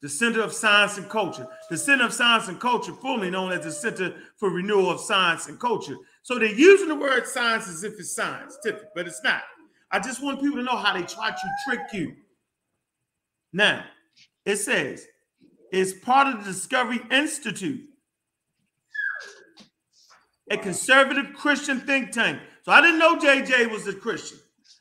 The 0.00 0.08
center 0.08 0.42
of 0.42 0.52
science 0.52 0.98
and 0.98 1.08
culture. 1.08 1.46
The 1.70 1.76
center 1.76 2.04
of 2.04 2.12
science 2.12 2.48
and 2.48 2.60
culture 2.60 2.92
formerly 2.92 3.30
known 3.30 3.52
as 3.52 3.64
the 3.64 3.70
center 3.70 4.14
for 4.36 4.50
renewal 4.50 4.90
of 4.90 5.00
science 5.00 5.48
and 5.48 5.58
culture. 5.58 5.96
So 6.22 6.38
they're 6.38 6.48
using 6.48 6.88
the 6.88 6.94
word 6.94 7.26
science 7.26 7.68
as 7.68 7.84
if 7.84 7.98
it's 7.98 8.14
scientific 8.14 8.88
but 8.94 9.06
it's 9.06 9.22
not 9.22 9.42
i 9.92 9.98
just 9.98 10.22
want 10.22 10.40
people 10.40 10.56
to 10.56 10.62
know 10.62 10.76
how 10.76 10.92
they 10.92 11.02
try 11.02 11.30
to 11.30 11.48
trick 11.66 11.80
you 11.92 12.14
now 13.52 13.84
it 14.44 14.56
says 14.56 15.06
it's 15.74 15.92
part 15.92 16.28
of 16.28 16.44
the 16.44 16.52
Discovery 16.52 17.00
Institute, 17.10 17.80
a 20.48 20.56
conservative 20.56 21.34
Christian 21.34 21.80
think 21.80 22.12
tank. 22.12 22.38
So 22.62 22.70
I 22.70 22.80
didn't 22.80 23.00
know 23.00 23.16
JJ 23.16 23.72
was 23.72 23.88
a 23.88 23.92
Christian, 23.92 24.38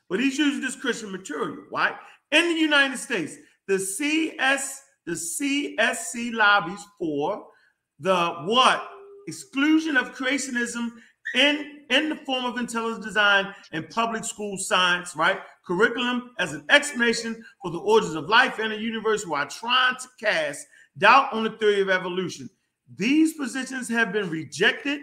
but 0.08 0.20
he's 0.20 0.38
using 0.38 0.62
this 0.62 0.76
Christian 0.76 1.12
material, 1.12 1.64
right? 1.72 1.96
In 2.32 2.48
the 2.48 2.60
United 2.60 3.00
States, 3.00 3.38
the 3.68 3.80
CS, 3.80 4.84
the 5.08 5.14
CSC 5.14 6.32
lobbies 6.32 6.86
for 7.00 7.48
the 8.00 8.44
what? 8.46 8.88
Exclusion 9.28 9.98
of 9.98 10.14
creationism 10.14 10.92
in, 11.34 11.73
in 11.89 12.10
the 12.10 12.15
form 12.18 12.45
of 12.45 12.57
intelligent 12.57 13.03
design 13.03 13.53
and 13.72 13.89
public 13.89 14.23
school 14.23 14.57
science, 14.57 15.15
right? 15.15 15.39
Curriculum 15.65 16.31
as 16.39 16.53
an 16.53 16.65
explanation 16.69 17.43
for 17.61 17.72
the 17.72 17.80
origins 17.80 18.15
of 18.15 18.30
life 18.30 18.60
and 18.60 18.72
the 18.72 18.77
universe 18.77 19.26
while 19.26 19.47
trying 19.47 19.95
to 19.95 20.07
cast 20.19 20.68
doubt 20.97 21.31
on 21.34 21.43
the 21.43 21.51
theory 21.51 21.81
of 21.81 21.89
evolution. 21.89 22.49
These 22.95 23.34
positions 23.34 23.88
have 23.89 24.11
been 24.11 24.30
rejected 24.30 25.01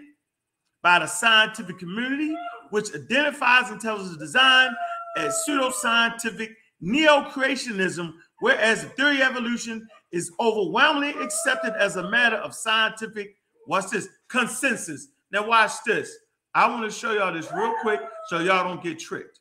by 0.81 0.99
the 0.99 1.07
scientific 1.07 1.77
community, 1.79 2.35
which 2.69 2.93
identifies 2.95 3.69
intelligent 3.69 4.19
design 4.19 4.69
as 5.17 5.43
pseudoscientific 5.47 6.49
neo-creationism, 6.79 8.13
whereas 8.39 8.83
the 8.83 8.89
theory 8.89 9.21
of 9.21 9.31
evolution 9.31 9.87
is 10.11 10.31
overwhelmingly 10.39 11.21
accepted 11.23 11.73
as 11.77 11.95
a 11.95 12.09
matter 12.09 12.37
of 12.37 12.55
scientific, 12.55 13.35
watch 13.67 13.89
this, 13.91 14.07
consensus. 14.27 15.07
Now 15.31 15.47
watch 15.47 15.71
this. 15.85 16.15
I 16.53 16.67
want 16.69 16.83
to 16.83 16.91
show 16.91 17.13
y'all 17.13 17.33
this 17.33 17.51
real 17.53 17.73
quick 17.81 18.01
so 18.29 18.39
y'all 18.39 18.63
don't 18.63 18.83
get 18.83 18.99
tricked. 18.99 19.39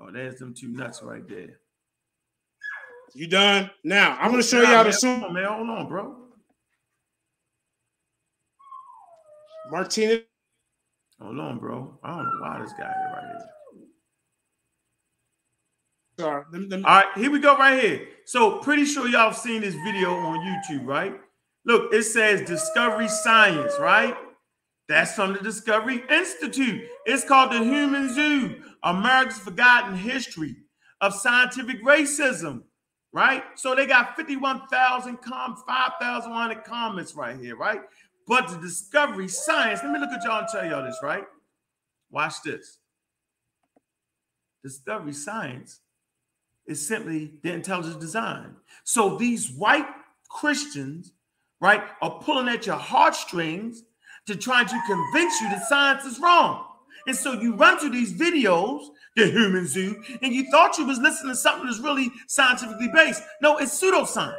Oh, 0.00 0.10
there's 0.12 0.38
them 0.38 0.54
two 0.54 0.68
nuts 0.68 1.02
right 1.02 1.26
there. 1.28 1.60
You 3.14 3.26
done? 3.26 3.70
Now 3.82 4.16
I'm 4.20 4.30
gonna 4.30 4.42
show 4.42 4.60
y'all 4.62 4.84
the 4.84 4.92
hold 5.20 5.32
man. 5.34 5.44
Hold 5.44 5.68
on, 5.70 5.88
bro. 5.88 6.16
Martinez. 9.70 10.20
Hold 11.20 11.38
on, 11.38 11.58
bro. 11.58 11.98
I 12.02 12.16
don't 12.16 12.24
know 12.24 12.38
why 12.40 12.60
this 12.60 12.72
guy 12.72 12.84
here 12.84 13.12
right 13.14 13.24
here. 13.26 13.46
Sorry. 16.18 16.44
Let 16.52 16.60
me- 16.62 16.84
All 16.84 16.96
right, 16.96 17.06
here 17.18 17.30
we 17.30 17.40
go 17.40 17.56
right 17.56 17.82
here. 17.82 18.08
So 18.26 18.58
pretty 18.60 18.84
sure 18.84 19.08
y'all 19.08 19.30
have 19.30 19.36
seen 19.36 19.60
this 19.62 19.74
video 19.74 20.14
on 20.14 20.38
YouTube, 20.38 20.86
right? 20.86 21.18
Look, 21.64 21.92
it 21.92 22.04
says 22.04 22.42
Discovery 22.48 23.08
Science, 23.08 23.74
right? 23.78 24.16
That's 24.90 25.14
from 25.14 25.34
the 25.34 25.38
Discovery 25.38 26.02
Institute. 26.10 26.82
It's 27.06 27.24
called 27.24 27.52
the 27.52 27.62
Human 27.62 28.12
Zoo, 28.12 28.60
America's 28.82 29.38
Forgotten 29.38 29.94
History 29.94 30.56
of 31.00 31.14
Scientific 31.14 31.80
Racism, 31.84 32.64
right? 33.12 33.44
So 33.54 33.76
they 33.76 33.86
got 33.86 34.16
51,000 34.16 35.18
com 35.18 35.54
5,100 35.64 36.64
comments 36.64 37.14
right 37.14 37.38
here, 37.38 37.54
right? 37.54 37.82
But 38.26 38.48
the 38.48 38.56
Discovery 38.56 39.28
Science, 39.28 39.78
let 39.84 39.92
me 39.92 40.00
look 40.00 40.10
at 40.10 40.24
y'all 40.24 40.40
and 40.40 40.48
tell 40.48 40.68
y'all 40.68 40.84
this, 40.84 40.98
right? 41.04 41.22
Watch 42.10 42.42
this. 42.44 42.78
Discovery 44.64 45.12
Science 45.12 45.82
is 46.66 46.84
simply 46.84 47.34
the 47.44 47.52
intelligent 47.52 48.00
design. 48.00 48.56
So 48.82 49.16
these 49.16 49.52
white 49.52 49.86
Christians, 50.28 51.12
right, 51.60 51.84
are 52.02 52.18
pulling 52.22 52.48
at 52.48 52.66
your 52.66 52.74
heartstrings 52.74 53.84
to 54.30 54.36
try 54.36 54.64
to 54.64 54.82
convince 54.86 55.40
you 55.40 55.48
that 55.50 55.64
science 55.68 56.04
is 56.04 56.18
wrong. 56.20 56.64
And 57.06 57.16
so 57.16 57.32
you 57.32 57.54
run 57.54 57.80
to 57.80 57.90
these 57.90 58.12
videos, 58.12 58.84
the 59.16 59.26
human 59.26 59.66
zoo, 59.66 60.02
and 60.22 60.32
you 60.32 60.50
thought 60.50 60.78
you 60.78 60.86
was 60.86 60.98
listening 60.98 61.32
to 61.32 61.36
something 61.36 61.66
that's 61.66 61.80
really 61.80 62.10
scientifically 62.28 62.88
based. 62.94 63.22
No, 63.42 63.56
it's 63.58 63.82
pseudoscience. 63.82 64.34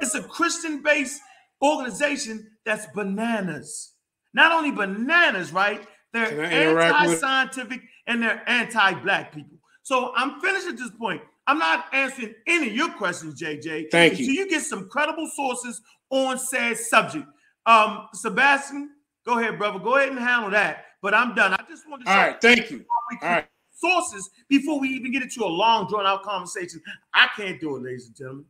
It's 0.00 0.14
a 0.14 0.22
Christian-based 0.22 1.20
organization 1.62 2.50
that's 2.64 2.86
bananas. 2.94 3.92
Not 4.34 4.52
only 4.52 4.70
bananas, 4.70 5.52
right? 5.52 5.86
They're 6.12 6.28
Can 6.30 6.40
I 6.40 6.62
interact 6.62 6.94
with- 6.94 7.10
anti-scientific 7.24 7.80
and 8.06 8.22
they're 8.22 8.42
anti-black 8.48 9.32
people. 9.34 9.58
So 9.82 10.12
I'm 10.16 10.40
finished 10.40 10.66
at 10.68 10.76
this 10.78 10.90
point. 10.98 11.22
I'm 11.46 11.58
not 11.58 11.86
answering 11.92 12.34
any 12.46 12.68
of 12.68 12.74
your 12.74 12.90
questions, 12.90 13.40
JJ. 13.40 13.90
Thank 13.90 14.18
you. 14.18 14.26
So 14.26 14.32
you 14.32 14.48
get 14.48 14.62
some 14.62 14.88
credible 14.88 15.28
sources 15.34 15.80
on 16.10 16.38
said 16.38 16.76
subject. 16.78 17.26
Um, 17.66 18.06
Sebastian, 18.14 18.90
go 19.24 19.38
ahead, 19.38 19.58
brother. 19.58 19.78
Go 19.78 19.96
ahead 19.96 20.10
and 20.10 20.18
handle 20.18 20.50
that. 20.50 20.84
But 21.02 21.14
I'm 21.14 21.34
done. 21.34 21.52
I 21.54 21.62
just 21.68 21.88
want 21.88 22.04
to 22.04 22.10
All 22.10 22.16
show 22.16 22.22
right. 22.28 22.40
Thank 22.40 22.70
you. 22.70 22.84
All 23.22 23.28
right. 23.28 23.46
sources 23.72 24.28
before 24.48 24.78
we 24.78 24.88
even 24.88 25.12
get 25.12 25.22
into 25.22 25.42
a 25.44 25.46
long, 25.46 25.86
drawn 25.88 26.06
out 26.06 26.22
conversation. 26.22 26.80
I 27.14 27.28
can't 27.36 27.60
do 27.60 27.76
it, 27.76 27.82
ladies 27.82 28.06
and 28.08 28.16
gentlemen. 28.16 28.44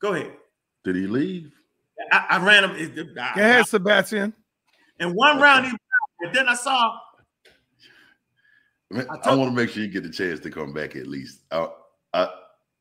Go 0.00 0.14
ahead. 0.14 0.32
Did 0.84 0.96
he 0.96 1.06
leave? 1.06 1.52
I, 2.12 2.26
I 2.30 2.44
ran 2.44 2.64
him. 2.64 2.70
it- 2.76 2.96
it- 2.96 3.14
Go 3.14 3.20
I- 3.20 3.32
ahead, 3.40 3.66
Sebastian. 3.66 4.32
And 5.00 5.14
one 5.14 5.40
round, 5.40 5.66
he, 5.66 5.72
and 6.20 6.34
then 6.34 6.48
I 6.48 6.54
saw. 6.54 6.98
Man, 8.90 9.06
I 9.10 9.30
I, 9.30 9.34
want 9.34 9.50
to 9.50 9.54
make 9.56 9.70
sure 9.70 9.82
you 9.82 9.88
get 9.88 10.02
the 10.02 10.10
chance 10.10 10.40
to 10.40 10.50
come 10.50 10.72
back 10.72 10.96
at 10.96 11.06
least. 11.06 11.40
Uh, 11.50 11.68
uh, 12.14 12.28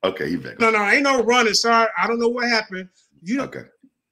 okay, 0.04 0.30
he 0.30 0.38
back. 0.38 0.60
No, 0.60 0.72
no, 0.72 0.84
ain't 0.88 1.04
no 1.04 1.22
running. 1.24 1.54
Sorry, 1.54 1.88
I 1.98 2.08
don't 2.08 2.20
know 2.20 2.30
what 2.30 2.48
happened. 2.48 2.90
You 3.22 3.42
Okay, 3.42 3.64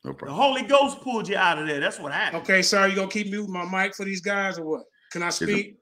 no 0.06 0.14
The. 0.14 0.32
Holy 0.32 0.62
Ghost 0.64 1.02
pulled 1.02 1.28
you 1.28 1.38
out 1.38 1.60
of 1.60 1.68
there. 1.68 1.80
That's 1.80 2.00
what 2.00 2.12
happened. 2.14 2.44
okay? 2.44 2.62
Sorry, 2.62 2.90
you 2.92 2.96
gonna 2.96 3.08
keep 3.10 3.30
muting 3.30 3.52
my 3.54 3.66
mic 3.66 3.96
for 3.96 4.06
these 4.06 4.22
guys 4.22 4.58
or 4.58 4.66
what? 4.66 4.84
Can 5.12 5.24
I 5.24 5.30
speak? 5.30 5.78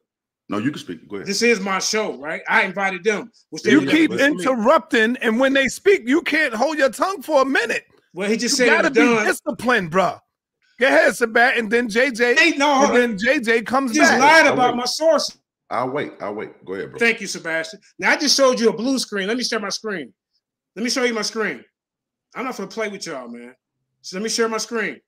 No, 0.49 0.57
you 0.57 0.71
can 0.71 0.79
speak. 0.79 1.07
Go 1.07 1.17
ahead. 1.17 1.27
This 1.27 1.41
is 1.41 1.59
my 1.59 1.79
show, 1.79 2.17
right? 2.19 2.41
I 2.49 2.63
invited 2.63 3.03
them. 3.03 3.31
Which 3.49 3.65
You 3.65 3.79
keep 3.85 4.11
did 4.11 4.19
for 4.19 4.35
me. 4.35 4.43
interrupting, 4.43 5.17
and 5.17 5.39
when 5.39 5.53
they 5.53 5.67
speak, 5.67 6.03
you 6.05 6.21
can't 6.21 6.53
hold 6.53 6.77
your 6.77 6.89
tongue 6.89 7.21
for 7.21 7.41
a 7.41 7.45
minute. 7.45 7.85
Well, 8.13 8.29
he 8.29 8.35
just 8.37 8.59
You 8.59 8.65
said 8.65 8.73
gotta 8.73 8.91
be 8.91 8.99
done. 8.99 9.25
disciplined, 9.25 9.89
bro. 9.91 10.17
Go 10.79 10.87
ahead, 10.87 11.15
Sebastian, 11.15 11.63
and 11.65 11.71
then 11.71 11.87
JJ, 11.87 12.37
Hey, 12.37 12.51
no, 12.57 12.85
and 12.87 12.95
then 12.95 13.17
JJ 13.17 13.65
comes 13.65 13.95
You 13.95 14.01
just 14.01 14.11
back. 14.11 14.19
lied 14.43 14.53
about 14.53 14.73
wait. 14.73 14.77
my 14.79 14.85
source. 14.85 15.37
I'll 15.69 15.89
wait. 15.89 16.11
I'll 16.19 16.33
wait. 16.35 16.63
Go 16.65 16.73
ahead, 16.73 16.89
bro. 16.91 16.99
Thank 16.99 17.21
you, 17.21 17.27
Sebastian. 17.27 17.79
Now 17.97 18.11
I 18.11 18.17
just 18.17 18.35
showed 18.35 18.59
you 18.59 18.69
a 18.69 18.73
blue 18.75 18.99
screen. 18.99 19.27
Let 19.27 19.37
me 19.37 19.43
share 19.43 19.59
my 19.59 19.69
screen. 19.69 20.13
Let 20.75 20.83
me 20.83 20.89
show 20.89 21.03
you 21.03 21.13
my 21.13 21.21
screen. 21.21 21.63
I'm 22.35 22.45
not 22.45 22.57
gonna 22.57 22.67
play 22.69 22.89
with 22.89 23.05
y'all, 23.05 23.27
man. 23.29 23.55
So 24.03 24.17
let 24.17 24.23
me 24.23 24.30
share 24.30 24.49
my 24.49 24.57
screen. 24.57 24.99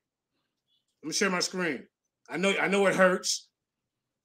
Let 1.02 1.08
me 1.08 1.12
share 1.12 1.30
my 1.30 1.40
screen. 1.40 1.86
I 2.30 2.38
know, 2.38 2.54
I 2.60 2.66
know 2.66 2.86
it 2.86 2.96
hurts. 2.96 3.48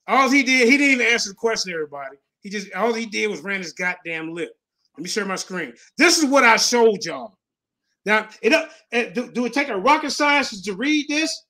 All 0.08 0.30
he 0.30 0.42
did, 0.42 0.68
he 0.68 0.76
didn't 0.78 0.94
even 0.94 1.06
answer 1.06 1.28
the 1.28 1.34
question, 1.36 1.72
everybody. 1.72 2.16
He 2.40 2.50
just 2.50 2.72
all 2.74 2.92
he 2.92 3.06
did 3.06 3.30
was 3.30 3.42
ran 3.42 3.60
his 3.60 3.74
goddamn 3.74 4.34
lip. 4.34 4.50
Let 4.96 5.02
me 5.04 5.08
share 5.08 5.26
my 5.26 5.36
screen. 5.36 5.74
This 5.96 6.18
is 6.18 6.24
what 6.24 6.42
I 6.42 6.56
showed 6.56 7.04
y'all. 7.04 7.38
Now, 8.04 8.28
it 8.42 8.52
eh, 8.90 9.10
do, 9.10 9.30
do 9.30 9.44
it 9.44 9.52
take 9.52 9.68
a 9.68 9.76
rocket 9.76 10.10
scientist 10.10 10.64
to 10.64 10.74
read 10.74 11.06
this? 11.08 11.44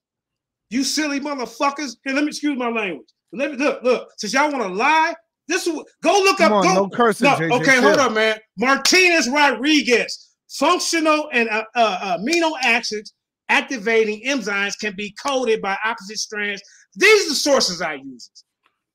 You 0.68 0.84
silly 0.84 1.20
motherfuckers. 1.20 1.96
Here, 2.04 2.14
let 2.14 2.24
me 2.24 2.28
excuse 2.28 2.58
my 2.58 2.68
language. 2.68 3.08
Let 3.32 3.52
me 3.52 3.56
look, 3.56 3.82
look. 3.82 4.08
Since 4.18 4.34
y'all 4.34 4.50
want 4.50 4.64
to 4.64 4.68
lie, 4.68 5.14
this 5.48 5.66
is 5.66 5.72
what- 5.72 5.86
go 6.02 6.12
look 6.12 6.38
Come 6.38 6.52
up. 6.52 6.64
on, 6.64 6.74
go, 6.74 6.74
no 6.82 6.88
cursing, 6.90 7.26
no, 7.26 7.36
JJ, 7.36 7.52
okay, 7.52 7.80
hold 7.80 7.94
chill. 7.94 8.00
on, 8.00 8.14
man. 8.14 8.38
Martinez 8.58 9.30
Rodriguez. 9.30 10.31
Functional 10.58 11.28
and 11.32 11.48
uh, 11.48 11.64
uh, 11.74 12.18
amino 12.18 12.52
acids 12.62 13.14
activating 13.48 14.22
enzymes 14.26 14.78
can 14.78 14.94
be 14.96 15.14
coded 15.24 15.60
by 15.62 15.76
opposite 15.84 16.18
strands. 16.18 16.62
These 16.96 17.26
are 17.26 17.28
the 17.30 17.34
sources 17.34 17.80
I 17.80 17.94
use. 17.94 18.30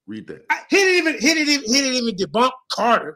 Read 0.06 0.28
that. 0.28 0.46
I, 0.50 0.62
he 0.70 0.78
didn't 0.78 0.96
even 1.08 1.22
he 1.22 1.34
didn't 1.34 1.50
even 1.54 1.66
he 1.74 1.82
didn't 1.82 1.96
even 1.96 2.16
debunk 2.16 2.52
Carter. 2.72 3.16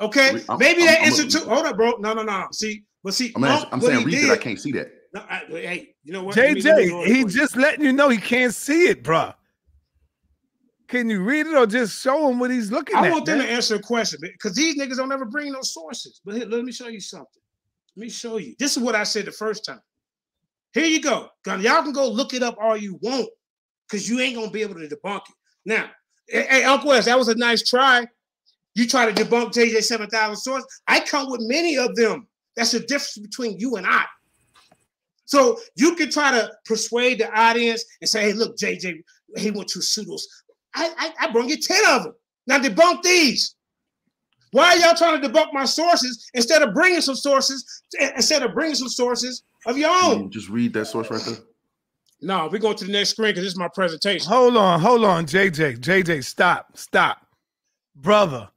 Okay, 0.00 0.30
I'm- 0.48 0.58
maybe 0.58 0.82
I'm- 0.82 0.86
that 0.86 0.98
I'm 1.00 1.04
a- 1.04 1.06
institute. 1.06 1.42
Hold 1.48 1.66
up, 1.66 1.76
bro. 1.76 1.92
No, 1.98 2.12
no, 2.14 2.22
no. 2.22 2.46
See, 2.52 2.84
but 3.04 3.14
see, 3.14 3.32
I'm, 3.36 3.44
Unc, 3.44 3.52
asking, 3.54 3.68
I'm 3.72 3.80
saying 3.80 4.04
read 4.06 4.10
did- 4.12 4.30
that. 4.30 4.32
I 4.32 4.36
can't 4.42 4.60
see 4.60 4.72
that. 4.72 4.88
No, 5.14 5.24
I, 5.28 5.42
hey, 5.48 5.94
you 6.04 6.12
know 6.12 6.24
what? 6.24 6.36
Let 6.36 6.54
me- 6.54 6.62
let 6.62 6.76
me 6.78 6.90
JJ, 6.90 7.06
he 7.06 7.12
for 7.12 7.18
you. 7.18 7.28
just 7.28 7.56
letting 7.56 7.84
you 7.84 7.92
know 7.92 8.08
he 8.08 8.18
can't 8.18 8.54
see 8.54 8.86
it, 8.86 9.02
bro. 9.04 9.32
Can 10.88 11.08
you 11.08 11.22
read 11.22 11.46
it 11.46 11.54
or 11.54 11.66
just 11.66 12.00
show 12.02 12.28
him 12.28 12.38
what 12.38 12.50
he's 12.50 12.70
looking 12.70 12.96
I 12.96 13.06
at? 13.06 13.12
want 13.12 13.24
them 13.26 13.38
man? 13.38 13.46
to 13.46 13.52
answer 13.52 13.76
a 13.76 13.80
question 13.80 14.20
because 14.22 14.54
these 14.54 14.78
niggas 14.78 14.96
don't 14.96 15.10
ever 15.12 15.24
bring 15.24 15.52
no 15.52 15.60
sources. 15.62 16.20
But 16.24 16.36
here, 16.36 16.46
let 16.46 16.64
me 16.64 16.72
show 16.72 16.88
you 16.88 17.00
something. 17.00 17.41
Let 17.96 18.04
me 18.04 18.10
show 18.10 18.38
you. 18.38 18.54
This 18.58 18.76
is 18.76 18.82
what 18.82 18.94
I 18.94 19.04
said 19.04 19.26
the 19.26 19.32
first 19.32 19.64
time. 19.64 19.80
Here 20.72 20.86
you 20.86 21.00
go. 21.00 21.28
Y'all 21.46 21.82
can 21.82 21.92
go 21.92 22.08
look 22.08 22.32
it 22.32 22.42
up 22.42 22.56
all 22.60 22.76
you 22.76 22.98
want 23.02 23.28
because 23.88 24.08
you 24.08 24.20
ain't 24.20 24.36
gonna 24.36 24.50
be 24.50 24.62
able 24.62 24.74
to 24.74 24.88
debunk 24.88 25.18
it. 25.18 25.34
Now, 25.66 25.90
hey, 26.28 26.64
Uncle 26.64 26.88
Wes, 26.88 27.04
that 27.04 27.18
was 27.18 27.28
a 27.28 27.34
nice 27.34 27.68
try. 27.68 28.06
You 28.74 28.88
try 28.88 29.10
to 29.10 29.24
debunk 29.24 29.52
JJ 29.52 29.82
7000 29.82 30.36
sources. 30.36 30.66
I 30.88 31.00
come 31.00 31.30
with 31.30 31.42
many 31.42 31.76
of 31.76 31.94
them. 31.94 32.26
That's 32.56 32.72
the 32.72 32.80
difference 32.80 33.18
between 33.18 33.58
you 33.58 33.76
and 33.76 33.86
I. 33.86 34.04
So 35.26 35.58
you 35.76 35.94
can 35.94 36.10
try 36.10 36.30
to 36.30 36.50
persuade 36.64 37.18
the 37.20 37.30
audience 37.38 37.84
and 38.00 38.08
say, 38.08 38.22
hey, 38.22 38.32
look, 38.32 38.56
JJ, 38.56 39.02
he 39.36 39.50
went 39.50 39.68
to 39.68 39.78
pseudos. 39.78 40.22
I, 40.74 40.90
I, 40.98 41.26
I 41.26 41.32
brought 41.32 41.48
you 41.48 41.56
10 41.56 41.82
of 41.90 42.04
them. 42.04 42.14
Now 42.46 42.58
debunk 42.58 43.02
these. 43.02 43.54
Why 44.52 44.68
are 44.68 44.76
y'all 44.76 44.94
trying 44.94 45.20
to 45.20 45.28
debunk 45.28 45.52
my 45.52 45.64
sources 45.64 46.30
instead 46.34 46.62
of 46.62 46.74
bringing 46.74 47.00
some 47.00 47.16
sources, 47.16 47.82
instead 47.98 48.42
of 48.42 48.54
bringing 48.54 48.74
some 48.74 48.88
sources 48.88 49.42
of 49.66 49.78
your 49.78 49.90
own? 49.90 50.24
you 50.24 50.30
just 50.30 50.50
read 50.50 50.74
that 50.74 50.86
source 50.86 51.10
right 51.10 51.22
there. 51.22 51.38
No, 52.20 52.48
we're 52.52 52.58
going 52.58 52.76
to 52.76 52.84
the 52.84 52.92
next 52.92 53.10
screen 53.10 53.30
because 53.30 53.44
this 53.44 53.52
is 53.54 53.58
my 53.58 53.68
presentation. 53.74 54.30
Hold 54.30 54.56
on, 54.56 54.78
hold 54.78 55.04
on, 55.04 55.26
JJ. 55.26 55.78
JJ, 55.80 56.22
stop, 56.22 56.76
stop. 56.76 57.26
Brother, 57.96 58.48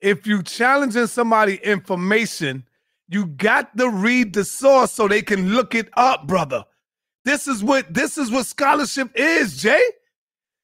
if 0.00 0.26
you 0.26 0.42
challenging 0.42 1.08
somebody 1.08 1.56
information, 1.56 2.64
you 3.08 3.26
got 3.26 3.76
to 3.76 3.90
read 3.90 4.32
the 4.32 4.44
source 4.44 4.92
so 4.92 5.08
they 5.08 5.20
can 5.20 5.50
look 5.50 5.74
it 5.74 5.90
up, 5.96 6.26
brother. 6.28 6.64
This 7.24 7.48
is 7.48 7.62
what 7.62 7.92
this 7.92 8.16
is 8.16 8.30
what 8.30 8.46
scholarship 8.46 9.10
is, 9.14 9.60
Jay. 9.60 9.82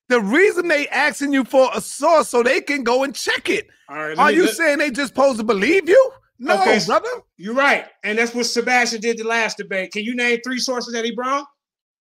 The 0.09 0.21
reason 0.21 0.69
they 0.69 0.89
asking 0.89 1.33
you 1.33 1.45
for 1.45 1.69
a 1.75 1.81
source 1.81 2.29
so 2.29 2.43
they 2.43 2.61
can 2.61 2.85
go 2.85 3.03
and 3.03 3.15
check 3.15 3.49
it. 3.51 3.67
All 3.89 3.97
right, 3.97 4.19
Are 4.19 4.31
you 4.31 4.45
let- 4.45 4.55
saying 4.55 4.79
they 4.79 4.91
just 4.91 5.09
supposed 5.15 5.39
to 5.39 5.45
believe 5.45 5.89
you? 5.89 6.13
No, 6.39 6.61
Okay, 6.61 6.79
brother. 6.87 7.09
You're 7.39 7.55
right. 7.55 7.87
And 8.05 8.19
that's 8.19 8.35
what 8.35 8.45
Sebastian 8.47 9.01
did 9.01 9.19
the 9.19 9.25
last 9.25 9.57
debate. 9.57 9.93
Can 9.93 10.05
you 10.05 10.15
name 10.15 10.39
three 10.45 10.59
sources 10.59 10.93
that 10.93 11.05
he 11.05 11.13
brought? 11.13 11.47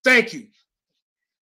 Thank 0.04 0.34
you. 0.34 0.46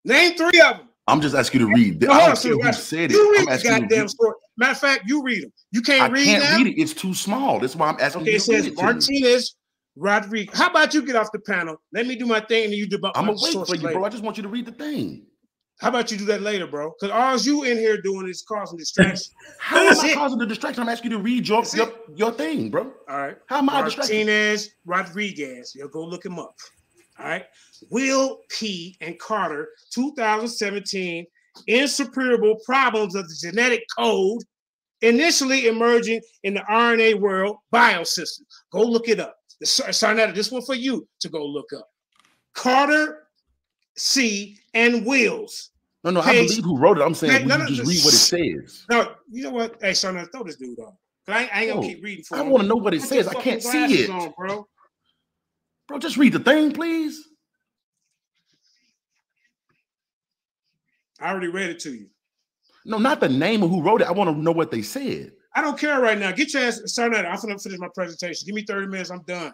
Name 0.05 0.35
three 0.35 0.59
of 0.61 0.77
them. 0.77 0.89
I'm 1.07 1.21
just 1.21 1.35
asking 1.35 1.61
you 1.61 1.67
to 1.67 1.73
read. 1.73 2.01
No, 2.01 2.11
I 2.11 2.15
hold 2.19 2.35
don't 2.35 2.59
care 2.59 2.71
who 2.71 2.73
said 2.73 3.11
it. 3.11 3.13
You 3.15 3.31
read 3.31 3.39
I'm 3.39 3.45
the 3.45 3.51
asking 3.51 3.71
you 3.71 3.77
to 3.77 3.81
goddamn 3.84 4.01
read. 4.01 4.09
story. 4.09 4.34
Matter 4.57 4.71
of 4.71 4.77
fact, 4.80 5.03
you 5.07 5.23
read 5.23 5.43
them. 5.43 5.53
You 5.71 5.81
I 5.81 5.84
can't 5.84 6.13
read 6.13 6.25
can't 6.25 6.43
now? 6.43 6.57
read 6.57 6.67
it. 6.67 6.81
It's 6.81 6.93
too 6.93 7.13
small. 7.13 7.59
That's 7.59 7.75
why 7.75 7.88
I'm 7.89 7.97
asking 7.99 8.21
Okay, 8.23 8.31
you 8.31 8.38
it 8.38 8.41
to 8.43 8.51
read 8.51 8.57
says 8.57 8.67
it 8.67 8.77
to 8.77 8.84
me. 8.84 8.93
Martinez 8.93 9.55
Rodriguez. 9.95 10.57
How 10.57 10.69
about 10.69 10.93
you 10.93 11.01
get 11.05 11.15
off 11.15 11.30
the 11.34 11.39
panel? 11.39 11.77
Let 11.93 12.05
me 12.07 12.15
do 12.15 12.25
my 12.25 12.39
thing 12.41 12.65
and 12.65 12.73
you 12.73 12.88
debunk 12.88 13.11
I'm 13.15 13.25
my 13.25 13.34
gonna 13.34 13.43
wait 13.43 13.67
for 13.67 13.75
you, 13.75 13.81
later. 13.81 13.99
bro. 13.99 14.05
I 14.05 14.09
just 14.09 14.23
want 14.23 14.38
you 14.38 14.43
to 14.43 14.49
read 14.49 14.65
the 14.65 14.71
thing. 14.71 15.25
How 15.84 15.89
about 15.89 16.10
you 16.11 16.18
do 16.18 16.23
that 16.26 16.41
later, 16.41 16.65
bro? 16.65 16.93
Because 16.97 17.14
all 17.14 17.38
you 17.38 17.64
in 17.64 17.77
here 17.77 18.01
doing 18.01 18.30
is 18.30 18.41
causing 18.41 18.77
distraction. 18.77 19.34
How 19.60 19.81
am 19.81 19.99
I 19.99 20.11
it. 20.11 20.14
causing 20.15 20.39
the 20.39 20.45
distraction? 20.45 20.81
I'm 20.81 20.88
asking 20.88 21.11
you 21.11 21.18
to 21.18 21.23
read 21.23 21.45
your 21.45 21.61
That's 21.61 21.76
your, 21.76 21.89
it. 21.89 21.95
your 22.15 22.31
thing, 22.31 22.69
bro. 22.69 22.93
All 23.10 23.18
right. 23.18 23.38
How 23.47 23.57
am 23.57 23.69
I? 23.69 23.81
Martinez 23.81 24.69
Rodriguez. 24.85 25.73
You'll 25.76 25.89
go 25.89 26.05
look 26.05 26.26
him 26.26 26.39
up. 26.39 26.55
All 27.19 27.26
right. 27.26 27.43
Wills 27.91 28.39
P. 28.49 28.95
and 29.01 29.19
Carter, 29.19 29.68
2017 29.93 31.26
insuperable 31.68 32.57
problems 32.65 33.14
of 33.14 33.27
the 33.27 33.35
genetic 33.41 33.84
code 33.97 34.41
initially 35.01 35.68
emerging 35.68 36.22
in 36.43 36.53
the 36.53 36.61
RNA 36.61 37.19
world 37.19 37.57
biosystem. 37.73 38.43
Go 38.72 38.84
look 38.84 39.10
it 39.10 39.19
up. 39.19 39.35
The 39.60 39.65
Sarnetta, 39.65 40.34
this 40.34 40.49
one 40.49 40.61
for 40.61 40.76
you 40.76 41.05
to 41.19 41.27
go 41.27 41.45
look 41.45 41.73
up. 41.77 41.89
Carter 42.53 43.27
C. 43.97 44.57
and 44.73 45.05
Wills. 45.05 45.72
No, 46.03 46.11
no, 46.11 46.19
I 46.21 46.34
believe 46.34 46.63
who 46.65 46.77
wrote 46.77 46.97
it. 46.97 47.01
I'm 47.01 47.13
saying, 47.15 47.34
Hey, 47.34 47.41
will 47.43 47.49
no, 47.49 47.55
you 47.55 47.61
no, 47.63 47.67
just 47.69 47.88
read 47.88 48.03
what 48.03 48.13
it 48.13 48.61
says? 48.65 48.85
No, 48.89 49.15
you 49.31 49.43
know 49.43 49.51
what? 49.51 49.77
Hey, 49.81 49.91
Sarnetta, 49.91 50.31
throw 50.31 50.43
this 50.43 50.57
dude 50.57 50.77
on. 50.80 50.93
I, 51.27 51.43
ain't- 51.43 51.55
I 51.55 51.63
ain't 51.63 51.73
gonna 51.73 51.88
keep 51.88 52.03
reading 52.03 52.23
for 52.25 52.38
I 52.38 52.41
him. 52.41 52.49
wanna 52.49 52.67
know 52.67 52.75
what 52.75 52.93
it 52.93 52.99
Put 52.99 53.09
says. 53.09 53.27
I 53.27 53.35
can't 53.35 53.63
see 53.63 54.03
it. 54.03 54.09
on, 54.09 54.34
bro. 54.38 54.67
Bro, 55.88 55.99
just 55.99 56.17
read 56.17 56.34
the 56.34 56.39
thing, 56.39 56.73
please. 56.73 57.25
I 61.21 61.30
already 61.31 61.47
read 61.47 61.69
it 61.69 61.80
to 61.81 61.93
you. 61.93 62.07
No, 62.85 62.97
not 62.97 63.21
the 63.21 63.30
name 63.30 63.63
of 63.63 63.69
who 63.69 63.81
wrote 63.81 64.01
it. 64.01 64.07
I 64.07 64.11
want 64.11 64.30
to 64.30 64.38
know 64.41 64.51
what 64.51 64.71
they 64.71 64.81
said. 64.81 65.31
I 65.55 65.61
don't 65.61 65.80
care 65.80 66.01
right 66.01 66.17
now. 66.17 66.31
Get 66.31 66.53
your 66.53 66.63
ass, 66.63 66.81
Sarnetta. 66.88 67.25
I'm 67.30 67.38
finna 67.38 67.61
finish 67.61 67.80
my 67.80 67.88
presentation. 67.95 68.45
Give 68.45 68.55
me 68.55 68.65
30 68.67 68.88
minutes. 68.88 69.09
I'm 69.11 69.21
done. 69.23 69.53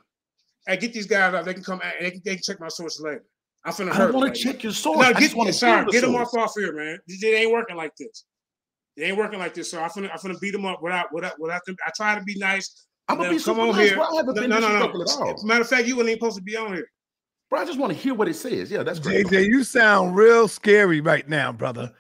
Hey, 0.65 0.77
get 0.77 0.93
these 0.93 1.05
guys 1.05 1.33
out. 1.33 1.45
They 1.45 1.53
can 1.53 1.63
come. 1.63 1.79
They 1.99 2.11
can, 2.11 2.21
they 2.25 2.35
can 2.35 2.43
check 2.43 2.59
my 2.59 2.69
sources 2.69 3.01
later. 3.01 3.23
I'm 3.65 3.73
finna 3.73 3.91
I 3.91 3.95
hurt. 3.95 4.11
don't 4.11 4.21
want 4.21 4.35
to 4.35 4.45
now. 4.45 4.51
check 4.51 4.63
your 4.63 4.71
source. 4.71 4.99
No, 4.99 5.03
I 5.03 5.13
get, 5.13 5.21
just 5.21 5.35
want 5.35 5.47
to 5.47 5.53
sorry, 5.53 5.85
get 5.91 6.01
them 6.01 6.13
source. 6.13 6.33
off 6.33 6.49
off 6.49 6.53
here, 6.55 6.73
man. 6.73 6.99
It 7.07 7.23
it 7.23 7.35
ain't 7.35 7.51
working 7.51 7.75
like 7.75 7.95
this. 7.97 8.25
It 8.95 9.03
ain't 9.03 9.17
working 9.17 9.39
like 9.39 9.53
this. 9.53 9.71
So 9.71 9.81
I'm 9.81 9.89
finna, 9.89 10.09
I'm 10.11 10.19
finna 10.19 10.39
beat 10.39 10.51
them 10.51 10.65
up 10.65 10.81
without, 10.81 11.13
without, 11.13 11.39
without 11.39 11.65
them. 11.65 11.75
I 11.85 11.91
try 11.95 12.17
to 12.17 12.23
be 12.23 12.37
nice. 12.37 12.87
I'm 13.07 13.17
gonna 13.17 13.29
be 13.29 13.35
come 13.35 13.55
super 13.55 13.61
on 13.61 13.71
nice, 13.71 13.89
here. 13.89 13.95
bro. 13.95 14.05
I 14.05 14.15
haven't 14.17 14.35
no, 14.35 14.41
been 14.41 14.49
no, 14.49 14.59
no, 14.59 14.67
disrespectful 14.67 14.99
no. 14.99 15.31
at 15.31 15.37
all. 15.37 15.43
Matter 15.45 15.61
of 15.61 15.69
fact, 15.69 15.87
you 15.87 15.97
weren't 15.97 16.09
supposed 16.09 16.37
to 16.37 16.43
be 16.43 16.55
on 16.55 16.73
here. 16.73 16.91
Bro, 17.49 17.61
I 17.61 17.65
just 17.65 17.79
want 17.79 17.91
to 17.91 17.97
hear 17.97 18.13
what 18.13 18.27
it 18.27 18.35
says. 18.35 18.69
Yeah, 18.69 18.83
that's 18.83 18.99
great. 18.99 19.25
JJ, 19.25 19.47
you 19.47 19.63
sound 19.63 20.15
real 20.15 20.47
scary 20.47 21.01
right 21.01 21.27
now, 21.27 21.51
brother. 21.51 21.91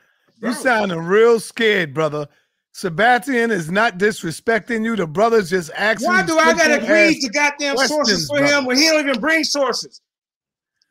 You 0.41 0.53
sounding 0.53 0.99
real 0.99 1.39
scared, 1.39 1.93
brother. 1.93 2.27
Sebastian 2.73 3.49
is 3.51 3.71
not 3.71 3.97
disrespecting 3.97 4.85
you. 4.85 4.95
The 4.95 5.07
brother's 5.07 5.49
just 5.49 5.71
asking. 5.75 6.07
Why 6.07 6.23
do 6.23 6.37
I 6.37 6.53
gotta 6.53 6.75
simple 6.75 6.89
read 6.89 7.21
the 7.21 7.29
goddamn 7.29 7.77
sources 7.77 8.27
for 8.27 8.37
brother. 8.37 8.57
him 8.57 8.65
when 8.65 8.77
he 8.77 8.87
don't 8.87 9.07
even 9.07 9.19
bring 9.19 9.43
sources? 9.43 10.01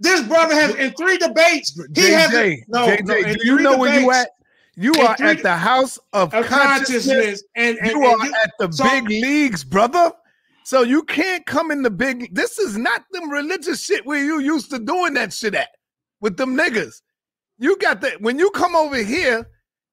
This 0.00 0.22
brother 0.26 0.54
has 0.54 0.74
in 0.76 0.92
three 0.94 1.18
debates. 1.18 1.72
He 1.94 2.02
JJ, 2.02 2.10
hasn't. 2.12 2.64
No, 2.68 2.86
JJ, 2.86 3.04
no, 3.04 3.22
do 3.34 3.38
you 3.46 3.58
know 3.60 3.76
where 3.78 3.98
you 4.00 4.10
at? 4.10 4.28
You 4.76 4.92
are 4.94 5.16
three- 5.16 5.30
at 5.30 5.42
the 5.42 5.56
house 5.56 5.98
of, 6.12 6.32
of 6.32 6.46
consciousness. 6.46 7.06
consciousness, 7.06 7.44
and, 7.56 7.78
and 7.78 7.90
you 7.90 8.04
and 8.04 8.20
are 8.22 8.26
you- 8.26 8.34
at 8.44 8.50
the 8.60 8.72
so- 8.72 8.84
big 8.84 9.08
leagues, 9.08 9.64
brother. 9.64 10.12
So 10.64 10.82
you 10.82 11.02
can't 11.04 11.46
come 11.46 11.70
in 11.70 11.82
the 11.82 11.90
big. 11.90 12.34
This 12.34 12.58
is 12.58 12.76
not 12.76 13.02
them 13.12 13.30
religious 13.30 13.82
shit 13.82 14.04
where 14.04 14.22
you 14.22 14.38
used 14.38 14.70
to 14.70 14.78
doing 14.78 15.14
that 15.14 15.32
shit 15.32 15.54
at 15.54 15.68
with 16.20 16.36
them 16.36 16.56
niggas. 16.56 17.00
You 17.58 17.76
got 17.78 18.02
that 18.02 18.20
when 18.20 18.38
you 18.38 18.50
come 18.50 18.76
over 18.76 18.96
here, 18.98 19.48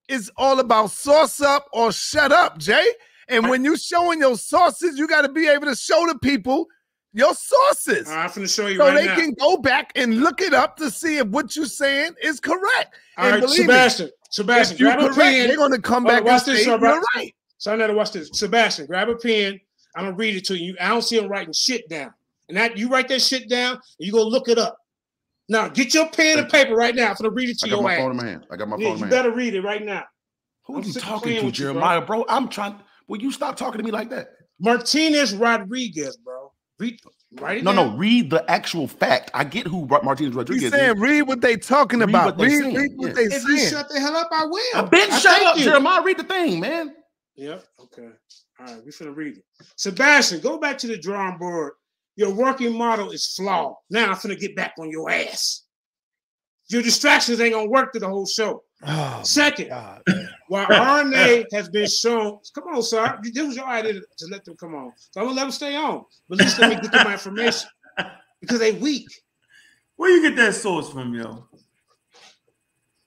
it's 0.10 0.30
all 0.38 0.60
about 0.60 0.92
source 0.92 1.40
up 1.42 1.66
or 1.74 1.92
shut 1.94 2.32
up, 2.34 2.58
Jay. 2.60 2.86
And 3.30 3.48
when 3.50 3.64
you 3.66 3.76
showing 3.78 4.20
your 4.20 4.38
sources, 4.38 5.00
you 5.00 5.08
got 5.08 5.22
to 5.24 5.30
be 5.30 5.48
able 5.48 5.66
to 5.68 5.76
show 5.76 6.06
the 6.08 6.20
people 6.20 6.68
your 7.16 7.34
sources. 7.34 8.10
I'm 8.10 8.28
going 8.28 8.42
to 8.42 8.48
show 8.48 8.68
you 8.68 8.78
so 8.78 8.88
right 8.88 8.96
they 8.96 9.06
now. 9.06 9.16
can 9.16 9.34
go 9.34 9.58
back 9.58 9.92
and 9.96 10.20
look 10.20 10.42
it 10.42 10.54
up 10.54 10.76
to 10.78 10.92
see 10.92 11.18
if 11.18 11.28
what 11.28 11.56
you're 11.56 11.66
saying 11.66 12.12
is 12.22 12.40
correct. 12.40 12.96
All 13.18 13.26
and 13.26 13.34
right, 13.34 13.40
believe 13.40 13.60
me, 13.62 13.74
Sebastian. 13.74 14.10
Sebastian, 14.30 14.76
if 14.76 14.80
you 14.82 14.86
grab 14.88 15.00
a 15.00 15.04
correct, 15.04 15.18
pen. 15.18 15.48
they're 15.48 15.58
gonna 15.58 15.80
come 15.80 16.04
Hold 16.04 16.08
on, 16.08 16.14
back 16.14 16.18
and 16.18 16.26
watch 16.28 16.46
this, 16.46 16.60
say 16.60 16.64
so 16.66 16.78
you're 16.78 17.02
right. 17.16 17.34
So 17.58 17.72
I 17.72 17.78
know 17.78 17.88
to 17.88 17.94
watch 17.94 18.12
this. 18.12 18.30
Sebastian, 18.34 18.86
grab 18.86 19.08
a 19.08 19.16
pen. 19.16 19.60
I'm 19.96 20.06
gonna 20.06 20.18
read 20.18 20.36
it 20.36 20.46
to 20.46 20.58
you. 20.58 20.76
I 20.80 20.90
don't 20.90 21.02
see 21.02 21.18
him 21.18 21.30
writing 21.30 21.54
shit 21.54 21.88
down. 21.88 22.14
And 22.50 22.58
that 22.58 22.78
you 22.78 22.90
write 22.90 23.08
that 23.08 23.22
shit 23.22 23.50
down, 23.50 23.76
and 23.76 23.82
you 24.00 24.12
go 24.12 24.28
look 24.28 24.50
it 24.50 24.58
up. 24.58 24.78
Now 25.48 25.70
get 25.70 25.94
your 25.94 26.10
pen 26.10 26.40
and 26.40 26.50
paper 26.50 26.76
right 26.76 26.94
now. 26.94 27.12
I'm 27.12 27.16
gonna 27.16 27.30
read 27.30 27.50
it 27.50 27.60
to 27.60 27.68
I 27.68 27.70
got 27.70 27.76
your 27.76 27.84
my 27.84 27.94
ass. 27.94 28.02
phone 28.02 28.12
in 28.12 28.18
my 28.18 28.26
hand. 28.26 28.46
I 28.52 28.56
got 28.58 28.68
my 28.68 28.78
Yeah, 28.78 28.88
phone 28.88 28.94
in 28.94 29.00
you 29.00 29.06
my 29.06 29.10
better 29.10 29.30
hand. 29.30 29.38
read 29.38 29.54
it 29.56 29.62
right 29.62 29.86
now. 29.86 30.04
Who 30.66 30.78
are 30.78 30.82
you 30.82 30.94
talking 30.94 31.40
to, 31.40 31.46
with 31.46 31.60
you, 31.60 31.66
bro. 31.66 31.74
Jeremiah, 31.74 32.02
bro? 32.02 32.26
I'm 32.28 32.50
trying. 32.50 32.76
Will 33.08 33.22
you 33.22 33.32
stop 33.32 33.56
talking 33.56 33.78
to 33.78 33.84
me 33.84 33.92
like 33.92 34.10
that? 34.10 34.28
Martinez 34.60 35.34
Rodriguez, 35.34 36.18
bro. 36.18 36.35
Read, 36.80 37.00
write 37.40 37.60
it 37.60 37.64
No, 37.64 37.74
down. 37.74 37.92
no. 37.92 37.98
Read 37.98 38.30
the 38.30 38.50
actual 38.52 38.88
fact. 38.88 39.32
I 39.34 39.44
get 39.44 39.66
who 39.68 39.86
Martinez 39.88 40.34
Rodriguez 40.36 40.64
He's 40.64 40.74
is. 40.74 40.80
saying 40.80 41.00
read 41.00 41.22
what 41.24 41.42
they 41.42 41.56
talking 41.56 42.00
Read 42.00 42.10
about. 42.10 42.26
what 42.26 42.38
they 42.38 42.46
Read, 42.46 42.62
saying, 42.62 42.76
read 42.76 42.92
what 42.98 43.08
yeah. 43.10 43.14
they 43.14 43.24
If 43.24 43.44
you 43.48 43.58
saying. 43.58 43.72
shut 43.72 43.90
the 43.90 44.00
hell 44.00 44.16
up, 44.16 44.30
I 44.32 44.46
will. 44.46 44.62
I've 44.76 44.92
been 44.92 45.12
I 45.12 45.20
shut 45.20 45.42
up, 45.44 45.58
you. 45.58 45.64
Jeremiah. 45.64 46.04
Read 46.04 46.18
the 46.18 46.24
thing, 46.24 46.60
man. 46.60 46.94
Yep. 47.36 47.64
Okay. 47.82 48.10
All 48.60 48.66
right. 48.66 48.86
We 48.86 48.92
finna 48.92 49.16
read 49.16 49.38
it. 49.38 49.44
Sebastian, 49.78 50.40
go 50.42 50.58
back 50.58 50.78
to 50.80 50.88
the 50.88 50.98
drawing 50.98 51.38
board. 51.38 51.74
Your 52.18 52.34
working 52.34 52.78
model 52.78 53.12
is 53.12 53.28
flawed. 53.36 53.76
Now 53.90 54.08
I'm 54.12 54.16
finna 54.16 54.40
get 54.40 54.56
back 54.56 54.74
on 54.80 54.90
your 54.90 55.10
ass. 55.10 55.65
Your 56.70 56.82
distractions 56.82 57.40
ain't 57.40 57.54
gonna 57.54 57.70
work 57.70 57.92
through 57.94 58.02
the 58.02 58.08
whole 58.10 58.26
show. 58.26 58.64
Oh, 58.88 59.22
Second, 59.24 59.70
God. 59.70 60.02
while 60.48 60.66
RNA 61.06 61.46
has 61.54 61.70
been 61.70 61.88
shown, 61.88 62.40
come 62.54 62.66
on, 62.74 62.82
sir. 62.84 63.20
This 63.24 63.46
was 63.46 63.56
your 63.56 63.66
idea 63.68 63.94
to, 63.94 64.26
let 64.30 64.44
them 64.46 64.56
come 64.58 64.76
on. 64.76 64.94
So 65.12 65.22
I'm 65.22 65.28
gonna 65.28 65.38
let 65.38 65.44
them 65.44 65.52
stay 65.52 65.76
on. 65.76 66.04
But 66.28 66.40
at 66.40 66.42
least 66.46 66.60
let 66.60 66.70
me 66.70 66.76
get 66.76 66.92
them 66.92 67.04
my 67.04 67.14
information. 67.14 67.70
Because 68.42 68.60
they 68.60 68.74
weak. 68.74 69.08
Where 69.96 70.12
you 70.12 70.22
get 70.22 70.36
that 70.36 70.54
source 70.54 70.90
from, 70.92 71.14
yo? 71.16 71.48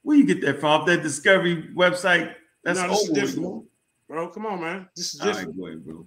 Where 0.03 0.17
you 0.17 0.27
get 0.27 0.41
that 0.41 0.59
from? 0.59 0.81
Off 0.81 0.87
that 0.87 1.03
Discovery 1.03 1.69
website? 1.77 2.35
That's 2.65 2.81
No, 2.81 2.89
old, 2.89 3.15
different. 3.15 3.43
yo. 3.43 3.67
Bro, 4.09 4.31
come 4.31 4.47
on, 4.47 4.61
man. 4.61 4.89
This 4.97 5.15
is 5.15 5.21
All 5.21 5.27
right, 5.29 5.37
different. 5.37 5.59
go 5.59 5.67
ahead, 5.67 5.85
bro. 5.85 6.07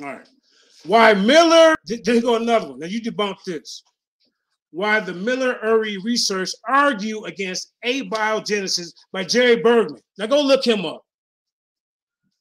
All 0.00 0.04
right. 0.04 0.28
Why 0.84 1.14
Miller, 1.14 1.74
th- 1.86 2.02
there 2.04 2.20
go 2.20 2.36
another 2.36 2.70
one. 2.70 2.78
Now 2.78 2.86
you 2.86 3.00
debunk 3.02 3.36
this. 3.44 3.82
Why 4.72 5.00
the 5.00 5.12
Miller 5.12 5.58
Urey 5.64 6.02
research 6.04 6.50
argue 6.68 7.24
against 7.24 7.72
abiogenesis 7.84 8.92
by 9.12 9.24
Jerry 9.24 9.56
Bergman. 9.56 10.00
Now 10.16 10.26
go 10.26 10.40
look 10.40 10.64
him 10.64 10.86
up. 10.86 11.04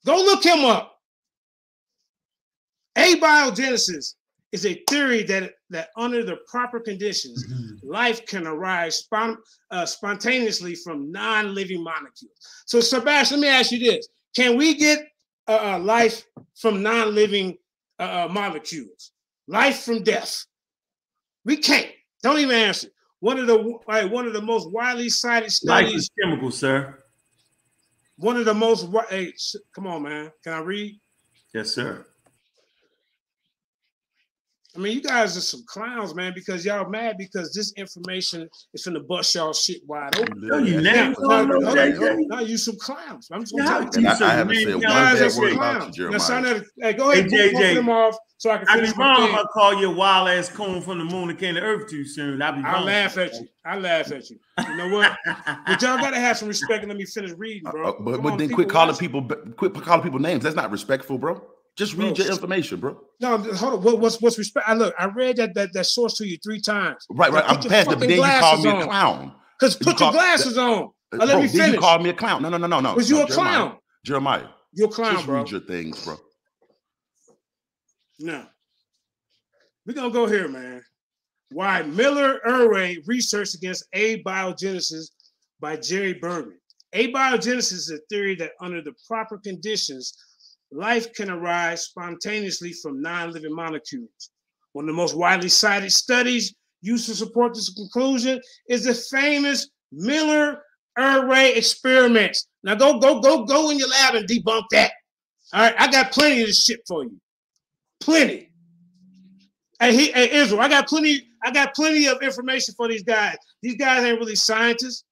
Go 0.06 0.16
look 0.18 0.44
him 0.44 0.64
up. 0.66 0.96
Abiogenesis 2.98 4.16
is 4.52 4.66
a 4.66 4.84
theory 4.90 5.24
that, 5.24 5.52
that 5.70 5.90
under 5.98 6.24
the 6.24 6.38
proper 6.48 6.80
conditions, 6.80 7.46
life 7.84 8.26
can 8.26 8.48
arise 8.48 8.98
spon- 8.98 9.38
uh, 9.72 9.86
spontaneously 9.86 10.76
from 10.76 11.12
non-living 11.12 11.84
molecules. 11.84 12.32
So 12.66 12.80
Sebastian, 12.80 13.42
let 13.42 13.48
me 13.48 13.54
ask 13.54 13.72
you 13.72 13.80
this. 13.80 14.08
Can 14.36 14.58
we 14.58 14.76
get 14.76 15.00
uh, 15.48 15.76
uh, 15.76 15.80
life 15.80 16.24
from 16.56 16.82
non-living 16.82 17.58
uh, 18.00 18.04
uh, 18.04 18.28
molecules? 18.32 19.12
Life 19.48 19.84
from 19.84 20.04
death? 20.04 20.46
We 21.46 21.58
can't. 21.58 21.88
Don't 22.22 22.40
even 22.40 22.56
answer. 22.56 22.90
One 23.20 23.40
of 23.40 23.48
the 23.48 23.80
like, 23.88 24.12
one 24.12 24.28
of 24.28 24.34
the 24.34 24.42
most 24.42 24.72
widely 24.72 25.10
cited 25.10 25.44
Life 25.64 25.88
studies. 25.88 25.96
is 25.96 26.10
chemical, 26.22 26.52
sir. 26.52 26.98
One 28.18 28.38
of 28.38 28.46
the 28.46 28.54
most. 28.54 28.88
Hey, 29.10 29.34
come 29.74 29.88
on, 29.88 30.04
man. 30.04 30.32
Can 30.44 30.54
I 30.54 30.60
read? 30.60 31.00
Yes, 31.54 31.72
sir. 31.72 32.06
I 34.76 34.80
mean, 34.80 34.94
you 34.94 35.02
guys 35.02 35.36
are 35.36 35.42
some 35.42 35.64
clowns, 35.66 36.14
man, 36.14 36.32
because 36.36 36.64
y'all 36.64 36.88
mad 36.88 37.16
because 37.18 37.54
this 37.54 37.74
information 37.74 38.48
is 38.74 38.86
finna 38.86 39.06
bust 39.06 39.34
y'all 39.34 39.52
shit 39.52 39.82
wide 39.88 40.16
open. 40.20 40.34
No, 40.38 40.58
you 40.60 40.76
Now, 40.80 40.92
never 40.94 41.16
now, 41.28 41.44
know, 41.46 41.58
now, 41.60 41.74
JJ. 41.74 42.18
now 42.28 42.40
you 42.42 42.56
some 42.58 42.78
clowns. 42.78 43.30
I'm 43.32 43.42
just 43.42 43.56
gonna 43.56 43.68
tell 43.68 43.82
you. 43.82 44.08
you 44.08 44.10
I, 44.10 44.14
some 44.14 44.28
I 44.30 44.34
haven't 44.34 44.56
said 44.56 44.66
one 44.74 44.82
you 44.82 44.88
bad 44.88 45.32
some 45.32 45.42
word 45.44 45.54
about 45.54 45.54
you, 45.54 45.58
clowns. 45.58 45.86
Now, 45.86 45.92
Jeremiah. 45.92 46.20
son, 46.20 46.44
that- 46.44 46.64
hey, 46.80 46.94
go 46.94 47.12
ahead, 47.12 47.32
Hey, 47.32 47.52
both 47.52 47.62
JJ. 47.62 47.74
them 47.76 47.90
off 47.90 48.16
so 48.38 48.52
I 48.52 48.58
can 48.60 48.68
I'd 48.70 48.82
be 48.84 48.92
wrong 48.98 49.30
if. 49.30 49.36
I 49.36 49.44
call 49.52 49.82
you 49.82 49.92
a 49.92 49.96
wild 49.96 50.30
ass 50.30 50.50
coon 50.50 50.82
from 50.82 51.00
the 51.00 51.04
moon 51.06 51.30
that 51.30 51.40
came 51.40 51.56
to 51.56 51.62
earth 51.62 51.90
too 51.90 52.06
soon. 52.06 52.40
I'd 52.40 52.56
be 52.56 52.64
I 52.64 52.80
laugh 52.82 53.18
at 53.18 53.34
you. 53.34 53.48
I 53.66 53.78
laugh 53.78 54.12
at 54.12 54.30
you. 54.30 54.40
You 54.68 54.76
know 54.78 54.90
what? 54.90 55.18
But 55.66 55.82
y'all 55.82 55.98
gotta 55.98 56.20
have 56.20 56.38
some 56.38 56.48
respect 56.48 56.84
and 56.84 56.90
let 56.90 56.98
me 56.98 57.06
finish 57.06 57.32
reading, 57.38 57.64
bro. 57.72 57.90
Uh, 57.90 57.94
but 58.00 58.22
but 58.22 58.34
on, 58.34 58.38
then 58.38 58.50
quit 58.52 58.70
calling 58.70 58.96
people 58.96 59.24
quit 59.58 59.74
calling 59.74 60.04
people 60.04 60.20
names. 60.20 60.44
That's 60.44 60.56
not 60.56 60.70
respectful, 60.70 61.18
bro. 61.18 61.42
Just 61.78 61.94
read 61.94 62.16
Bro, 62.16 62.26
your 62.26 62.34
information, 62.34 62.80
bro. 62.80 63.00
No, 63.22 63.38
hold 63.38 63.74
on. 63.76 63.84
What, 63.84 64.00
what's 64.00 64.22
what's 64.22 64.38
respect? 64.38 64.68
I 64.68 64.74
look. 64.74 64.94
I 65.00 65.06
read 65.06 65.38
that 65.38 65.54
that, 65.56 65.72
that 65.74 65.86
source 65.86 66.16
to 66.18 66.28
you 66.28 66.38
three 66.44 66.60
times. 66.60 67.06
Right, 67.10 67.32
right. 67.32 67.44
Now 67.46 67.54
I'm 67.54 67.62
past 67.62 67.66
it, 67.66 67.72
but 67.86 67.94
fucking 67.96 68.10
then 68.10 68.18
you 68.18 68.24
called 68.40 68.64
me 68.64 68.70
a 68.70 68.84
clown. 68.86 69.32
Cause 69.60 69.78
You 69.80 69.86
put 69.86 70.00
your 70.00 70.12
call- 70.12 70.12
glasses 70.14 70.58
on. 70.58 70.90
Uh, 71.14 71.18
let 71.26 71.28
me 71.28 71.34
then 71.34 71.42
you 71.44 71.50
finish. 71.50 71.80
called 71.80 72.04
me 72.04 72.10
a 72.10 72.14
clown. 72.14 72.42
No, 72.42 72.50
no, 72.50 72.58
no, 72.58 72.68
no, 72.68 72.80
no. 72.82 72.94
Was 72.96 73.10
you 73.10 73.18
no, 73.18 73.24
a 73.24 73.28
Jeremiah. 73.28 73.54
clown? 73.58 73.78
Jeremiah, 74.06 74.48
You're 74.74 74.88
a 74.88 74.92
clown, 74.92 75.14
just 75.16 75.26
bro. 75.26 75.38
read 75.38 75.52
your 75.52 75.62
things, 75.62 76.04
bro. 76.06 76.18
No. 78.20 78.46
We're 79.86 79.94
gonna 79.94 80.12
go 80.12 80.28
here, 80.28 80.48
man. 80.48 80.84
Why 81.52 81.82
Miller 81.82 82.40
Urey 82.46 83.06
research 83.08 83.54
against 83.56 83.86
abiogenesis 83.96 85.08
by 85.60 85.78
Jerry 85.78 86.14
Bergman. 86.14 86.60
Abiogenesis 86.94 87.74
is 87.74 87.92
a 87.92 87.98
theory 88.10 88.36
that 88.36 88.52
under 88.62 88.82
the 88.82 88.94
proper 89.08 89.38
conditions, 89.38 90.16
life 90.72 91.14
can 91.14 91.30
arise 91.30 91.84
spontaneously 91.84 92.74
from 92.74 93.02
non-living 93.02 93.54
molecules. 93.54 94.32
One 94.74 94.86
of 94.86 94.88
the 94.88 94.94
most 94.94 95.16
widely 95.16 95.50
cited 95.50 95.92
studies 95.92 96.54
used 96.82 97.08
to 97.08 97.16
support 97.16 97.54
this 97.54 97.74
conclusion 97.74 98.40
is 98.68 98.86
the 98.86 98.94
famous 98.94 99.70
Miller 99.92 100.64
Urey 100.98 101.56
experiments. 101.56 102.48
Now 102.64 102.76
go, 102.76 103.00
go, 103.00 103.20
go, 103.20 103.46
go 103.46 103.70
in 103.70 103.80
your 103.80 103.90
lab 103.90 104.16
and 104.16 104.28
debunk 104.28 104.64
that. 104.72 104.92
All 105.54 105.62
right, 105.62 105.76
I 105.78 105.90
got 105.90 106.12
plenty 106.12 106.42
of 106.42 106.48
this 106.48 106.64
shit 106.64 106.82
for 106.88 107.04
you. 107.04 107.20
Plenty. 108.00 108.52
Hey, 109.80 109.96
he, 109.96 110.12
hey, 110.12 110.32
Israel, 110.32 110.62
I 110.62 110.70
got 110.70 110.88
plenty. 110.88 111.28
I 111.44 111.52
got 111.52 111.74
plenty 111.74 112.08
of 112.08 112.22
information 112.22 112.74
for 112.76 112.88
these 112.90 113.04
guys. 113.04 113.38
These 113.62 113.78
guys 113.78 114.04
ain't 114.04 114.20
really 114.20 114.36
scientists. 114.36 115.06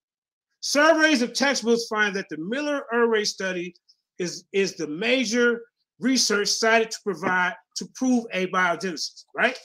Surveys 0.59 1.21
of 1.21 1.33
textbooks 1.33 1.87
find 1.87 2.13
that 2.15 2.27
the 2.29 2.37
Miller-Urey 2.37 3.25
study 3.25 3.73
is 4.19 4.45
is 4.53 4.75
the 4.75 4.87
major 4.87 5.61
research 5.99 6.47
cited 6.49 6.91
to 6.91 6.97
provide 7.03 7.53
to 7.75 7.87
prove 7.95 8.25
abiogenesis. 8.33 9.25
Right. 9.35 9.57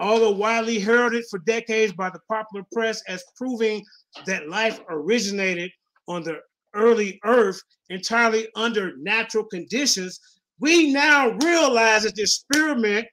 Although 0.00 0.32
widely 0.32 0.80
heralded 0.80 1.24
for 1.30 1.38
decades 1.40 1.92
by 1.92 2.10
the 2.10 2.18
popular 2.28 2.66
press 2.72 3.02
as 3.06 3.22
proving 3.36 3.84
that 4.26 4.48
life 4.48 4.80
originated 4.88 5.70
on 6.08 6.24
the 6.24 6.40
early 6.74 7.20
Earth 7.24 7.60
entirely 7.90 8.48
under 8.56 8.96
natural 8.96 9.44
conditions, 9.44 10.18
we 10.58 10.92
now 10.92 11.30
realize 11.42 12.02
that 12.02 12.16
the 12.16 12.22
experiment 12.22 13.06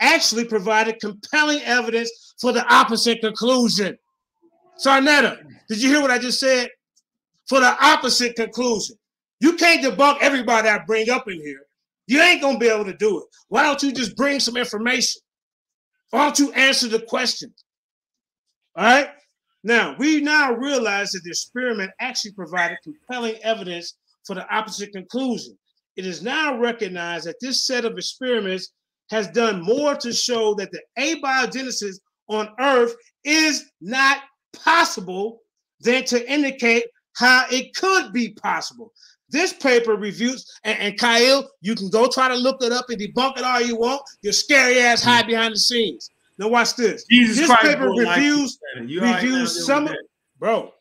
actually 0.00 0.44
provided 0.44 1.00
compelling 1.00 1.60
evidence 1.62 2.34
for 2.40 2.52
the 2.52 2.66
opposite 2.72 3.20
conclusion. 3.20 3.96
Sarnetta, 4.84 5.38
did 5.68 5.82
you 5.82 5.88
hear 5.88 6.00
what 6.00 6.10
I 6.10 6.18
just 6.18 6.40
said? 6.40 6.68
For 7.48 7.60
the 7.60 7.76
opposite 7.84 8.36
conclusion. 8.36 8.96
You 9.40 9.54
can't 9.54 9.84
debunk 9.84 10.18
everybody 10.20 10.68
I 10.68 10.78
bring 10.86 11.10
up 11.10 11.28
in 11.28 11.40
here. 11.40 11.62
You 12.06 12.20
ain't 12.22 12.40
gonna 12.40 12.58
be 12.58 12.68
able 12.68 12.86
to 12.86 12.96
do 12.96 13.18
it. 13.20 13.24
Why 13.48 13.62
don't 13.64 13.82
you 13.82 13.92
just 13.92 14.16
bring 14.16 14.40
some 14.40 14.56
information? 14.56 15.20
Why 16.10 16.24
don't 16.24 16.38
you 16.38 16.52
answer 16.52 16.88
the 16.88 17.00
question? 17.00 17.52
All 18.76 18.84
right. 18.84 19.10
Now 19.62 19.94
we 19.98 20.20
now 20.20 20.52
realize 20.52 21.12
that 21.12 21.22
the 21.24 21.30
experiment 21.30 21.90
actually 22.00 22.32
provided 22.32 22.78
compelling 22.82 23.36
evidence 23.42 23.94
for 24.24 24.34
the 24.34 24.48
opposite 24.54 24.92
conclusion. 24.92 25.58
It 25.96 26.06
is 26.06 26.22
now 26.22 26.56
recognized 26.58 27.26
that 27.26 27.40
this 27.40 27.66
set 27.66 27.84
of 27.84 27.98
experiments 27.98 28.72
has 29.10 29.28
done 29.28 29.62
more 29.62 29.94
to 29.96 30.12
show 30.12 30.54
that 30.54 30.70
the 30.70 30.80
abiogenesis 30.98 31.96
on 32.28 32.50
Earth 32.60 32.94
is 33.24 33.70
not 33.80 34.22
possible 34.52 35.40
than 35.80 36.04
to 36.04 36.30
indicate 36.30 36.84
how 37.16 37.46
it 37.50 37.74
could 37.74 38.12
be 38.12 38.30
possible. 38.30 38.92
This 39.30 39.52
paper 39.52 39.94
reviews, 39.94 40.50
and, 40.64 40.78
and 40.78 40.98
Kyle, 40.98 41.48
you 41.60 41.74
can 41.74 41.90
go 41.90 42.08
try 42.08 42.28
to 42.28 42.34
look 42.34 42.62
it 42.62 42.72
up 42.72 42.86
and 42.88 42.98
debunk 42.98 43.36
it 43.38 43.44
all 43.44 43.60
you 43.60 43.76
want. 43.76 44.02
Your 44.22 44.32
scary 44.32 44.80
ass 44.80 45.02
hide 45.02 45.26
behind 45.26 45.54
the 45.54 45.58
scenes. 45.58 46.10
Now 46.38 46.48
watch 46.48 46.76
this. 46.76 47.04
Jesus 47.10 47.36
this 47.36 47.46
Christ, 47.46 47.62
paper 47.62 47.88
boy, 47.88 48.08
reviews 48.08 48.58
you 48.86 49.00
reviews 49.02 49.66
some 49.66 49.88
of, 49.88 49.94
bro. 50.38 50.72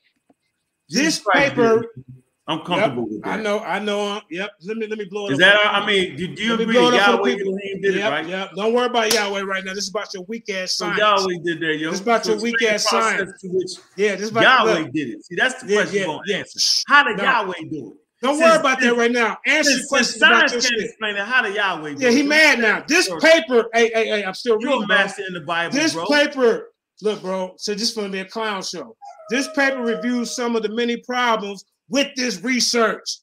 Jesus 0.90 1.18
This 1.18 1.20
Christ, 1.26 1.50
paper, 1.56 1.80
dude. 1.96 2.06
I'm 2.50 2.60
comfortable 2.62 3.04
Yep, 3.04 3.12
with 3.12 3.24
that. 3.24 3.40
I 3.40 3.42
know, 3.42 3.60
I 3.60 3.80
know. 3.80 4.08
Uh, 4.08 4.22
yep. 4.30 4.52
Let 4.64 4.78
me 4.78 4.88
let 4.88 4.98
me 4.98 5.04
blow 5.04 5.28
it 5.28 5.34
Is 5.34 5.40
up. 5.40 5.48
Is 5.48 5.54
that? 5.64 5.74
I 5.74 5.86
mean, 5.86 6.16
do, 6.16 6.34
do 6.34 6.42
you 6.44 6.52
Let 6.52 6.62
agree? 6.62 6.76
blow 6.76 6.88
it 6.88 6.94
up 6.94 7.20
for 7.20 7.26
the 7.26 7.32
Yahweh. 7.32 7.42
Elohim 7.42 7.82
did 7.82 7.96
yep, 7.96 8.08
it, 8.08 8.16
right? 8.16 8.28
Yep. 8.28 8.52
Don't 8.56 8.74
worry 8.74 8.86
about 8.86 9.14
Yahweh 9.14 9.42
right 9.42 9.66
now. 9.66 9.74
This 9.74 9.84
is 9.84 9.90
about 9.90 10.14
your 10.14 10.24
weak 10.30 10.50
ass 10.50 10.72
So. 10.78 10.90
Yahweh 10.94 11.34
did 11.44 11.60
that, 11.60 11.78
yo. 11.78 11.92
This 11.92 12.00
about 12.00 12.24
So 12.24 12.32
your 12.34 12.42
weak 12.42 12.64
ass 12.64 12.90
science. 12.90 13.32
To 13.42 13.48
which 13.50 13.72
Yeah, 13.98 14.16
this 14.16 14.30
about 14.30 14.44
Yahweh 14.44 14.80
look, 14.80 14.94
did 14.94 15.10
it. 15.10 15.26
See, 15.26 15.36
that's 15.36 15.62
the 15.62 15.68
Yeah, 15.68 15.76
question 15.76 15.96
yeah, 15.96 16.02
you're 16.06 16.08
gonna 16.08 16.22
yeah. 16.28 16.38
answer. 16.38 16.84
How 16.88 17.04
did 17.04 17.18
No. 17.18 17.24
Yahweh 17.24 17.54
do 17.70 17.92
it? 17.92 17.98
Don't 18.22 18.38
Since- 18.38 18.50
worry 18.50 18.60
about 18.60 18.80
that 18.82 18.96
right 18.96 19.12
now. 19.12 19.38
Answer 19.46 19.72
Since, 19.72 19.88
questions 19.90 20.18
about 20.24 20.50
science 20.50 20.54
your 20.54 20.62
shit. 20.80 20.90
explain 20.90 21.16
it, 21.18 21.26
how 21.26 21.42
did 21.44 21.54
Yahweh 21.56 21.94
do 21.94 22.04
Yeah, 22.04 22.10
he 22.12 22.24
mad 22.24 22.60
now. 22.60 22.84
This 22.88 23.08
paper, 23.22 23.66
hey, 23.74 23.92
hey, 23.94 24.08
hey, 24.08 24.24
I'm 24.26 24.34
still 24.34 24.58
You're 24.60 24.72
reading. 24.72 24.84
a 24.84 24.88
bro. 24.88 24.96
master 24.98 25.24
in 25.28 25.34
the 25.36 25.42
Bible, 25.42 25.76
This 25.78 25.94
bro. 25.94 26.06
paper, 26.08 26.72
look, 27.04 27.22
bro. 27.22 27.54
So 27.58 27.74
this 27.74 27.84
is 27.90 27.96
gonna 27.96 28.10
be 28.10 28.20
a 28.20 28.26
clown 28.26 28.64
show. 28.64 28.98
This 29.30 29.48
paper 29.56 29.82
reviews 29.82 30.36
some 30.36 30.56
of 30.56 30.64
the 30.64 30.70
many 30.70 30.98
problems 30.98 31.64
with 31.90 32.08
this 32.16 32.42
research. 32.42 33.20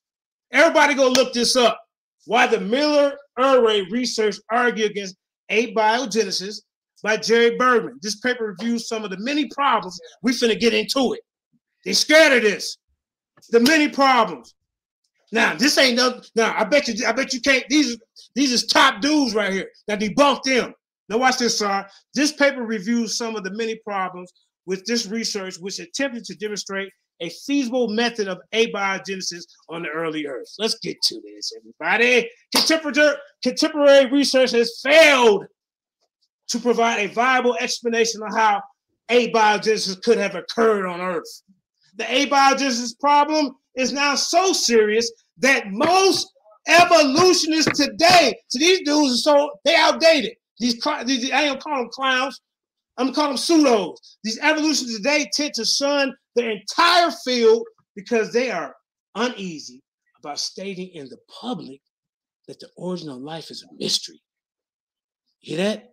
Everybody 0.53 0.95
go 0.95 1.09
look 1.09 1.33
this 1.33 1.57
up. 1.57 1.81
Why 2.27 2.47
the 2.47 2.61
Miller 2.61 3.19
Urey 3.39 3.91
research 3.91 4.37
argue 4.51 4.85
against 4.87 5.17
abiogenesis 5.51 6.63
by 7.03 7.17
Jerry 7.17 7.57
Bergman. 7.57 7.99
This 8.01 8.21
paper 8.21 8.47
reviews 8.57 8.87
some 8.89 9.05
of 9.05 9.11
the 9.11 9.19
many 9.19 9.47
problems. 9.49 9.99
We 10.23 10.33
finna 10.33 10.59
get 10.59 10.73
into 10.73 11.15
it. 11.15 11.21
They 11.85 11.93
scared 11.95 12.33
of 12.33 12.43
this. 12.43 12.79
The 13.51 13.61
many 13.61 13.89
problems. 13.89 14.55
Now, 15.35 15.57
this 15.57 15.77
ain't 15.79 15.97
no. 15.97 16.21
Now, 16.37 16.55
I 16.57 16.63
bet 16.63 16.87
you. 16.87 17.05
I 17.05 17.11
bet 17.11 17.33
you 17.33 17.41
can't. 17.41 17.65
These 17.69 17.99
these 18.37 18.53
is 18.53 18.67
top 18.67 19.01
dudes 19.01 19.35
right 19.35 19.53
here. 19.53 19.69
Now 19.89 19.97
debunk 19.97 20.45
them. 20.45 20.73
Now 21.09 21.19
watch 21.19 21.39
this, 21.39 21.59
sir. 21.59 21.85
This 22.15 22.31
paper 22.31 22.63
reviews 22.63 23.19
some 23.19 23.35
of 23.35 23.43
the 23.43 23.51
many 23.51 23.75
problems 23.85 24.33
with 24.65 24.87
this 24.87 25.07
research, 25.07 25.57
which 25.57 25.81
attempted 25.81 26.23
to 26.27 26.37
demonstrate 26.37 26.89
a 27.21 27.31
feasible 27.47 27.89
method 27.89 28.29
of 28.29 28.39
abiogenesis 28.53 29.43
on 29.69 29.83
the 29.83 29.89
early 29.89 30.25
Earth. 30.25 30.47
Let's 30.61 30.79
get 30.79 31.03
to 31.03 31.21
this, 31.25 31.53
everybody. 31.59 32.31
Contemporary 32.55 33.17
contemporary 33.43 34.07
research 34.13 34.53
has 34.53 34.81
failed 34.85 35.47
to 36.47 36.61
provide 36.61 37.01
a 37.01 37.13
viable 37.13 37.57
explanation 37.57 38.23
of 38.23 38.33
how 38.37 38.63
abiogenesis 39.11 40.01
could 40.01 40.19
have 40.19 40.37
occurred 40.37 40.87
on 40.87 41.01
Earth. 41.01 41.43
The 41.97 42.05
abiogenesis 42.05 42.97
problem 43.01 43.57
is 43.75 43.93
now 43.93 44.15
so 44.15 44.53
serious 44.53 45.11
that 45.39 45.71
most 45.71 46.31
evolutionists 46.69 47.79
today, 47.79 48.35
so 48.49 48.59
these 48.59 48.81
dudes 48.85 49.27
are 49.27 49.37
so 49.37 49.51
they 49.65 49.77
outdated. 49.77 50.33
These, 50.59 50.81
these 51.05 51.31
I 51.31 51.47
gonna 51.47 51.61
call 51.61 51.77
them 51.77 51.91
clowns. 51.93 52.41
I'm 52.97 53.07
gonna 53.07 53.17
call 53.17 53.29
them 53.29 53.37
pseudos. 53.37 53.97
These 54.23 54.39
evolutionists 54.39 54.97
today 54.97 55.29
tend 55.33 55.55
to 55.55 55.65
shun 55.65 56.15
the 56.37 56.51
entire 56.51 57.11
field 57.25 57.65
because 57.97 58.33
they 58.33 58.51
are 58.51 58.75
uneasy 59.15 59.83
about 60.19 60.39
stating 60.39 60.91
in 60.95 61.09
the 61.09 61.19
public 61.29 61.81
that 62.49 62.61
the 62.61 62.69
origin 62.77 63.09
of 63.09 63.19
life 63.19 63.51
is 63.51 63.63
a 63.63 63.75
mystery. 63.77 64.21
Hear 65.41 65.59
that? 65.59 65.91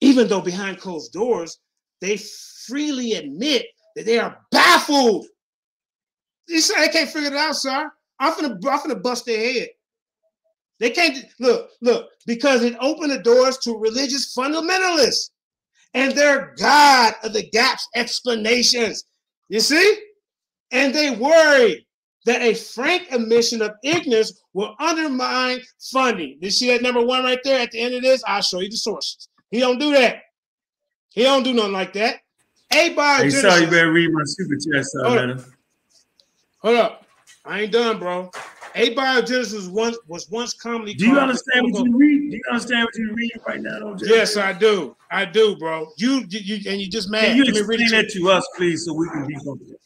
Even 0.00 0.28
though 0.28 0.40
behind 0.40 0.78
closed 0.78 1.12
doors, 1.12 1.58
they 2.00 2.18
freely 2.66 3.14
admit 3.14 3.66
that 3.96 4.06
they 4.06 4.18
are 4.18 4.38
baffled. 4.52 5.26
You 6.48 6.60
say 6.60 6.80
they 6.80 6.92
can't 6.92 7.10
figure 7.10 7.30
it 7.30 7.36
out, 7.36 7.56
sir. 7.56 7.90
I'm 8.18 8.34
gonna, 8.34 8.54
I'm 8.54 8.80
gonna 8.80 8.96
bust 8.96 9.26
their 9.26 9.38
head. 9.38 9.68
They 10.80 10.90
can't 10.90 11.24
look, 11.40 11.70
look, 11.80 12.10
because 12.26 12.62
it 12.62 12.76
opened 12.80 13.10
the 13.10 13.18
doors 13.18 13.58
to 13.58 13.76
religious 13.76 14.34
fundamentalists 14.34 15.30
and 15.94 16.12
their 16.12 16.54
God 16.56 17.14
of 17.22 17.32
the 17.32 17.48
gaps 17.50 17.88
explanations. 17.96 19.04
You 19.48 19.60
see? 19.60 19.98
And 20.70 20.94
they 20.94 21.10
worry 21.10 21.86
that 22.26 22.42
a 22.42 22.54
frank 22.54 23.08
admission 23.10 23.62
of 23.62 23.72
ignorance 23.82 24.40
will 24.52 24.76
undermine 24.78 25.60
funding. 25.92 26.38
You 26.40 26.50
see 26.50 26.68
that 26.68 26.82
number 26.82 27.00
one 27.04 27.24
right 27.24 27.38
there 27.42 27.60
at 27.60 27.70
the 27.70 27.80
end 27.80 27.94
of 27.94 28.02
this? 28.02 28.22
I'll 28.26 28.42
show 28.42 28.60
you 28.60 28.68
the 28.68 28.76
sources. 28.76 29.28
He 29.50 29.60
don't 29.60 29.78
do 29.78 29.92
that. 29.92 30.22
He 31.10 31.22
don't 31.22 31.42
do 31.42 31.54
nothing 31.54 31.72
like 31.72 31.94
that. 31.94 32.20
Hey, 32.70 32.94
Abiogenesis. 32.94 33.40
sorry, 33.40 33.62
you 33.62 33.70
better 33.70 33.90
read 33.90 34.12
my 34.12 34.22
super 34.24 34.56
chat, 34.56 34.84
son, 34.84 35.30
Hold. 35.30 35.44
Hold 36.58 36.76
up. 36.76 37.07
I 37.48 37.60
ain't 37.62 37.72
done, 37.72 37.98
bro. 37.98 38.30
Abiogenesis 38.74 39.54
was 39.54 39.68
once 39.70 39.98
was 40.06 40.28
once 40.30 40.52
commonly 40.52 40.92
Do 40.92 41.06
you 41.06 41.18
understand 41.18 41.72
what 41.72 41.84
you 41.84 41.96
read? 41.96 42.30
Do 42.30 42.36
you 42.36 42.42
understand 42.50 42.84
what 42.84 42.94
you 42.96 43.14
read 43.14 43.32
right 43.46 43.60
now? 43.60 43.96
Yes, 44.02 44.36
I 44.36 44.52
do. 44.52 44.94
I 45.10 45.24
do, 45.24 45.56
bro. 45.56 45.88
You, 45.96 46.24
you, 46.28 46.40
you 46.58 46.70
and 46.70 46.78
you 46.80 46.88
just 46.90 47.10
mad. 47.10 47.24
Can 47.24 47.36
you 47.38 47.44
Let 47.44 47.54
read 47.66 47.80
explain 47.80 48.00
it 48.00 48.06
that 48.08 48.12
to 48.12 48.30
us, 48.30 48.46
please, 48.56 48.84
so 48.84 48.92
we 48.92 49.08
can 49.08 49.26
be 49.26 49.34
comfortable? 49.34 49.80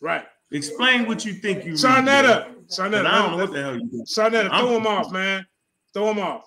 Right. 0.00 0.26
Explain 0.50 1.06
what 1.06 1.24
you 1.24 1.34
think 1.34 1.64
you 1.64 1.72
read. 1.72 1.80
Sarnetta. 1.80 2.44
bro. 2.46 2.54
'Cause 2.66 2.78
Sarnetta. 2.78 3.06
I 3.06 3.22
don't 3.22 3.30
know 3.30 3.44
what 3.44 3.52
the 3.52 3.62
hell 3.62 3.74
you 3.76 3.86
do. 3.86 4.04
Sarnetta, 4.04 4.50
I'm- 4.50 4.64
throw 4.66 4.76
him 4.76 4.86
off, 4.88 5.12
man. 5.12 5.46
Throw 5.94 6.10
him 6.10 6.18
off. 6.18 6.44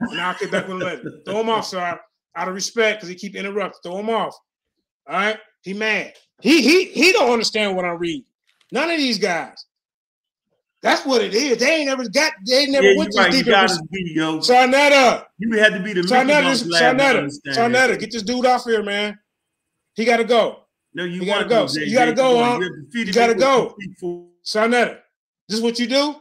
And 0.00 0.20
I'll 0.20 0.34
get 0.38 0.50
back 0.50 0.66
with 0.66 0.76
him 0.76 0.80
later. 0.80 1.20
Throw 1.26 1.40
him 1.40 1.50
off, 1.50 1.66
sir. 1.66 2.00
Out 2.36 2.48
of 2.48 2.54
respect, 2.54 2.98
because 3.00 3.10
he 3.10 3.14
keep 3.14 3.36
interrupting. 3.36 3.78
Throw 3.82 3.98
him 3.98 4.08
off. 4.10 4.34
All 5.06 5.14
right. 5.16 5.38
He 5.62 5.74
mad. 5.74 6.14
He 6.40 6.62
he 6.62 6.86
he 6.86 7.12
don't 7.12 7.30
understand 7.30 7.76
what 7.76 7.84
I 7.84 7.90
read. 7.90 8.24
None 8.74 8.90
of 8.90 8.98
these 8.98 9.18
guys. 9.18 9.66
That's 10.82 11.06
what 11.06 11.22
it 11.22 11.32
is. 11.32 11.58
They 11.58 11.76
ain't 11.76 11.86
never 11.86 12.06
got. 12.08 12.32
They 12.44 12.62
ain't 12.62 12.72
never 12.72 12.88
Yeah, 12.88 12.98
went 12.98 13.12
you 13.14 13.20
right. 13.20 13.30
this 13.30 13.38
You 13.38 13.44
deep. 13.44 13.46
in 13.46 13.52
got 13.52 13.62
res- 13.62 13.78
to 13.78 13.84
be, 13.90 14.12
yo. 14.14 14.38
Sarnetta. 14.40 15.24
You 15.38 15.52
had 15.58 15.72
to 15.74 15.80
be 15.80 15.92
the 15.92 16.02
Mickey 16.02 16.12
Sarnetta, 16.12 16.42
Mouse 16.42 16.66
lab 16.66 16.80
to 16.98 17.04
Sarnetta, 17.04 17.18
understand 17.18 17.56
Sarnetta, 17.56 17.88
that. 17.88 18.00
get 18.00 18.10
this 18.12 18.22
dude 18.22 18.44
off 18.44 18.64
here, 18.64 18.82
man. 18.82 19.16
He 19.94 20.04
got 20.04 20.16
to 20.16 20.24
go. 20.24 20.64
No, 20.92 21.04
you 21.04 21.20
You 21.20 21.26
gotta 21.26 21.48
want 21.48 21.48
go. 21.50 21.66
to, 21.68 21.88
You 21.88 21.94
gotta 21.96 22.12
JJ. 22.12 22.16
go, 22.16 22.36
huh? 22.44 22.58
you 22.58 22.62
have 22.64 22.72
defeated 22.84 23.06
You 23.08 23.12
gotta 23.14 23.34
go. 23.34 23.66
complete 23.68 23.98
fool- 23.98 24.30
Sarnetta, 24.44 24.98
this 25.48 25.58
is 25.58 25.62
what 25.62 25.78
you 25.78 25.86
do? 25.86 26.16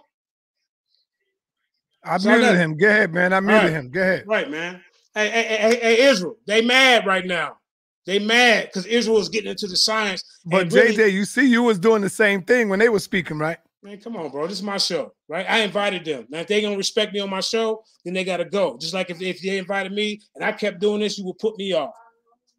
I 2.03 2.17
So 2.19 2.29
muted 2.29 2.55
him. 2.55 2.77
Go 2.77 2.87
ahead, 2.87 3.13
man. 3.13 3.33
I 3.33 3.39
muted 3.39 3.63
right. 3.63 3.71
him. 3.71 3.89
Go 3.89 4.01
ahead. 4.01 4.23
Right, 4.27 4.49
man. 4.49 4.81
Hey, 5.15 5.29
hey, 5.29 5.43
hey, 5.43 5.57
hey, 5.57 5.79
hey, 5.81 6.01
Israel, 6.09 6.35
they 6.47 6.61
mad 6.61 7.05
right 7.05 7.25
now. 7.25 7.57
They 8.05 8.19
mad 8.19 8.65
because 8.65 8.85
Israel 8.85 9.19
is 9.19 9.29
getting 9.29 9.49
into 9.51 9.67
the 9.67 9.77
science. 9.77 10.23
But 10.45 10.63
and 10.63 10.73
really- 10.73 10.95
JJ, 10.95 11.11
you 11.13 11.25
see, 11.25 11.47
you 11.47 11.63
was 11.63 11.79
doing 11.79 12.01
the 12.01 12.09
same 12.09 12.41
thing 12.43 12.69
when 12.69 12.79
they 12.79 12.89
were 12.89 12.99
speaking, 12.99 13.37
right? 13.37 13.57
Man, 13.81 13.99
come 13.99 14.15
on, 14.15 14.29
bro. 14.29 14.47
This 14.47 14.57
is 14.57 14.63
my 14.63 14.77
show, 14.77 15.13
right? 15.27 15.45
I 15.49 15.59
invited 15.59 16.05
them. 16.05 16.25
Now, 16.29 16.39
if 16.39 16.47
they 16.47 16.61
gonna 16.61 16.77
respect 16.77 17.13
me 17.13 17.19
on 17.19 17.29
my 17.29 17.41
show, 17.41 17.83
then 18.05 18.13
they 18.13 18.23
gotta 18.23 18.45
go. 18.45 18.77
Just 18.77 18.93
like 18.93 19.09
if, 19.09 19.21
if 19.21 19.41
they 19.41 19.57
invited 19.57 19.91
me 19.91 20.21
and 20.35 20.43
I 20.43 20.53
kept 20.53 20.79
doing 20.79 21.01
this, 21.01 21.17
you 21.17 21.25
would 21.25 21.37
put 21.39 21.57
me 21.57 21.73
off. 21.73 21.93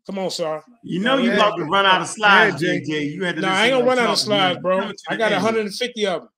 Come 0.06 0.18
on, 0.18 0.30
sir. 0.30 0.62
You 0.82 1.00
know 1.00 1.16
you 1.16 1.30
Yeah. 1.30 1.36
about 1.36 1.56
to 1.56 1.64
run 1.64 1.86
out 1.86 2.02
of 2.02 2.08
slides, 2.08 2.62
Yeah, 2.62 2.74
JJ. 2.74 3.14
You 3.14 3.24
had 3.24 3.36
to 3.36 3.40
No, 3.40 3.48
listen 3.48 3.62
I 3.62 3.66
ain't 3.66 3.72
gonna 3.74 3.84
run 3.86 3.98
out 3.98 4.10
of 4.10 4.18
slides, 4.18 4.58
bro. 4.60 4.90
I 5.08 5.16
got 5.16 5.32
end. 5.32 5.42
150 5.42 6.06
of 6.06 6.20
them. 6.22 6.30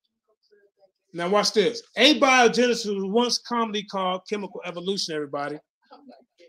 Now 1.12 1.28
watch 1.30 1.52
this. 1.52 1.82
Abiogenesis 1.98 2.94
was 2.94 3.04
once 3.10 3.38
commonly 3.38 3.82
called 3.84 4.22
chemical 4.28 4.60
evolution, 4.64 5.14
everybody. 5.16 5.56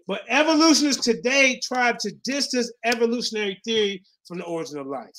But 0.08 0.22
evolutionists 0.30 1.04
today 1.04 1.60
try 1.62 1.94
to 2.00 2.12
distance 2.24 2.72
evolutionary 2.86 3.60
theory 3.66 4.04
from 4.26 4.38
the 4.40 4.46
origin 4.46 4.80
of 4.80 4.88
life. 4.88 5.18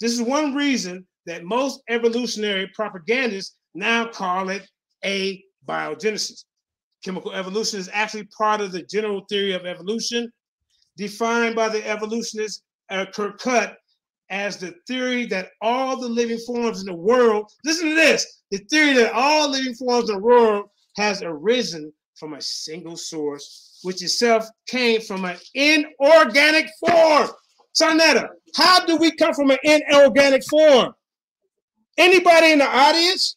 This 0.00 0.12
is 0.12 0.20
one 0.20 0.54
reason 0.54 1.06
that 1.26 1.44
most 1.44 1.80
evolutionary 1.88 2.70
propagandists 2.74 3.56
now 3.74 4.06
call 4.06 4.50
it 4.50 4.68
abiogenesis. 5.04 6.44
Chemical 7.02 7.32
evolution 7.32 7.80
is 7.80 7.90
actually 7.92 8.24
part 8.36 8.60
of 8.60 8.72
the 8.72 8.82
general 8.82 9.24
theory 9.28 9.52
of 9.52 9.64
evolution, 9.66 10.30
defined 10.96 11.54
by 11.54 11.68
the 11.68 11.86
evolutionist 11.86 12.62
uh, 12.90 13.06
Kerkut 13.06 13.74
as 14.30 14.56
the 14.56 14.74
theory 14.86 15.26
that 15.26 15.50
all 15.60 15.98
the 15.98 16.08
living 16.08 16.38
forms 16.46 16.80
in 16.80 16.86
the 16.86 16.94
world, 16.94 17.50
listen 17.64 17.90
to 17.90 17.94
this, 17.94 18.42
the 18.50 18.58
theory 18.70 18.94
that 18.94 19.12
all 19.12 19.50
living 19.50 19.74
forms 19.74 20.08
in 20.08 20.16
the 20.16 20.22
world 20.22 20.66
has 20.96 21.22
arisen 21.22 21.92
from 22.18 22.34
a 22.34 22.40
single 22.40 22.96
source, 22.96 23.73
which 23.84 24.02
itself 24.02 24.48
came 24.66 25.00
from 25.00 25.24
an 25.24 25.36
inorganic 25.54 26.68
form. 26.80 27.28
Sarnetta, 27.74 28.28
how 28.56 28.84
do 28.86 28.96
we 28.96 29.10
come 29.12 29.34
from 29.34 29.50
an 29.50 29.58
inorganic 29.62 30.42
form? 30.44 30.94
Anybody 31.98 32.52
in 32.52 32.58
the 32.58 32.66
audience? 32.66 33.36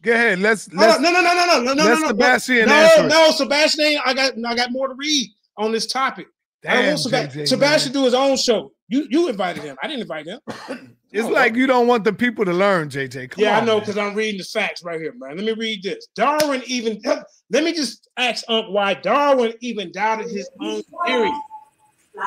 Go 0.00 0.12
ahead. 0.12 0.38
Let's 0.38 0.72
let's. 0.72 1.00
No, 1.00 1.10
no, 1.10 1.20
no, 1.20 1.34
no, 1.34 1.46
no, 1.46 1.62
no, 1.62 1.74
no, 1.74 1.84
no, 1.84 1.94
no. 1.94 2.06
Sebastian 2.08 2.68
no, 2.68 2.74
answer 2.74 3.08
no, 3.08 3.30
Sebastian. 3.30 4.00
I 4.04 4.14
got, 4.14 4.32
I 4.46 4.54
got 4.54 4.72
more 4.72 4.88
to 4.88 4.94
read 4.94 5.30
on 5.56 5.72
this 5.72 5.86
topic. 5.86 6.28
I 6.66 6.74
don't 6.74 6.82
Damn, 6.82 6.88
want 6.90 7.00
Seba- 7.00 7.28
JJ, 7.28 7.48
Sebastian 7.48 7.92
do 7.92 8.04
his 8.04 8.14
own 8.14 8.36
show. 8.36 8.72
You, 8.88 9.06
you 9.10 9.28
invited 9.28 9.62
him. 9.62 9.76
I 9.82 9.86
didn't 9.86 10.02
invite 10.02 10.26
him. 10.26 10.40
It's 11.10 11.26
No, 11.26 11.32
like 11.32 11.54
you 11.54 11.66
don't 11.66 11.86
want 11.86 12.04
the 12.04 12.12
people 12.12 12.44
to 12.44 12.52
learn, 12.52 12.90
JJ. 12.90 13.30
Come 13.30 13.42
yeah, 13.42 13.56
on, 13.56 13.62
I 13.62 13.66
know 13.66 13.80
because 13.80 13.96
I'm 13.96 14.14
reading 14.14 14.38
the 14.38 14.44
facts 14.44 14.82
right 14.84 15.00
here, 15.00 15.14
man. 15.16 15.36
Let 15.36 15.46
me 15.46 15.52
read 15.52 15.82
this. 15.82 16.06
Darwin 16.14 16.62
even 16.66 17.00
let 17.50 17.64
me 17.64 17.72
just 17.72 18.08
ask 18.18 18.44
Unc 18.48 18.70
why 18.70 18.94
Darwin 18.94 19.54
even 19.60 19.90
doubted 19.90 20.30
his 20.30 20.50
own 20.60 20.82
theory. 21.06 21.32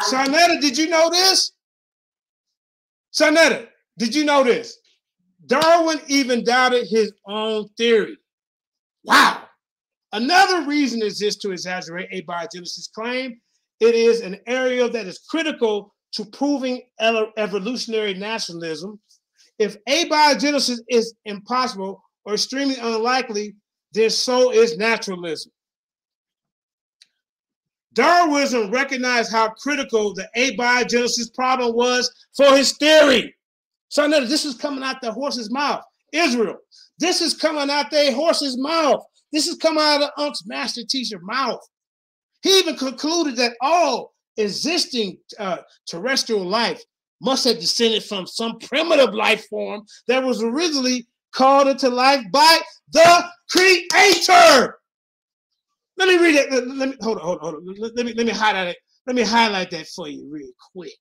Sarnetta, 0.10 0.60
did 0.60 0.78
you 0.78 0.90
know 0.90 1.10
this? 1.10 1.52
Sarnetta, 3.14 3.68
did 3.98 4.16
you 4.16 4.26
know 4.26 4.44
this? 4.44 4.80
Darwin 5.45 5.99
even 6.08 6.44
doubted 6.44 6.88
his 6.88 7.14
own 7.26 7.68
theory. 7.78 8.18
Wow. 9.03 9.44
Another 10.14 10.66
reason 10.68 11.02
exists 11.02 11.41
to 11.41 11.52
exaggerate 11.52 12.10
abiogenesis 12.12 12.91
claim. 12.91 13.40
It 13.80 13.95
is 13.95 14.22
an 14.22 14.40
area 14.48 14.90
that 14.90 15.08
is 15.08 15.20
critical 15.30 15.94
to 16.14 16.26
proving 16.26 16.82
evolutionary 17.00 18.14
naturalism. 18.14 19.00
If 19.60 19.78
abiogenesis 19.86 20.80
is 20.90 21.14
impossible 21.26 22.04
or 22.26 22.34
extremely 22.34 22.76
unlikely, 22.76 23.56
then 23.94 24.10
so 24.10 24.52
is 24.52 24.78
naturalism. 24.78 25.52
Darwinism 27.94 28.72
recognized 28.72 29.32
how 29.32 29.50
critical 29.50 30.14
the 30.14 30.28
abiogenesis 30.38 31.34
problem 31.34 31.76
was 31.76 32.10
for 32.36 32.56
his 32.56 32.78
theory. 32.78 33.36
So 33.90 34.08
now 34.08 34.22
this 34.22 34.46
is 34.46 34.56
coming 34.56 34.84
out 34.84 35.02
the 35.02 35.12
horse's 35.12 35.52
mouth. 35.52 35.84
Israel, 36.14 36.58
this 37.00 37.20
is 37.20 37.34
coming 37.34 37.70
out 37.70 37.92
their 37.92 38.14
horse's 38.14 38.58
mouth. 38.58 39.04
This 39.34 39.48
is 39.48 39.58
coming 39.58 39.84
out 39.84 40.04
of 40.04 40.10
Unc's 40.18 40.46
master 40.46 40.84
teacher 40.88 41.20
mouth. 41.22 41.60
He 42.42 42.60
even 42.60 42.78
concluded 42.78 43.36
that 43.38 43.56
all 43.62 44.11
existing 44.38 45.18
uh, 45.40 45.58
terrestrial 45.88 46.45
life 46.45 46.82
must 47.22 47.45
have 47.45 47.60
descended 47.60 48.03
from 48.03 48.26
some 48.26 48.58
primitive 48.60 49.14
life 49.14 49.45
form 49.48 49.84
that 50.08 50.24
was 50.24 50.41
originally 50.41 51.08
called 51.32 51.68
into 51.68 51.90
life 51.90 52.24
by 52.32 52.60
the 52.91 53.26
creator. 53.49 54.78
Let 55.98 56.08
me 56.08 56.18
read 56.18 56.36
it. 56.36 56.52
Let, 56.52 56.90
me 56.90 56.95
hold 57.02 57.18
on, 57.20 57.24
hold 57.24 57.38
on, 57.38 57.44
hold 57.44 57.56
on. 57.56 57.76
Let, 57.78 57.95
let 57.95 58.06
me 58.06 58.14
let 58.14 58.26
me 58.26 58.32
highlight 58.32 58.70
it. 58.70 58.78
Let 59.06 59.16
me 59.16 59.24
highlight 59.24 59.72
that 59.72 59.88
for 59.88 60.08
you 60.08 60.28
real 60.30 60.52
quick. 60.74 60.98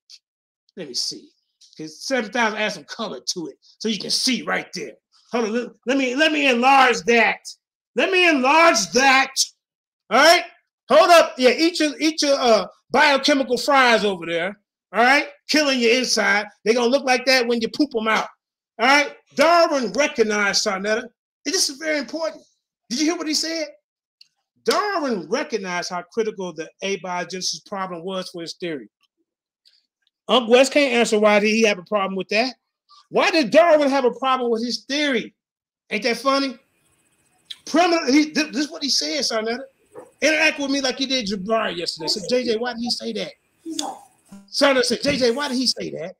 Let 0.77 0.89
me 0.89 0.95
see. 0.95 1.31
Because 1.77 2.05
7,000 2.07 2.59
add 2.59 2.73
some 2.73 2.85
color 2.85 3.21
to 3.35 3.47
it 3.49 3.57
so 3.79 3.89
you 3.89 3.99
can 3.99 4.11
see 4.11 4.43
right 4.43 4.67
there. 4.75 4.93
Hold 5.33 5.47
on. 5.47 5.53
Let, 5.53 5.69
let 5.87 5.97
me 5.97 6.15
let 6.15 6.33
me 6.33 6.49
enlarge 6.49 6.99
that. 7.07 7.39
Let 7.97 8.11
me 8.11 8.29
enlarge 8.29 8.91
that. 8.93 9.33
All 10.11 10.19
right. 10.19 10.43
Hold 10.91 11.11
up. 11.11 11.35
Yeah, 11.39 11.51
eat 11.51 11.79
your 11.81 11.93
eat 12.01 12.23
your 12.23 12.39
uh 12.39 12.67
biochemical 12.91 13.57
fries 13.57 14.05
over 14.05 14.27
there. 14.27 14.59
All 14.93 15.03
right, 15.03 15.29
killing 15.49 15.79
your 15.79 15.97
inside. 15.97 16.47
They're 16.65 16.75
gonna 16.75 16.89
look 16.89 17.05
like 17.05 17.25
that 17.27 17.47
when 17.47 17.61
you 17.61 17.69
poop 17.69 17.91
them 17.93 18.09
out. 18.09 18.27
All 18.81 18.87
right. 18.87 19.15
Darwin 19.37 19.93
recognized 19.93 20.67
Sarnetta. 20.67 21.05
This 21.45 21.69
is 21.69 21.77
very 21.77 21.99
important. 21.99 22.43
Did 22.89 22.99
you 22.99 23.07
hear 23.07 23.17
what 23.17 23.29
he 23.29 23.35
said? 23.35 23.69
Darwin 24.65 25.29
recognized 25.29 25.91
how 25.91 26.03
critical 26.13 26.53
the 26.53 26.69
abiogenesis 26.83 27.65
problem 27.67 28.03
was 28.05 28.29
for 28.31 28.43
his 28.43 28.55
theory. 28.55 28.89
Uncle 30.29 30.53
West 30.53 30.73
can't 30.73 30.95
answer 30.95 31.19
why 31.19 31.41
did 31.41 31.49
he 31.49 31.63
have 31.63 31.79
a 31.79 31.85
problem 31.85 32.17
with 32.17 32.29
that. 32.29 32.55
Why 33.11 33.31
did 33.31 33.51
Darwin 33.51 33.91
have 33.91 34.05
a 34.05 34.13
problem 34.13 34.51
with 34.51 34.65
his 34.65 34.85
theory? 34.85 35.35
Ain't 35.91 36.03
that 36.05 36.17
funny? 36.17 36.59
Primitive. 37.67 38.15
He, 38.15 38.31
this 38.31 38.57
is 38.57 38.71
what 38.71 38.83
he 38.83 38.89
said, 38.89 39.21
Sarnetta. 39.21 39.63
Interact 40.23 40.59
with 40.59 40.71
me 40.71 40.81
like 40.81 41.01
you 41.01 41.07
did 41.07 41.27
Jabari 41.27 41.77
yesterday. 41.77 42.09
So 42.09 42.21
JJ, 42.21 42.61
why 42.61 42.75
did 42.75 42.81
he 42.81 42.91
say 42.91 43.13
that? 43.15 43.33
Sarnetta 44.51 44.85
said, 44.85 45.01
JJ, 45.01 45.35
why 45.35 45.49
did 45.49 45.57
he 45.57 45.67
say 45.67 45.91
that? 45.91 46.17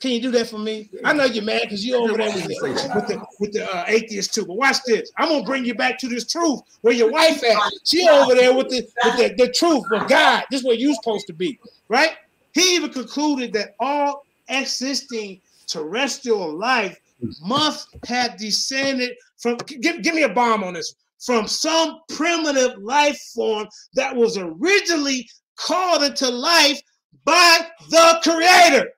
Can 0.00 0.12
you 0.12 0.20
do 0.20 0.30
that 0.32 0.48
for 0.48 0.58
me? 0.58 0.90
I 1.04 1.12
know 1.12 1.24
you're 1.24 1.44
mad 1.44 1.62
because 1.62 1.84
you're 1.84 1.98
over 1.98 2.16
there 2.16 2.32
with 2.32 2.44
the 2.44 2.92
with 2.94 3.06
the, 3.08 3.26
with 3.40 3.52
the 3.52 3.68
uh, 3.72 3.84
atheist 3.88 4.34
too. 4.34 4.46
But 4.46 4.54
watch 4.54 4.76
this. 4.86 5.10
I'm 5.18 5.28
gonna 5.28 5.44
bring 5.44 5.64
you 5.64 5.74
back 5.74 5.98
to 5.98 6.08
this 6.08 6.26
truth 6.26 6.60
where 6.82 6.94
your 6.94 7.10
wife 7.10 7.42
at. 7.42 7.72
She 7.84 8.08
over 8.08 8.34
there 8.34 8.54
with 8.54 8.68
the 8.68 8.88
with 9.04 9.16
the, 9.16 9.44
the 9.44 9.52
truth 9.52 9.84
of 9.92 10.08
God. 10.08 10.44
This 10.50 10.60
is 10.60 10.66
where 10.66 10.76
you're 10.76 10.94
supposed 10.94 11.26
to 11.28 11.32
be, 11.32 11.58
right? 11.88 12.12
He 12.52 12.76
even 12.76 12.90
concluded 12.90 13.52
that 13.54 13.74
all 13.80 14.24
existing 14.48 15.40
terrestrial 15.66 16.52
life 16.56 16.98
must 17.40 17.88
have 18.06 18.36
descended 18.36 19.16
from. 19.38 19.56
Give, 19.66 20.02
give 20.02 20.14
me 20.14 20.22
a 20.22 20.28
bomb 20.28 20.62
on 20.62 20.74
this. 20.74 20.94
From 21.24 21.46
some 21.46 22.00
primitive 22.08 22.72
life 22.82 23.20
form 23.34 23.68
that 23.94 24.14
was 24.14 24.36
originally 24.36 25.28
called 25.56 26.02
into 26.02 26.28
life 26.28 26.80
by 27.24 27.60
the 27.90 28.20
Creator. 28.22 28.90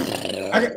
Okay. 0.00 0.72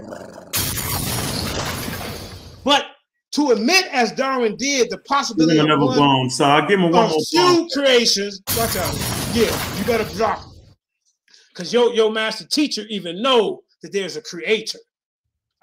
But 2.63 2.85
to 3.31 3.51
admit, 3.51 3.87
as 3.91 4.11
Darwin 4.11 4.55
did, 4.57 4.89
the 4.91 4.99
possibility 4.99 5.57
of 5.57 5.65
another 5.65 5.85
one 5.85 5.97
bomb. 5.97 6.29
So 6.29 6.45
I'll 6.45 6.67
give 6.67 6.79
him 6.79 6.91
one 6.91 7.09
more 7.09 7.19
few 7.21 7.39
bomb. 7.39 7.69
creations. 7.69 8.41
Watch 8.55 8.75
out. 8.75 8.93
Yeah, 9.33 9.79
you 9.79 9.85
better 9.85 10.03
drop 10.15 10.43
Because 11.49 11.73
your, 11.73 11.91
your 11.93 12.11
master 12.11 12.45
teacher 12.45 12.83
even 12.89 13.21
know 13.21 13.63
that 13.81 13.91
there's 13.91 14.15
a 14.15 14.21
creator. 14.21 14.77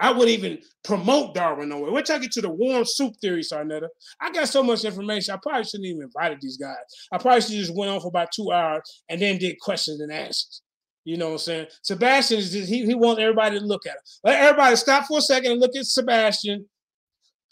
I 0.01 0.11
wouldn't 0.11 0.31
even 0.31 0.59
promote 0.83 1.35
Darwin 1.35 1.69
nowhere. 1.69 1.93
Wait 1.93 2.07
till 2.07 2.17
I 2.17 2.19
get 2.19 2.33
to 2.33 2.41
the 2.41 2.51
warm 2.51 2.85
soup 2.87 3.15
theory, 3.21 3.43
Sarnetta. 3.43 3.89
I 4.21 4.31
got 4.33 4.49
so 4.49 4.63
much 4.63 4.85
information. 4.85 5.35
I 5.35 5.39
probably 5.43 5.65
shouldn't 5.65 5.87
even 5.87 6.03
invited 6.03 6.39
these 6.41 6.57
guys. 6.57 6.77
I 7.13 7.19
probably 7.19 7.43
should 7.43 7.51
just 7.53 7.77
went 7.77 7.91
on 7.91 8.01
for 8.01 8.09
about 8.09 8.33
two 8.35 8.51
hours 8.51 9.03
and 9.11 9.21
then 9.21 9.37
did 9.39 9.61
questions 9.61 10.01
and 10.01 10.11
answers. 10.11 10.63
You 11.05 11.17
know 11.19 11.27
what 11.27 11.33
I'm 11.33 11.39
saying? 11.39 11.67
Sebastian 11.83 12.39
is 12.39 12.51
just, 12.53 12.69
he, 12.69 12.87
he 12.87 12.95
wants 12.95 13.21
everybody 13.21 13.59
to 13.59 13.65
look 13.65 13.87
at 13.87 13.93
him. 13.93 14.01
Let 14.25 14.41
everybody 14.41 14.77
stop 14.77 15.07
for 15.07 15.19
a 15.19 15.23
second 15.23 15.53
and 15.53 15.61
look 15.61 15.77
at 15.77 15.85
Sebastian. 15.85 16.67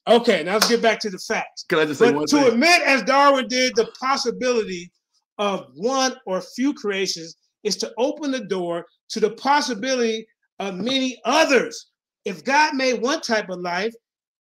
Okay, 0.06 0.42
now 0.42 0.54
let's 0.54 0.68
get 0.68 0.80
back 0.80 1.00
to 1.00 1.10
the 1.10 1.18
facts. 1.18 1.64
Can 1.68 1.78
I 1.80 1.84
just 1.84 1.98
say 1.98 2.06
But 2.06 2.14
one 2.14 2.26
to 2.28 2.36
thing? 2.36 2.52
admit, 2.52 2.82
as 2.82 3.02
Darwin 3.02 3.46
did, 3.48 3.74
the 3.76 3.90
possibility 4.00 4.90
of 5.36 5.66
one 5.74 6.14
or 6.26 6.40
few 6.40 6.72
creations 6.72 7.36
is 7.62 7.76
to 7.76 7.92
open 7.98 8.30
the 8.30 8.40
door 8.46 8.86
to 9.10 9.20
the 9.20 9.30
possibility 9.30 10.26
of 10.60 10.76
many 10.76 11.20
others. 11.24 11.88
If 12.24 12.44
God 12.44 12.74
made 12.74 13.00
one 13.00 13.20
type 13.20 13.48
of 13.48 13.60
life, 13.60 13.94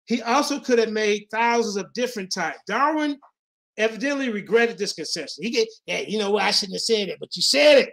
he 0.05 0.21
also 0.21 0.59
could 0.59 0.79
have 0.79 0.91
made 0.91 1.27
thousands 1.31 1.77
of 1.77 1.91
different 1.93 2.31
types. 2.33 2.59
Darwin 2.67 3.17
evidently 3.77 4.29
regretted 4.29 4.77
this 4.77 4.93
concession. 4.93 5.43
He 5.43 5.49
get, 5.49 5.67
yeah, 5.85 6.01
you 6.01 6.19
know 6.19 6.31
what? 6.31 6.43
I 6.43 6.51
shouldn't 6.51 6.75
have 6.75 6.81
said 6.81 7.09
it, 7.09 7.17
but 7.19 7.35
you 7.35 7.41
said 7.41 7.79
it. 7.79 7.89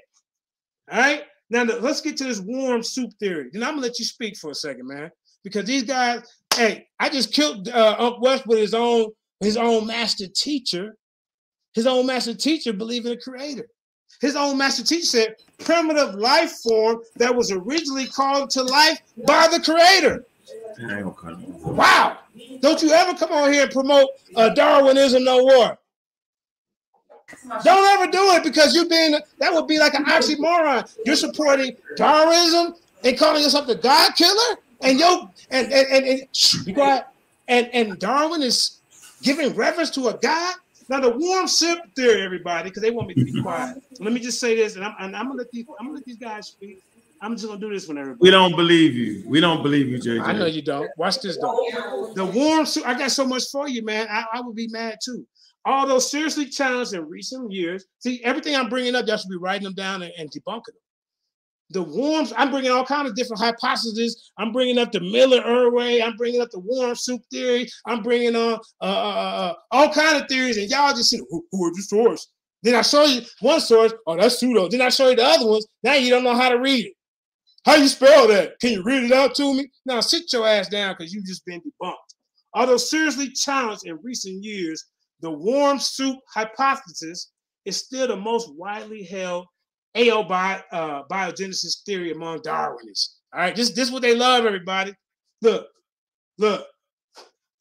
All 0.90 0.98
right. 0.98 1.22
Now 1.50 1.64
let's 1.64 2.00
get 2.00 2.16
to 2.18 2.24
this 2.24 2.40
warm 2.40 2.82
soup 2.82 3.10
theory. 3.18 3.50
Then 3.52 3.64
I'm 3.64 3.70
gonna 3.70 3.82
let 3.82 3.98
you 3.98 4.04
speak 4.04 4.36
for 4.36 4.50
a 4.50 4.54
second, 4.54 4.86
man, 4.86 5.10
because 5.42 5.64
these 5.64 5.82
guys. 5.82 6.22
Hey, 6.54 6.86
I 6.98 7.08
just 7.08 7.32
killed 7.32 7.68
uh, 7.68 7.96
Unc 7.98 8.20
West 8.20 8.46
with 8.46 8.58
his 8.58 8.74
own 8.74 9.06
his 9.40 9.56
own 9.56 9.86
master 9.86 10.26
teacher. 10.34 10.94
His 11.74 11.86
own 11.86 12.06
master 12.06 12.34
teacher 12.34 12.72
believed 12.72 13.06
in 13.06 13.12
a 13.12 13.20
creator. 13.20 13.66
His 14.20 14.36
own 14.36 14.58
master 14.58 14.84
teacher 14.84 15.06
said 15.06 15.36
primitive 15.58 16.14
life 16.14 16.52
form 16.62 17.02
that 17.16 17.34
was 17.34 17.50
originally 17.50 18.06
called 18.06 18.50
to 18.50 18.62
life 18.62 19.00
by 19.26 19.48
the 19.48 19.60
creator. 19.60 20.24
Wow. 21.62 22.18
Don't 22.60 22.82
you 22.82 22.90
ever 22.90 23.16
come 23.16 23.32
on 23.32 23.52
here 23.52 23.64
and 23.64 23.70
promote 23.70 24.08
uh, 24.36 24.50
Darwinism 24.50 25.24
no 25.24 25.42
more. 25.44 25.78
Don't 27.62 28.00
ever 28.00 28.10
do 28.10 28.22
it 28.32 28.42
because 28.44 28.74
you've 28.74 28.88
been, 28.88 29.16
that 29.38 29.52
would 29.52 29.66
be 29.66 29.78
like 29.78 29.94
an 29.94 30.04
oxymoron. 30.04 30.90
You're 31.06 31.16
supporting 31.16 31.76
Darwinism 31.96 32.74
and 33.04 33.18
calling 33.18 33.42
yourself 33.42 33.66
the 33.66 33.76
God 33.76 34.12
killer? 34.16 34.56
And 34.82 34.98
yo, 34.98 35.28
and 35.50 35.70
and 35.72 35.86
and, 35.88 36.06
and. 36.06 36.28
And 37.48 37.68
and 37.74 37.98
Darwin 37.98 38.42
is 38.42 38.80
giving 39.22 39.54
reverence 39.54 39.90
to 39.90 40.08
a 40.08 40.14
God. 40.14 40.54
Now 40.90 40.98
the 40.98 41.10
warm 41.10 41.46
sip 41.46 41.78
theory, 41.94 42.20
everybody, 42.20 42.68
because 42.68 42.82
they 42.82 42.90
want 42.90 43.06
me 43.06 43.14
to 43.14 43.24
be 43.24 43.40
quiet. 43.40 43.80
Let 44.00 44.12
me 44.12 44.18
just 44.18 44.40
say 44.40 44.56
this, 44.56 44.74
and 44.74 44.84
I'm, 44.84 44.94
and 44.98 45.14
I'm 45.14 45.26
gonna 45.28 45.38
let 45.38 45.50
these 45.52 45.64
I'm 45.78 45.86
gonna 45.86 45.98
let 45.98 46.04
these 46.04 46.18
guys 46.18 46.48
speak. 46.48 46.82
I'm 47.22 47.36
just 47.36 47.46
gonna 47.46 47.60
do 47.60 47.70
this 47.70 47.86
one, 47.86 47.96
everybody. 47.96 48.18
We 48.20 48.30
don't 48.30 48.56
believe 48.56 48.94
you. 48.94 49.22
We 49.24 49.40
don't 49.40 49.62
believe 49.62 49.86
you, 49.86 49.98
JJ. 49.98 50.22
I 50.22 50.32
know 50.32 50.46
you 50.46 50.62
don't. 50.62 50.90
Watch 50.96 51.20
this 51.20 51.38
though. 51.40 52.12
The 52.16 52.24
warm 52.24 52.66
suit. 52.66 52.84
I 52.84 52.98
got 52.98 53.12
so 53.12 53.24
much 53.24 53.44
for 53.52 53.68
you, 53.68 53.84
man. 53.84 54.08
I, 54.10 54.24
I 54.32 54.40
would 54.40 54.56
be 54.56 54.66
mad 54.66 54.98
too. 55.00 55.24
Although 55.64 56.00
seriously 56.00 56.46
challenged 56.46 56.92
in 56.92 57.08
recent 57.08 57.52
years, 57.52 57.84
see 58.00 58.20
everything 58.24 58.56
I'm 58.56 58.68
bringing 58.68 58.96
up, 58.96 59.06
y'all 59.06 59.16
should 59.16 59.30
be 59.30 59.36
writing 59.36 59.64
them 59.64 59.74
down 59.74 60.02
and, 60.02 60.12
and 60.18 60.28
debunking 60.28 60.64
them. 60.66 60.79
The 61.72 61.82
warm, 61.82 62.26
I'm 62.36 62.50
bringing 62.50 62.72
all 62.72 62.84
kinds 62.84 63.10
of 63.10 63.16
different 63.16 63.40
hypotheses. 63.40 64.32
I'm 64.38 64.52
bringing 64.52 64.78
up 64.78 64.90
the 64.90 65.00
Miller 65.00 65.40
Urey. 65.40 66.02
I'm 66.02 66.16
bringing 66.16 66.40
up 66.40 66.50
the 66.50 66.58
warm 66.58 66.96
soup 66.96 67.22
theory. 67.30 67.68
I'm 67.86 68.02
bringing 68.02 68.34
on 68.34 68.58
uh, 68.80 68.84
uh, 68.84 68.86
uh, 68.86 69.54
all 69.70 69.92
kind 69.92 70.20
of 70.20 70.28
theories, 70.28 70.56
and 70.56 70.68
y'all 70.68 70.92
just 70.92 71.10
say, 71.10 71.20
who, 71.30 71.44
who 71.52 71.66
are 71.66 71.72
the 71.72 71.82
source? 71.82 72.28
Then 72.62 72.74
I 72.74 72.82
show 72.82 73.04
you 73.04 73.22
one 73.40 73.60
source. 73.60 73.94
Oh, 74.06 74.16
that's 74.16 74.38
pseudo. 74.38 74.68
Then 74.68 74.82
I 74.82 74.88
show 74.88 75.08
you 75.08 75.16
the 75.16 75.24
other 75.24 75.46
ones. 75.46 75.66
Now 75.82 75.94
you 75.94 76.10
don't 76.10 76.24
know 76.24 76.34
how 76.34 76.48
to 76.48 76.58
read 76.58 76.86
it. 76.86 76.92
How 77.64 77.76
you 77.76 77.88
spell 77.88 78.26
that? 78.28 78.58
Can 78.60 78.72
you 78.72 78.82
read 78.82 79.04
it 79.04 79.12
out 79.12 79.34
to 79.36 79.54
me? 79.54 79.70
Now 79.86 80.00
sit 80.00 80.32
your 80.32 80.46
ass 80.46 80.68
down 80.68 80.96
because 80.98 81.12
you've 81.12 81.26
just 81.26 81.44
been 81.46 81.60
debunked. 81.60 81.94
Although 82.52 82.78
seriously 82.78 83.30
challenged 83.30 83.86
in 83.86 83.98
recent 84.02 84.42
years, 84.42 84.84
the 85.20 85.30
warm 85.30 85.78
soup 85.78 86.18
hypothesis 86.34 87.30
is 87.64 87.76
still 87.76 88.08
the 88.08 88.16
most 88.16 88.52
widely 88.56 89.04
held 89.04 89.46
AO 89.96 90.22
uh, 90.22 91.02
biogenesis 91.10 91.82
theory 91.84 92.12
among 92.12 92.38
Darwinists. 92.40 93.16
All 93.32 93.40
right, 93.40 93.54
this, 93.54 93.70
this 93.70 93.88
is 93.88 93.92
what 93.92 94.02
they 94.02 94.14
love, 94.14 94.44
everybody. 94.44 94.94
Look, 95.42 95.66
look. 96.38 96.66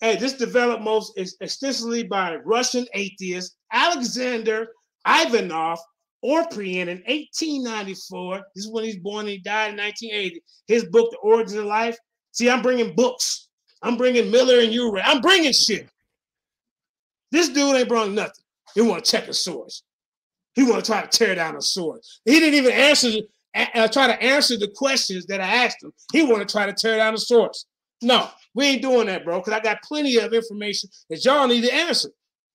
Hey, 0.02 0.16
this 0.16 0.34
developed 0.34 0.84
most 0.84 1.18
extensively 1.18 2.04
by 2.04 2.36
Russian 2.38 2.86
atheist 2.94 3.58
Alexander 3.72 4.68
Ivanov 5.06 5.80
Oparin 6.24 6.88
in 6.88 7.04
1894. 7.08 8.42
This 8.56 8.66
is 8.66 8.72
when 8.72 8.84
he's 8.84 8.98
born 8.98 9.22
and 9.22 9.30
he 9.30 9.38
died 9.40 9.72
in 9.72 9.78
1980. 9.78 10.42
His 10.68 10.86
book, 10.86 11.12
The 11.12 11.18
Origin 11.18 11.60
of 11.60 11.66
Life. 11.66 11.98
See, 12.32 12.50
I'm 12.50 12.62
bringing 12.62 12.96
books. 12.96 13.50
I'm 13.82 13.98
bringing 13.98 14.30
Miller 14.30 14.60
and 14.60 14.72
Urey. 14.72 15.02
I'm 15.04 15.22
bringing 15.22 15.54
shit. 15.54 15.90
This 17.32 17.50
dude 17.50 17.76
ain't 17.76 17.90
brought 17.90 18.12
nothing. 18.12 18.44
He 18.76 18.82
want 18.82 19.06
to 19.06 19.12
check 19.12 19.28
a 19.28 19.34
source. 19.34 19.84
He 20.60 20.66
want 20.66 20.84
to 20.84 20.92
try 20.92 21.02
to 21.02 21.08
tear 21.08 21.36
down 21.36 21.56
a 21.56 21.62
source. 21.62 22.20
He 22.26 22.38
didn't 22.38 22.56
even 22.56 22.74
answer, 22.74 23.20
uh, 23.56 23.88
try 23.88 24.08
to 24.08 24.22
answer 24.22 24.58
the 24.58 24.68
questions 24.68 25.26
that 25.28 25.40
I 25.40 25.48
asked 25.64 25.82
him. 25.82 25.94
He 26.12 26.22
want 26.22 26.46
to 26.46 26.52
try 26.52 26.66
to 26.66 26.74
tear 26.74 26.98
down 26.98 27.14
the 27.14 27.20
source. 27.20 27.66
No, 28.02 28.30
we 28.54 28.66
ain't 28.66 28.82
doing 28.82 29.08
that, 29.08 29.24
bro. 29.24 29.40
Because 29.40 29.54
I 29.54 29.62
got 29.62 29.82
plenty 29.84 30.18
of 30.18 30.34
information 30.34 30.90
that 31.10 31.24
y'all 31.24 31.48
need 31.48 31.62
to 31.62 31.74
answer. 31.74 32.10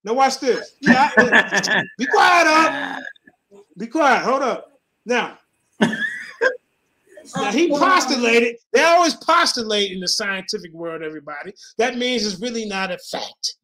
Now 0.05 0.12
watch 0.12 0.39
this. 0.39 0.72
Yeah, 0.81 1.09
I, 1.16 1.82
be 1.98 2.05
quiet, 2.05 2.47
up. 2.47 3.02
Be 3.78 3.86
quiet. 3.86 4.22
Hold 4.22 4.43
up. 4.43 4.78
Now, 5.06 5.39
now 5.81 7.52
he 7.52 7.70
postulated. 7.70 8.56
They 8.74 8.82
always 8.82 9.14
postulate 9.14 9.93
in 9.93 10.01
the 10.01 10.09
scientific 10.09 10.74
world. 10.74 11.01
Everybody. 11.02 11.55
That 11.78 11.97
means 11.97 12.26
it's 12.26 12.39
really 12.39 12.66
not 12.66 12.90
a 12.90 12.98
fact. 12.98 13.55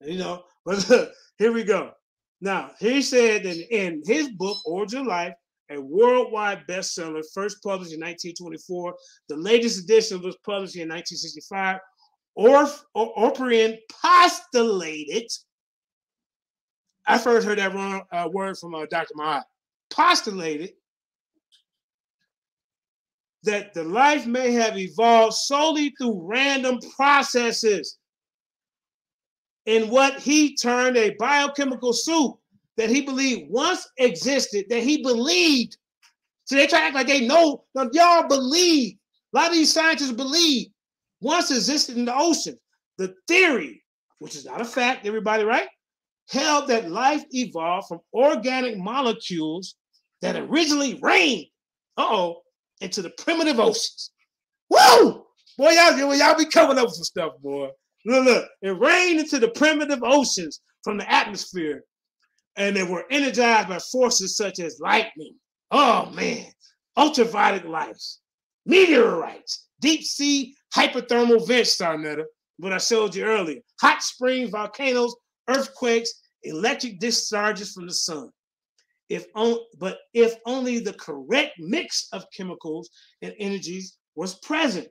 You 0.00 0.16
know. 0.16 0.44
But 0.64 0.88
look, 0.88 1.12
here 1.36 1.52
we 1.52 1.62
go. 1.62 1.92
Now 2.42 2.72
he 2.80 3.02
said 3.02 3.44
that 3.44 3.56
in 3.74 4.02
his 4.04 4.28
book 4.30 4.58
Origin 4.66 5.02
of 5.02 5.06
Life, 5.06 5.34
a 5.70 5.80
worldwide 5.80 6.66
bestseller, 6.68 7.22
first 7.32 7.62
published 7.62 7.94
in 7.94 8.00
1924. 8.00 8.94
The 9.28 9.36
latest 9.36 9.84
edition 9.84 10.20
was 10.20 10.36
published 10.44 10.74
in 10.74 10.88
1965. 10.88 11.78
Orf 12.34 12.84
or 12.94 13.14
Oparin 13.14 13.78
postulated. 14.02 15.30
I 17.06 17.16
first 17.16 17.46
heard 17.46 17.58
that 17.58 17.74
wrong 17.74 18.02
uh, 18.12 18.28
word 18.32 18.58
from 18.58 18.74
uh, 18.74 18.86
Dr. 18.90 19.14
Mahat. 19.16 19.44
Postulated 19.90 20.72
that 23.44 23.72
the 23.72 23.84
life 23.84 24.26
may 24.26 24.50
have 24.52 24.76
evolved 24.76 25.34
solely 25.34 25.94
through 25.96 26.20
random 26.24 26.80
processes 26.96 27.98
in 29.66 29.88
what 29.88 30.18
he 30.18 30.56
termed 30.56 30.96
a 30.96 31.14
biochemical 31.18 31.92
soup 31.92 32.36
that 32.76 32.90
he 32.90 33.02
believed 33.02 33.50
once 33.50 33.88
existed, 33.98 34.66
that 34.68 34.82
he 34.82 35.02
believed. 35.02 35.76
So 36.44 36.56
they 36.56 36.66
try 36.66 36.80
to 36.80 36.84
act 36.86 36.94
like 36.94 37.06
they 37.06 37.26
know. 37.26 37.64
Now, 37.74 37.88
y'all 37.92 38.28
believe. 38.28 38.96
A 39.34 39.38
lot 39.38 39.48
of 39.48 39.54
these 39.54 39.72
scientists 39.72 40.12
believe 40.12 40.68
once 41.20 41.50
existed 41.50 41.96
in 41.96 42.04
the 42.04 42.14
ocean. 42.14 42.58
The 42.98 43.14
theory, 43.28 43.82
which 44.18 44.36
is 44.36 44.44
not 44.44 44.60
a 44.60 44.64
fact, 44.64 45.06
everybody, 45.06 45.44
right? 45.44 45.68
Held 46.28 46.68
that 46.68 46.90
life 46.90 47.24
evolved 47.30 47.88
from 47.88 48.00
organic 48.12 48.76
molecules 48.78 49.76
that 50.20 50.36
originally 50.36 50.98
rained, 51.00 51.46
uh-oh, 51.96 52.42
into 52.80 53.02
the 53.02 53.10
primitive 53.10 53.58
oceans. 53.58 54.10
Woo! 54.68 55.24
Boy, 55.58 55.70
y'all, 55.70 56.14
y'all 56.14 56.36
be 56.36 56.46
coming 56.46 56.78
up 56.78 56.86
with 56.86 56.94
some 56.94 57.04
stuff, 57.04 57.32
boy. 57.42 57.68
Look, 58.04 58.24
look, 58.24 58.48
it 58.62 58.78
rained 58.80 59.20
into 59.20 59.38
the 59.38 59.48
primitive 59.48 60.02
oceans 60.02 60.60
from 60.82 60.98
the 60.98 61.10
atmosphere, 61.10 61.84
and 62.56 62.76
they 62.76 62.82
were 62.82 63.04
energized 63.10 63.68
by 63.68 63.78
forces 63.78 64.36
such 64.36 64.58
as 64.58 64.80
lightning. 64.80 65.36
Oh 65.70 66.10
man, 66.10 66.46
ultraviolet 66.96 67.66
lights, 67.66 68.20
meteorites, 68.66 69.68
deep 69.80 70.02
sea 70.02 70.54
hyperthermal 70.74 71.46
vents, 71.46 71.76
Sarnetta, 71.76 72.24
what 72.58 72.72
I 72.72 72.78
showed 72.78 73.14
you 73.14 73.24
earlier, 73.24 73.60
hot 73.80 74.02
springs, 74.02 74.50
volcanoes, 74.50 75.14
earthquakes, 75.48 76.12
electric 76.42 76.98
discharges 76.98 77.72
from 77.72 77.86
the 77.86 77.94
sun. 77.94 78.30
If 79.08 79.26
on, 79.34 79.58
but 79.78 79.98
if 80.14 80.34
only 80.46 80.78
the 80.78 80.94
correct 80.94 81.52
mix 81.58 82.08
of 82.12 82.24
chemicals 82.34 82.90
and 83.20 83.34
energies 83.38 83.96
was 84.14 84.38
present, 84.40 84.88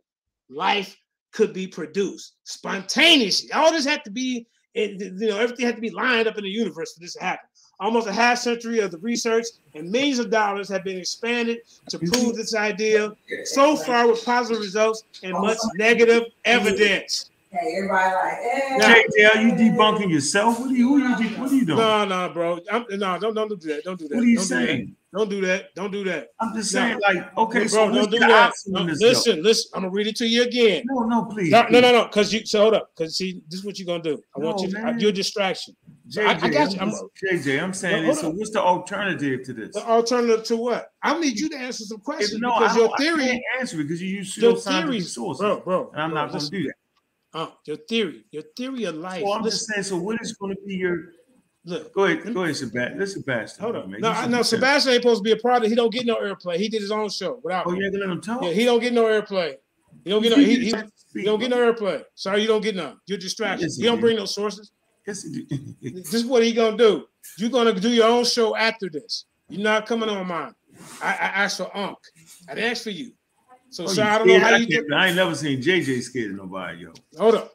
life 0.49 0.95
could 1.31 1.53
be 1.53 1.67
produced 1.67 2.35
spontaneously. 2.43 3.51
All 3.51 3.71
this 3.71 3.85
had 3.85 4.03
to 4.03 4.11
be, 4.11 4.45
eh, 4.75 4.95
you 4.99 5.27
know, 5.27 5.37
everything 5.37 5.65
had 5.65 5.75
to 5.75 5.81
be 5.81 5.89
lined 5.89 6.27
up 6.27 6.37
in 6.37 6.43
the 6.43 6.49
universe 6.49 6.93
for 6.93 6.99
this 6.99 7.13
to 7.13 7.23
happen. 7.23 7.47
Almost 7.79 8.07
a 8.07 8.13
half 8.13 8.37
century 8.37 8.79
of 8.79 8.91
the 8.91 8.99
research 8.99 9.45
and 9.73 9.89
millions 9.89 10.19
of 10.19 10.29
dollars 10.29 10.69
have 10.69 10.83
been 10.83 10.99
expanded 10.99 11.61
to 11.89 11.97
prove 11.97 12.35
this 12.35 12.53
idea. 12.53 13.11
So 13.45 13.75
far, 13.75 14.07
with 14.07 14.23
positive 14.23 14.61
results 14.61 15.03
and 15.23 15.33
much 15.33 15.57
negative 15.75 16.25
evidence. 16.45 17.30
Hey, 17.53 17.75
everybody 17.75 18.13
like. 18.15 18.77
Now, 18.77 18.93
JJ, 18.95 19.35
are 19.35 19.41
you 19.41 19.51
debunking 19.51 20.09
yourself? 20.09 20.57
What 20.61 20.69
are 20.71 20.73
you, 20.73 20.87
who 20.87 21.03
are 21.03 21.21
you, 21.21 21.29
what 21.37 21.51
are 21.51 21.53
you 21.55 21.65
doing? 21.65 21.79
No, 21.79 22.05
no, 22.05 22.29
bro. 22.33 22.59
I'm, 22.71 22.85
no, 22.91 23.19
don't, 23.19 23.33
don't 23.33 23.49
do 23.49 23.57
that. 23.67 23.83
Don't 23.83 23.99
do 23.99 24.07
that. 24.07 24.15
What 24.15 24.23
are 24.23 24.27
you 24.27 24.37
don't 24.37 24.45
saying? 24.45 24.85
Do 24.85 24.93
don't 25.13 25.29
do 25.29 25.41
that. 25.41 25.75
Don't 25.75 25.91
do 25.91 26.05
that. 26.05 26.29
I'm 26.39 26.55
just 26.55 26.73
No. 26.73 26.79
saying, 26.79 26.99
like, 27.05 27.37
okay, 27.37 27.59
bro, 27.59 27.67
so 27.67 27.77
don't 27.87 27.93
let's 27.95 28.07
do 28.07 28.19
that. 28.19 28.53
No, 28.67 28.79
on 28.79 28.87
this, 28.87 29.01
listen, 29.01 29.43
listen. 29.43 29.69
I'm 29.75 29.81
gonna 29.81 29.91
read 29.91 30.07
it 30.07 30.15
to 30.15 30.25
you 30.25 30.43
again. 30.43 30.83
No, 30.85 31.01
no, 31.01 31.25
please. 31.25 31.51
No, 31.51 31.63
no, 31.63 31.81
no, 31.81 31.91
no. 31.91 32.03
Because 32.05 32.31
you 32.33 32.45
so 32.45 32.61
hold 32.61 32.75
up. 32.75 32.89
Because 32.95 33.17
see, 33.17 33.41
this 33.49 33.59
is 33.59 33.65
what 33.65 33.77
you're 33.77 33.85
gonna 33.85 34.01
do. 34.01 34.23
I 34.33 34.39
want 34.39 34.59
No, 34.59 34.63
you. 34.63 34.71
To, 34.71 34.81
man. 34.81 34.99
you're 35.01 35.09
a 35.09 35.13
distraction. 35.13 35.75
JJ, 36.09 36.25
I, 36.25 36.31
I 36.45 36.49
got 36.49 36.73
you. 36.73 36.79
I'm, 36.79 36.87
I'm, 36.89 36.95
JJ, 37.29 37.61
I'm 37.61 37.73
saying 37.73 38.05
Hold 38.05 38.15
this. 38.15 38.21
So 38.21 38.29
up. 38.29 38.35
what's 38.35 38.51
the 38.51 38.61
alternative 38.61 39.43
to 39.43 39.53
this? 39.53 39.73
the 39.73 39.85
alternative 39.85 40.45
to 40.45 40.55
what? 40.55 40.87
I 41.03 41.19
need 41.19 41.37
you 41.37 41.49
to 41.49 41.57
answer 41.57 41.83
some 41.83 41.99
questions 41.99 42.39
no, 42.39 42.53
because 42.57 42.77
I, 42.77 42.79
your 42.79 42.87
don't- 42.87 43.19
I 43.19 43.25
can't 43.27 43.43
answer 43.59 43.81
it 43.81 43.83
because 43.83 44.01
you 44.01 44.07
use 44.07 44.37
your 44.37 44.53
pseudoscientific 44.53 44.83
theories, 44.83 45.13
sources, 45.13 45.41
bro, 45.41 45.59
bro. 45.59 45.89
and 45.91 46.01
I'm 46.01 46.11
bro, 46.11 46.21
not 46.21 46.31
going 46.31 46.45
to 46.45 46.49
do 46.49 46.63
that. 46.63 46.73
Uh, 47.33 47.47
your 47.65 47.77
theory, 47.77 48.25
your 48.31 48.43
theory 48.57 48.83
of 48.85 48.95
life. 48.95 49.23
So 49.23 49.31
I'm 49.31 49.41
listen, 49.41 49.57
just 49.57 49.67
saying. 49.67 49.83
So 49.83 49.97
what 49.97 50.19
is 50.21 50.33
going 50.33 50.55
to 50.55 50.61
be 50.65 50.75
your? 50.75 50.97
look. 51.65 51.93
Go 51.93 52.05
ahead, 52.05 52.33
go 52.33 52.43
ahead, 52.43 52.55
Sebastian. 52.57 52.99
Listen, 52.99 53.21
Sebastian. 53.21 53.63
Hold 53.63 53.75
up. 53.77 53.87
man. 53.87 54.01
No, 54.01 54.09
I, 54.09 54.27
no, 54.27 54.41
Sebastian 54.41 54.93
ain't 54.93 55.01
supposed 55.03 55.19
to 55.19 55.23
be 55.23 55.31
a 55.31 55.37
part 55.41 55.57
of 55.57 55.63
it. 55.63 55.69
He 55.69 55.75
don't 55.75 55.93
get 55.93 56.05
no 56.05 56.15
airplay. 56.17 56.57
He 56.57 56.67
did 56.67 56.81
his 56.81 56.91
own 56.91 57.09
show 57.09 57.39
without 57.43 57.67
Oh, 57.67 57.71
me. 57.71 57.79
you 57.79 57.85
ain't 57.85 57.93
gonna 57.93 58.05
let 58.05 58.11
him 58.13 58.21
talk. 58.21 58.43
Yeah, 58.43 58.51
he 58.51 58.65
don't 58.65 58.79
get 58.79 58.93
no 58.93 59.05
airplay. 59.05 59.55
He 60.03 60.09
don't 60.09 60.21
get 60.21 60.31
no. 60.31 60.37
He, 60.37 60.55
he, 60.55 60.73
he 61.13 61.23
don't 61.23 61.39
get 61.39 61.49
no 61.49 61.57
airplay. 61.57 62.03
Sorry, 62.15 62.41
you 62.41 62.47
don't 62.47 62.61
get 62.61 62.75
none. 62.75 62.99
You're 63.05 63.17
distracted. 63.17 63.63
Yes, 63.63 63.77
he 63.77 63.83
don't 63.83 63.97
do. 63.97 64.01
bring 64.01 64.17
no 64.17 64.25
sources. 64.25 64.71
Yes. 65.07 65.25
This 65.81 66.13
is 66.13 66.25
what 66.25 66.43
he 66.43 66.53
gonna 66.53 66.77
do. 66.77 67.05
You're 67.37 67.49
gonna 67.49 67.73
do 67.73 67.89
your 67.89 68.07
own 68.07 68.25
show 68.25 68.55
after 68.55 68.89
this. 68.89 69.25
You're 69.49 69.61
not 69.63 69.85
coming 69.85 70.09
on 70.09 70.27
mine. 70.27 70.53
I, 71.01 71.09
I 71.09 71.27
asked 71.43 71.57
for 71.57 71.75
Unc. 71.75 71.97
I 72.47 72.55
didn't 72.55 72.71
ask 72.71 72.83
for 72.83 72.91
you. 72.91 73.11
So 73.71 73.85
Oh, 73.85 73.87
sorry, 73.87 74.09
I 74.09 74.17
don't 74.17 74.27
know 74.27 74.39
how 74.39 74.47
I 74.47 74.57
you 74.57 74.67
can't- 74.67 74.87
get. 74.89 74.97
I 74.97 75.07
ain't 75.07 75.15
never 75.15 75.33
seen 75.33 75.61
JJ 75.61 76.01
scared 76.01 76.31
of 76.31 76.37
nobody, 76.37 76.79
yo. 76.79 76.93
Hold 77.17 77.35
up. 77.35 77.53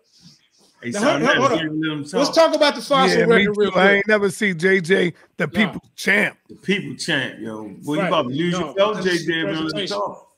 Hey, 0.82 0.90
Now, 0.90 1.01
son, 1.01 1.20
hold- 1.20 1.36
hold 1.36 1.51
let 1.51 1.52
up. 1.52 1.60
him- 1.60 1.80
let 1.80 1.93
him 1.93 1.98
Let's 2.01 2.10
talk. 2.10 2.34
talk 2.34 2.55
about 2.55 2.74
the 2.74 2.80
fossil 2.80 3.18
Yeah, 3.20 3.24
record 3.26 3.56
real 3.59 3.70
too. 3.70 3.78
I 3.78 3.93
ain't 3.97 4.09
never 4.09 4.30
seen 4.30 4.59
JJ 4.59 5.12
the 5.36 5.47
people 5.48 5.82
champ. 5.94 6.38
The 6.48 6.55
people 6.56 6.97
champ, 6.97 7.38
yo. 7.40 7.68
Boy, 7.82 7.94
you 7.97 8.01
about 8.01 8.22
to 8.22 8.28
lose 8.28 8.52
No, 8.52 8.60
your 8.66 8.74
belt, 8.74 8.97
JJ, 8.98 9.14
if 9.14 9.26
you 9.26 9.34
don't 9.34 9.44
let 9.44 9.55
him 9.56 9.62
presentation. 9.64 9.97
talk. 9.97 10.28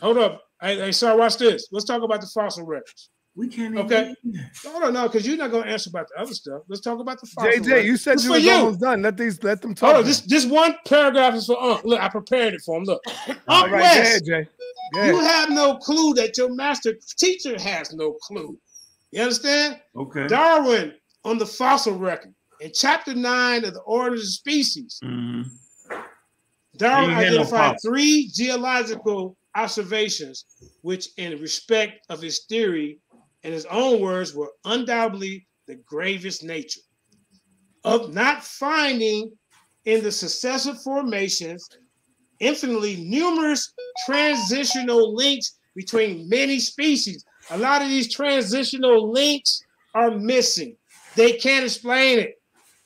Hold 0.00 0.18
up. 0.18 0.42
Hey, 0.60 0.76
hey, 0.78 0.92
sorry, 0.92 1.16
watch 1.16 1.36
this. 1.38 1.68
Let's 1.70 1.84
talk 1.84 2.02
about 2.02 2.20
the 2.20 2.26
fossil 2.26 2.66
records. 2.66 3.10
We 3.38 3.46
can't 3.46 3.72
even. 3.74 3.86
Okay. 3.86 4.16
No, 4.64 4.78
no, 4.80 4.90
no, 4.90 5.02
because 5.06 5.24
you're 5.24 5.36
not 5.36 5.52
gonna 5.52 5.70
answer 5.70 5.90
about 5.90 6.08
the 6.08 6.20
other 6.20 6.34
stuff. 6.34 6.62
Let's 6.68 6.80
talk 6.82 6.98
about 6.98 7.20
the 7.20 7.26
fossil 7.28 7.52
JJ, 7.52 7.66
records. 7.66 7.86
you 7.86 7.96
said 7.96 8.14
This 8.16 8.24
you 8.24 8.30
for 8.30 8.34
was 8.34 8.44
you. 8.44 8.50
almost 8.52 8.80
done. 8.80 9.00
Let 9.02 9.16
these 9.16 9.40
let 9.44 9.62
them 9.62 9.76
talk. 9.76 9.92
Hold 9.92 9.98
on, 10.00 10.04
this 10.04 10.22
this 10.22 10.44
one 10.44 10.74
paragraph 10.84 11.34
is 11.34 11.46
for 11.46 11.56
Unc. 11.62 11.84
Look, 11.84 12.00
I 12.00 12.08
prepared 12.08 12.54
it 12.54 12.62
for 12.66 12.76
him. 12.78 12.82
Look, 12.82 13.00
All 13.46 13.62
Unc 13.62 13.72
right, 13.72 13.80
West, 13.80 13.94
go 13.94 14.00
ahead, 14.00 14.24
Jay. 14.44 14.50
Go 14.94 15.04
you 15.04 15.20
have 15.20 15.50
no 15.50 15.76
clue 15.76 16.14
that 16.14 16.36
your 16.36 16.52
master 16.52 16.94
teacher 17.16 17.60
has 17.60 17.94
no 17.94 18.14
clue. 18.14 18.58
You 19.12 19.22
understand? 19.22 19.80
Okay. 19.94 20.26
Darwin 20.26 20.94
on 21.24 21.38
the 21.38 21.46
fossil 21.46 21.96
record 21.96 22.34
In 22.60 22.72
chapter 22.74 23.14
nine 23.14 23.64
of 23.64 23.72
the 23.72 23.80
Order 23.82 24.14
of 24.14 24.20
the 24.20 24.26
Species, 24.26 24.98
Mhm. 25.04 25.48
Darwin 26.76 27.10
Ain't 27.10 27.18
had 27.18 27.32
no 27.34 27.38
identified 27.42 27.76
three 27.86 28.28
geological 28.34 29.36
observations, 29.54 30.44
which, 30.82 31.08
in 31.16 31.40
respect 31.40 32.04
of 32.08 32.20
his 32.20 32.44
theory, 32.48 32.98
in 33.42 33.52
his 33.52 33.66
own 33.66 34.00
words, 34.00 34.34
were 34.34 34.52
undoubtedly 34.64 35.46
the 35.66 35.76
gravest 35.86 36.42
nature 36.42 36.80
of 37.84 38.12
not 38.12 38.42
finding 38.42 39.30
in 39.84 40.02
the 40.02 40.12
successive 40.12 40.80
formations 40.82 41.68
infinitely 42.40 42.96
numerous 42.96 43.72
transitional 44.06 45.14
links 45.14 45.58
between 45.74 46.28
many 46.28 46.58
species. 46.58 47.24
A 47.50 47.58
lot 47.58 47.82
of 47.82 47.88
these 47.88 48.12
transitional 48.12 49.10
links 49.10 49.62
are 49.94 50.10
missing. 50.10 50.76
They 51.14 51.32
can't 51.32 51.64
explain 51.64 52.18
it. 52.18 52.34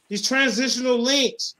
These 0.08 0.26
transitional 0.26 0.98
links. 0.98 1.54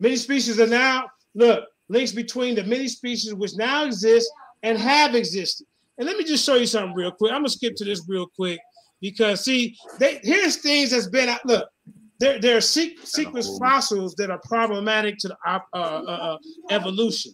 Many 0.00 0.16
species 0.16 0.58
are 0.58 0.66
now, 0.66 1.06
look, 1.34 1.64
links 1.88 2.12
between 2.12 2.54
the 2.54 2.64
many 2.64 2.88
species 2.88 3.34
which 3.34 3.54
now 3.56 3.84
exist 3.84 4.30
and 4.62 4.78
have 4.78 5.14
existed. 5.14 5.66
And 5.98 6.06
let 6.06 6.16
me 6.16 6.24
just 6.24 6.44
show 6.44 6.54
you 6.54 6.66
something 6.66 6.94
real 6.94 7.12
quick. 7.12 7.32
I'm 7.32 7.38
gonna 7.38 7.48
skip 7.48 7.74
to 7.76 7.84
this 7.84 8.02
real 8.08 8.26
quick 8.26 8.60
because 9.00 9.44
see, 9.44 9.76
they 9.98 10.20
here's 10.22 10.56
things 10.56 10.90
that's 10.90 11.08
been 11.08 11.28
out. 11.28 11.44
Look, 11.44 11.68
there, 12.18 12.38
there 12.38 12.56
are 12.56 12.62
se- 12.62 12.96
sequence 13.02 13.58
fossils 13.58 14.14
that 14.14 14.30
are 14.30 14.40
problematic 14.44 15.18
to 15.18 15.28
the 15.28 15.36
op- 15.46 15.68
uh, 15.72 15.76
uh, 15.76 16.10
uh, 16.10 16.38
evolution. 16.70 17.32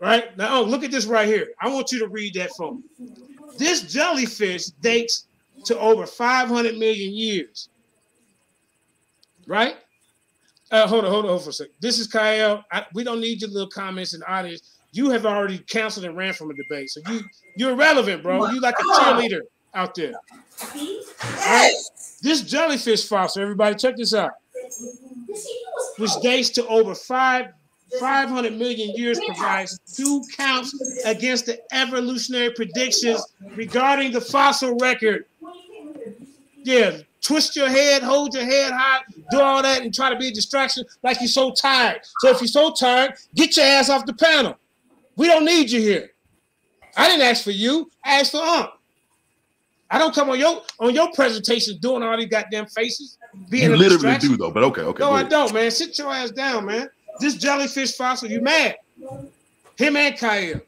Right 0.00 0.36
now, 0.36 0.58
oh, 0.60 0.64
look 0.64 0.84
at 0.84 0.90
this 0.90 1.06
right 1.06 1.26
here. 1.26 1.48
I 1.60 1.68
want 1.68 1.90
you 1.90 1.98
to 2.00 2.08
read 2.08 2.34
that 2.34 2.50
for 2.56 2.74
me. 2.74 2.82
This 3.56 3.82
jellyfish 3.82 4.66
dates 4.82 5.28
to 5.64 5.78
over 5.78 6.06
500 6.06 6.76
million 6.76 7.14
years. 7.14 7.70
Right? 9.46 9.76
Uh, 10.70 10.86
hold 10.86 11.04
on, 11.04 11.10
hold 11.10 11.24
on, 11.24 11.30
hold 11.30 11.40
on 11.40 11.44
for 11.44 11.50
a 11.50 11.52
second. 11.52 11.74
This 11.80 11.98
is 11.98 12.06
Kyle. 12.06 12.64
I, 12.72 12.84
we 12.94 13.04
don't 13.04 13.20
need 13.20 13.40
your 13.40 13.50
little 13.50 13.68
comments 13.68 14.12
in 14.12 14.20
the 14.20 14.30
audience. 14.30 14.73
You 14.94 15.10
have 15.10 15.26
already 15.26 15.58
canceled 15.58 16.06
and 16.06 16.16
ran 16.16 16.32
from 16.34 16.52
a 16.52 16.54
debate, 16.54 16.88
so 16.88 17.00
you 17.08 17.24
you're 17.56 17.72
irrelevant, 17.72 18.22
bro. 18.22 18.48
You 18.52 18.60
like 18.60 18.76
a 18.78 18.82
cheerleader 18.82 19.40
out 19.74 19.92
there. 19.96 20.12
Right. 21.22 21.74
This 22.22 22.42
jellyfish 22.42 23.08
fossil, 23.08 23.42
everybody, 23.42 23.74
check 23.74 23.96
this 23.96 24.14
out. 24.14 24.30
Which 25.98 26.12
dates 26.22 26.50
to 26.50 26.66
over 26.68 26.94
five 26.94 27.46
500 27.98 28.56
million 28.56 28.94
years 28.96 29.18
provides 29.26 29.80
two 29.92 30.22
counts 30.36 30.72
against 31.04 31.46
the 31.46 31.60
evolutionary 31.72 32.50
predictions 32.50 33.20
regarding 33.56 34.12
the 34.12 34.20
fossil 34.20 34.76
record. 34.76 35.24
Yeah, 36.62 36.98
twist 37.20 37.56
your 37.56 37.68
head, 37.68 38.04
hold 38.04 38.32
your 38.34 38.44
head 38.44 38.72
high, 38.72 39.00
do 39.32 39.40
all 39.40 39.60
that, 39.60 39.82
and 39.82 39.92
try 39.92 40.10
to 40.10 40.16
be 40.16 40.28
a 40.28 40.32
distraction 40.32 40.84
like 41.02 41.20
you're 41.20 41.26
so 41.26 41.52
tired. 41.52 42.00
So 42.20 42.30
if 42.30 42.40
you're 42.40 42.46
so 42.46 42.72
tired, 42.72 43.14
get 43.34 43.56
your 43.56 43.66
ass 43.66 43.90
off 43.90 44.06
the 44.06 44.14
panel. 44.14 44.56
We 45.16 45.26
don't 45.26 45.44
need 45.44 45.70
you 45.70 45.80
here. 45.80 46.10
I 46.96 47.08
didn't 47.08 47.22
ask 47.22 47.44
for 47.44 47.50
you. 47.50 47.90
I 48.04 48.20
asked 48.20 48.32
for 48.32 48.38
Ump. 48.38 48.70
I 49.90 49.98
don't 49.98 50.14
come 50.14 50.30
on 50.30 50.38
your 50.38 50.62
on 50.80 50.94
your 50.94 51.12
presentation 51.12 51.78
doing 51.78 52.02
all 52.02 52.16
these 52.16 52.26
goddamn 52.28 52.66
faces. 52.66 53.18
Being 53.50 53.70
You 53.70 53.76
literally 53.76 54.18
do 54.18 54.36
though, 54.36 54.50
but 54.50 54.64
okay, 54.64 54.82
okay. 54.82 55.02
No, 55.02 55.10
go 55.10 55.14
I 55.14 55.22
don't, 55.24 55.52
man. 55.52 55.70
Sit 55.70 55.96
your 55.98 56.12
ass 56.12 56.30
down, 56.30 56.66
man. 56.66 56.88
This 57.20 57.34
jellyfish 57.36 57.96
fossil, 57.96 58.28
you 58.30 58.40
mad? 58.40 58.76
Him 59.76 59.96
and 59.96 60.16
Kyle. 60.18 60.60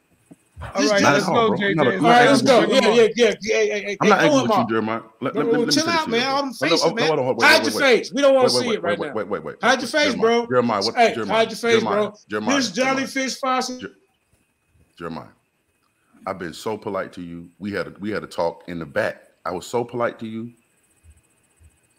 All 0.63 0.81
This 0.81 0.91
right, 0.91 1.03
let's 1.03 1.27
all, 1.27 1.51
go. 1.51 1.57
JJ. 1.57 1.79
All 1.79 2.03
right, 2.03 2.27
let's 2.29 2.43
go. 2.43 2.61
Yeah, 2.61 2.89
yeah, 2.89 3.09
yeah, 3.15 3.35
yeah, 3.43 3.61
yeah, 3.63 3.75
yeah. 3.77 3.97
I'm 4.01 4.09
not 4.09 4.21
angry 4.21 4.43
with 4.43 4.51
you. 4.51 4.67
Jeremiah. 4.69 5.03
Let, 5.21 5.35
let, 5.37 5.47
let, 5.47 5.61
let 5.61 5.71
chill 5.71 5.85
finish 5.85 5.99
out, 6.01 6.09
man. 6.09 6.21
though. 6.21 6.27
All 6.27 6.43
them 6.43 6.47
Oh, 6.47 6.65
no, 6.65 6.71
faces, 6.71 6.83
oh, 6.85 6.95
man. 6.95 7.07
hold 7.07 7.19
on, 7.19 7.25
hold 7.27 7.37
on, 7.37 7.49
wait, 7.51 7.57
Hide 7.59 7.73
your 7.73 7.81
face. 7.81 8.13
We 8.13 8.23
don't 8.23 8.35
want 8.35 8.49
to 8.49 8.55
see 8.55 8.69
it 8.71 8.83
right 8.83 8.99
now. 8.99 9.13
Wait, 9.13 9.29
wait, 9.29 9.45
wait. 9.45 9.57
Hide 9.63 9.81
your 9.81 9.89
face, 9.89 10.15
bro. 10.15 10.47
Jeremiah, 10.47 10.83
what? 10.83 10.95
Hey, 10.95 11.15
Jeremiah, 11.15 11.37
hide 11.37 11.51
your 11.51 11.59
face, 11.59 11.83
bro. 11.85 12.15
Jeremiah, 12.29 12.57
This 12.57 12.71
jellyfish 12.71 13.39
fossil. 13.39 13.81
Je- 14.97 15.03
Jeremiah. 15.05 15.29
I've 16.27 16.39
been 16.39 16.53
so 16.55 16.77
polite 16.77 17.13
to 17.15 17.23
you. 17.23 17.51
We 17.59 17.73
had 17.73 17.87
a, 17.87 17.95
we 18.01 18.11
had 18.11 18.25
a 18.25 18.27
talk 18.27 18.65
in 18.69 18.79
the 18.79 18.87
back. 18.87 19.23
I 19.45 19.53
was 19.53 19.67
so 19.67 19.85
polite 19.85 20.19
to 20.21 20.27
you. 20.27 20.53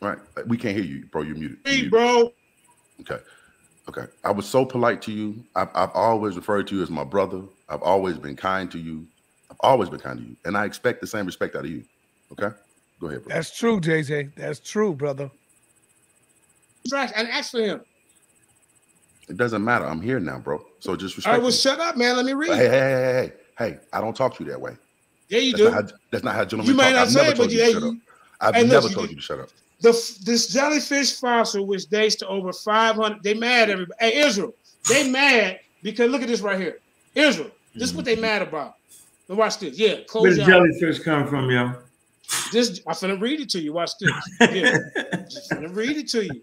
Right, 0.02 0.18
we 0.48 0.58
can't 0.58 0.76
hear 0.76 0.86
you, 0.86 1.06
bro. 1.12 1.22
You're 1.24 1.36
muted. 1.36 1.60
You're 1.66 1.74
Hey, 1.74 1.82
muted. 1.84 1.92
bro. 1.92 2.34
Okay. 3.02 3.24
Okay. 3.90 4.06
I 4.24 4.32
was 4.32 4.46
so 4.48 4.66
polite 4.66 5.02
to 5.04 5.12
you. 5.12 5.46
I've, 5.56 5.70
I've 5.74 5.92
always 5.94 6.36
referred 6.36 6.68
to 6.68 6.76
you 6.76 6.84
as 6.84 6.90
my 6.90 7.06
brother. 7.06 7.44
I've 7.70 7.82
always 7.82 8.18
been 8.18 8.36
kind 8.36 8.70
to 8.72 8.78
you. 8.78 9.08
I've 9.50 9.58
always 9.62 9.90
been 9.90 10.00
kind 10.00 10.20
to 10.20 10.26
you. 10.26 10.38
And 10.46 10.58
I 10.58 10.66
expect 10.66 11.02
the 11.02 11.08
same 11.08 11.26
respect 11.26 11.56
out 11.56 11.66
of 11.66 11.72
you. 11.72 11.86
Okay? 12.34 12.50
Go 13.00 13.08
ahead, 13.08 13.24
bro. 13.24 13.34
That's 13.34 13.58
true, 13.58 13.80
JJ. 13.80 14.36
That's 14.36 14.60
true, 14.60 14.94
brother. 14.94 15.32
Trash. 16.90 17.12
And 17.16 17.30
ask 17.30 17.52
for 17.52 17.62
him. 17.62 17.82
It 19.30 19.38
doesn't 19.38 19.64
matter. 19.64 19.86
I'm 19.86 20.02
here 20.02 20.20
now, 20.20 20.40
bro. 20.40 20.67
So 20.80 20.96
just 20.96 21.14
All 21.14 21.18
respect 21.18 21.26
right, 21.34 21.38
well, 21.42 21.48
me. 21.52 21.56
shut 21.58 21.80
up, 21.80 21.98
man. 21.98 22.16
Let 22.16 22.26
me 22.26 22.34
read. 22.34 22.52
Hey, 22.52 22.58
hey, 22.58 22.70
hey, 22.70 22.70
hey, 22.70 23.34
hey, 23.58 23.70
hey, 23.72 23.80
I 23.94 24.00
don't 24.02 24.16
talk 24.16 24.36
to 24.38 24.44
you 24.44 24.50
that 24.52 24.62
way. 24.62 24.78
Yeah, 25.30 25.40
you 25.40 25.52
That's 25.54 25.64
do. 25.64 25.72
not 25.72 25.74
how, 25.92 25.98
that's 26.12 26.24
not 26.24 26.36
how 26.36 26.46
gentlemen 26.46 26.68
You 26.72 26.78
may 26.78 26.84
talk. 26.84 26.94
not 26.94 27.02
I've 27.02 27.12
say 27.12 27.20
never 27.22 27.32
it, 27.32 27.32
but 27.32 27.38
told 27.38 27.52
you 27.52 27.58
you- 27.58 27.64
to 27.64 27.66
hey, 27.66 27.74
shut 27.74 27.84
up. 27.84 27.94
you- 27.94 28.02
I've 28.40 28.56
hey, 28.56 28.64
never 28.68 28.88
you 28.88 28.94
told 28.94 29.08
did- 29.08 29.10
you 29.12 29.16
to 29.18 29.22
shut 29.22 29.40
up. 29.40 29.50
The 29.80 29.92
this 30.26 30.48
jellyfish 30.48 31.20
fossil, 31.20 31.68
which 31.68 31.86
dates 31.86 32.16
to 32.16 32.28
over 32.28 32.52
500, 32.52 33.22
they 33.22 33.36
mad 33.36 33.70
everybody. 33.70 33.98
Hey, 34.00 34.18
Israel, 34.26 34.54
they 34.90 35.08
mad 35.10 35.60
because 35.84 36.10
look 36.10 36.24
at 36.24 36.28
this 36.28 36.42
right 36.42 36.60
here. 36.60 36.80
Israel, 37.14 37.52
this 37.76 37.90
is 37.90 37.96
what 37.96 38.04
they 38.06 38.14
mm-hmm. 38.14 38.22
mad 38.22 38.42
about. 38.42 38.74
Now 39.30 39.36
watch 39.36 39.60
this. 39.60 39.78
Yeah, 39.78 39.96
Where 39.96 40.04
close 40.06 40.36
the 40.38 40.44
your 40.46 40.56
eyes. 40.64 40.80
jellyfish 40.80 41.04
come 41.04 41.28
from, 41.28 41.52
yo? 41.52 41.74
This 42.52 42.82
I'm 42.88 42.96
finna 42.96 43.22
read 43.22 43.40
it 43.42 43.50
to 43.50 43.60
you. 43.60 43.74
Watch 43.74 43.92
this. 44.00 44.12
Yeah, 44.42 44.78
just 45.30 45.52
finna 45.52 45.76
read 45.76 45.98
it 45.98 46.08
to 46.10 46.24
you. 46.26 46.42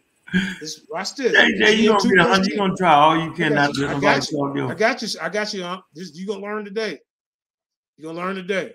This, 0.60 0.84
watch 0.90 1.14
this. 1.14 1.32
JJ, 1.36 1.58
This 1.58 1.78
you 1.78 1.82
is 1.82 1.88
gonna 1.88 2.00
two 2.02 2.08
be 2.10 2.18
a. 2.20 2.38
You 2.38 2.44
10. 2.50 2.56
gonna 2.56 2.76
try 2.76 2.94
all 2.94 3.16
you 3.16 3.32
I 3.32 3.36
can 3.36 3.52
got 3.52 3.54
not 3.54 3.76
you. 3.76 3.86
to 3.86 3.94
I 3.96 4.00
got 4.00 4.30
you. 4.30 4.38
talk 4.38 4.56
yo. 4.56 4.68
I 4.68 4.74
got 4.74 5.02
you. 5.02 5.08
I 5.22 5.28
got 5.28 5.54
you. 5.54 5.62
Huh? 5.62 5.80
This, 5.94 6.14
you 6.14 6.26
gonna 6.26 6.40
learn 6.42 6.64
today. 6.64 6.98
You 7.96 8.04
gonna 8.06 8.18
learn 8.18 8.34
today. 8.36 8.72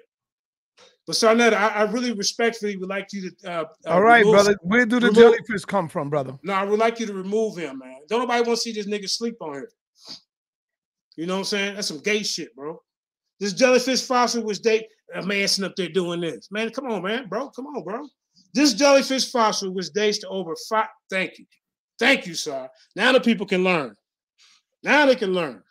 But 1.06 1.16
Sarnetta, 1.16 1.54
I, 1.54 1.68
I 1.70 1.82
really 1.92 2.14
respectfully 2.14 2.78
would 2.78 2.88
like 2.90 3.08
you 3.12 3.32
to. 3.32 3.52
Uh, 3.52 3.64
uh, 3.86 3.90
All 3.90 4.02
right, 4.02 4.20
remove- 4.20 4.34
brother. 4.34 4.56
Where 4.62 4.86
do 4.86 5.00
the 5.00 5.08
remove- 5.08 5.16
jellyfish 5.18 5.66
come 5.66 5.90
from, 5.90 6.10
brother? 6.10 6.38
No, 6.44 6.54
I 6.54 6.64
would 6.64 6.80
like 6.80 7.00
you 7.00 7.06
to 7.08 7.14
remove 7.14 7.58
him, 7.58 7.80
man. 7.80 7.98
Don't 8.08 8.20
nobody 8.20 8.42
want 8.48 8.58
to 8.58 8.62
see 8.62 8.72
this 8.72 8.88
nigga 8.88 9.10
sleep 9.10 9.36
on 9.42 9.54
here. 9.54 9.70
You 11.18 11.26
know 11.26 11.34
what 11.34 11.40
I'm 11.40 11.46
saying? 11.46 11.76
That's 11.76 11.88
some 11.88 12.00
gay 12.00 12.24
shit, 12.24 12.56
bro. 12.56 12.82
This 13.40 13.54
jellyfish 13.54 14.04
fossil 14.04 14.44
was 14.44 14.62
they 14.62 14.88
a 15.16 15.22
man 15.26 15.48
sitting 15.48 15.66
up 15.70 15.76
there 15.76 15.90
doing 15.90 16.22
this. 16.22 16.50
Man, 16.52 16.70
come 16.70 16.86
on, 16.86 17.02
man, 17.02 17.28
bro. 17.28 17.50
Come 17.50 17.68
on, 17.68 17.84
bro. 17.84 18.08
This 18.54 18.74
jellyfish 18.74 19.32
fossil 19.32 19.74
was 19.74 19.90
dates 19.90 20.20
to 20.20 20.28
over 20.30 20.56
five. 20.68 20.88
Thank 21.10 21.38
you. 21.40 21.46
Thank 22.00 22.26
you, 22.26 22.34
sir. 22.34 22.68
Now 22.96 23.12
the 23.12 23.20
people 23.20 23.46
can 23.46 23.64
learn. 23.64 23.96
Now 24.84 25.06
they 25.06 25.16
can 25.16 25.34
learn. 25.34 25.62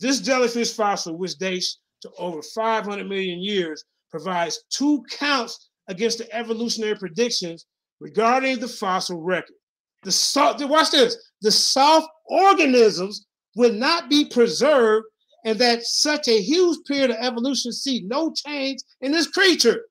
This 0.00 0.20
jellyfish 0.20 0.72
fossil, 0.72 1.16
which 1.16 1.34
dates 1.36 1.80
to 2.02 2.10
over 2.18 2.40
500 2.42 3.06
million 3.06 3.40
years, 3.40 3.84
provides 4.10 4.64
two 4.70 5.04
counts 5.10 5.70
against 5.88 6.18
the 6.18 6.34
evolutionary 6.34 6.96
predictions 6.96 7.66
regarding 8.00 8.58
the 8.58 8.68
fossil 8.68 9.20
record. 9.20 9.56
The 10.04 10.12
soft, 10.12 10.64
watch 10.64 10.92
this. 10.92 11.16
The 11.42 11.50
soft 11.50 12.08
organisms 12.26 13.26
would 13.56 13.74
not 13.74 14.08
be 14.08 14.24
preserved, 14.24 15.06
and 15.44 15.58
that 15.58 15.82
such 15.82 16.28
a 16.28 16.40
huge 16.40 16.78
period 16.86 17.10
of 17.10 17.16
evolution 17.20 17.72
see 17.72 18.02
no 18.06 18.32
change 18.32 18.78
in 19.00 19.12
this 19.12 19.26
creature, 19.26 19.82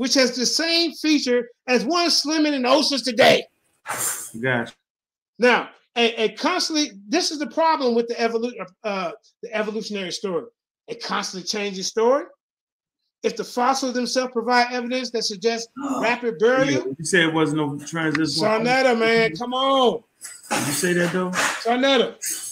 which 0.00 0.14
has 0.14 0.34
the 0.34 0.46
same 0.46 0.92
feature 0.92 1.50
as 1.66 1.84
one 1.84 2.10
swimming 2.10 2.54
in 2.54 2.62
the 2.62 2.68
oceans 2.70 3.02
today. 3.02 3.44
Gotcha. 4.40 4.72
Now, 5.38 5.68
a, 5.94 6.24
a 6.24 6.28
constantly 6.36 6.92
this 7.06 7.30
is 7.30 7.38
the 7.38 7.48
problem 7.48 7.94
with 7.94 8.08
the 8.08 8.18
evolution 8.18 8.64
uh 8.82 9.10
the 9.42 9.54
evolutionary 9.54 10.10
story. 10.10 10.46
A 10.88 10.94
constantly 10.94 11.46
changing 11.46 11.82
story. 11.82 12.24
If 13.22 13.36
the 13.36 13.44
fossils 13.44 13.92
themselves 13.92 14.32
provide 14.32 14.72
evidence 14.72 15.10
that 15.10 15.24
suggests 15.24 15.68
rapid 16.00 16.38
burial, 16.38 16.94
You 16.98 17.04
said 17.04 17.24
it 17.28 17.34
wasn't 17.34 17.58
no 17.58 17.78
transition. 17.86 18.42
Sarnetta, 18.42 18.98
man, 18.98 19.36
come 19.36 19.52
on. 19.52 20.02
Did 20.48 20.66
you 20.66 20.72
say 20.72 20.92
that 20.94 21.12
though? 21.12 21.30
Sarnetta. 21.30 22.49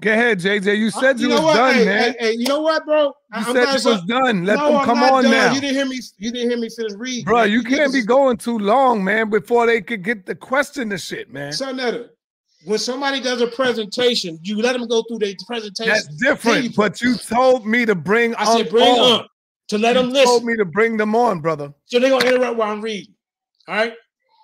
Go 0.00 0.10
ahead, 0.10 0.38
JJ. 0.40 0.78
You 0.78 0.86
uh, 0.88 0.90
said 0.90 1.20
you, 1.20 1.28
know 1.28 1.34
was 1.36 1.44
what? 1.44 1.54
done, 1.56 1.74
hey, 1.74 1.84
man. 1.84 2.12
Hey, 2.12 2.16
hey, 2.18 2.32
you 2.38 2.46
know 2.48 2.60
what, 2.62 2.84
bro? 2.86 3.04
You 3.04 3.12
I'm 3.32 3.44
said 3.54 3.72
you 3.74 3.78
so- 3.78 3.92
was 3.92 4.02
done. 4.04 4.44
Let 4.46 4.56
no, 4.58 4.72
them 4.72 4.84
come 4.84 5.02
on 5.02 5.22
done. 5.24 5.32
now. 5.32 5.52
You 5.52 5.60
didn't 5.60 5.76
hear 5.76 5.84
me. 5.86 6.00
You 6.18 6.32
didn't 6.32 6.48
hear 6.50 6.58
me 6.58 6.68
finish 6.70 6.92
reading. 6.94 7.24
Bro, 7.24 7.36
man. 7.42 7.50
you 7.50 7.62
can't 7.62 7.92
be 7.92 7.98
this- 7.98 8.06
going 8.06 8.36
too 8.38 8.58
long, 8.58 9.04
man, 9.04 9.28
before 9.28 9.66
they 9.66 9.82
could 9.82 10.02
get 10.02 10.24
the 10.24 10.34
question 10.34 10.88
to 10.90 10.98
shit, 10.98 11.30
man. 11.32 11.52
Sarnetta. 11.52 12.08
When 12.64 12.78
somebody 12.78 13.20
does 13.20 13.40
a 13.42 13.48
presentation, 13.48 14.38
you 14.42 14.62
let 14.62 14.72
them 14.74 14.86
go 14.86 15.02
through 15.02 15.18
their 15.18 15.34
presentation. 15.46 15.92
That's 15.92 16.06
different. 16.16 16.64
you- 16.64 16.70
But 16.76 17.00
you 17.02 17.16
told 17.16 17.66
me 17.66 17.84
to 17.84 17.94
bring 17.94 18.34
I 18.36 18.44
said 18.44 18.70
bring 18.70 18.84
on. 18.98 19.20
up 19.20 19.28
to 19.68 19.78
let 19.78 19.94
them 19.94 20.06
You 20.06 20.12
listen. 20.12 20.26
told 20.26 20.44
me 20.44 20.56
to 20.56 20.64
bring 20.64 20.96
them 20.96 21.14
on, 21.14 21.40
brother. 21.40 21.72
So 21.86 21.98
they're 21.98 22.08
gonna 22.10 22.24
interrupt 22.24 22.56
while 22.56 22.70
I'm 22.70 22.80
reading. 22.80 23.14
All 23.68 23.74
right. 23.74 23.94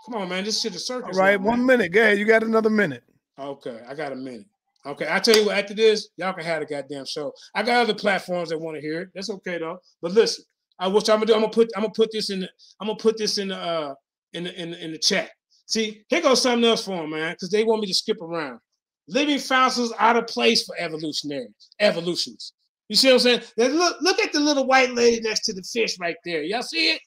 Come 0.04 0.20
on, 0.22 0.28
man. 0.28 0.44
This 0.44 0.60
shit 0.60 0.74
is 0.74 0.86
circus. 0.86 1.16
All 1.16 1.22
right, 1.22 1.38
man. 1.40 1.46
one 1.46 1.64
minute. 1.64 1.92
Go 1.92 2.00
ahead. 2.02 2.18
You 2.18 2.24
got 2.24 2.42
another 2.42 2.70
minute. 2.70 3.04
Okay, 3.38 3.80
I 3.88 3.94
got 3.94 4.10
a 4.12 4.16
minute. 4.16 4.46
Okay, 4.86 5.06
I 5.10 5.18
tell 5.18 5.36
you 5.36 5.46
what. 5.46 5.58
After 5.58 5.74
this, 5.74 6.08
y'all 6.16 6.32
can 6.32 6.44
have 6.44 6.62
a 6.62 6.66
goddamn 6.66 7.04
show. 7.06 7.32
I 7.54 7.62
got 7.62 7.82
other 7.82 7.94
platforms 7.94 8.50
that 8.50 8.58
want 8.58 8.76
to 8.76 8.80
hear 8.80 9.02
it. 9.02 9.08
That's 9.14 9.30
okay 9.30 9.58
though. 9.58 9.78
But 10.00 10.12
listen, 10.12 10.44
I 10.78 10.88
what 10.88 11.08
I'm 11.08 11.16
gonna 11.16 11.26
do. 11.26 11.34
I'm 11.34 11.40
gonna 11.40 11.52
put. 11.52 11.70
I'm 11.76 11.82
gonna 11.82 11.92
put 11.94 12.10
this 12.12 12.30
in. 12.30 12.40
The, 12.40 12.48
I'm 12.80 12.86
gonna 12.86 12.98
put 12.98 13.18
this 13.18 13.38
in 13.38 13.48
the. 13.48 13.56
Uh, 13.56 13.94
in 14.32 14.44
the 14.44 14.60
in 14.60 14.70
the, 14.70 14.84
in 14.84 14.92
the 14.92 14.98
chat. 14.98 15.30
See, 15.66 16.02
here 16.08 16.22
goes 16.22 16.42
something 16.42 16.68
else 16.68 16.84
for 16.84 16.96
them, 16.96 17.10
man, 17.10 17.32
because 17.32 17.50
they 17.50 17.64
want 17.64 17.82
me 17.82 17.88
to 17.88 17.94
skip 17.94 18.20
around. 18.20 18.58
Living 19.06 19.38
fossils 19.38 19.92
out 19.98 20.16
of 20.16 20.26
place 20.26 20.64
for 20.64 20.74
evolutionary 20.78 21.48
evolutions. 21.80 22.52
You 22.88 22.96
see 22.96 23.08
what 23.08 23.14
I'm 23.14 23.20
saying? 23.20 23.42
Look, 23.56 23.96
look 24.00 24.18
at 24.18 24.32
the 24.32 24.40
little 24.40 24.66
white 24.66 24.94
lady 24.94 25.20
next 25.20 25.40
to 25.42 25.52
the 25.52 25.62
fish 25.62 25.98
right 25.98 26.16
there. 26.24 26.42
Y'all 26.42 26.62
see 26.62 26.92
it? 26.92 27.00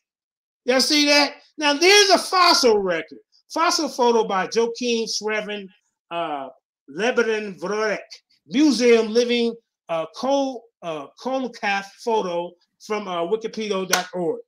Y'all 0.66 0.80
see 0.80 1.06
that? 1.08 1.34
Now 1.58 1.74
there's 1.74 2.10
a 2.12 2.20
fossil 2.20 2.80
record. 2.80 3.18
Fossil 3.52 3.90
photo 3.90 4.28
by 4.28 4.48
Joaquin 4.56 5.08
Sreven, 5.08 5.66
uh, 6.12 6.48
Lebanon 6.94 7.56
Vrek, 7.56 8.00
Museum 8.48 9.08
Living 9.14 9.56
uh, 9.90 10.06
Col 10.16 10.64
uh, 10.82 11.08
Kolkath 11.22 11.86
photo 12.04 12.52
from 12.86 13.08
uh, 13.08 13.22
wikipedia.org. 13.22 14.40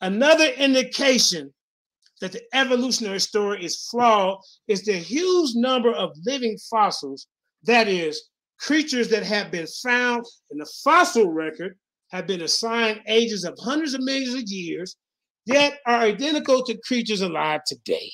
Another 0.00 0.48
indication 0.58 1.52
that 2.20 2.32
the 2.32 2.42
evolutionary 2.52 3.20
story 3.20 3.64
is 3.64 3.86
flawed 3.90 4.38
is 4.66 4.84
the 4.84 4.92
huge 4.92 5.50
number 5.54 5.92
of 5.92 6.16
living 6.24 6.58
fossils, 6.70 7.26
that 7.64 7.88
is, 7.88 8.28
creatures 8.58 9.08
that 9.08 9.22
have 9.22 9.50
been 9.50 9.66
found 9.82 10.24
in 10.50 10.58
the 10.58 10.70
fossil 10.82 11.30
record 11.30 11.76
have 12.10 12.26
been 12.26 12.42
assigned 12.42 13.00
ages 13.06 13.44
of 13.44 13.56
hundreds 13.60 13.94
of 13.94 14.02
millions 14.02 14.34
of 14.34 14.42
years, 14.46 14.96
yet 15.46 15.78
are 15.86 16.00
identical 16.00 16.64
to 16.64 16.76
creatures 16.78 17.20
alive 17.20 17.60
today. 17.66 18.10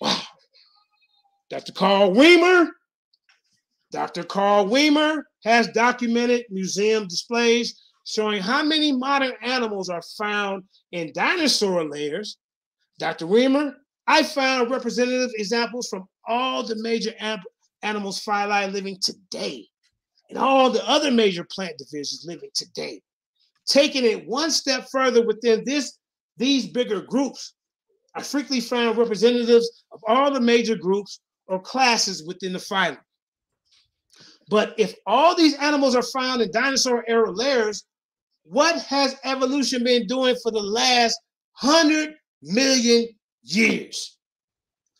Wow. 0.00 0.22
Dr. 1.50 1.72
Carl 1.72 2.12
Werner, 2.12 2.70
Dr. 3.90 4.22
Carl 4.22 4.66
Werner 4.66 5.26
has 5.44 5.68
documented 5.68 6.44
museum 6.50 7.08
displays 7.08 7.80
showing 8.04 8.40
how 8.42 8.62
many 8.62 8.92
modern 8.92 9.32
animals 9.42 9.88
are 9.88 10.02
found 10.16 10.64
in 10.92 11.12
dinosaur 11.14 11.88
layers. 11.88 12.36
Dr. 12.98 13.26
Werner, 13.26 13.76
I 14.06 14.22
found 14.22 14.70
representative 14.70 15.30
examples 15.36 15.88
from 15.88 16.06
all 16.26 16.62
the 16.62 16.76
major 16.76 17.12
animals 17.82 18.24
phyli 18.24 18.70
living 18.72 18.98
today 19.00 19.66
and 20.28 20.38
all 20.38 20.70
the 20.70 20.86
other 20.86 21.10
major 21.10 21.46
plant 21.50 21.78
divisions 21.78 22.24
living 22.26 22.50
today. 22.54 23.00
Taking 23.66 24.04
it 24.04 24.26
one 24.26 24.50
step 24.50 24.88
further 24.90 25.24
within 25.24 25.64
this, 25.64 25.98
these 26.36 26.66
bigger 26.66 27.00
groups, 27.02 27.54
I 28.14 28.22
frequently 28.22 28.60
found 28.60 28.98
representatives 28.98 29.84
of 29.92 30.00
all 30.06 30.30
the 30.30 30.40
major 30.40 30.74
groups 30.74 31.20
or 31.48 31.60
classes 31.60 32.24
within 32.26 32.52
the 32.52 32.58
phylum. 32.58 32.98
But 34.48 34.74
if 34.78 34.94
all 35.06 35.34
these 35.34 35.54
animals 35.54 35.94
are 35.94 36.02
found 36.02 36.40
in 36.40 36.50
dinosaur 36.50 37.04
era 37.06 37.30
layers, 37.30 37.84
what 38.44 38.80
has 38.82 39.16
evolution 39.24 39.84
been 39.84 40.06
doing 40.06 40.36
for 40.42 40.50
the 40.50 40.60
last 40.60 41.18
100 41.60 42.14
million 42.42 43.08
years? 43.42 44.16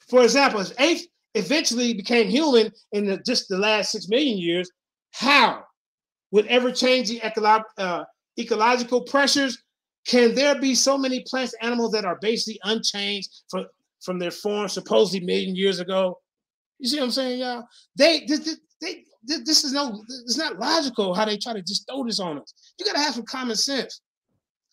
For 0.08 0.22
example, 0.22 0.60
as 0.60 0.74
apes 0.78 1.06
eventually 1.34 1.94
became 1.94 2.28
human 2.28 2.72
in 2.92 3.06
the, 3.06 3.18
just 3.26 3.48
the 3.48 3.58
last 3.58 3.92
6 3.92 4.08
million 4.08 4.38
years, 4.38 4.70
how? 5.12 5.64
With 6.30 6.46
ever 6.46 6.70
changing 6.70 7.20
ecolo- 7.20 7.62
uh, 7.78 8.04
ecological 8.38 9.02
pressures, 9.02 9.62
can 10.06 10.34
there 10.34 10.60
be 10.60 10.74
so 10.74 10.98
many 10.98 11.24
plants 11.28 11.54
and 11.60 11.70
animals 11.70 11.92
that 11.92 12.04
are 12.04 12.18
basically 12.20 12.60
unchanged 12.64 13.28
from, 13.50 13.66
from 14.02 14.18
their 14.18 14.30
form 14.30 14.68
supposedly 14.68 15.24
million 15.24 15.56
years 15.56 15.80
ago? 15.80 16.18
You 16.78 16.88
see 16.88 16.98
what 16.98 17.06
I'm 17.06 17.10
saying, 17.10 17.40
y'all? 17.40 17.64
They, 17.96 18.26
they, 18.26 18.36
they, 18.80 19.04
this 19.24 19.64
is 19.64 19.72
no, 19.72 20.02
it's 20.08 20.38
not 20.38 20.58
logical 20.58 21.14
how 21.14 21.24
they 21.24 21.36
try 21.36 21.52
to 21.52 21.62
just 21.62 21.88
throw 21.88 22.04
this 22.04 22.20
on 22.20 22.38
us. 22.38 22.54
You 22.78 22.86
got 22.86 22.94
to 22.94 23.00
have 23.00 23.14
some 23.14 23.24
common 23.24 23.56
sense. 23.56 24.00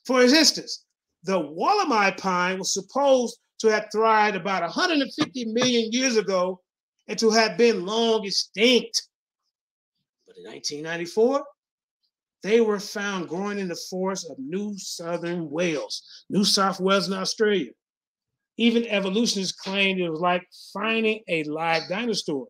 For 0.06 0.22
instance, 0.22 0.86
the 1.24 1.40
Wollemi 1.40 2.18
pine 2.18 2.60
was 2.60 2.74
supposed 2.74 3.40
to 3.60 3.68
have 3.70 3.88
thrived 3.92 4.36
about 4.36 4.62
150 4.62 5.46
million 5.46 5.92
years 5.92 6.18
ago 6.18 6.62
and 7.08 7.18
to 7.20 7.32
have 7.32 7.58
been 7.58 7.86
long 7.86 8.26
extinct. 8.26 9.08
But 10.28 10.38
in 10.38 10.44
1994, 10.44 11.44
they 12.44 12.62
were 12.62 12.80
found 12.80 13.28
growing 13.28 13.58
in 13.58 13.68
the 13.68 13.80
forests 13.90 14.30
of 14.30 14.38
New 14.38 14.78
Southern 14.78 15.50
Wales, 15.50 16.04
New 16.30 16.44
South 16.44 16.80
Wales 16.80 17.08
in 17.08 17.14
Australia. 17.14 17.72
Even 18.58 18.88
evolutionists 18.88 19.58
claimed 19.58 20.00
it 20.00 20.10
was 20.10 20.22
like 20.22 20.48
finding 20.74 21.22
a 21.28 21.44
live 21.44 21.84
dinosaur. 21.90 22.48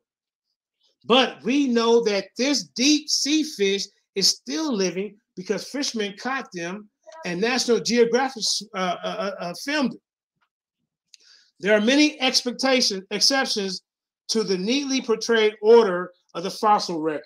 But 1.06 1.44
we 1.44 1.68
know 1.68 2.04
that 2.04 2.26
this 2.38 2.64
deep 2.76 3.10
sea 3.10 3.44
fish 3.44 3.86
is 4.16 4.28
still 4.28 4.74
living 4.74 5.18
because 5.36 5.68
fishermen 5.68 6.16
caught 6.18 6.48
them 6.54 6.90
and 7.26 7.42
National 7.42 7.80
Geographic 7.80 8.44
uh, 8.76 8.96
uh, 9.04 9.08
uh, 9.08 9.32
uh, 9.40 9.54
filmed 9.64 9.94
it. 9.94 10.02
There 11.60 11.76
are 11.76 11.82
many 11.82 12.18
exceptions 12.20 13.82
to 14.30 14.44
the 14.44 14.58
neatly 14.58 15.02
portrayed 15.02 15.54
order 15.62 16.12
of 16.34 16.44
the 16.44 16.52
fossil 16.52 17.02
record. 17.02 17.24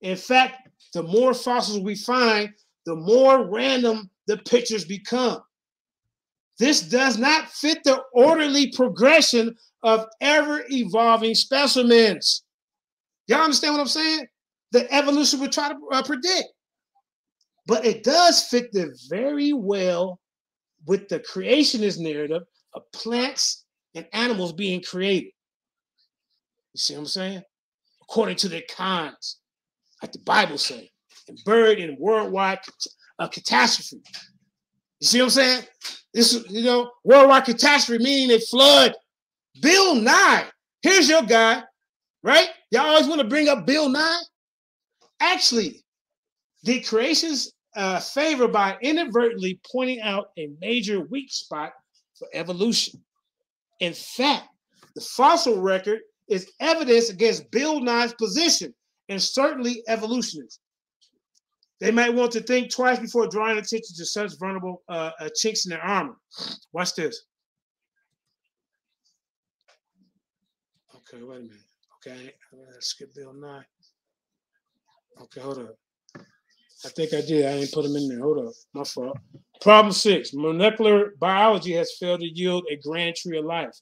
In 0.00 0.16
fact, 0.16 0.68
the 0.94 1.02
more 1.02 1.34
fossils 1.34 1.80
we 1.80 1.94
find, 1.94 2.50
the 2.86 2.96
more 2.96 3.48
random 3.48 4.10
the 4.26 4.38
pictures 4.38 4.84
become. 4.84 5.40
This 6.58 6.80
does 6.80 7.18
not 7.18 7.50
fit 7.50 7.84
the 7.84 8.02
orderly 8.12 8.72
progression 8.72 9.54
of 9.82 10.06
ever 10.20 10.64
evolving 10.70 11.34
specimens. 11.34 12.44
Y'all 13.26 13.42
understand 13.42 13.74
what 13.74 13.80
I'm 13.80 13.88
saying? 13.88 14.26
The 14.72 14.92
evolution 14.92 15.40
would 15.40 15.52
try 15.52 15.68
to 15.68 15.76
uh, 15.92 16.02
predict. 16.02 16.48
But 17.66 17.84
it 17.84 18.04
does 18.04 18.44
fit 18.44 18.72
the 18.72 18.96
very 19.10 19.52
well 19.52 20.20
with 20.86 21.08
the 21.08 21.20
creationist 21.20 21.98
narrative 21.98 22.42
of 22.74 22.82
plants 22.92 23.64
and 23.94 24.06
animals 24.12 24.52
being 24.52 24.82
created. 24.82 25.32
You 26.74 26.78
see 26.78 26.94
what 26.94 27.00
I'm 27.00 27.06
saying? 27.06 27.42
According 28.02 28.36
to 28.36 28.48
their 28.48 28.62
kinds, 28.70 29.38
like 30.02 30.12
the 30.12 30.20
Bible 30.20 30.58
says, 30.58 30.84
and 31.28 31.38
buried 31.44 31.80
in 31.80 31.96
worldwide 31.98 32.60
uh, 33.18 33.26
catastrophe. 33.28 34.02
You 35.06 35.08
see 35.08 35.18
what 35.20 35.24
I'm 35.26 35.30
saying? 35.30 35.62
This 36.14 36.44
you 36.50 36.64
know, 36.64 36.90
worldwide 37.04 37.44
catastrophe 37.44 38.02
meaning 38.02 38.36
a 38.36 38.40
flood. 38.40 38.92
Bill 39.62 39.94
Nye, 39.94 40.46
here's 40.82 41.08
your 41.08 41.22
guy, 41.22 41.62
right? 42.24 42.48
Y'all 42.72 42.86
always 42.86 43.06
want 43.06 43.20
to 43.20 43.28
bring 43.28 43.48
up 43.48 43.66
Bill 43.66 43.88
Nye. 43.88 44.22
Actually, 45.20 45.84
the 46.64 46.80
creations 46.80 47.52
uh, 47.76 48.00
favor 48.00 48.48
by 48.48 48.78
inadvertently 48.82 49.60
pointing 49.70 50.00
out 50.00 50.30
a 50.38 50.50
major 50.60 51.02
weak 51.02 51.30
spot 51.30 51.72
for 52.18 52.26
evolution. 52.34 53.00
In 53.78 53.92
fact, 53.92 54.48
the 54.96 55.02
fossil 55.02 55.60
record 55.60 56.00
is 56.28 56.50
evidence 56.58 57.10
against 57.10 57.48
Bill 57.52 57.78
Nye's 57.78 58.12
position, 58.14 58.74
and 59.08 59.22
certainly 59.22 59.84
evolutionists. 59.86 60.58
They 61.80 61.90
might 61.90 62.14
want 62.14 62.32
to 62.32 62.40
think 62.40 62.72
twice 62.72 62.98
before 62.98 63.26
drawing 63.26 63.58
attention 63.58 63.94
to 63.96 64.06
such 64.06 64.38
vulnerable 64.38 64.82
uh, 64.88 65.10
uh, 65.20 65.28
chinks 65.36 65.66
in 65.66 65.70
their 65.70 65.82
armor. 65.82 66.16
Watch 66.72 66.94
this. 66.94 67.24
Okay, 70.94 71.22
wait 71.22 71.36
a 71.36 71.40
minute. 71.40 71.56
Okay, 71.98 72.32
I'm 72.52 72.58
gonna 72.58 72.80
skip 72.80 73.14
Bill 73.14 73.34
Nye. 73.34 73.62
Okay, 75.20 75.40
hold 75.40 75.58
up. 75.58 75.76
I 76.84 76.88
think 76.90 77.12
I 77.14 77.20
did. 77.20 77.46
I 77.46 77.58
didn't 77.58 77.72
put 77.72 77.82
them 77.82 77.96
in 77.96 78.08
there. 78.08 78.20
Hold 78.20 78.46
up. 78.46 78.54
My 78.74 78.84
fault. 78.84 79.18
Problem 79.60 79.92
six 79.92 80.32
molecular 80.34 81.14
biology 81.18 81.72
has 81.72 81.96
failed 81.98 82.20
to 82.20 82.26
yield 82.26 82.64
a 82.70 82.76
grand 82.76 83.16
tree 83.16 83.38
of 83.38 83.44
life. 83.44 83.74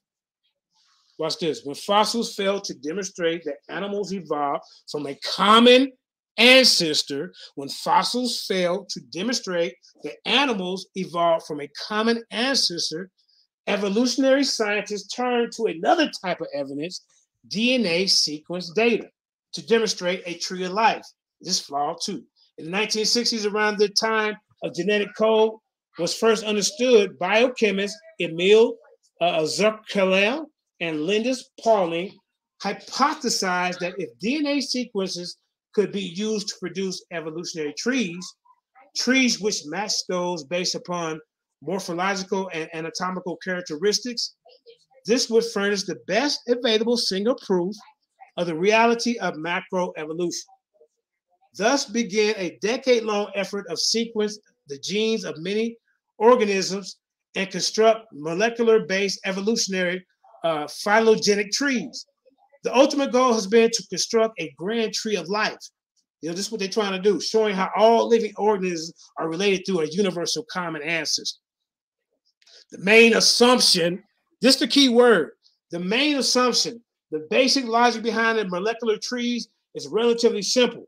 Watch 1.17 1.37
this. 1.37 1.61
When 1.63 1.75
fossils 1.75 2.35
fail 2.35 2.59
to 2.61 2.73
demonstrate 2.73 3.43
that 3.45 3.57
animals 3.69 4.13
evolved 4.13 4.63
from 4.91 5.07
a 5.07 5.15
common 5.15 5.91
ancestor, 6.37 7.33
when 7.55 7.69
fossils 7.69 8.45
fail 8.45 8.85
to 8.89 8.99
demonstrate 9.11 9.75
that 10.03 10.17
animals 10.25 10.87
evolved 10.95 11.45
from 11.45 11.61
a 11.61 11.69
common 11.87 12.23
ancestor, 12.31 13.09
evolutionary 13.67 14.43
scientists 14.43 15.07
turned 15.07 15.51
to 15.53 15.65
another 15.65 16.09
type 16.23 16.41
of 16.41 16.47
evidence, 16.53 17.05
DNA 17.49 18.09
sequence 18.09 18.71
data, 18.71 19.09
to 19.53 19.65
demonstrate 19.65 20.23
a 20.25 20.37
tree 20.37 20.65
of 20.65 20.71
life. 20.71 21.05
This 21.41 21.59
flawed 21.59 21.97
too. 22.03 22.23
In 22.57 22.71
the 22.71 22.77
1960s, 22.77 23.51
around 23.51 23.77
the 23.77 23.89
time 23.89 24.35
of 24.63 24.73
genetic 24.73 25.09
code 25.17 25.53
was 25.97 26.15
first 26.15 26.43
understood, 26.43 27.17
biochemist 27.19 27.95
Emil 28.19 28.75
uh, 29.21 29.47
and 30.81 31.01
Linus 31.01 31.49
Pauling 31.63 32.11
hypothesized 32.63 33.79
that 33.79 33.93
if 33.97 34.09
DNA 34.19 34.61
sequences 34.61 35.37
could 35.75 35.91
be 35.91 36.01
used 36.01 36.47
to 36.47 36.55
produce 36.59 37.03
evolutionary 37.11 37.73
trees, 37.77 38.25
trees 38.95 39.41
which 39.41 39.65
match 39.65 39.93
those 40.07 40.45
based 40.45 40.73
upon 40.73 41.19
morphological 41.61 42.49
and 42.53 42.69
anatomical 42.73 43.37
characteristics, 43.37 44.35
this 45.05 45.29
would 45.29 45.45
furnish 45.45 45.83
the 45.83 45.99
best 46.07 46.39
available 46.47 46.97
single 46.97 47.35
proof 47.35 47.75
of 48.37 48.47
the 48.47 48.55
reality 48.55 49.17
of 49.19 49.35
macroevolution. 49.35 50.45
Thus 51.57 51.85
began 51.85 52.33
a 52.37 52.57
decade-long 52.61 53.31
effort 53.35 53.65
of 53.69 53.79
sequence 53.79 54.39
the 54.67 54.79
genes 54.79 55.23
of 55.23 55.37
many 55.37 55.77
organisms 56.17 56.97
and 57.35 57.49
construct 57.49 58.07
molecular-based 58.13 59.19
evolutionary 59.25 60.05
uh, 60.43 60.67
phylogenetic 60.67 61.51
trees. 61.51 62.05
The 62.65 62.75
ultimate 62.75 63.11
goal 63.11 63.31
has 63.33 63.45
been 63.45 63.69
to 63.69 63.87
construct 63.89 64.41
a 64.41 64.51
grand 64.57 64.91
tree 64.95 65.17
of 65.17 65.29
life. 65.29 65.55
You 66.21 66.29
know, 66.29 66.35
this 66.35 66.47
is 66.47 66.51
what 66.51 66.59
they're 66.59 66.67
trying 66.67 66.93
to 66.93 66.99
do, 66.99 67.21
showing 67.21 67.55
how 67.55 67.69
all 67.77 68.09
living 68.09 68.33
organisms 68.37 68.91
are 69.19 69.29
related 69.29 69.65
through 69.65 69.81
a 69.81 69.85
universal 69.85 70.43
common 70.51 70.81
ancestor. 70.81 71.39
The 72.71 72.79
main 72.79 73.13
assumption, 73.13 74.03
this 74.41 74.55
is 74.55 74.61
the 74.61 74.67
key 74.67 74.89
word, 74.89 75.33
the 75.69 75.79
main 75.79 76.17
assumption, 76.17 76.83
the 77.11 77.27
basic 77.29 77.65
logic 77.65 78.01
behind 78.01 78.39
the 78.39 78.47
molecular 78.47 78.97
trees 78.97 79.47
is 79.75 79.87
relatively 79.87 80.41
simple. 80.41 80.87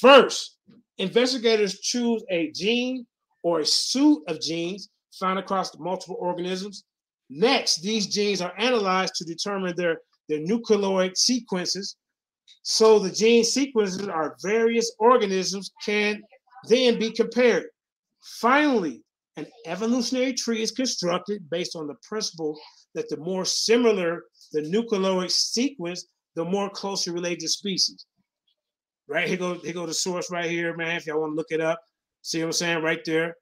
First, 0.00 0.56
investigators 0.96 1.80
choose 1.80 2.24
a 2.30 2.50
gene 2.52 3.06
or 3.42 3.60
a 3.60 3.66
suit 3.66 4.22
of 4.28 4.40
genes 4.40 4.88
found 5.12 5.38
across 5.38 5.78
multiple 5.78 6.16
organisms. 6.18 6.84
Next, 7.28 7.82
these 7.82 8.06
genes 8.06 8.40
are 8.40 8.54
analyzed 8.56 9.16
to 9.16 9.24
determine 9.24 9.76
their, 9.76 9.98
their 10.32 10.40
nucleoid 10.40 11.16
sequences. 11.16 11.96
So 12.62 12.98
the 12.98 13.10
gene 13.10 13.44
sequences 13.44 14.08
of 14.08 14.32
various 14.42 14.94
organisms 14.98 15.70
can 15.84 16.22
then 16.68 16.98
be 16.98 17.10
compared. 17.10 17.66
Finally, 18.40 19.02
an 19.36 19.46
evolutionary 19.66 20.32
tree 20.32 20.62
is 20.62 20.70
constructed 20.70 21.48
based 21.50 21.76
on 21.76 21.86
the 21.86 21.96
principle 22.06 22.58
that 22.94 23.08
the 23.08 23.16
more 23.18 23.44
similar 23.44 24.22
the 24.52 24.62
nucleoid 24.62 25.30
sequence, 25.30 26.06
the 26.34 26.44
more 26.44 26.70
closely 26.70 27.12
related 27.12 27.40
the 27.40 27.48
species. 27.48 28.06
Right 29.08 29.28
here 29.28 29.36
go 29.36 29.54
here 29.54 29.74
go 29.74 29.86
the 29.86 29.94
source 29.94 30.30
right 30.30 30.50
here, 30.50 30.76
man. 30.76 30.96
If 30.96 31.06
y'all 31.06 31.20
want 31.20 31.32
to 31.32 31.36
look 31.36 31.50
it 31.50 31.60
up, 31.60 31.80
see 32.22 32.38
what 32.38 32.46
I'm 32.46 32.52
saying 32.52 32.82
right 32.82 33.04
there. 33.04 33.34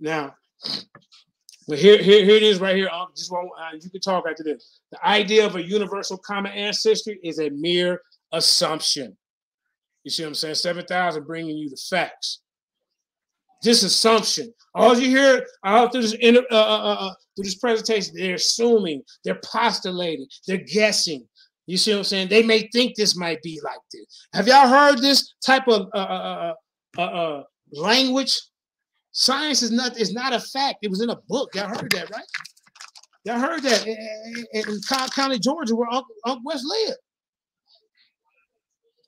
Now, 0.00 0.34
but 1.68 1.78
here, 1.78 2.02
here, 2.02 2.24
here 2.24 2.36
it 2.36 2.42
is 2.42 2.60
right 2.60 2.76
here. 2.76 2.88
Um, 2.88 3.08
just 3.16 3.30
one, 3.30 3.48
uh, 3.58 3.76
you 3.80 3.90
can 3.90 4.00
talk 4.00 4.24
after 4.28 4.42
this. 4.42 4.80
The 4.90 5.06
idea 5.06 5.46
of 5.46 5.56
a 5.56 5.62
universal 5.62 6.18
common 6.18 6.52
ancestry 6.52 7.20
is 7.22 7.38
a 7.38 7.50
mere 7.50 8.00
assumption. 8.32 9.16
You 10.04 10.10
see 10.10 10.22
what 10.24 10.28
I'm 10.28 10.34
saying? 10.34 10.56
7,000 10.56 11.24
bringing 11.24 11.56
you 11.56 11.70
the 11.70 11.80
facts. 11.88 12.40
This 13.62 13.84
assumption. 13.84 14.52
All 14.74 14.98
you 14.98 15.08
hear 15.08 15.46
out 15.64 15.92
through 15.92 16.02
this, 16.02 16.14
uh, 16.14 16.40
uh, 16.50 16.54
uh, 16.54 16.96
uh, 17.06 17.14
through 17.36 17.44
this 17.44 17.54
presentation, 17.56 18.14
they're 18.16 18.34
assuming, 18.34 19.02
they're 19.24 19.40
postulating, 19.44 20.26
they're 20.48 20.56
guessing. 20.56 21.26
You 21.66 21.76
see 21.76 21.92
what 21.92 21.98
I'm 21.98 22.04
saying? 22.04 22.28
They 22.28 22.42
may 22.42 22.68
think 22.72 22.96
this 22.96 23.16
might 23.16 23.40
be 23.42 23.60
like 23.62 23.78
this. 23.92 24.26
Have 24.34 24.48
y'all 24.48 24.66
heard 24.66 24.98
this 24.98 25.34
type 25.46 25.68
of 25.68 25.88
uh, 25.94 27.42
language 27.72 28.36
Science 29.12 29.62
is 29.62 29.70
not 29.70 29.98
is 29.98 30.12
not 30.12 30.32
a 30.32 30.40
fact. 30.40 30.78
It 30.82 30.90
was 30.90 31.02
in 31.02 31.10
a 31.10 31.16
book. 31.28 31.54
Y'all 31.54 31.68
heard 31.68 31.90
that, 31.92 32.10
right? 32.10 32.24
Y'all 33.24 33.38
heard 33.38 33.62
that 33.62 33.86
in, 33.86 34.36
in 34.52 34.64
Cobb 34.88 35.12
County, 35.12 35.38
Georgia, 35.38 35.76
where 35.76 35.88
Uncle, 35.92 36.14
Uncle 36.24 36.42
West 36.44 36.64
lived. 36.66 36.98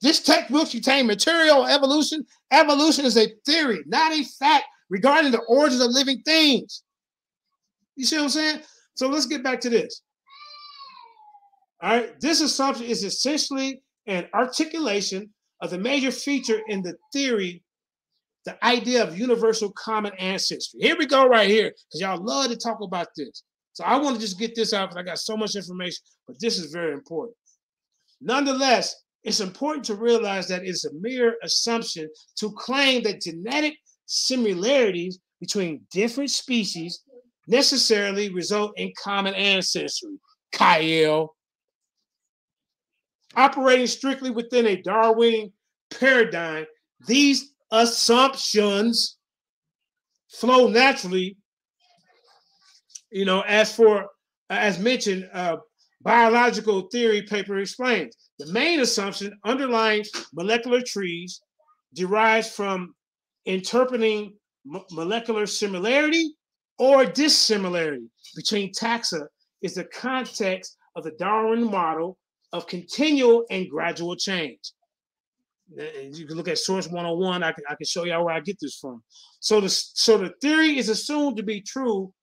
This 0.01 0.21
textbook 0.21 0.69
contains 0.69 1.07
material 1.07 1.65
evolution. 1.65 2.25
Evolution 2.51 3.05
is 3.05 3.17
a 3.17 3.27
theory, 3.45 3.79
not 3.87 4.13
a 4.13 4.23
fact 4.23 4.65
regarding 4.89 5.31
the 5.31 5.41
origins 5.49 5.81
of 5.81 5.89
living 5.89 6.21
things. 6.23 6.83
You 7.95 8.05
see 8.05 8.17
what 8.17 8.23
I'm 8.23 8.29
saying? 8.29 8.59
So 8.93 9.07
let's 9.07 9.25
get 9.25 9.43
back 9.43 9.59
to 9.61 9.69
this. 9.69 10.01
All 11.81 11.97
right, 11.97 12.19
this 12.21 12.41
assumption 12.41 12.85
is 12.85 13.03
essentially 13.03 13.81
an 14.05 14.27
articulation 14.33 15.33
of 15.61 15.71
the 15.71 15.77
major 15.77 16.11
feature 16.11 16.61
in 16.67 16.83
the 16.83 16.95
theory 17.11 17.63
the 18.45 18.63
idea 18.63 19.03
of 19.03 19.17
universal 19.17 19.71
common 19.71 20.13
ancestry. 20.19 20.79
Here 20.81 20.95
we 20.97 21.05
go, 21.05 21.25
right 21.27 21.49
here, 21.49 21.69
because 21.69 22.01
y'all 22.01 22.23
love 22.23 22.49
to 22.51 22.55
talk 22.55 22.79
about 22.81 23.07
this. 23.17 23.43
So 23.73 23.83
I 23.83 23.97
want 23.97 24.15
to 24.15 24.21
just 24.21 24.39
get 24.39 24.55
this 24.55 24.71
out 24.71 24.89
because 24.89 25.01
I 25.01 25.03
got 25.03 25.19
so 25.19 25.35
much 25.35 25.55
information, 25.55 26.03
but 26.27 26.39
this 26.39 26.57
is 26.57 26.71
very 26.71 26.93
important. 26.93 27.35
Nonetheless, 28.21 28.95
it's 29.23 29.39
important 29.39 29.83
to 29.85 29.95
realize 29.95 30.47
that 30.47 30.63
it's 30.63 30.85
a 30.85 30.93
mere 30.93 31.35
assumption 31.43 32.07
to 32.37 32.51
claim 32.51 33.03
that 33.03 33.21
genetic 33.21 33.73
similarities 34.05 35.19
between 35.41 35.81
different 35.91 36.29
species 36.29 37.03
necessarily 37.47 38.31
result 38.33 38.71
in 38.77 38.93
common 39.01 39.33
ancestry. 39.33 40.17
Kyle. 40.51 41.35
Operating 43.35 43.87
strictly 43.87 44.29
within 44.29 44.67
a 44.67 44.81
Darwinian 44.81 45.51
paradigm, 45.91 46.65
these 47.07 47.54
assumptions 47.71 49.17
flow 50.29 50.67
naturally. 50.67 51.37
You 53.11 53.25
know, 53.25 53.41
as 53.41 53.75
for 53.75 54.07
as 54.49 54.77
mentioned, 54.79 55.29
uh, 55.33 55.57
biological 56.01 56.81
theory 56.91 57.23
paper 57.23 57.57
explains 57.57 58.15
the 58.37 58.51
main 58.51 58.79
assumption 58.81 59.37
underlying 59.45 60.03
molecular 60.33 60.81
trees 60.81 61.41
derives 61.93 62.51
from 62.51 62.93
interpreting 63.45 64.33
molecular 64.91 65.45
similarity 65.45 66.33
or 66.77 67.05
dissimilarity 67.05 68.07
between 68.35 68.71
taxa 68.73 69.25
is 69.61 69.75
the 69.75 69.85
context 69.85 70.75
of 70.95 71.03
the 71.03 71.11
Darwin 71.11 71.63
model 71.63 72.17
of 72.51 72.67
continual 72.67 73.45
and 73.49 73.69
gradual 73.69 74.15
change 74.15 74.59
Eh, 75.77 75.83
eh, 75.83 76.09
you 76.13 76.27
can 76.27 76.37
look 76.37 76.47
at 76.47 76.59
source 76.59 76.87
101 76.87 77.41
i 77.41 77.51
can, 77.51 77.63
I 77.67 77.75
can 77.75 77.85
show 77.85 78.05
y'all 78.05 78.25
where 78.25 78.35
i 78.35 78.39
get 78.39 78.59
this 78.59 78.77
from. 78.77 79.01
So 79.39 79.59
the 79.59 79.69
so 79.69 80.17
the 80.17 80.31
theory 80.41 80.77
is 80.77 80.89
assumed 80.89 81.37
to 81.37 81.43
be 81.43 81.61
true 81.61 82.13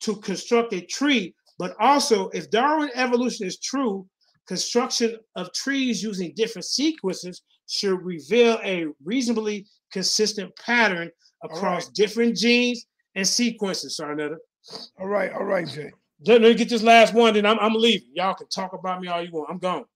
to 0.00 0.16
construct 0.16 0.74
a 0.74 0.82
tree 0.82 1.34
but 1.58 1.74
also 1.80 2.28
if 2.30 2.50
darwin 2.50 2.90
evolution 2.94 3.46
is 3.46 3.58
true 3.58 4.06
construction 4.46 5.16
of 5.36 5.52
trees 5.54 6.02
using 6.02 6.32
different 6.36 6.66
sequences 6.66 7.42
should 7.66 8.00
reveal 8.02 8.60
a 8.62 8.86
reasonably 9.04 9.66
consistent 9.90 10.54
pattern 10.56 11.10
across 11.42 11.86
right. 11.86 11.94
different 11.94 12.36
genes 12.36 12.86
and 13.14 13.26
sequences. 13.26 13.98
Sarnetta. 13.98 14.36
all 15.00 15.08
right 15.08 15.32
all 15.32 15.44
right 15.44 15.66
jay. 15.66 15.90
Let 16.26 16.42
me 16.42 16.54
get 16.54 16.68
this 16.68 16.82
last 16.82 17.14
one 17.14 17.32
then 17.32 17.46
i'm, 17.46 17.58
I'm 17.58 17.72
leaving. 17.72 18.10
Y'all 18.12 18.34
can 18.34 18.48
talk 18.48 18.74
about 18.74 19.00
me 19.00 19.08
all 19.08 19.22
you 19.22 19.30
want. 19.32 19.48
I'm 19.50 19.58
gone 19.58 19.86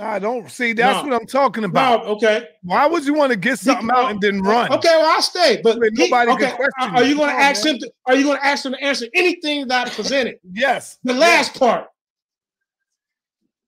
I 0.00 0.18
don't 0.18 0.50
see. 0.50 0.72
That's 0.72 1.04
no. 1.04 1.10
what 1.10 1.20
I'm 1.20 1.26
talking 1.26 1.64
about. 1.64 2.04
No, 2.04 2.12
okay. 2.14 2.48
Why 2.62 2.86
would 2.86 3.04
you 3.04 3.14
want 3.14 3.30
to 3.32 3.38
get 3.38 3.58
something 3.58 3.90
out 3.90 4.10
and 4.10 4.20
then 4.20 4.42
run? 4.42 4.72
Okay, 4.72 4.88
well 4.88 5.14
I'll 5.14 5.22
stay. 5.22 5.60
But 5.62 5.78
he, 5.94 6.08
nobody 6.08 6.32
okay, 6.32 6.46
can 6.46 6.56
question. 6.56 6.96
Are 6.96 7.04
you 7.04 7.16
going 7.16 7.30
to 7.30 7.40
ask 7.40 7.64
man. 7.64 7.74
him? 7.74 7.80
To, 7.80 7.92
are 8.06 8.14
you 8.16 8.24
going 8.24 8.38
to 8.38 8.44
ask 8.44 8.64
him 8.64 8.72
to 8.72 8.82
answer 8.82 9.06
anything 9.14 9.68
that 9.68 9.88
I 9.88 9.90
presented? 9.90 10.38
yes. 10.52 10.98
The 11.04 11.14
last 11.14 11.52
yes. 11.52 11.58
part. 11.58 11.86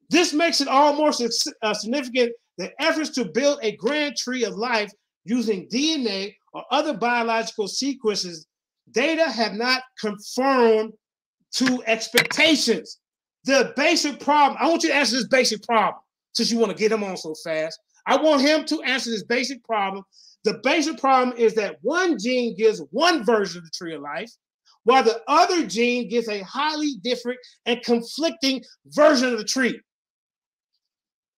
This 0.09 0.33
makes 0.33 0.61
it 0.61 0.69
all 0.69 0.95
more 0.95 1.11
uh, 1.11 1.75
significant 1.75 2.33
that 2.59 2.73
efforts 2.79 3.11
to 3.11 3.25
build 3.25 3.59
a 3.63 3.77
grand 3.77 4.17
tree 4.17 4.45
of 4.45 4.55
life 4.55 4.91
using 5.25 5.69
DNA 5.69 6.35
or 6.53 6.65
other 6.71 6.95
biological 6.95 7.69
sequences, 7.69 8.47
data 8.93 9.29
have 9.29 9.55
not 9.55 9.83
confirmed 10.01 10.93
to 11.53 11.83
expectations. 11.87 12.99
The 13.45 13.73
basic 13.77 14.21
problem. 14.21 14.57
I 14.61 14.69
want 14.69 14.83
you 14.83 14.89
to 14.91 14.95
answer 14.95 15.17
this 15.17 15.29
basic 15.29 15.63
problem 15.63 16.01
since 16.37 16.51
you 16.51 16.59
want 16.59 16.71
to 16.71 16.79
get 16.79 16.93
him 16.93 17.03
on 17.03 17.17
so 17.17 17.35
fast. 17.43 17.81
I 18.07 18.17
want 18.17 18.43
him 18.43 18.65
to 18.67 18.83
answer 18.83 19.11
this 19.11 19.25
basic 19.25 19.65
problem. 19.65 20.05
The 20.45 20.61
basic 20.63 20.99
problem 20.99 21.37
is 21.37 21.55
that 21.55 21.77
one 21.81 22.19
gene 22.19 22.55
gives 22.57 22.81
one 22.91 23.25
version 23.25 23.59
of 23.59 23.65
the 23.65 23.71
tree 23.71 23.95
of 23.95 24.03
life, 24.03 24.31
while 24.85 25.03
the 25.03 25.21
other 25.27 25.67
gene 25.67 26.09
gives 26.09 26.29
a 26.29 26.43
highly 26.43 26.97
different 27.03 27.39
and 27.65 27.83
conflicting 27.83 28.63
version 28.87 29.33
of 29.33 29.39
the 29.39 29.45
tree. 29.45 29.81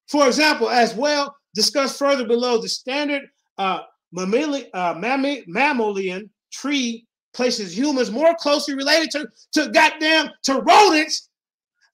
For 0.09 0.27
example, 0.27 0.69
as 0.69 0.95
well 0.95 1.35
discussed 1.55 1.99
further 1.99 2.27
below, 2.27 2.61
the 2.61 2.69
standard 2.69 3.23
uh, 3.57 3.81
mammalian, 4.13 4.67
uh, 4.75 4.95
mammalian 4.99 6.31
tree 6.53 7.07
places 7.35 7.77
humans 7.77 8.11
more 8.11 8.35
closely 8.35 8.75
related 8.75 9.11
to, 9.13 9.29
to 9.53 9.71
goddamn 9.71 10.29
to 10.43 10.61
rodents 10.61 11.29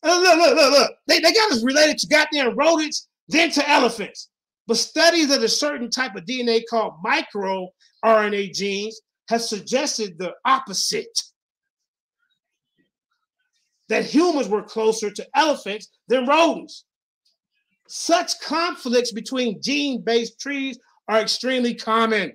look, 0.05 0.39
look, 0.39 0.57
look, 0.57 0.73
look. 0.73 0.93
They, 1.07 1.21
they 1.21 1.33
got 1.33 1.53
us 1.53 1.65
related 1.65 1.99
to 1.99 2.07
goddamn 2.09 2.57
rodents, 2.57 3.09
then 3.29 3.51
to 3.53 3.69
elephants. 3.69 4.29
But 4.67 4.77
studies 4.77 5.31
of 5.31 5.43
a 5.43 5.49
certain 5.49 5.91
type 5.91 6.15
of 6.15 6.25
DNA 6.25 6.63
called 6.69 6.95
micro 7.03 7.69
RNA 8.05 8.55
genes 8.55 9.01
have 9.29 9.43
suggested 9.43 10.19
the 10.19 10.33
opposite. 10.45 11.23
That 13.89 14.05
humans 14.05 14.49
were 14.49 14.63
closer 14.63 15.11
to 15.11 15.27
elephants 15.35 15.89
than 16.09 16.27
rodents. 16.27 16.85
Such 17.87 18.41
conflicts 18.41 19.13
between 19.13 19.61
gene 19.63 20.03
based 20.03 20.41
trees 20.41 20.79
are 21.09 21.21
extremely 21.21 21.75
common. 21.75 22.33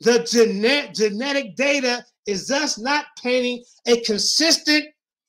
The 0.00 0.20
genet- 0.30 0.94
genetic 0.94 1.56
data 1.56 2.04
is 2.26 2.46
thus 2.46 2.78
not 2.78 3.06
painting 3.22 3.64
a 3.86 4.00
consistent 4.02 4.84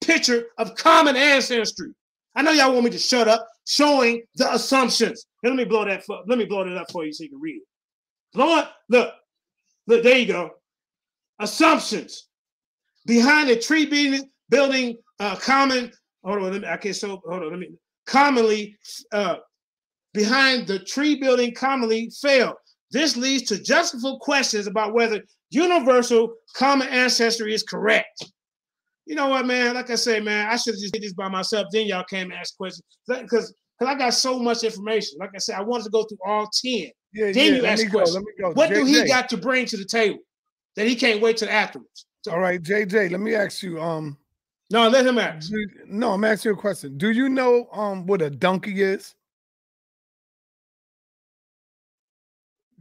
picture 0.10 0.48
of 0.58 0.76
common 0.76 1.16
ancestry. 1.16 1.90
I 2.36 2.42
know 2.42 2.52
y'all 2.52 2.74
want 2.74 2.86
me 2.86 2.92
to 2.92 2.98
shut 2.98 3.28
up, 3.28 3.48
showing 3.68 4.24
the 4.36 4.52
assumptions. 4.54 5.26
let 5.44 5.56
me 5.56 5.66
blow 5.66 5.86
that. 5.86 6.04
Let 6.28 6.38
me 6.40 6.46
blow 6.46 6.64
that 6.64 6.78
up 6.78 6.92
for 6.92 7.06
you 7.06 7.14
so 7.14 7.24
you 7.24 7.30
can 7.30 7.40
read 7.40 7.58
it. 7.58 7.64
Blow 8.34 8.60
it. 8.60 8.68
Look, 8.90 9.14
look. 9.88 10.04
There 10.04 10.18
you 10.18 10.26
go. 10.26 10.52
Assumptions. 11.40 12.28
behind 13.06 13.50
the 13.50 13.56
tree 13.56 13.86
building, 13.86 14.30
building 14.50 14.98
uh, 15.20 15.36
common. 15.36 15.92
Hold 16.24 16.40
on, 16.40 16.52
let 16.52 16.62
me, 16.62 16.68
I 16.68 16.78
can't 16.78 16.96
so 16.96 17.22
hold 17.28 17.44
on. 17.44 17.50
Let 17.52 17.60
me 17.60 17.70
commonly 18.08 18.76
uh, 19.12 19.38
behind 20.14 20.68
the 20.68 20.80
tree 20.80 21.16
building 21.16 21.54
commonly 21.54 22.12
failed. 22.22 22.56
This 22.92 23.16
leads 23.16 23.44
to 23.50 23.62
justifiable 23.62 24.20
questions 24.20 24.66
about 24.66 24.94
whether 24.94 25.22
universal 25.52 26.34
common 26.56 26.88
ancestry 26.90 27.54
is 27.54 27.64
correct. 27.64 28.26
You 29.10 29.16
know 29.16 29.28
what, 29.28 29.48
man? 29.48 29.74
Like 29.74 29.90
I 29.90 29.96
say, 29.96 30.20
man, 30.20 30.48
I 30.52 30.56
should 30.56 30.76
have 30.76 30.82
just 30.82 30.94
did 30.94 31.02
this 31.02 31.14
by 31.14 31.28
myself. 31.30 31.66
Then 31.72 31.88
y'all 31.88 32.04
came 32.04 32.30
and 32.30 32.34
asked 32.34 32.56
questions 32.58 32.84
because 33.08 33.56
because 33.80 33.96
I 33.96 33.98
got 33.98 34.14
so 34.14 34.38
much 34.38 34.64
information. 34.64 35.18
Like 35.20 35.32
I 35.34 35.40
said, 35.40 35.56
I 35.56 35.64
wanted 35.64 35.86
to 35.86 35.90
go 35.90 36.04
through 36.04 36.20
all 36.24 36.48
ten. 36.54 36.92
Yeah, 37.12 37.32
then 37.32 37.36
yeah, 37.36 37.44
you 37.44 37.66
ask 37.66 37.84
go, 37.86 37.90
questions. 37.90 38.16
let 38.18 38.24
me 38.24 38.32
go. 38.40 38.52
What 38.52 38.70
do 38.70 38.86
he 38.86 39.08
got 39.08 39.28
to 39.30 39.38
bring 39.38 39.66
to 39.66 39.78
the 39.78 39.86
table 39.86 40.20
that 40.76 40.86
he 40.86 40.96
can't 40.96 41.24
wait 41.24 41.38
till 41.38 41.50
afterwards? 41.50 42.06
All 42.30 42.40
right, 42.40 42.62
JJ, 42.62 43.10
let 43.10 43.20
me 43.20 43.34
ask 43.34 43.64
you. 43.64 43.82
Um, 43.82 44.16
no, 44.70 44.88
let 44.88 45.08
him 45.08 45.18
ask. 45.18 45.52
no, 45.88 46.12
I'm 46.12 46.24
asking 46.24 46.52
you 46.52 46.56
a 46.56 46.62
question. 46.62 46.96
Do 47.00 47.10
you 47.10 47.30
know 47.30 47.68
um 47.72 48.06
what 48.06 48.22
a 48.22 48.30
donkey 48.30 48.84
is? 48.84 49.16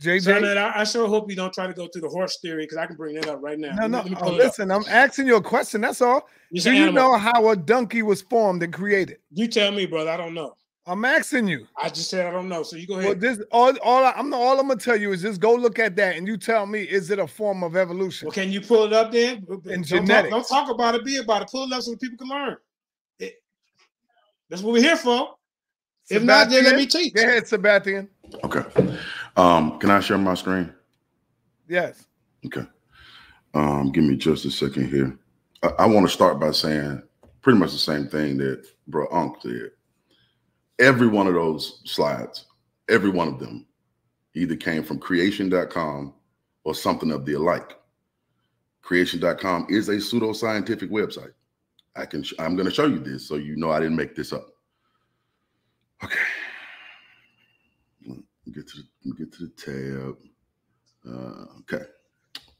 JJ, 0.00 0.22
So, 0.22 0.40
man, 0.40 0.56
I, 0.58 0.80
I 0.80 0.84
sure 0.84 1.08
hope 1.08 1.28
you 1.28 1.34
don't 1.36 1.52
try 1.52 1.66
to 1.66 1.72
go 1.72 1.88
through 1.88 2.02
the 2.02 2.08
horse 2.08 2.38
theory 2.40 2.64
because 2.64 2.78
I 2.78 2.86
can 2.86 2.96
bring 2.96 3.14
that 3.16 3.28
up 3.28 3.40
right 3.42 3.58
now. 3.58 3.74
no, 3.74 3.82
Let 3.82 3.88
me- 3.88 3.90
no. 3.90 3.98
let 3.98 4.06
me 4.10 4.16
oh, 4.16 4.20
pull 4.20 4.32
up. 4.34 4.38
listen, 4.38 4.70
I'm 4.70 4.84
asking 4.88 5.26
you 5.26 5.36
a 5.36 5.42
question. 5.42 5.80
That's 5.80 6.00
all. 6.00 6.28
It's 6.52 6.64
Do 6.64 6.70
an 6.70 6.76
you 6.76 6.82
animal. 6.84 7.02
know 7.12 7.18
how 7.18 7.48
a 7.50 7.56
donkey 7.56 8.02
was 8.02 8.22
formed 8.22 8.62
and 8.62 8.72
created? 8.72 9.18
You 9.32 9.48
tell 9.48 9.72
me, 9.72 9.86
brother. 9.86 10.10
I 10.10 10.16
don't 10.16 10.34
know. 10.34 10.54
I'm 10.86 11.04
asking 11.04 11.48
you. 11.48 11.66
I 11.76 11.90
just 11.90 12.08
said 12.08 12.24
I 12.26 12.30
don't 12.30 12.48
know. 12.48 12.62
So 12.62 12.76
you 12.76 12.86
go 12.86 12.94
ahead. 12.94 13.04
Well, 13.04 13.12
ahead. 13.12 13.38
this 13.38 13.46
all 13.52 13.76
all 13.82 14.04
I, 14.06 14.12
I'm 14.12 14.32
all 14.32 14.58
I'm 14.58 14.68
gonna 14.68 14.80
tell 14.80 14.96
you 14.96 15.12
is 15.12 15.20
just 15.20 15.38
go 15.38 15.54
look 15.54 15.78
at 15.78 15.96
that 15.96 16.16
and 16.16 16.26
you 16.26 16.38
tell 16.38 16.64
me 16.64 16.80
is 16.84 17.10
it 17.10 17.18
a 17.18 17.26
form 17.26 17.62
of 17.62 17.76
evolution? 17.76 18.24
Well, 18.26 18.32
can 18.32 18.50
you 18.50 18.62
pull 18.62 18.84
it 18.84 18.94
up 18.94 19.12
then? 19.12 19.46
In 19.66 19.82
don't 19.82 20.06
talk, 20.06 20.30
don't 20.30 20.48
talk 20.48 20.70
about 20.70 20.94
it. 20.94 21.04
Be 21.04 21.18
about 21.18 21.42
it. 21.42 21.50
Pull 21.50 21.64
it 21.64 21.72
up 21.74 21.82
so 21.82 21.94
people 21.96 22.16
can 22.16 22.28
learn. 22.28 22.56
It- 23.18 23.34
that's 24.48 24.62
what 24.62 24.72
we're 24.72 24.80
here 24.82 24.96
for. 24.96 25.34
If 26.08 26.22
not, 26.22 26.48
then 26.48 26.64
let 26.64 26.76
me 26.76 26.86
teach. 26.86 27.12
Go 27.12 27.20
ahead, 27.20 27.46
Sebastian. 27.46 28.08
Okay. 28.44 28.64
Um, 29.38 29.78
can 29.78 29.90
I 29.90 30.00
share 30.00 30.18
my 30.18 30.34
screen? 30.34 30.74
Yes. 31.68 32.06
Okay. 32.44 32.66
Um, 33.54 33.92
give 33.92 34.02
me 34.02 34.16
just 34.16 34.44
a 34.44 34.50
second 34.50 34.90
here. 34.90 35.16
I, 35.62 35.68
I 35.78 35.86
want 35.86 36.06
to 36.06 36.12
start 36.12 36.40
by 36.40 36.50
saying 36.50 37.02
pretty 37.40 37.58
much 37.58 37.70
the 37.70 37.78
same 37.78 38.08
thing 38.08 38.36
that 38.38 38.66
Bro 38.88 39.06
Unc 39.12 39.40
did. 39.40 39.70
Every 40.80 41.06
one 41.06 41.28
of 41.28 41.34
those 41.34 41.82
slides, 41.84 42.46
every 42.88 43.10
one 43.10 43.28
of 43.28 43.38
them, 43.38 43.64
either 44.34 44.56
came 44.56 44.82
from 44.82 44.98
creation.com 44.98 46.14
or 46.64 46.74
something 46.74 47.12
of 47.12 47.24
the 47.24 47.34
alike. 47.34 47.78
Creation.com 48.82 49.66
is 49.70 49.88
a 49.88 49.96
pseudoscientific 49.96 50.90
website. 50.90 51.32
I 51.94 52.06
can 52.06 52.24
I'm 52.40 52.56
going 52.56 52.68
to 52.68 52.74
show 52.74 52.86
you 52.86 52.98
this 52.98 53.26
so 53.26 53.36
you 53.36 53.56
know 53.56 53.70
I 53.70 53.78
didn't 53.78 53.96
make 53.96 54.16
this 54.16 54.32
up. 54.32 54.48
Okay. 56.02 56.18
Get 58.58 58.66
to 58.70 58.78
the, 59.04 59.14
get 59.14 59.32
to 59.34 59.46
the 59.46 59.52
tab. 59.56 60.16
Uh, 61.08 61.44
okay. 61.60 61.84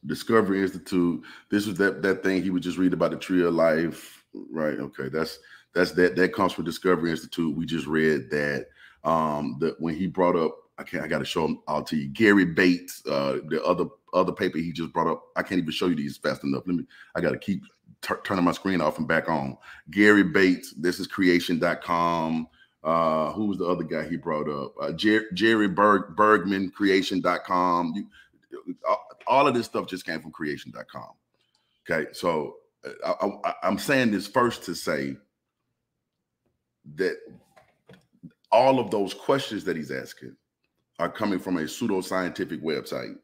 Discovery 0.07 0.63
Institute. 0.63 1.25
This 1.51 1.67
was 1.67 1.77
that 1.79 2.03
that 2.03 2.23
thing 2.23 2.41
he 2.41 2.51
would 2.51 2.63
just 2.63 2.79
read 2.79 2.93
about 2.93 3.11
the 3.11 3.17
tree 3.17 3.45
of 3.45 3.53
life, 3.53 4.25
right? 4.53 4.79
Okay, 4.79 5.09
that's 5.09 5.41
that's 5.75 5.91
that 5.93 6.15
that 6.15 6.33
comes 6.33 6.53
from 6.53 6.65
Discovery 6.65 7.11
Institute. 7.11 7.57
We 7.57 7.67
just 7.67 7.89
read 7.89 8.31
that 8.31 8.67
um 9.03 9.57
that 9.59 9.81
when 9.81 9.97
he 9.97 10.07
brought 10.07 10.37
up, 10.37 10.57
I 10.79 10.85
can't 10.85 11.03
I 11.03 11.09
gotta 11.09 11.25
show 11.25 11.45
him 11.45 11.59
all 11.67 11.83
to 11.83 11.97
you. 11.97 12.07
Gary 12.09 12.45
Bates, 12.45 13.03
uh 13.07 13.39
the 13.49 13.61
other 13.65 13.87
other 14.15 14.33
paper 14.33 14.59
he 14.59 14.71
just 14.71 14.93
brought 14.93 15.09
up. 15.09 15.25
I 15.35 15.43
can't 15.43 15.61
even 15.61 15.73
show 15.73 15.89
you 15.89 15.97
these 15.97 16.17
fast 16.17 16.45
enough. 16.45 16.63
Let 16.65 16.77
me 16.77 16.85
I 17.17 17.21
gotta 17.21 17.39
keep 17.39 17.65
tur- 18.03 18.21
turning 18.23 18.45
my 18.45 18.53
screen 18.53 18.81
off 18.81 18.99
and 18.99 19.09
back 19.09 19.29
on. 19.29 19.57
Gary 19.91 20.23
Bates, 20.23 20.75
this 20.75 21.01
is 21.01 21.09
creation.com. 21.09 22.47
Uh, 22.85 23.33
who 23.33 23.47
was 23.47 23.59
the 23.59 23.67
other 23.67 23.83
guy 23.85 24.09
he 24.09 24.17
brought 24.17 24.49
up? 24.49 24.75
Uh, 24.81 24.93
Jer- 24.93 25.31
Jerry 25.35 25.69
Berg, 25.69 26.15
Bergman, 26.17 26.71
creation.com. 26.71 27.93
You, 28.51 28.77
all- 28.89 29.05
all 29.27 29.47
of 29.47 29.55
this 29.55 29.67
stuff 29.67 29.87
just 29.87 30.07
came 30.07 30.21
from 30.23 30.31
creation.com. 30.31 31.11
Okay, 31.91 32.09
so 32.13 32.57
uh, 33.05 33.13
I, 33.21 33.49
I, 33.51 33.55
I'm 33.65 33.79
saying 33.79 34.11
this 34.11 34.27
first 34.27 34.63
to 34.65 34.75
say 34.75 35.17
that 36.95 37.17
all 38.51 38.79
of 38.79 38.91
those 38.91 39.13
questions 39.13 39.65
that 39.65 39.77
he's 39.77 39.91
asking 39.91 40.35
are 40.99 41.11
coming 41.11 41.39
from 41.39 41.59
a 41.59 41.63
pseudoscientific 41.63 42.63
website. 42.63 43.17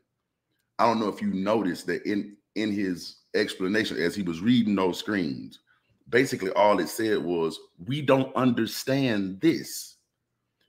I 0.78 0.86
don't 0.86 1.00
know 1.00 1.08
if 1.08 1.22
you 1.22 1.28
noticed 1.32 1.86
that 1.86 2.02
in 2.04 2.36
in 2.56 2.70
his 2.72 3.16
explanation 3.34 3.96
as 3.96 4.14
he 4.14 4.22
was 4.22 4.40
reading 4.40 4.74
those 4.76 4.98
screens, 4.98 5.60
basically 6.08 6.50
all 6.52 6.78
it 6.80 6.88
said 6.88 7.18
was, 7.18 7.58
"We 7.84 8.02
don't 8.02 8.34
understand 8.36 9.40
this." 9.40 9.96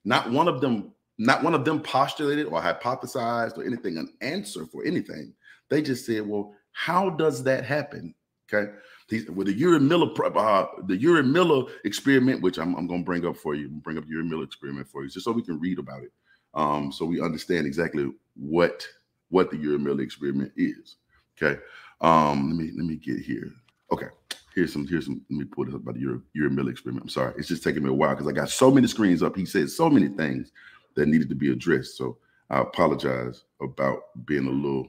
Not 0.03 0.31
one 0.31 0.47
of 0.47 0.61
them, 0.61 0.93
not 1.17 1.43
one 1.43 1.55
of 1.55 1.65
them 1.65 1.81
postulated 1.81 2.47
or 2.47 2.61
hypothesized 2.61 3.57
or 3.57 3.63
anything 3.63 3.97
an 3.97 4.13
answer 4.21 4.65
for 4.65 4.85
anything. 4.85 5.33
They 5.69 5.81
just 5.81 6.05
said, 6.05 6.27
"Well, 6.27 6.53
how 6.71 7.09
does 7.09 7.43
that 7.43 7.65
happen?" 7.65 8.13
Okay, 8.53 8.71
These, 9.09 9.29
with 9.31 9.47
the 9.47 9.59
Urey 9.59 9.81
Miller, 9.81 10.07
uh, 10.37 10.67
the 10.85 10.97
Urey 10.97 11.27
Miller 11.27 11.71
experiment, 11.83 12.41
which 12.41 12.59
I'm, 12.59 12.75
I'm 12.75 12.85
going 12.85 13.01
to 13.01 13.05
bring 13.05 13.25
up 13.25 13.37
for 13.37 13.55
you, 13.55 13.69
bring 13.69 13.97
up 13.97 14.05
Urey 14.05 14.27
Miller 14.27 14.43
experiment 14.43 14.87
for 14.87 15.03
you, 15.03 15.09
just 15.09 15.25
so 15.25 15.31
we 15.31 15.41
can 15.41 15.59
read 15.59 15.79
about 15.79 16.03
it, 16.03 16.11
um, 16.53 16.91
so 16.91 17.05
we 17.05 17.21
understand 17.21 17.65
exactly 17.65 18.11
what 18.35 18.87
what 19.29 19.49
the 19.49 19.57
Urey 19.57 19.79
Miller 19.79 20.01
experiment 20.03 20.51
is. 20.55 20.97
Okay, 21.35 21.59
um, 22.01 22.49
let 22.49 22.57
me 22.57 22.71
let 22.75 22.85
me 22.85 22.95
get 22.95 23.19
here. 23.19 23.51
Okay, 23.91 24.07
here's 24.55 24.73
some 24.73 24.87
here's 24.87 25.05
some. 25.05 25.21
Let 25.29 25.39
me 25.39 25.45
pull 25.45 25.65
this 25.65 25.75
up 25.75 25.81
about 25.81 25.95
the 25.95 26.01
Urey 26.01 26.51
Miller 26.51 26.71
experiment. 26.71 27.03
I'm 27.03 27.09
sorry, 27.09 27.33
it's 27.37 27.47
just 27.47 27.63
taking 27.63 27.83
me 27.83 27.89
a 27.89 27.93
while 27.93 28.11
because 28.15 28.27
I 28.27 28.31
got 28.31 28.49
so 28.49 28.71
many 28.71 28.87
screens 28.87 29.21
up. 29.21 29.35
He 29.35 29.45
said 29.45 29.69
so 29.69 29.89
many 29.89 30.07
things 30.07 30.51
that 30.95 31.07
needed 31.07 31.29
to 31.29 31.35
be 31.35 31.51
addressed. 31.51 31.97
So 31.97 32.17
I 32.49 32.61
apologize 32.61 33.43
about 33.61 34.25
being 34.25 34.47
a 34.47 34.51
little 34.51 34.87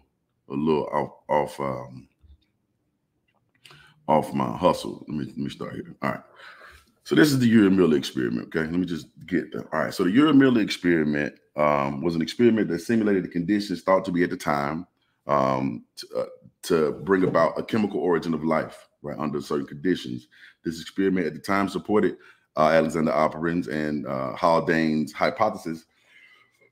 a 0.48 0.54
little 0.54 0.86
off 0.92 1.10
off 1.28 1.60
um, 1.60 2.08
off 4.08 4.32
my 4.32 4.56
hustle. 4.56 5.04
Let 5.08 5.16
me 5.18 5.24
let 5.26 5.38
me 5.38 5.50
start 5.50 5.74
here. 5.74 5.94
All 6.02 6.12
right. 6.12 6.20
So 7.04 7.14
this 7.14 7.30
is 7.30 7.38
the 7.38 7.70
Miller 7.70 7.96
experiment. 7.96 8.48
Okay, 8.48 8.68
let 8.68 8.72
me 8.72 8.84
just 8.84 9.06
get 9.26 9.52
that. 9.52 9.66
All 9.72 9.80
right. 9.80 9.94
So 9.94 10.04
the 10.04 10.32
Miller 10.32 10.60
experiment 10.60 11.34
um, 11.56 12.02
was 12.02 12.14
an 12.14 12.22
experiment 12.22 12.68
that 12.68 12.80
simulated 12.80 13.24
the 13.24 13.28
conditions 13.28 13.82
thought 13.82 14.04
to 14.06 14.12
be 14.12 14.24
at 14.24 14.30
the 14.30 14.36
time 14.36 14.86
um, 15.26 15.84
to, 15.96 16.08
uh, 16.16 16.24
to 16.62 16.92
bring 17.04 17.24
about 17.24 17.58
a 17.58 17.62
chemical 17.62 18.00
origin 18.00 18.34
of 18.34 18.44
life, 18.44 18.88
right, 19.06 19.18
under 19.18 19.40
certain 19.40 19.66
conditions. 19.66 20.28
This 20.64 20.80
experiment 20.80 21.26
at 21.26 21.34
the 21.34 21.40
time 21.40 21.68
supported 21.68 22.16
uh, 22.56 22.68
Alexander 22.70 23.12
Oparin's 23.12 23.68
and 23.68 24.06
uh, 24.06 24.34
Haldane's 24.34 25.12
hypothesis 25.12 25.84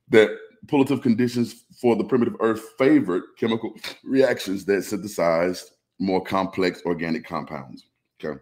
that 0.08 0.36
pullative 0.68 1.02
conditions 1.02 1.64
for 1.80 1.96
the 1.96 2.04
primitive 2.04 2.36
Earth 2.40 2.62
favored 2.78 3.22
chemical 3.38 3.74
reactions 4.04 4.64
that 4.64 4.82
synthesized 4.82 5.70
more 5.98 6.22
complex 6.22 6.82
organic 6.84 7.24
compounds. 7.24 7.86
Okay. 8.22 8.38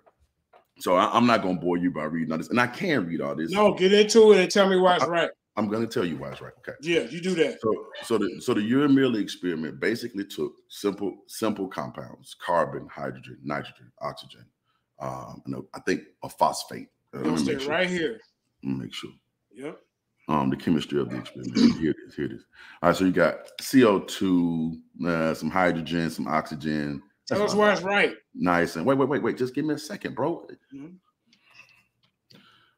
So 0.78 0.96
I, 0.96 1.16
am 1.16 1.26
not 1.26 1.42
going 1.42 1.56
to 1.56 1.60
bore 1.60 1.76
you 1.76 1.90
by 1.90 2.04
reading 2.04 2.32
all 2.32 2.38
this, 2.38 2.48
and 2.48 2.60
I 2.60 2.66
can 2.66 3.06
read 3.06 3.20
all 3.20 3.34
this. 3.34 3.50
No, 3.50 3.74
get 3.74 3.92
into 3.92 4.32
it 4.32 4.40
and 4.40 4.50
tell 4.50 4.68
me 4.68 4.76
why 4.76 4.96
it's 4.96 5.06
right. 5.06 5.30
I'm 5.56 5.68
going 5.68 5.86
to 5.86 5.92
tell 5.92 6.04
you 6.04 6.16
why 6.16 6.30
it's 6.30 6.40
right. 6.40 6.52
Okay. 6.58 6.72
Yeah, 6.80 7.00
you 7.02 7.20
do 7.20 7.34
that. 7.34 7.60
So, 7.60 7.86
so 8.04 8.18
the 8.18 8.40
so 8.40 8.54
the 8.54 8.60
Urey 8.60 8.92
Miller 8.92 9.20
experiment 9.20 9.80
basically 9.80 10.24
took 10.24 10.52
simple 10.68 11.14
simple 11.26 11.68
compounds: 11.68 12.34
carbon, 12.44 12.88
hydrogen, 12.90 13.38
nitrogen, 13.42 13.92
oxygen, 14.00 14.46
um, 14.98 15.42
and 15.46 15.56
a- 15.56 15.76
I 15.76 15.80
think 15.80 16.02
a 16.22 16.28
phosphate. 16.28 16.88
Uh, 17.14 17.18
let 17.18 17.24
Don't 17.24 17.34
me 17.34 17.42
stay 17.42 17.58
sure. 17.58 17.70
right 17.70 17.88
here. 17.90 18.18
Let 18.62 18.72
me 18.72 18.84
make 18.84 18.94
sure. 18.94 19.10
Yep. 19.54 19.78
Um, 20.28 20.48
the 20.50 20.56
chemistry 20.56 21.00
of 21.00 21.10
the 21.10 21.18
experiment. 21.18 21.56
here 21.80 21.90
it 21.90 21.96
is. 22.08 22.14
Here 22.14 22.24
it 22.26 22.32
is. 22.32 22.44
All 22.82 22.88
right. 22.88 22.96
So 22.96 23.04
you 23.04 23.12
got 23.12 23.40
CO2, 23.60 24.80
uh, 25.06 25.34
some 25.34 25.50
hydrogen, 25.50 26.08
some 26.10 26.28
oxygen. 26.28 27.02
Tell 27.26 27.38
That's 27.40 27.52
us 27.52 27.58
why 27.58 27.72
it's 27.72 27.82
right. 27.82 28.14
Nice. 28.34 28.76
And 28.76 28.86
wait, 28.86 28.96
wait, 28.96 29.08
wait, 29.08 29.22
wait. 29.22 29.36
Just 29.36 29.54
give 29.54 29.64
me 29.64 29.74
a 29.74 29.78
second, 29.78 30.14
bro. 30.14 30.46
Mhm. 30.74 30.94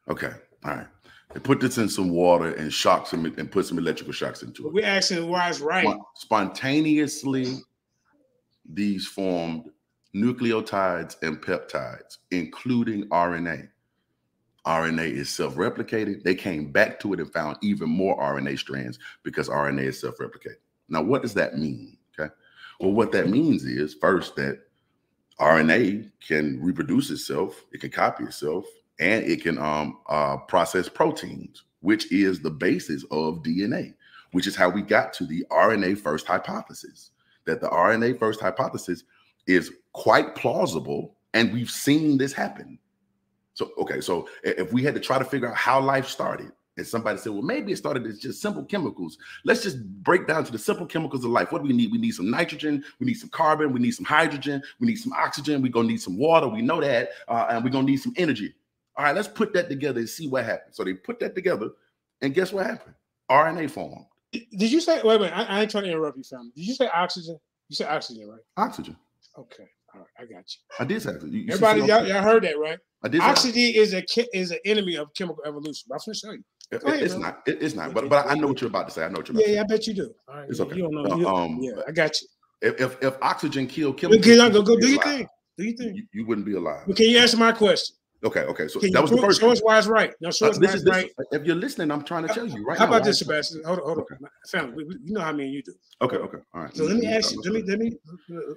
Okay. 0.09 0.31
All 0.65 0.71
right. 0.75 0.87
They 1.33 1.39
put 1.39 1.59
this 1.59 1.77
in 1.77 1.89
some 1.89 2.09
water 2.09 2.53
and 2.53 2.71
shock 2.71 3.07
some 3.07 3.25
and 3.25 3.51
put 3.51 3.65
some 3.65 3.77
electrical 3.77 4.13
shocks 4.13 4.41
into 4.41 4.67
it. 4.67 4.73
We're 4.73 4.85
asking 4.85 5.27
why 5.27 5.49
it's 5.49 5.59
right. 5.59 5.97
Spontaneously, 6.15 7.57
these 8.67 9.05
formed 9.05 9.69
nucleotides 10.15 11.21
and 11.21 11.41
peptides, 11.41 12.19
including 12.31 13.09
RNA. 13.09 13.67
RNA 14.65 15.11
is 15.11 15.29
self-replicated. 15.29 16.23
They 16.23 16.35
came 16.35 16.71
back 16.71 16.99
to 17.01 17.13
it 17.13 17.19
and 17.19 17.31
found 17.31 17.57
even 17.61 17.89
more 17.89 18.17
RNA 18.17 18.57
strands 18.59 18.97
because 19.23 19.49
RNA 19.49 19.83
is 19.83 19.99
self-replicated. 19.99 20.57
Now, 20.89 21.03
what 21.03 21.21
does 21.21 21.33
that 21.35 21.57
mean? 21.57 21.97
Okay. 22.17 22.33
Well, 22.79 22.93
what 22.93 23.11
that 23.11 23.29
means 23.29 23.65
is 23.65 23.93
first 23.93 24.35
that 24.37 24.61
RNA 25.39 26.11
can 26.25 26.61
reproduce 26.61 27.11
itself, 27.11 27.65
it 27.73 27.81
can 27.81 27.91
copy 27.91 28.23
itself, 28.23 28.65
and 28.99 29.25
it 29.25 29.41
can 29.41 29.57
um, 29.57 29.99
uh, 30.07 30.37
process 30.37 30.87
proteins, 30.87 31.63
which 31.81 32.11
is 32.11 32.39
the 32.39 32.49
basis 32.49 33.03
of 33.11 33.43
DNA, 33.43 33.93
which 34.31 34.47
is 34.47 34.55
how 34.55 34.69
we 34.69 34.81
got 34.81 35.13
to 35.13 35.25
the 35.25 35.45
RNA 35.51 35.97
first 35.99 36.27
hypothesis. 36.27 37.11
That 37.45 37.61
the 37.61 37.69
RNA 37.69 38.17
first 38.17 38.41
hypothesis 38.41 39.03
is 39.45 39.71
quite 39.93 40.35
plausible, 40.35 41.15
and 41.33 41.53
we've 41.53 41.69
seen 41.69 42.17
this 42.17 42.33
happen. 42.33 42.79
So, 43.53 43.71
okay, 43.77 44.01
so 44.01 44.27
if 44.43 44.73
we 44.73 44.83
had 44.83 44.95
to 44.95 44.99
try 44.99 45.17
to 45.17 45.25
figure 45.25 45.49
out 45.49 45.55
how 45.55 45.79
life 45.79 46.07
started, 46.07 46.51
and 46.77 46.85
somebody 46.85 47.17
said, 47.17 47.31
well, 47.31 47.41
maybe 47.41 47.71
it 47.71 47.77
started 47.77 48.05
as 48.05 48.19
just 48.19 48.41
simple 48.41 48.63
chemicals. 48.65 49.17
Let's 49.45 49.63
just 49.63 49.81
break 50.03 50.27
down 50.27 50.43
to 50.43 50.51
the 50.51 50.57
simple 50.57 50.85
chemicals 50.85 51.23
of 51.23 51.31
life. 51.31 51.51
What 51.51 51.61
do 51.61 51.67
we 51.69 51.73
need? 51.73 51.91
We 51.91 51.97
need 51.97 52.11
some 52.11 52.29
nitrogen, 52.29 52.83
we 52.99 53.05
need 53.05 53.13
some 53.13 53.29
carbon, 53.29 53.71
we 53.71 53.79
need 53.79 53.91
some 53.91 54.05
hydrogen, 54.05 54.61
we 54.79 54.87
need 54.87 54.97
some 54.97 55.13
oxygen, 55.13 55.61
we're 55.61 55.71
gonna 55.71 55.87
need 55.87 56.01
some 56.01 56.17
water, 56.17 56.47
we 56.47 56.61
know 56.61 56.81
that, 56.81 57.09
uh, 57.27 57.47
and 57.49 57.63
we're 57.63 57.69
gonna 57.69 57.87
need 57.87 58.01
some 58.01 58.13
energy. 58.17 58.53
All 58.97 59.03
right, 59.05 59.15
let's 59.15 59.27
put 59.27 59.53
that 59.53 59.69
together 59.69 59.99
and 59.99 60.09
see 60.09 60.27
what 60.27 60.45
happens. 60.45 60.77
So 60.77 60.83
they 60.83 60.93
put 60.93 61.19
that 61.19 61.35
together, 61.35 61.69
and 62.21 62.33
guess 62.33 62.53
what 62.53 62.65
happened? 62.65 62.95
RNA 63.29 63.71
formed. 63.71 64.05
Did 64.31 64.71
you 64.71 64.79
say? 64.81 65.01
Wait, 65.03 65.19
wait. 65.19 65.31
I, 65.31 65.43
I 65.43 65.61
ain't 65.61 65.71
trying 65.71 65.85
to 65.85 65.89
interrupt 65.91 66.17
you, 66.17 66.23
fam. 66.23 66.51
Did 66.55 66.65
you 66.65 66.73
say 66.75 66.89
oxygen? 66.93 67.37
You 67.69 67.75
said 67.75 67.87
oxygen, 67.87 68.27
right? 68.29 68.39
Oxygen. 68.57 68.95
Okay. 69.37 69.65
All 69.93 70.01
right. 70.01 70.09
I 70.19 70.21
got 70.23 70.43
you. 70.49 70.59
I 70.79 70.85
did 70.85 71.01
say. 71.01 71.11
You- 71.21 71.27
you 71.29 71.53
Everybody, 71.53 71.79
y'all, 71.81 72.05
y'all 72.05 72.21
heard 72.21 72.43
that, 72.43 72.57
right? 72.59 72.77
I 73.03 73.07
did. 73.07 73.21
Oxygen 73.21 73.71
is 73.75 73.93
a 73.93 74.03
is 74.33 74.51
an 74.51 74.59
enemy 74.65 74.95
of 74.95 75.13
chemical 75.13 75.43
evolution. 75.45 75.89
I'm 75.91 75.99
gonna 76.05 76.15
show 76.15 76.31
you. 76.31 76.43
It- 76.71 76.83
ahead, 76.83 77.03
it's 77.03 77.15
not. 77.15 77.41
It- 77.47 77.61
it's 77.61 77.75
not. 77.75 77.93
But 77.93 78.09
but 78.09 78.27
I 78.27 78.35
know 78.35 78.47
what 78.47 78.61
you're 78.61 78.69
about 78.69 78.87
to 78.87 78.93
say. 78.93 79.03
I 79.03 79.09
know 79.09 79.17
what 79.17 79.27
you're 79.27 79.35
about 79.37 79.41
Yeah, 79.41 79.45
to 79.45 79.51
say. 79.51 79.55
yeah, 79.55 79.61
I 79.61 79.65
bet 79.65 79.87
you 79.87 79.93
do. 79.93 80.15
All 80.27 80.35
right. 80.37 80.49
It's 80.49 80.59
okay. 80.59 80.75
You 80.75 80.83
don't 80.83 80.93
know. 80.95 81.11
Uh, 81.11 81.17
you- 81.17 81.27
um, 81.27 81.59
yeah, 81.61 81.71
I 81.87 81.91
got 81.91 82.21
you. 82.21 82.27
If 82.61 82.81
if, 82.81 83.03
if 83.03 83.17
oxygen 83.21 83.67
killed 83.67 83.97
chemicals, 83.97 84.25
you 84.25 84.37
go, 84.37 84.61
go 84.61 84.77
do 84.79 84.87
your 84.89 85.01
thing. 85.01 85.27
Do 85.57 85.63
your 85.63 85.77
thing. 85.77 85.95
You, 85.95 86.03
you 86.13 86.25
wouldn't 86.25 86.45
be 86.45 86.55
alive. 86.55 86.83
But 86.87 86.97
can 86.97 87.07
you 87.09 87.17
answer 87.19 87.37
my 87.37 87.51
question? 87.51 87.95
Okay, 88.23 88.41
okay. 88.41 88.67
So 88.67 88.79
Can 88.79 88.91
that 88.91 89.01
was 89.01 89.11
the 89.11 89.17
first. 89.17 89.39
show 89.39 89.51
us 89.51 89.61
why 89.61 89.77
it's 89.77 89.87
right. 89.87 90.13
Now 90.19 90.31
show 90.31 90.47
Uh, 90.47 90.49
us 90.49 90.57
this 90.57 90.69
why 90.69 90.73
is 90.75 90.81
it's 90.81 90.83
this. 90.85 91.03
right. 91.19 91.27
If 91.31 91.45
you're 91.45 91.55
listening, 91.55 91.91
I'm 91.91 92.03
trying 92.03 92.27
to 92.27 92.33
tell 92.33 92.47
you 92.47 92.63
right 92.65 92.77
How 92.77 92.85
now. 92.85 92.91
about 92.93 93.03
this. 93.05 93.19
Sebastian? 93.19 93.63
Hold 93.65 93.79
on, 93.79 93.85
hold 93.85 93.97
on. 93.99 94.29
Family, 94.47 94.83
we, 94.85 94.95
you 95.03 95.13
know 95.13 95.21
how 95.21 95.31
me 95.31 95.43
and 95.45 95.53
you 95.53 95.61
do. 95.61 95.73
Okay, 96.01 96.15
okay, 96.17 96.37
all 96.53 96.61
right. 96.63 96.75
So 96.75 96.85
let 96.85 96.95
me 96.97 97.03
start- 97.03 97.17
ask 97.17 97.31
you. 97.33 97.41
let's 97.43 97.49
me 97.49 97.63
let 97.67 97.79
me 97.79 97.97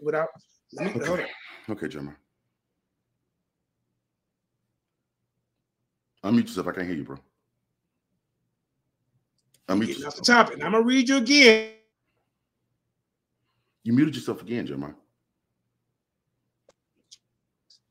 without. 0.02 0.28
Let 0.72 0.94
me 0.96 1.06
hold 1.06 1.20
on. 1.20 1.26
Okay, 1.70 1.88
Jeremiah. 1.88 2.14
Unmute 6.24 6.42
yourself. 6.48 6.66
I 6.68 6.72
can't 6.72 6.86
hear 6.86 6.96
you, 6.96 7.04
bro. 7.04 7.16
Unmute 9.68 9.86
Getting 9.88 10.04
off 10.04 10.14
the 10.14 10.18
yourself. 10.20 10.46
topic. 10.48 10.64
I'm 10.64 10.72
gonna 10.72 10.82
read 10.82 11.08
you 11.08 11.18
again. 11.18 11.72
You 13.84 13.92
muted 13.92 14.14
yourself 14.14 14.40
again, 14.42 14.66
Jeremiah. 14.66 14.92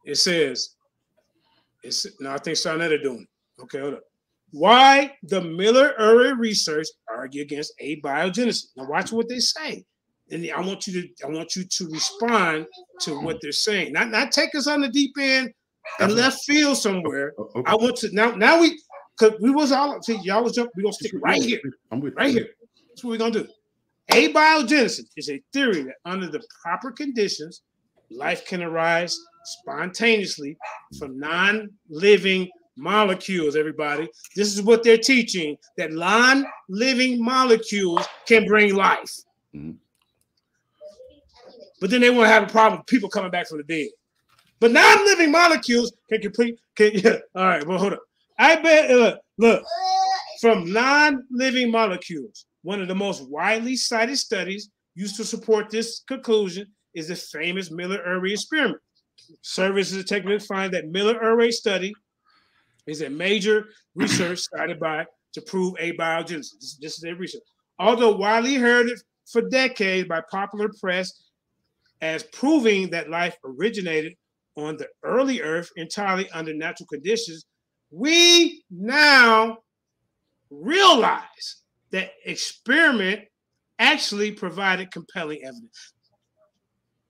It 0.06 0.16
says, 0.16 0.76
it's 1.88 2.06
no, 2.20 2.32
I 2.32 2.38
think 2.38 2.58
Sarnetta 2.58 3.02
doing 3.02 3.22
it. 3.22 3.62
Okay, 3.64 3.80
hold 3.80 3.96
up. 3.96 4.04
Why 4.52 5.14
the 5.24 5.42
Miller 5.42 5.94
Urey 6.00 6.38
research 6.38 6.88
argue 7.10 7.42
against 7.42 7.74
abiogenesis? 7.82 8.68
Now 8.76 8.88
watch 8.88 9.12
what 9.12 9.28
they 9.28 9.40
say. 9.40 9.86
And 10.30 10.50
I 10.56 10.60
want 10.62 10.88
you 10.88 11.02
to 11.02 11.26
I 11.26 11.30
want 11.30 11.56
you 11.56 11.64
to 11.64 11.88
respond 11.88 12.66
to 13.02 13.20
what 13.20 13.38
they're 13.42 13.52
saying. 13.52 13.94
Not 13.94 14.10
not 14.10 14.32
take 14.32 14.54
us 14.56 14.68
on 14.68 14.82
the 14.82 14.90
deep 14.90 15.16
end 15.20 15.54
and 16.00 16.14
left 16.14 16.44
field 16.46 16.78
somewhere. 16.78 17.34
Okay. 17.38 17.64
I 17.66 17.76
want 17.76 17.96
to 17.98 18.14
now 18.14 18.32
now 18.32 18.60
we 18.60 18.80
cause 19.18 19.34
we 19.42 19.52
was 19.52 19.72
all 19.72 20.02
see 20.02 20.20
y'all 20.24 20.44
was 20.44 20.54
jump, 20.54 20.70
we 20.76 20.84
gonna 20.84 20.94
stick 20.94 21.14
right 21.22 21.42
here. 21.42 21.62
I'm 21.92 22.02
with 22.02 22.16
Right 22.16 22.32
here. 22.32 22.50
That's 22.90 23.04
what 23.04 23.12
we're 23.12 23.18
gonna 23.18 23.44
do. 23.44 23.48
Abiogenesis 24.12 25.06
is 25.16 25.30
a 25.30 25.42
theory 25.54 25.84
that 25.84 25.96
under 26.06 26.28
the 26.28 26.42
proper 26.62 26.92
conditions, 26.92 27.62
life 28.10 28.46
can 28.46 28.62
arise 28.62 29.18
spontaneously 29.48 30.58
from 31.00 31.20
non-living 31.20 32.50
molecules. 32.76 33.56
Everybody, 33.56 34.08
this 34.36 34.54
is 34.54 34.62
what 34.62 34.84
they're 34.84 34.98
teaching: 34.98 35.58
that 35.78 35.92
non-living 35.92 37.24
molecules 37.24 38.06
can 38.28 38.46
bring 38.46 38.76
life. 38.76 39.14
Mhm. 39.56 39.78
But 41.80 41.90
then 41.90 42.02
they 42.02 42.10
won't 42.10 42.28
have 42.28 42.44
a 42.44 42.48
problem 42.48 42.80
with 42.80 42.88
people 42.88 43.10
coming 43.10 43.32
back 43.32 43.48
from 43.48 43.60
the 43.60 43.64
dead. 43.64 43.90
But 44.60 44.72
non-living 44.72 45.32
molecules 45.32 45.94
can 46.10 46.22
complete. 46.22 46.60
Can 46.76 46.92
yeah. 46.96 47.18
All 47.36 47.46
right. 47.46 47.66
Well, 47.66 47.78
hold 47.78 47.94
up. 47.94 48.04
I 48.40 48.56
bet. 48.62 48.90
Look, 48.90 49.20
look. 49.38 49.64
From 50.42 50.72
non-living 50.72 51.72
molecules, 51.72 52.46
one 52.62 52.82
of 52.82 52.88
the 52.88 52.96
most 52.96 53.28
widely 53.28 53.76
cited 53.76 54.18
studies 54.18 54.70
used 54.94 55.16
to 55.18 55.24
support 55.24 55.70
this 55.70 56.04
conclusion 56.08 56.68
is 56.94 57.08
the 57.08 57.16
famous 57.16 57.72
Miller-Urey 57.72 58.34
experiment. 58.34 58.82
Services 59.42 60.06
techniques 60.06 60.46
find 60.46 60.74
that 60.74 60.88
Miller-Urey 60.88 61.52
study 61.52 61.94
is 62.86 63.02
a 63.02 63.10
major 63.10 63.66
research 63.96 64.40
cited 64.54 64.80
by 64.80 65.06
to 65.34 65.42
prove 65.42 65.76
abiogenesis. 65.76 66.60
This, 66.60 66.78
this 66.82 66.94
is 66.96 67.00
their 67.02 67.16
research. 67.16 67.44
Although 67.80 68.16
widely 68.16 68.56
heard 68.56 68.88
for 69.32 69.42
decades 69.50 70.08
by 70.08 70.22
popular 70.32 70.70
press 70.80 71.24
as 72.02 72.24
proving 72.24 72.90
that 72.92 73.10
life 73.10 73.36
originated 73.44 74.14
on 74.56 74.78
the 74.78 74.88
early 75.04 75.42
Earth 75.42 75.70
entirely 75.76 76.30
under 76.32 76.54
natural 76.54 76.88
conditions, 76.88 77.46
we 77.92 78.64
now 78.70 79.58
realize 80.50 81.62
that 81.92 82.12
experiment 82.26 83.22
actually 83.80 84.32
provided 84.32 84.92
compelling 84.92 85.40
evidence 85.44 85.94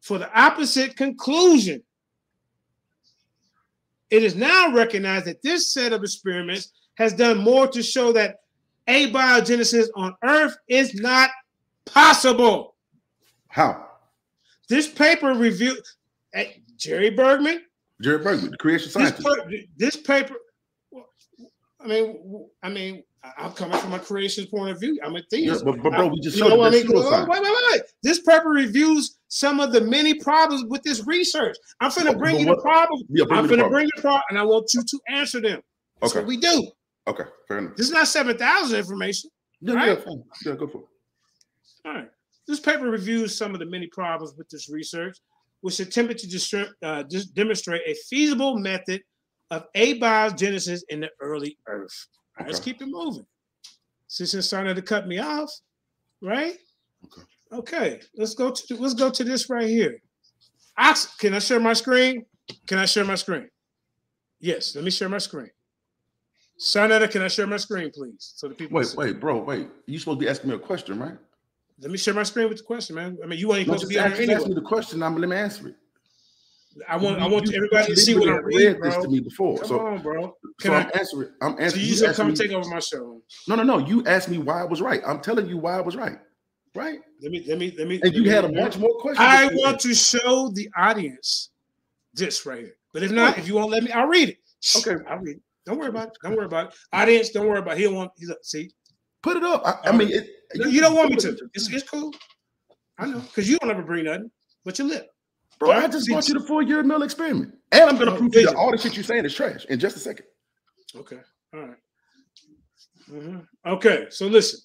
for 0.02 0.18
the 0.18 0.40
opposite 0.40 0.96
conclusion. 0.96 1.82
It 4.10 4.24
is 4.24 4.36
now 4.36 4.72
recognized 4.74 5.26
that 5.26 5.42
this 5.42 5.74
set 5.74 5.94
of 5.94 6.04
experiments 6.04 6.72
has 6.96 7.14
done 7.14 7.38
more 7.38 7.68
to 7.68 7.84
show 7.84 8.12
that 8.14 8.38
abiogenesis 8.88 9.88
on 9.96 10.16
Earth 10.24 10.56
is 10.68 10.96
not 10.96 11.30
possible. 11.86 12.76
How? 13.50 13.86
This 14.70 14.88
paper 14.88 15.34
reviewed 15.34 15.82
eh, 16.34 16.48
Jerry 16.78 17.10
Bergman. 17.10 17.64
Jerry 18.02 18.20
Bergman, 18.24 18.52
the 18.52 18.58
creation 18.58 18.86
This, 18.86 18.94
scientist. 18.94 19.24
per- 19.28 19.52
this 19.78 19.96
paper, 19.98 20.36
I 21.82 21.88
mean, 21.88 22.48
I 22.64 22.70
mean, 22.70 23.04
I'm 23.38 23.52
coming 23.52 23.78
from 23.80 23.94
a 23.94 24.00
creationist 24.00 24.52
point 24.52 24.72
of 24.72 24.80
view. 24.80 25.00
I'm 25.04 25.16
a 25.16 25.22
theist. 25.30 25.64
Yeah, 25.66 25.72
but- 25.72 25.82
but 25.84 25.92
bro, 25.94 26.08
we 26.08 26.20
just 26.22 26.38
You 26.38 26.44
showed 26.44 26.50
know 26.50 26.56
you 26.56 26.60
what 26.62 26.74
I 26.74 26.78
mean? 26.78 27.28
Wait, 27.28 27.42
wait, 27.42 27.42
wait, 27.42 27.64
wait. 27.72 27.82
This 28.04 28.20
paper 28.22 28.50
reviews 28.50 29.18
some 29.28 29.60
of 29.60 29.72
the 29.74 29.82
many 29.82 30.14
problems 30.14 30.64
with 30.70 30.84
this 30.84 31.06
research. 31.06 31.58
I'm 31.82 31.92
finna 31.92 32.10
Okay, 32.10 32.18
bring 32.18 32.40
you 32.40 32.46
the 32.46 32.58
problem. 32.62 33.02
Yeah, 33.10 33.26
bring 33.26 33.40
I'm 33.40 33.46
finna 33.46 33.58
problem. 33.60 33.72
bring 33.72 33.90
the 33.96 34.02
problem, 34.02 34.22
and 34.30 34.40
I 34.40 34.44
want 34.44 34.74
you 34.74 34.82
to 34.84 35.00
answer 35.10 35.42
them. 35.42 35.62
Okay. 36.04 36.24
we 36.24 36.38
do. 36.38 36.72
Okay, 37.08 37.24
fair 37.48 37.58
enough. 37.58 37.76
This 37.76 37.88
is 37.88 37.92
not 37.94 38.08
seven 38.08 38.38
thousand 38.38 38.78
information. 38.80 39.30
Yeah, 39.62 39.74
right? 39.74 40.00
yeah, 40.06 40.14
yeah, 40.46 40.56
go 40.56 40.68
for 40.68 40.78
it. 40.80 40.86
All 41.88 41.94
right. 41.96 42.10
This 42.48 42.60
paper 42.60 42.90
reviews 42.90 43.38
some 43.38 43.54
of 43.54 43.60
the 43.60 43.66
many 43.66 43.88
problems 43.88 44.36
with 44.38 44.48
this 44.50 44.70
research, 44.70 45.18
which 45.62 45.80
attempted 45.80 46.18
to 46.20 46.28
distri- 46.28 46.70
uh, 46.84 47.04
dis- 47.04 47.26
demonstrate 47.26 47.82
a 47.86 47.94
feasible 48.10 48.58
method 48.58 49.02
of 49.52 49.66
abiogenesis 49.76 50.82
in 50.90 51.00
the 51.02 51.10
early 51.20 51.58
Earth. 51.68 52.08
Right, 52.40 52.48
let's 52.48 52.60
keep 52.60 52.82
it 52.82 52.88
moving. 52.88 53.26
Since 54.08 54.34
it's 54.34 54.48
starting 54.48 54.76
to 54.76 54.82
cut 54.82 55.08
me 55.08 55.20
off, 55.20 55.52
right? 56.22 56.56
Okay. 57.06 57.22
Okay, 57.54 58.00
let's 58.18 58.34
go 58.36 58.52
to 58.52 58.76
let's 58.76 58.94
go 58.94 59.10
to 59.10 59.24
this 59.24 59.50
right 59.50 59.68
here. 59.68 60.02
Ox- 60.78 61.16
can 61.18 61.34
I 61.34 61.40
share 61.40 61.60
my 61.62 61.74
screen? 61.74 62.26
Can 62.68 62.78
I 62.78 62.86
share 62.86 63.06
my 63.06 63.16
screen? 63.16 63.50
Yes, 64.40 64.76
let 64.76 64.84
me 64.84 64.92
share 64.92 65.10
my 65.10 65.18
screen. 65.18 65.50
Sarnetta, 66.60 67.10
can 67.10 67.22
I 67.22 67.28
share 67.28 67.48
my 67.48 67.58
screen, 67.58 67.90
please? 67.94 68.34
So 68.36 68.48
the 68.48 68.56
people 68.56 68.78
Wait, 68.78 68.94
wait, 68.98 69.20
bro, 69.20 69.38
wait. 69.44 69.68
You 69.86 69.98
supposed 70.00 70.20
to 70.20 70.26
be 70.26 70.30
asking 70.30 70.50
me 70.50 70.56
a 70.56 70.60
question, 70.60 71.00
right? 71.00 71.18
Let 71.80 71.92
me 71.92 71.98
share 71.98 72.14
my 72.14 72.24
screen 72.24 72.50
with 72.50 72.58
the 72.58 72.64
question, 72.64 72.96
man. 72.96 73.18
I 73.24 73.28
mean, 73.28 73.40
you 73.40 73.54
ain't 73.54 73.68
No, 73.68 73.76
supposed 73.78 73.84
to 73.84 73.88
be 73.96 74.00
on 74.00 74.08
ask, 74.12 74.18
here 74.18 74.26
just 74.26 74.36
ask 74.36 74.46
anyway. 74.46 74.56
me 74.56 74.62
the 74.62 74.68
question. 74.68 75.04
I'm 75.04 75.16
let 75.18 75.30
me 75.30 75.36
answer 75.36 75.68
it. 75.70 75.76
I 76.88 76.98
want, 76.98 77.20
I 77.20 77.28
want 77.28 77.48
you- 77.50 77.56
everybody 77.56 77.90
you 77.90 77.96
to 77.96 78.02
see 78.02 78.16
what 78.16 78.28
reading, 78.44 78.74
read 78.74 78.82
this 78.84 78.96
to 79.04 79.08
me 79.10 79.20
before. 79.20 79.58
Come 79.60 79.68
so, 79.68 79.80
on, 79.80 80.02
bro. 80.02 80.22
so 80.24 80.34
Can 80.62 80.74
I'm 80.74 80.88
I? 80.88 81.00
answering. 81.00 81.30
I'm 81.42 81.70
So 81.70 81.78
you 81.78 81.86
you 81.88 81.96
just 81.96 82.18
come 82.18 82.30
me- 82.30 82.36
take 82.36 82.52
over 82.52 82.68
my 82.70 82.80
show. 82.80 83.22
No, 83.48 83.56
no, 83.56 83.64
no. 83.64 83.78
You 83.80 84.06
asked 84.06 84.30
me 84.30 84.38
why 84.38 84.62
I 84.62 84.66
was 84.66 84.82
right. 84.82 85.02
I'm 85.06 85.22
telling 85.22 85.48
you 85.48 85.58
why 85.58 85.78
I 85.78 85.82
was 85.82 85.96
right. 85.96 86.18
Right? 86.76 87.00
Let 87.22 87.32
me, 87.32 87.44
let 87.48 87.58
me, 87.58 87.74
let 87.78 87.88
me. 87.88 88.00
And 88.04 88.14
you 88.14 88.24
let 88.26 88.36
had 88.36 88.46
a 88.46 88.50
me- 88.50 88.56
bunch 88.62 88.78
more 88.78 88.96
questions. 89.00 89.26
I 89.28 89.50
you 89.50 89.58
want 89.58 89.80
to 89.80 89.94
show 89.96 90.50
the 90.54 90.70
audience 90.78 91.50
this 92.14 92.46
right 92.46 92.60
here. 92.60 92.76
But 92.94 93.04
if 93.04 93.12
not, 93.12 93.38
if 93.38 93.48
you 93.48 93.56
won't 93.56 93.72
let 93.72 93.84
me, 93.84 93.92
I'll 93.92 94.08
read 94.08 94.30
it. 94.30 94.38
Okay. 94.78 94.96
I'll 95.10 95.18
read 95.20 95.38
it. 95.38 95.42
Don't 95.66 95.78
worry 95.80 95.90
about 95.90 96.08
it. 96.10 96.14
Don't 96.24 96.36
worry 96.36 96.46
about 96.46 96.68
it. 96.70 96.74
Audience, 96.94 97.30
don't 97.32 97.48
worry 97.48 97.60
about 97.60 97.74
it. 97.74 97.80
He 97.80 97.84
don't 97.84 97.96
want. 97.96 98.12
He's 98.18 98.30
up. 98.30 98.38
See, 98.44 98.72
Put 99.24 99.38
it 99.38 99.44
up. 99.44 99.64
I, 99.66 99.90
I 99.90 99.92
mean, 99.92 100.10
it, 100.12 100.28
you, 100.54 100.80
don't 100.80 100.96
want 100.96 101.10
me 101.10 101.18
to. 101.18 101.38
It's, 101.54 101.70
it's 101.74 101.90
cool. 101.90 102.14
I 102.98 103.08
know 103.08 103.20
because 103.20 103.50
you 103.50 103.58
don't 103.60 103.70
ever 103.70 103.82
bring 103.84 104.06
nothing 104.06 104.32
but 104.64 104.80
your 104.80 104.88
lip. 104.88 105.08
Bro, 105.60 105.72
I 105.72 105.88
just 105.88 106.08
brought 106.08 106.28
you 106.28 106.36
the 106.36 106.40
four 106.46 106.62
year 106.62 106.84
mill 106.84 107.04
experiment. 107.04 107.54
And 107.72 107.90
I'm 107.90 107.96
going 107.96 108.08
to 108.08 108.14
Oh, 108.14 108.18
prove 108.18 108.32
to 108.34 108.42
you 108.42 108.46
that 108.48 108.56
all 108.56 108.72
the 108.72 108.78
shit 108.78 108.96
you're 108.96 109.04
saying 109.04 109.26
is 109.26 109.34
trash 109.34 109.66
in 109.66 109.80
just 109.80 109.96
a 109.96 110.00
second. 110.00 110.26
Okay. 110.96 111.20
All 111.54 111.60
right. 111.62 111.78
Mhm. 113.10 113.48
Okay. 113.66 114.08
So 114.10 114.28
listen. 114.28 114.60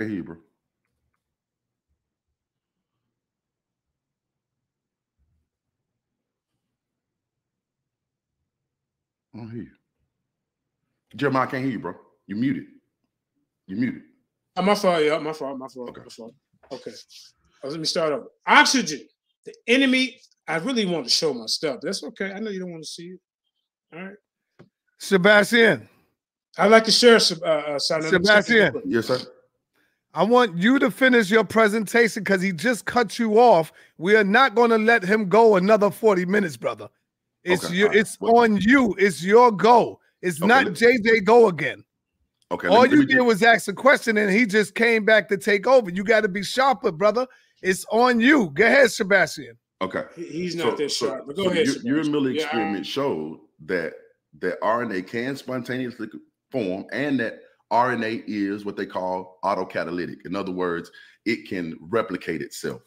I 0.00 0.04
hear 0.04 0.14
you, 0.14 0.24
bro. 0.24 0.36
I 9.34 9.38
don't 9.38 9.50
hear 9.50 9.62
you. 9.62 9.70
Jeremiah, 11.16 11.42
I 11.44 11.50
can't 11.50 11.64
hear 11.64 11.72
you, 11.72 11.80
bro. 11.80 11.94
You're 12.26 12.38
muted. 12.38 12.64
You 13.68 13.76
muted. 13.76 14.02
Oh, 14.56 14.62
my 14.62 14.74
fault. 14.74 15.04
Yeah, 15.04 15.18
my 15.18 15.32
fault. 15.32 15.58
My 15.58 15.68
fault. 15.68 15.96
My 15.96 16.04
fault. 16.10 16.34
Okay. 16.72 16.90
Oh, 17.62 17.68
let 17.68 17.78
me 17.78 17.84
start 17.84 18.12
over. 18.12 18.26
Oxygen. 18.46 19.06
The 19.44 19.54
enemy. 19.68 20.20
I 20.48 20.56
really 20.56 20.86
want 20.86 21.04
to 21.04 21.10
show 21.10 21.32
my 21.34 21.46
stuff. 21.46 21.78
That's 21.82 22.02
okay. 22.02 22.32
I 22.32 22.40
know 22.40 22.50
you 22.50 22.58
don't 22.58 22.70
want 22.72 22.82
to 22.82 22.88
see 22.88 23.08
it. 23.08 23.20
All 23.94 24.02
right. 24.02 24.16
Sebastian. 24.98 25.88
I'd 26.56 26.70
like 26.70 26.84
to 26.84 26.90
share 26.90 27.20
some. 27.20 27.38
Uh, 27.42 27.46
uh, 27.46 27.78
Sana. 27.78 28.04
Let 28.04 28.20
me 28.20 28.24
start 28.24 28.44
Sebastian. 28.46 28.82
Yes, 28.86 29.06
sir. 29.06 29.20
I 30.14 30.24
want 30.24 30.56
you 30.56 30.78
to 30.78 30.90
finish 30.90 31.30
your 31.30 31.44
presentation 31.44 32.24
because 32.24 32.40
he 32.40 32.50
just 32.50 32.86
cut 32.86 33.18
you 33.18 33.38
off. 33.38 33.72
We 33.98 34.16
are 34.16 34.24
not 34.24 34.54
going 34.54 34.70
to 34.70 34.78
let 34.78 35.04
him 35.04 35.28
go 35.28 35.56
another 35.56 35.90
40 35.90 36.24
minutes, 36.24 36.56
brother. 36.56 36.88
It's 37.44 37.66
Okay, 37.66 37.74
you, 37.74 37.84
all 37.84 37.88
right. 37.90 37.98
it's 37.98 38.18
on 38.20 38.56
you. 38.56 38.96
It's 38.98 39.22
your 39.22 39.52
go. 39.52 40.00
It's 40.22 40.40
Okay, 40.42 40.48
not 40.48 40.66
JJ 40.68 41.24
go 41.24 41.48
again. 41.48 41.84
Okay. 42.50 42.68
All 42.68 42.82
me- 42.82 42.90
you 42.90 42.98
let 43.00 43.08
me 43.08 43.14
did 43.14 43.20
was 43.22 43.42
ask 43.42 43.68
a 43.68 43.72
question 43.72 44.16
and 44.16 44.30
he 44.30 44.46
just 44.46 44.74
came 44.74 45.04
back 45.04 45.28
to 45.28 45.36
take 45.36 45.66
over. 45.66 45.90
You 45.90 46.04
got 46.04 46.22
to 46.22 46.28
be 46.28 46.42
sharper, 46.42 46.92
brother. 46.92 47.26
It's 47.62 47.84
on 47.90 48.20
you. 48.20 48.50
Go 48.50 48.66
ahead, 48.66 48.90
Sebastian. 48.90 49.58
Okay. 49.80 50.04
He's 50.16 50.56
not 50.56 50.76
that 50.78 50.90
sharp. 50.90 51.26
But 51.26 51.36
go 51.36 51.44
so 51.44 51.50
ahead. 51.50 51.66
Your, 51.66 51.74
your 51.74 52.04
Sebastian. 52.04 52.12
Miller 52.12 52.30
Yeah, 52.30 52.42
experiment 52.42 52.86
showed 52.86 53.40
that 53.66 53.94
that 54.40 54.60
RNA 54.60 55.06
can 55.06 55.36
spontaneously 55.36 56.08
form, 56.50 56.86
and 56.92 57.18
that 57.18 57.40
RNA 57.72 58.24
is 58.26 58.64
what 58.64 58.76
they 58.76 58.86
call 58.86 59.38
autocatalytic. 59.44 60.26
In 60.26 60.36
other 60.36 60.52
words, 60.52 60.90
it 61.24 61.48
can 61.48 61.76
replicate 61.80 62.42
itself. 62.42 62.82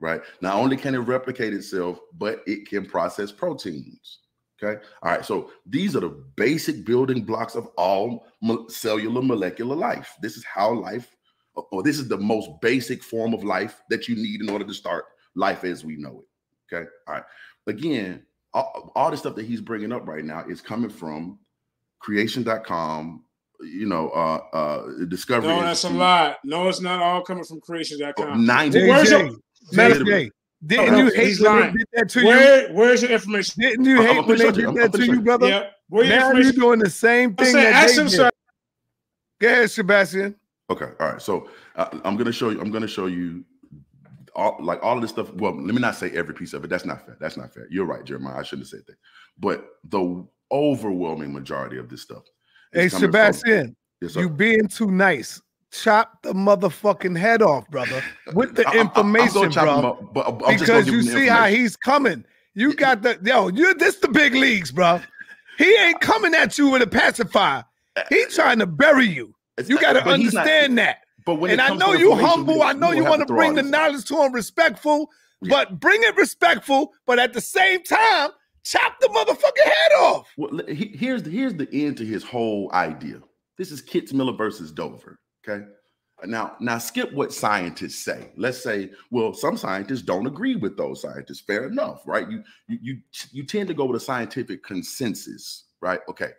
Right. 0.00 0.20
Not 0.40 0.56
only 0.56 0.76
can 0.76 0.94
it 0.94 0.98
replicate 0.98 1.54
itself, 1.54 2.00
but 2.18 2.42
it 2.46 2.68
can 2.68 2.84
process 2.84 3.30
proteins. 3.30 4.18
Okay. 4.62 4.80
All 5.02 5.10
right. 5.10 5.24
So 5.24 5.50
these 5.66 5.96
are 5.96 6.00
the 6.00 6.10
basic 6.36 6.84
building 6.84 7.24
blocks 7.24 7.54
of 7.56 7.66
all 7.76 8.26
cellular 8.68 9.22
molecular 9.22 9.74
life. 9.74 10.14
This 10.22 10.36
is 10.36 10.44
how 10.44 10.72
life, 10.72 11.16
or- 11.54 11.66
or 11.72 11.82
this 11.82 11.98
is 11.98 12.08
the 12.08 12.18
most 12.18 12.48
basic 12.60 13.02
form 13.02 13.34
of 13.34 13.42
life 13.44 13.82
that 13.90 14.08
you 14.08 14.14
need 14.14 14.40
in 14.40 14.48
order 14.50 14.64
to 14.64 14.74
start 14.74 15.04
life 15.34 15.64
as 15.64 15.84
we 15.84 15.96
know 15.96 16.22
it. 16.70 16.74
Okay. 16.76 16.88
All 17.08 17.14
right. 17.14 17.24
Again, 17.66 18.22
all, 18.54 18.92
all 18.94 19.10
the 19.10 19.16
stuff 19.16 19.34
that 19.36 19.46
he's 19.46 19.60
bringing 19.60 19.92
up 19.92 20.06
right 20.06 20.24
now 20.24 20.44
is 20.48 20.60
coming 20.60 20.90
from 20.90 21.38
creation.com, 22.00 23.24
you 23.62 23.86
know, 23.86 24.10
uh, 24.10 24.40
uh, 24.56 25.04
Discovery. 25.08 25.48
No, 25.48 25.60
that's 25.62 25.84
a 25.84 25.86
Institute. 25.88 25.98
lie. 25.98 26.36
No, 26.44 26.68
it's 26.68 26.80
not 26.80 27.00
all 27.00 27.22
coming 27.22 27.44
from 27.44 27.60
creation.com. 27.60 28.28
Oh, 28.28 28.34
90 28.34 28.88
Where's 28.88 29.10
your, 29.10 29.20
JJ, 29.72 30.02
JJ, 30.04 30.30
didn't 30.64 30.92
No, 30.92 30.98
you 30.98 31.10
hate 31.10 31.40
when 31.40 31.58
lying. 31.58 31.72
they 31.72 31.78
did 31.78 31.86
that 31.92 32.08
to 32.10 32.20
you? 32.20 32.74
Where's 32.74 33.02
your 33.02 33.10
information? 33.10 33.60
Didn't 33.62 33.84
you 33.84 34.00
hate 34.02 34.10
I'm 34.18 34.26
when 34.26 34.26
they 34.26 34.34
finna 34.34 34.38
show 34.38 34.46
you. 34.46 34.52
did 34.52 34.64
I'm- 34.66 34.74
that 34.76 34.92
to 34.92 35.06
you, 35.06 35.20
brother? 35.20 35.48
Yeah. 35.48 35.70
Where 35.88 36.04
your 36.04 36.16
Now 36.16 36.32
you're 36.32 36.52
doing 36.52 36.78
the 36.78 36.88
same 36.90 37.34
thing 37.34 37.46
saying, 37.52 37.64
that 37.64 37.84
ask 37.84 37.94
they 37.96 38.00
him, 38.02 38.06
did. 38.08 38.16
sir. 38.16 38.30
Go 39.40 39.48
ahead, 39.48 39.70
Sebastian. 39.70 40.36
Okay, 40.70 40.88
all 41.00 41.12
right. 41.12 41.20
So 41.22 41.48
uh, 41.76 41.88
I'm 42.04 42.16
gonna 42.16 42.32
show 42.32 42.50
you. 42.50 42.60
I'm 42.60 42.70
gonna 42.70 42.86
show 42.88 43.06
you 43.06 43.44
all 44.34 44.56
like 44.60 44.82
all 44.82 44.96
of 44.96 45.02
this 45.02 45.10
stuff. 45.10 45.32
Well, 45.34 45.54
let 45.54 45.74
me 45.74 45.80
not 45.80 45.96
say 45.96 46.10
every 46.12 46.32
piece 46.34 46.52
of 46.54 46.64
it. 46.64 46.70
That's 46.70 46.86
not 46.86 47.04
fair. 47.04 47.16
That's 47.20 47.36
not 47.36 47.52
fair. 47.52 47.66
You're 47.70 47.84
right, 47.84 48.04
Jeremiah. 48.04 48.38
I 48.38 48.42
shouldn't 48.42 48.66
have 48.66 48.70
said 48.70 48.86
that. 48.86 48.96
But 49.38 49.66
the 49.90 50.24
overwhelming 50.50 51.32
majority 51.32 51.76
of 51.78 51.88
this 51.88 52.02
stuff. 52.02 52.22
Hey, 52.72 52.88
coming 52.88 52.90
from- 52.90 53.00
Sebastian, 53.00 53.76
Yes, 54.00 54.12
sir. 54.14 54.20
you 54.20 54.30
being 54.30 54.66
too 54.68 54.90
nice. 54.90 55.42
Chop 55.72 56.20
the 56.22 56.34
motherfucking 56.34 57.16
head 57.18 57.40
off, 57.40 57.68
brother, 57.70 58.02
with 58.34 58.54
the 58.56 58.66
I- 58.68 58.72
I- 58.72 58.80
I'm 58.80 58.88
gonna 58.88 59.18
information, 59.24 59.50
bro. 59.52 59.70
up, 59.72 60.12
but 60.14 60.26
I'm 60.46 60.58
because 60.58 60.86
you 60.86 61.02
see 61.02 61.26
how 61.26 61.46
he's 61.46 61.76
coming. 61.76 62.24
You 62.54 62.74
got 62.74 63.00
the 63.02 63.18
yo. 63.24 63.48
You 63.48 63.72
this 63.74 63.96
the 63.96 64.08
big 64.08 64.34
leagues, 64.34 64.70
bro. 64.70 65.00
He 65.58 65.74
ain't 65.78 66.00
coming 66.00 66.34
at 66.34 66.58
you 66.58 66.68
with 66.68 66.82
a 66.82 66.86
pacifier. 66.86 67.64
He 68.10 68.22
uh, 68.22 68.26
trying 68.30 68.58
to 68.58 68.66
bury 68.66 69.06
you. 69.06 69.34
You 69.66 69.78
got 69.78 69.94
to 69.94 70.00
he's 70.16 70.32
not- 70.34 70.42
understand 70.46 70.78
that. 70.78 70.98
But 71.24 71.36
when 71.36 71.52
and 71.52 71.60
I 71.60 71.74
know 71.74 71.92
you 71.92 72.14
humble. 72.16 72.62
I 72.62 72.72
know 72.72 72.90
you 72.90 73.04
want 73.04 73.26
to 73.26 73.32
bring 73.32 73.54
the 73.54 73.62
knowledge 73.62 74.04
to 74.06 74.16
him 74.22 74.32
respectful, 74.32 75.08
but 75.48 75.78
bring 75.80 76.02
it 76.02 76.16
respectful. 76.16 76.92
But 77.06 77.18
at 77.18 77.32
the 77.32 77.40
same 77.40 77.82
time, 77.84 78.30
chop 78.64 78.98
the 79.00 79.06
motherfucking 79.08 79.64
head 79.64 79.92
off. 80.00 80.28
Well, 80.36 80.60
he- 80.68 80.94
here's 80.98 81.22
the 81.22 81.30
here's 81.30 81.54
the 81.54 81.68
end 81.72 81.96
to 81.98 82.04
his 82.04 82.24
whole 82.24 82.70
idea. 82.74 83.20
This 83.56 83.70
is 83.70 83.80
Kitzmiller 83.82 84.36
versus 84.36 84.72
Dover. 84.72 85.18
Okay. 85.46 85.64
Now, 86.24 86.56
now 86.60 86.78
skip 86.78 87.12
what 87.12 87.32
scientists 87.32 88.04
say. 88.04 88.30
Let's 88.36 88.62
say, 88.62 88.90
well, 89.10 89.34
some 89.34 89.56
scientists 89.56 90.02
don't 90.02 90.26
agree 90.26 90.56
with 90.56 90.76
those 90.76 91.02
scientists. 91.02 91.40
Fair 91.40 91.66
enough, 91.66 92.02
right? 92.06 92.30
You 92.30 92.44
you 92.68 92.78
you 92.80 92.98
you 93.32 93.44
tend 93.44 93.68
to 93.68 93.74
go 93.74 93.86
with 93.86 94.00
a 94.00 94.04
scientific 94.04 94.62
consensus, 94.62 95.64
right? 95.80 96.00
Okay. 96.08 96.30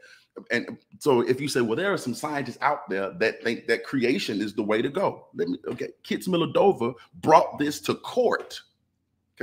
And 0.51 0.77
so 0.99 1.21
if 1.21 1.39
you 1.39 1.47
say, 1.47 1.61
well, 1.61 1.75
there 1.75 1.93
are 1.93 1.97
some 1.97 2.15
scientists 2.15 2.57
out 2.61 2.89
there 2.89 3.11
that 3.19 3.43
think 3.43 3.67
that 3.67 3.83
creation 3.83 4.41
is 4.41 4.53
the 4.53 4.63
way 4.63 4.81
to 4.81 4.89
go. 4.89 5.27
Let 5.35 5.49
me 5.49 5.57
okay. 5.67 5.89
Kits 6.03 6.27
Dover 6.53 6.93
brought 7.15 7.59
this 7.59 7.79
to 7.81 7.95
court. 7.95 8.59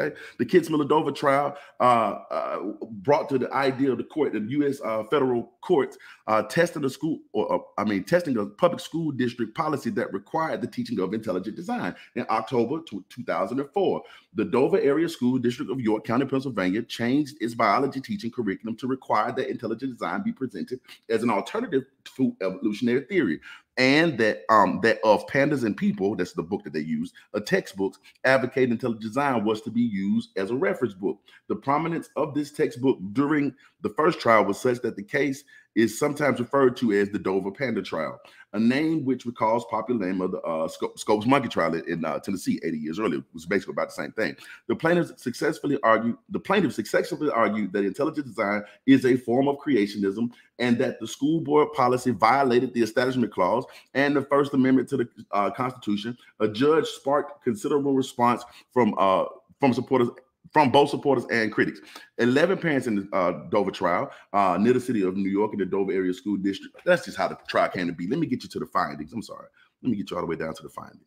Okay, 0.01 0.17
the 0.39 0.47
Kitzmiller 0.47 0.89
Dover 0.89 1.13
trial 1.13 1.57
uh, 1.79 1.83
uh, 2.31 2.59
brought 2.91 3.29
to 3.29 3.39
the 3.39 3.53
idea 3.53 3.93
of 3.93 3.99
the 3.99 4.05
court, 4.05 4.33
the 4.33 4.41
U.S. 4.41 4.81
Uh, 4.83 5.05
federal 5.05 5.53
courts, 5.61 5.99
uh, 6.27 6.43
testing 6.43 6.85
a 6.85 6.91
school, 6.91 7.19
or 7.33 7.55
uh, 7.55 7.59
I 7.79 7.85
mean, 7.85 8.05
testing 8.05 8.37
a 8.39 8.47
public 8.47 8.81
school 8.81 9.11
district 9.13 9.55
policy 9.57 9.91
that 9.91 10.13
required 10.13 10.63
the 10.63 10.67
teaching 10.67 11.01
of 11.01 11.13
intelligent 11.13 11.57
design 11.57 11.95
in 12.15 12.27
October 12.31 12.81
tw- 12.81 13.09
2004. 13.11 14.03
The 14.35 14.45
Dover 14.45 14.81
Area 14.81 15.09
School 15.09 15.39
District 15.39 15.71
of 15.71 15.81
York 15.81 16.05
County, 16.05 16.25
Pennsylvania, 16.25 16.83
changed 16.83 17.37
its 17.41 17.55
biology 17.55 18.01
teaching 18.01 18.31
curriculum 18.31 18.77
to 18.77 18.87
require 18.87 19.33
that 19.33 19.51
intelligent 19.51 19.93
design 19.93 20.23
be 20.23 20.33
presented 20.33 20.81
as 21.09 21.23
an 21.23 21.31
alternative 21.31 21.85
to 22.17 22.37
evolutionary 22.41 23.03
theory 23.03 23.41
and 23.81 24.19
that 24.19 24.43
um 24.51 24.79
that 24.83 24.99
of 25.03 25.27
pandas 25.27 25.65
and 25.65 25.75
people 25.75 26.15
that's 26.15 26.35
the 26.35 26.43
book 26.43 26.63
that 26.63 26.75
they 26.75 26.81
use 26.81 27.15
a 27.33 27.41
textbook 27.41 27.95
advocating 28.25 28.73
intelligent 28.73 29.03
design 29.03 29.43
was 29.43 29.63
to 29.63 29.71
be 29.71 29.81
used 29.81 30.31
as 30.37 30.51
a 30.51 30.55
reference 30.55 30.93
book. 30.93 31.19
The 31.49 31.57
prominence 31.57 32.11
of 32.17 32.35
this 32.35 32.53
textbook 32.53 32.99
during 33.13 33.55
the 33.81 33.89
first 33.91 34.21
trial 34.21 34.45
was 34.45 34.61
such 34.61 34.81
that 34.83 34.97
the 34.97 35.03
case 35.03 35.45
is 35.77 35.99
sometimes 35.99 36.41
referred 36.41 36.77
to 36.77 36.93
as 36.93 37.11
the 37.11 37.19
dover 37.19 37.51
panda 37.51 37.83
trial 37.83 38.21
a 38.53 38.59
name 38.59 39.05
which 39.05 39.27
recalls 39.27 39.65
popular 39.71 40.07
name 40.07 40.21
of 40.21 40.33
the 40.33 40.41
uh, 40.41 40.69
Scopes 40.69 41.27
monkey 41.27 41.49
trial 41.49 41.75
in, 41.75 42.05
uh, 42.05 42.19
Tennessee 42.19 42.59
80 42.63 42.79
years 42.79 42.99
earlier. 42.99 43.19
It 43.19 43.25
was 43.33 43.47
basically 43.47 43.73
about 43.73 43.89
the 43.89 43.95
same 43.95 44.13
thing. 44.13 44.37
The 44.67 44.75
plaintiffs 44.75 45.23
successfully 45.23 45.79
argued 45.83 46.17
the 46.31 46.41
plaintiffs 46.41 46.77
successfully 46.77 47.31
argued 47.31 47.73
that 47.73 47.85
intelligent 47.85 48.27
design 48.27 48.63
is 48.87 49.05
a 49.05 49.17
form 49.17 49.49
of 49.49 49.59
creationism 49.59 50.31
and 50.59 50.79
that 50.79 50.99
the 51.01 51.07
school 51.07 51.41
board 51.41 51.73
policy 51.75 52.11
violated 52.11 52.75
the 52.75 52.83
Establishment 52.83 53.33
Clause 53.33 53.65
and 53.95 54.17
the 54.17 54.23
First 54.23 54.53
Amendment 54.53 54.89
to 54.89 54.97
the 54.99 55.09
uh, 55.31 55.51
Constitution. 55.51 56.17
A 56.41 56.49
judge 56.49 56.87
sparked 56.87 57.45
considerable 57.45 57.95
response 57.95 58.43
from 58.73 58.95
uh, 58.99 59.27
from 59.61 59.75
supporters 59.75 60.09
from 60.53 60.71
both 60.71 60.91
supporters 60.91 61.25
and 61.31 61.53
critics. 61.53 61.81
11 62.19 62.59
parents 62.59 62.87
in 62.87 62.97
the 62.97 63.17
uh, 63.17 63.49
Dover 63.51 63.71
trial, 63.71 64.11
uh, 64.33 64.59
near 64.61 64.73
the 64.73 64.81
city 64.81 65.03
of 65.03 65.17
New 65.17 65.31
York 65.31 65.53
in 65.53 65.59
the 65.59 65.67
Dover 65.67 65.93
area 65.93 66.13
school 66.13 66.37
district. 66.37 66.77
That's 66.85 67.05
just 67.05 67.17
how 67.17 67.29
the 67.29 67.39
trial 67.49 67.69
came 67.69 67.87
to 67.87 67.93
be. 67.93 68.09
Let 68.09 68.19
me 68.19 68.27
get 68.27 68.43
you 68.43 68.49
to 68.51 68.59
the 68.59 68.67
findings. 68.67 69.13
I'm 69.13 69.23
sorry. 69.23 69.47
Let 69.83 69.91
me 69.91 69.97
get 69.97 70.11
you 70.11 70.17
all 70.17 70.23
the 70.23 70.29
way 70.29 70.37
down 70.37 70.55
to 70.55 70.63
the 70.63 70.69
findings. 70.69 71.05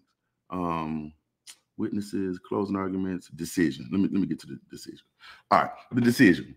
Um, 0.49 1.13
witnesses, 1.77 2.39
closing 2.39 2.75
arguments, 2.75 3.27
decision. 3.29 3.89
Let 3.91 4.01
me 4.01 4.09
let 4.11 4.21
me 4.21 4.27
get 4.27 4.39
to 4.41 4.47
the 4.47 4.59
decision. 4.69 5.05
All 5.51 5.61
right, 5.61 5.71
the 5.91 6.01
decision. 6.01 6.55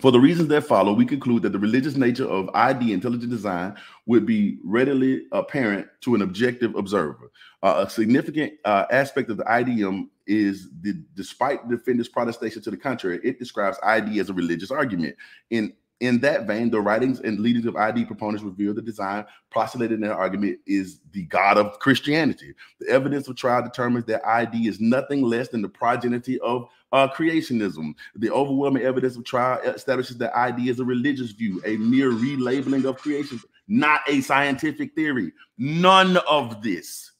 For 0.00 0.12
the 0.12 0.20
reasons 0.20 0.48
that 0.48 0.64
follow, 0.64 0.92
we 0.92 1.04
conclude 1.04 1.42
that 1.42 1.50
the 1.50 1.58
religious 1.58 1.96
nature 1.96 2.26
of 2.26 2.50
ID 2.54 2.92
intelligent 2.92 3.30
design 3.30 3.76
would 4.06 4.26
be 4.26 4.58
readily 4.64 5.26
apparent 5.32 5.88
to 6.02 6.14
an 6.14 6.22
objective 6.22 6.74
observer. 6.76 7.30
Uh, 7.62 7.84
a 7.86 7.90
significant 7.90 8.52
uh, 8.64 8.86
aspect 8.90 9.30
of 9.30 9.38
the 9.38 9.44
IDM 9.44 10.08
is 10.28 10.68
the 10.82 11.02
despite 11.14 11.68
the 11.68 11.76
defendant's 11.76 12.08
protestation 12.08 12.62
to 12.62 12.70
the 12.70 12.76
contrary, 12.76 13.18
it 13.24 13.38
describes 13.38 13.78
ID 13.82 14.20
as 14.20 14.30
a 14.30 14.34
religious 14.34 14.70
argument. 14.70 15.16
In 15.50 15.72
in 16.00 16.20
that 16.20 16.46
vein, 16.46 16.70
the 16.70 16.80
writings 16.80 17.18
and 17.20 17.40
leadings 17.40 17.66
of 17.66 17.74
ID 17.74 18.04
proponents 18.04 18.44
reveal 18.44 18.72
the 18.72 18.80
design 18.80 19.24
postulated 19.50 19.96
in 19.96 20.00
their 20.02 20.14
argument 20.14 20.60
is 20.64 21.00
the 21.10 21.24
God 21.24 21.58
of 21.58 21.78
Christianity. 21.80 22.54
The 22.78 22.88
evidence 22.88 23.26
of 23.26 23.34
trial 23.34 23.62
determines 23.62 24.04
that 24.04 24.24
ID 24.24 24.68
is 24.68 24.80
nothing 24.80 25.22
less 25.22 25.48
than 25.48 25.60
the 25.60 25.68
progeny 25.68 26.38
of 26.38 26.68
uh, 26.92 27.08
creationism. 27.08 27.94
The 28.14 28.30
overwhelming 28.30 28.84
evidence 28.84 29.16
of 29.16 29.24
trial 29.24 29.60
establishes 29.62 30.18
that 30.18 30.36
ID 30.36 30.68
is 30.68 30.78
a 30.78 30.84
religious 30.84 31.32
view, 31.32 31.60
a 31.64 31.76
mere 31.78 32.12
relabeling 32.12 32.84
of 32.84 32.98
creation, 32.98 33.40
not 33.66 34.02
a 34.06 34.20
scientific 34.20 34.94
theory. 34.94 35.32
None 35.58 36.16
of 36.28 36.62
this, 36.62 37.10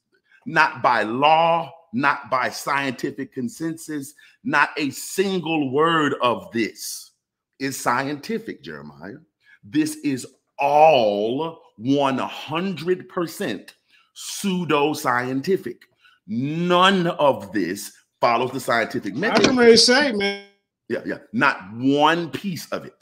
not 0.47 0.83
by 0.83 1.03
law, 1.03 1.73
not 1.93 2.31
by 2.31 2.51
scientific 2.51 3.32
consensus, 3.32 4.15
not 4.44 4.70
a 4.77 4.90
single 4.90 5.70
word 5.73 6.15
of 6.23 6.51
this 6.52 7.12
is 7.59 7.78
scientific, 7.78 8.62
Jeremiah. 8.62 9.16
This 9.65 9.97
is 9.97 10.27
all 10.59 11.60
100% 11.81 13.70
pseudo-scientific. 14.15 15.82
None 16.27 17.06
of 17.06 17.52
this 17.52 17.93
follows 18.20 18.52
the 18.52 18.60
scientific 18.60 19.15
method. 19.15 19.44
I 19.44 19.48
can 19.48 19.56
really 19.56 19.77
say, 19.77 20.12
man. 20.12 20.44
Yeah, 20.89 21.01
yeah. 21.05 21.19
Not 21.32 21.59
one 21.74 22.31
piece 22.31 22.66
of 22.73 22.85
it. 22.85 22.94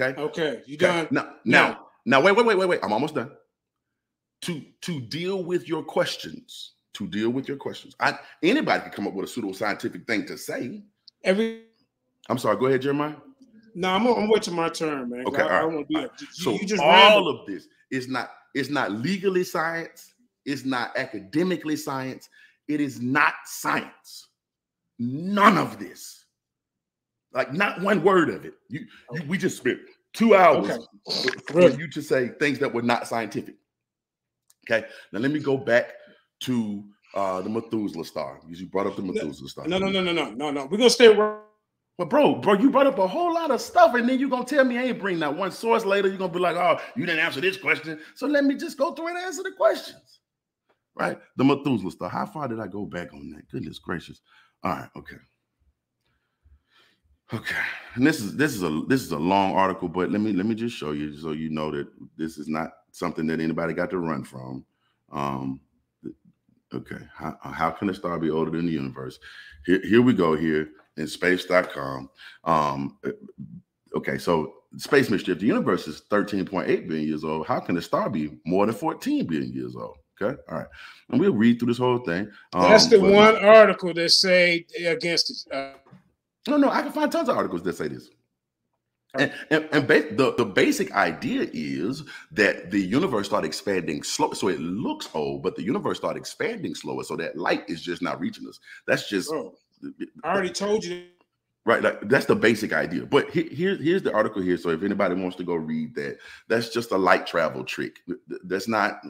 Okay. 0.00 0.20
Okay, 0.20 0.62
you 0.66 0.74
Okay. 0.74 0.86
done? 0.86 1.08
Now, 1.10 1.34
now, 1.44 1.86
now, 2.04 2.20
wait, 2.20 2.36
wait, 2.36 2.46
wait, 2.46 2.58
wait, 2.58 2.68
wait. 2.68 2.80
I'm 2.82 2.92
almost 2.92 3.14
done. 3.14 3.30
to 4.42 4.60
to 4.82 5.00
deal 5.00 5.42
with 5.42 5.66
your 5.68 5.82
questions. 5.82 6.73
To 6.94 7.08
deal 7.08 7.30
with 7.30 7.48
your 7.48 7.56
questions. 7.56 7.94
I 7.98 8.16
anybody 8.42 8.82
can 8.82 8.92
come 8.92 9.06
up 9.08 9.14
with 9.14 9.28
a 9.28 9.40
pseudoscientific 9.40 10.06
thing 10.06 10.26
to 10.26 10.38
say. 10.38 10.82
Every 11.24 11.64
I'm 12.28 12.38
sorry, 12.38 12.56
go 12.56 12.66
ahead, 12.66 12.82
Jeremiah. 12.82 13.16
no, 13.74 13.88
I'm, 13.90 14.06
I'm 14.06 14.28
waiting 14.28 14.54
my 14.54 14.68
turn, 14.68 15.10
man. 15.10 15.26
Okay, 15.26 15.42
I, 15.42 15.46
I 15.46 15.62
all 15.62 15.62
don't 15.70 15.74
want 15.74 15.88
to 15.88 15.92
be 15.94 15.96
right, 15.96 16.04
up. 16.06 16.12
You, 16.20 16.26
So 16.30 16.52
you 16.52 16.64
just 16.66 16.82
all 16.82 16.90
rambled. 16.90 17.40
of 17.40 17.46
this 17.46 17.66
is 17.90 18.06
not 18.08 18.30
it's 18.54 18.70
not 18.70 18.92
legally 18.92 19.42
science, 19.42 20.14
it's 20.46 20.64
not 20.64 20.96
academically 20.96 21.74
science, 21.76 22.28
it 22.68 22.80
is 22.80 23.00
not 23.00 23.34
science. 23.44 24.28
None 25.00 25.58
of 25.58 25.80
this. 25.80 26.26
Like 27.32 27.52
not 27.52 27.80
one 27.82 28.04
word 28.04 28.30
of 28.30 28.44
it. 28.44 28.54
You, 28.68 28.86
you 29.14 29.22
we 29.26 29.36
just 29.36 29.56
spent 29.56 29.80
two 30.12 30.36
hours 30.36 30.70
Okay. 30.70 30.78
for- 31.04 31.40
for 31.48 31.54
Really? 31.54 31.76
you 31.76 31.90
to 31.90 32.00
say 32.00 32.28
things 32.38 32.60
that 32.60 32.72
were 32.72 32.82
not 32.82 33.08
scientific. 33.08 33.56
Okay, 34.70 34.86
now 35.12 35.18
let 35.18 35.30
me 35.32 35.40
go 35.40 35.56
back 35.58 35.92
to 36.44 36.84
uh 37.14 37.40
the 37.42 37.48
Methuselah 37.48 38.04
star 38.04 38.40
because 38.42 38.60
you 38.60 38.66
brought 38.66 38.86
up 38.86 38.96
the 38.96 39.02
Methuselah 39.02 39.48
star. 39.48 39.66
No, 39.66 39.78
no, 39.78 39.88
no, 39.88 40.02
no, 40.02 40.12
no, 40.12 40.30
no, 40.30 40.50
no. 40.50 40.66
We're 40.66 40.78
gonna 40.78 40.90
stay 40.90 41.08
right. 41.08 41.40
But 41.96 42.10
bro, 42.10 42.34
bro, 42.36 42.54
you 42.54 42.70
brought 42.70 42.88
up 42.88 42.98
a 42.98 43.06
whole 43.06 43.32
lot 43.32 43.52
of 43.52 43.60
stuff, 43.60 43.94
and 43.94 44.08
then 44.08 44.18
you're 44.18 44.28
gonna 44.28 44.44
tell 44.44 44.64
me 44.64 44.78
I 44.78 44.84
ain't 44.84 44.98
bring 44.98 45.20
that 45.20 45.36
one 45.36 45.52
source 45.52 45.84
later. 45.84 46.08
You're 46.08 46.18
gonna 46.18 46.32
be 46.32 46.40
like, 46.40 46.56
oh, 46.56 46.80
you 46.96 47.06
didn't 47.06 47.24
answer 47.24 47.40
this 47.40 47.56
question. 47.56 48.00
So 48.16 48.26
let 48.26 48.44
me 48.44 48.56
just 48.56 48.76
go 48.76 48.92
through 48.92 49.08
and 49.08 49.18
answer 49.18 49.44
the 49.44 49.52
questions. 49.52 50.20
Right? 50.96 51.18
The 51.36 51.44
Methuselah 51.44 51.92
star. 51.92 52.08
How 52.08 52.26
far 52.26 52.48
did 52.48 52.58
I 52.58 52.66
go 52.66 52.84
back 52.84 53.12
on 53.12 53.30
that? 53.30 53.48
Goodness 53.50 53.78
gracious. 53.78 54.20
All 54.64 54.72
right, 54.72 54.88
okay. 54.96 55.16
Okay. 57.32 57.54
And 57.94 58.06
this 58.06 58.20
is 58.20 58.36
this 58.36 58.54
is 58.54 58.62
a 58.62 58.82
this 58.88 59.02
is 59.02 59.12
a 59.12 59.18
long 59.18 59.54
article, 59.54 59.88
but 59.88 60.10
let 60.10 60.20
me 60.20 60.32
let 60.32 60.46
me 60.46 60.54
just 60.54 60.76
show 60.76 60.92
you 60.92 61.16
so 61.16 61.32
you 61.32 61.48
know 61.48 61.70
that 61.70 61.86
this 62.16 62.38
is 62.38 62.48
not 62.48 62.70
something 62.90 63.26
that 63.28 63.40
anybody 63.40 63.72
got 63.72 63.90
to 63.90 63.98
run 63.98 64.24
from. 64.24 64.64
Um 65.12 65.60
okay. 66.74 66.98
How, 67.14 67.36
how 67.42 67.70
can 67.70 67.88
a 67.90 67.94
star 67.94 68.18
be 68.18 68.30
older 68.30 68.50
than 68.50 68.66
the 68.66 68.72
universe? 68.72 69.18
Here, 69.66 69.80
here 69.84 70.02
we 70.02 70.12
go 70.12 70.36
here 70.36 70.68
in 70.96 71.06
space.com. 71.06 72.10
Um, 72.44 72.98
okay, 73.96 74.18
so 74.18 74.54
space 74.76 75.10
mischief, 75.10 75.38
the 75.38 75.46
universe 75.46 75.86
is 75.88 76.02
13.8 76.10 76.86
billion 76.88 77.06
years 77.08 77.24
old. 77.24 77.46
How 77.46 77.60
can 77.60 77.76
a 77.76 77.82
star 77.82 78.10
be 78.10 78.38
more 78.44 78.66
than 78.66 78.74
14 78.74 79.26
billion 79.26 79.52
years 79.52 79.76
old? 79.76 79.96
Okay, 80.20 80.40
all 80.48 80.58
right. 80.58 80.66
And 81.10 81.20
we'll 81.20 81.32
read 81.34 81.58
through 81.58 81.68
this 81.68 81.78
whole 81.78 81.98
thing. 81.98 82.30
That's 82.52 82.84
Um, 82.84 82.90
the 82.90 83.00
one 83.00 83.36
article 83.36 83.92
that 83.94 84.10
say 84.10 84.64
against 84.86 85.30
it. 85.30 85.52
Uh, 85.52 85.72
No, 86.46 86.56
no, 86.56 86.68
I 86.70 86.82
can 86.82 86.92
find 86.92 87.10
tons 87.10 87.28
of 87.28 87.36
articles 87.36 87.62
that 87.62 87.76
say 87.76 87.88
this. 87.88 88.10
And, 89.18 89.32
and, 89.50 89.68
and 89.72 89.86
ba- 89.88 90.14
the, 90.14 90.34
the 90.36 90.44
basic 90.44 90.92
idea 90.92 91.48
is 91.52 92.02
that 92.32 92.70
the 92.70 92.80
universe 92.80 93.26
started 93.26 93.46
expanding 93.48 94.02
slow, 94.02 94.32
so 94.32 94.48
it 94.48 94.60
looks 94.60 95.08
old, 95.14 95.42
but 95.42 95.56
the 95.56 95.62
universe 95.62 95.98
started 95.98 96.18
expanding 96.20 96.74
slower, 96.74 97.04
so 97.04 97.16
that 97.16 97.36
light 97.36 97.64
is 97.68 97.82
just 97.82 98.02
not 98.02 98.20
reaching 98.20 98.48
us. 98.48 98.60
That's 98.86 99.08
just 99.08 99.30
oh, 99.32 99.54
I 100.24 100.32
already 100.34 100.50
told 100.50 100.84
you. 100.84 101.04
right. 101.66 101.82
Like 101.82 102.08
that's 102.08 102.26
the 102.26 102.36
basic 102.36 102.72
idea. 102.72 103.06
But 103.06 103.30
he- 103.30 103.48
here, 103.50 103.76
here's 103.76 104.02
the 104.02 104.12
article 104.14 104.42
here. 104.42 104.56
So 104.58 104.70
if 104.70 104.82
anybody 104.82 105.14
wants 105.14 105.36
to 105.36 105.44
go 105.44 105.54
read 105.54 105.94
that, 105.96 106.18
that's 106.48 106.70
just 106.70 106.90
a 106.92 106.98
light 106.98 107.26
travel 107.26 107.64
trick. 107.64 108.00
Th- 108.06 108.18
th- 108.28 108.40
That's 108.44 108.68
not 108.68 109.00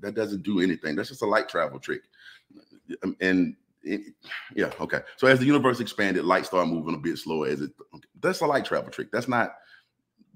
that 0.00 0.14
doesn't 0.14 0.42
do 0.42 0.60
anything. 0.60 0.96
That's 0.96 1.10
just 1.10 1.22
a 1.22 1.26
light 1.26 1.48
travel 1.48 1.78
trick. 1.78 2.02
And 3.20 3.56
it, 3.84 4.14
yeah, 4.54 4.70
okay. 4.80 5.00
So 5.16 5.26
as 5.26 5.38
the 5.38 5.46
universe 5.46 5.80
expanded, 5.80 6.24
light 6.24 6.46
started 6.46 6.72
moving 6.72 6.94
a 6.94 6.98
bit 6.98 7.18
slower. 7.18 7.48
As 7.48 7.60
it, 7.60 7.70
that's 8.20 8.40
a 8.40 8.46
light 8.46 8.64
travel 8.64 8.90
trick. 8.90 9.10
That's 9.12 9.28
not. 9.28 9.54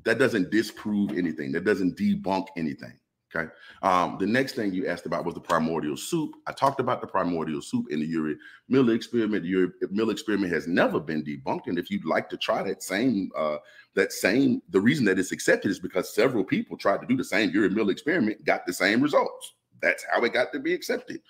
That 0.04 0.18
doesn't 0.18 0.50
disprove 0.50 1.12
anything. 1.12 1.50
That 1.52 1.64
doesn't 1.64 1.98
debunk 1.98 2.46
anything. 2.56 2.98
Okay. 3.34 3.50
Um, 3.82 4.16
the 4.18 4.26
next 4.26 4.54
thing 4.54 4.72
you 4.72 4.86
asked 4.86 5.06
about 5.06 5.24
was 5.24 5.34
the 5.34 5.40
primordial 5.40 5.96
soup. 5.96 6.34
I 6.46 6.52
talked 6.52 6.80
about 6.80 7.00
the 7.00 7.06
primordial 7.06 7.60
soup 7.60 7.86
in 7.90 8.00
the 8.00 8.14
Urey 8.14 8.36
Miller 8.68 8.94
experiment. 8.94 9.42
The 9.42 9.52
Urey 9.52 9.72
Miller 9.90 10.12
experiment 10.12 10.52
has 10.52 10.66
never 10.66 11.00
been 11.00 11.24
debunked. 11.24 11.66
And 11.66 11.78
if 11.78 11.90
you'd 11.90 12.04
like 12.04 12.28
to 12.30 12.36
try 12.36 12.62
that 12.62 12.82
same, 12.82 13.30
uh, 13.36 13.56
that 13.94 14.12
same, 14.12 14.62
the 14.70 14.80
reason 14.80 15.04
that 15.06 15.18
it's 15.18 15.32
accepted 15.32 15.70
is 15.70 15.80
because 15.80 16.14
several 16.14 16.44
people 16.44 16.76
tried 16.76 17.00
to 17.00 17.06
do 17.06 17.16
the 17.16 17.24
same 17.24 17.50
Urey 17.50 17.72
Miller 17.72 17.90
experiment, 17.92 18.44
got 18.44 18.64
the 18.64 18.72
same 18.72 19.00
results. 19.00 19.54
That's 19.82 20.04
how 20.10 20.24
it 20.24 20.32
got 20.32 20.52
to 20.52 20.60
be 20.60 20.72
accepted. 20.72 21.20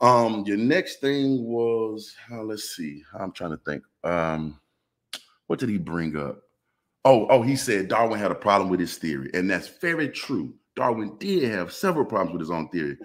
Um, 0.00 0.44
your 0.46 0.56
next 0.56 1.00
thing 1.00 1.44
was 1.44 2.14
uh, 2.32 2.42
let's 2.42 2.76
see. 2.76 3.02
I'm 3.18 3.32
trying 3.32 3.50
to 3.50 3.60
think. 3.66 3.82
Um, 4.02 4.58
what 5.46 5.58
did 5.58 5.68
he 5.68 5.78
bring 5.78 6.16
up? 6.16 6.42
Oh, 7.04 7.26
oh, 7.28 7.42
he 7.42 7.56
said 7.56 7.88
Darwin 7.88 8.18
had 8.18 8.30
a 8.30 8.36
problem 8.36 8.70
with 8.70 8.80
his 8.80 8.96
theory, 8.96 9.30
and 9.34 9.50
that's 9.50 9.68
very 9.68 10.08
true. 10.08 10.54
Darwin 10.76 11.16
did 11.18 11.50
have 11.50 11.72
several 11.72 12.04
problems 12.04 12.32
with 12.32 12.40
his 12.40 12.50
own 12.50 12.68
theory, 12.68 12.96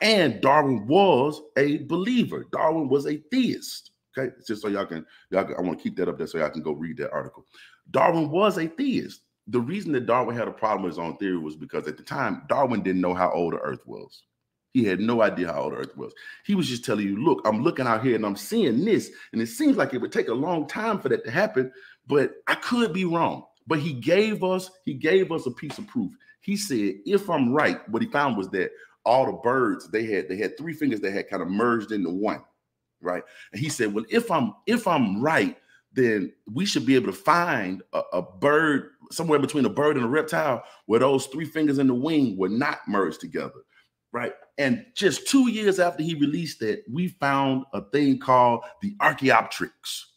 and 0.00 0.40
Darwin 0.40 0.86
was 0.86 1.40
a 1.56 1.78
believer. 1.84 2.46
Darwin 2.52 2.88
was 2.88 3.06
a 3.06 3.16
theist. 3.30 3.92
Okay, 4.16 4.32
just 4.46 4.62
so 4.62 4.68
y'all 4.68 4.86
can, 4.86 5.04
y'all 5.30 5.44
can, 5.44 5.56
I 5.56 5.60
want 5.60 5.78
to 5.78 5.82
keep 5.82 5.96
that 5.96 6.08
up 6.08 6.18
there 6.18 6.26
so 6.26 6.38
y'all 6.38 6.50
can 6.50 6.62
go 6.62 6.72
read 6.72 6.98
that 6.98 7.10
article. 7.10 7.46
Darwin 7.90 8.30
was 8.30 8.58
a 8.58 8.68
theist. 8.68 9.22
The 9.48 9.60
reason 9.60 9.92
that 9.92 10.06
Darwin 10.06 10.36
had 10.36 10.48
a 10.48 10.52
problem 10.52 10.82
with 10.82 10.92
his 10.92 10.98
own 10.98 11.16
theory 11.16 11.38
was 11.38 11.56
because 11.56 11.88
at 11.88 11.96
the 11.96 12.02
time 12.02 12.42
Darwin 12.48 12.82
didn't 12.82 13.00
know 13.00 13.14
how 13.14 13.30
old 13.32 13.54
the 13.54 13.58
Earth 13.58 13.86
was. 13.86 14.22
He 14.74 14.84
had 14.84 14.98
no 14.98 15.22
idea 15.22 15.52
how 15.52 15.62
old 15.62 15.74
Earth 15.74 15.96
was. 15.96 16.12
He 16.44 16.56
was 16.56 16.68
just 16.68 16.84
telling 16.84 17.06
you, 17.06 17.16
look, 17.24 17.40
I'm 17.44 17.62
looking 17.62 17.86
out 17.86 18.04
here 18.04 18.16
and 18.16 18.26
I'm 18.26 18.34
seeing 18.34 18.84
this, 18.84 19.08
and 19.32 19.40
it 19.40 19.46
seems 19.46 19.76
like 19.76 19.94
it 19.94 20.00
would 20.00 20.10
take 20.10 20.26
a 20.26 20.34
long 20.34 20.66
time 20.66 20.98
for 20.98 21.08
that 21.10 21.24
to 21.24 21.30
happen, 21.30 21.72
but 22.08 22.32
I 22.48 22.56
could 22.56 22.92
be 22.92 23.04
wrong. 23.04 23.44
But 23.68 23.78
he 23.78 23.92
gave 23.92 24.42
us, 24.42 24.68
he 24.84 24.92
gave 24.92 25.30
us 25.30 25.46
a 25.46 25.52
piece 25.52 25.78
of 25.78 25.86
proof. 25.86 26.12
He 26.40 26.56
said, 26.56 26.96
if 27.06 27.30
I'm 27.30 27.52
right, 27.52 27.88
what 27.88 28.02
he 28.02 28.08
found 28.08 28.36
was 28.36 28.50
that 28.50 28.72
all 29.04 29.26
the 29.26 29.32
birds 29.32 29.88
they 29.90 30.06
had, 30.06 30.28
they 30.28 30.36
had 30.36 30.58
three 30.58 30.72
fingers 30.72 31.00
that 31.00 31.12
had 31.12 31.30
kind 31.30 31.40
of 31.40 31.48
merged 31.48 31.92
into 31.92 32.10
one, 32.10 32.42
right? 33.00 33.22
And 33.52 33.60
he 33.60 33.68
said, 33.68 33.94
well, 33.94 34.04
if 34.10 34.28
I'm 34.28 34.54
if 34.66 34.88
I'm 34.88 35.22
right, 35.22 35.56
then 35.92 36.32
we 36.52 36.66
should 36.66 36.84
be 36.84 36.96
able 36.96 37.06
to 37.06 37.18
find 37.18 37.80
a, 37.92 38.00
a 38.14 38.22
bird 38.22 38.90
somewhere 39.12 39.38
between 39.38 39.66
a 39.66 39.70
bird 39.70 39.96
and 39.96 40.04
a 40.04 40.08
reptile 40.08 40.64
where 40.86 41.00
those 41.00 41.26
three 41.26 41.44
fingers 41.44 41.78
in 41.78 41.86
the 41.86 41.94
wing 41.94 42.36
were 42.36 42.48
not 42.48 42.80
merged 42.88 43.20
together 43.20 43.60
right? 44.14 44.32
And 44.58 44.86
just 44.94 45.26
two 45.26 45.50
years 45.50 45.80
after 45.80 46.02
he 46.02 46.14
released 46.14 46.60
that, 46.60 46.84
we 46.90 47.08
found 47.08 47.64
a 47.72 47.80
thing 47.80 48.18
called 48.18 48.62
the 48.82 48.94
Archaeopteryx, 49.00 50.12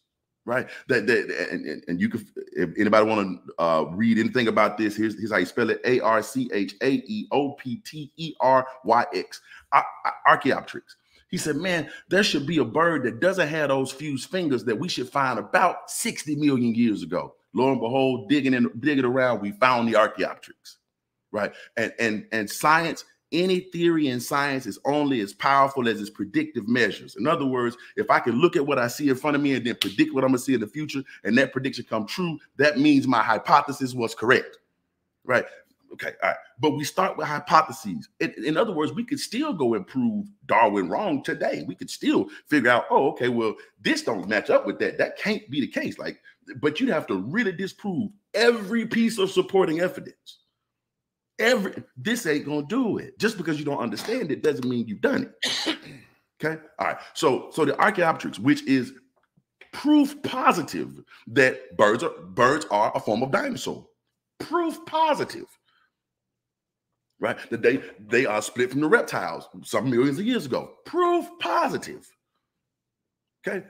right? 0.45 0.69
That, 0.89 1.07
that 1.07 1.49
and, 1.51 1.65
and, 1.65 1.83
and 1.87 1.99
you 1.99 2.07
can, 2.07 2.27
if 2.53 2.69
anybody 2.77 3.05
want 3.05 3.39
to 3.47 3.53
uh, 3.63 3.81
read 3.93 4.19
anything 4.19 4.47
about 4.47 4.77
this, 4.77 4.95
here's, 4.95 5.17
here's 5.17 5.31
how 5.31 5.37
you 5.37 5.45
spell 5.45 5.71
it: 5.71 5.81
A 5.85 5.99
R 6.01 6.21
C 6.21 6.49
H 6.53 6.75
A 6.81 6.91
E 6.91 7.27
O 7.31 7.53
P 7.53 7.77
T 7.77 8.11
E 8.17 8.35
R 8.39 8.67
Y 8.83 9.05
X, 9.15 9.41
Ar- 9.71 9.85
Ar- 10.05 10.15
Archaeopteryx. 10.27 10.95
He 11.29 11.37
said, 11.37 11.55
"Man, 11.55 11.89
there 12.09 12.23
should 12.23 12.45
be 12.45 12.59
a 12.59 12.65
bird 12.65 13.03
that 13.03 13.19
doesn't 13.19 13.47
have 13.47 13.69
those 13.69 13.91
fused 13.91 14.29
fingers 14.29 14.63
that 14.65 14.77
we 14.77 14.87
should 14.87 15.09
find 15.09 15.39
about 15.39 15.89
60 15.89 16.35
million 16.35 16.75
years 16.75 17.01
ago." 17.01 17.33
Lo 17.53 17.71
and 17.71 17.81
behold, 17.81 18.29
digging 18.29 18.53
in, 18.53 18.69
digging 18.79 19.03
around, 19.03 19.41
we 19.41 19.51
found 19.51 19.87
the 19.87 19.95
Archaeopteryx, 19.95 20.77
right? 21.31 21.51
And 21.75 21.91
and 21.97 22.27
and 22.31 22.47
science 22.47 23.03
any 23.31 23.59
theory 23.59 24.07
in 24.07 24.19
science 24.19 24.65
is 24.65 24.79
only 24.85 25.19
as 25.21 25.33
powerful 25.33 25.87
as 25.87 25.99
its 25.99 26.09
predictive 26.09 26.67
measures. 26.67 27.15
In 27.15 27.27
other 27.27 27.45
words, 27.45 27.77
if 27.95 28.09
I 28.09 28.19
can 28.19 28.39
look 28.39 28.55
at 28.55 28.65
what 28.65 28.79
I 28.79 28.87
see 28.87 29.09
in 29.09 29.15
front 29.15 29.35
of 29.35 29.41
me 29.41 29.53
and 29.53 29.65
then 29.65 29.75
predict 29.75 30.13
what 30.13 30.23
I'm 30.23 30.29
going 30.29 30.39
to 30.39 30.43
see 30.43 30.53
in 30.53 30.61
the 30.61 30.67
future, 30.67 31.03
and 31.23 31.37
that 31.37 31.51
prediction 31.51 31.85
come 31.89 32.05
true, 32.05 32.37
that 32.57 32.79
means 32.79 33.07
my 33.07 33.21
hypothesis 33.21 33.93
was 33.93 34.15
correct. 34.15 34.57
Right? 35.25 35.45
Okay. 35.93 36.13
All 36.21 36.29
right. 36.29 36.37
But 36.59 36.71
we 36.71 36.83
start 36.83 37.17
with 37.17 37.27
hypotheses. 37.27 38.09
In, 38.19 38.33
in 38.45 38.57
other 38.57 38.73
words, 38.73 38.93
we 38.93 39.03
could 39.03 39.19
still 39.19 39.53
go 39.53 39.73
and 39.73 39.85
prove 39.85 40.25
Darwin 40.45 40.89
wrong 40.89 41.23
today. 41.23 41.63
We 41.67 41.75
could 41.75 41.89
still 41.89 42.27
figure 42.47 42.69
out, 42.69 42.85
oh, 42.89 43.09
okay, 43.11 43.29
well, 43.29 43.55
this 43.81 44.03
don't 44.03 44.27
match 44.27 44.49
up 44.49 44.65
with 44.65 44.79
that. 44.79 44.97
That 44.97 45.17
can't 45.17 45.49
be 45.49 45.61
the 45.61 45.67
case. 45.67 45.97
Like, 45.97 46.19
but 46.61 46.79
you'd 46.79 46.89
have 46.89 47.07
to 47.07 47.15
really 47.15 47.51
disprove 47.51 48.11
every 48.33 48.85
piece 48.85 49.17
of 49.17 49.31
supporting 49.31 49.79
evidence 49.81 50.36
every 51.39 51.83
this 51.95 52.25
ain't 52.25 52.45
gonna 52.45 52.65
do 52.67 52.97
it. 52.97 53.17
Just 53.19 53.37
because 53.37 53.59
you 53.59 53.65
don't 53.65 53.79
understand 53.79 54.31
it 54.31 54.43
doesn't 54.43 54.67
mean 54.67 54.87
you've 54.87 55.01
done 55.01 55.33
it. 55.43 55.77
Okay? 56.39 56.61
All 56.77 56.85
right. 56.85 56.97
So 57.15 57.49
so 57.51 57.65
the 57.65 57.75
archaeopteryx 57.81 58.37
which 58.37 58.61
is 58.67 58.93
proof 59.73 60.21
positive 60.21 61.03
that 61.27 61.75
birds 61.77 62.03
are 62.03 62.11
birds 62.11 62.67
are 62.69 62.91
a 62.95 62.99
form 62.99 63.23
of 63.23 63.31
dinosaur. 63.31 63.87
Proof 64.39 64.77
positive. 64.85 65.47
Right? 67.19 67.37
That 67.49 67.63
they 67.63 67.81
they 67.99 68.27
are 68.27 68.43
split 68.43 68.69
from 68.69 68.81
the 68.81 68.87
reptiles 68.87 69.49
some 69.63 69.89
millions 69.89 70.19
of 70.19 70.27
years 70.27 70.45
ago. 70.45 70.73
Proof 70.85 71.25
positive. 71.39 72.07
Okay? 73.45 73.65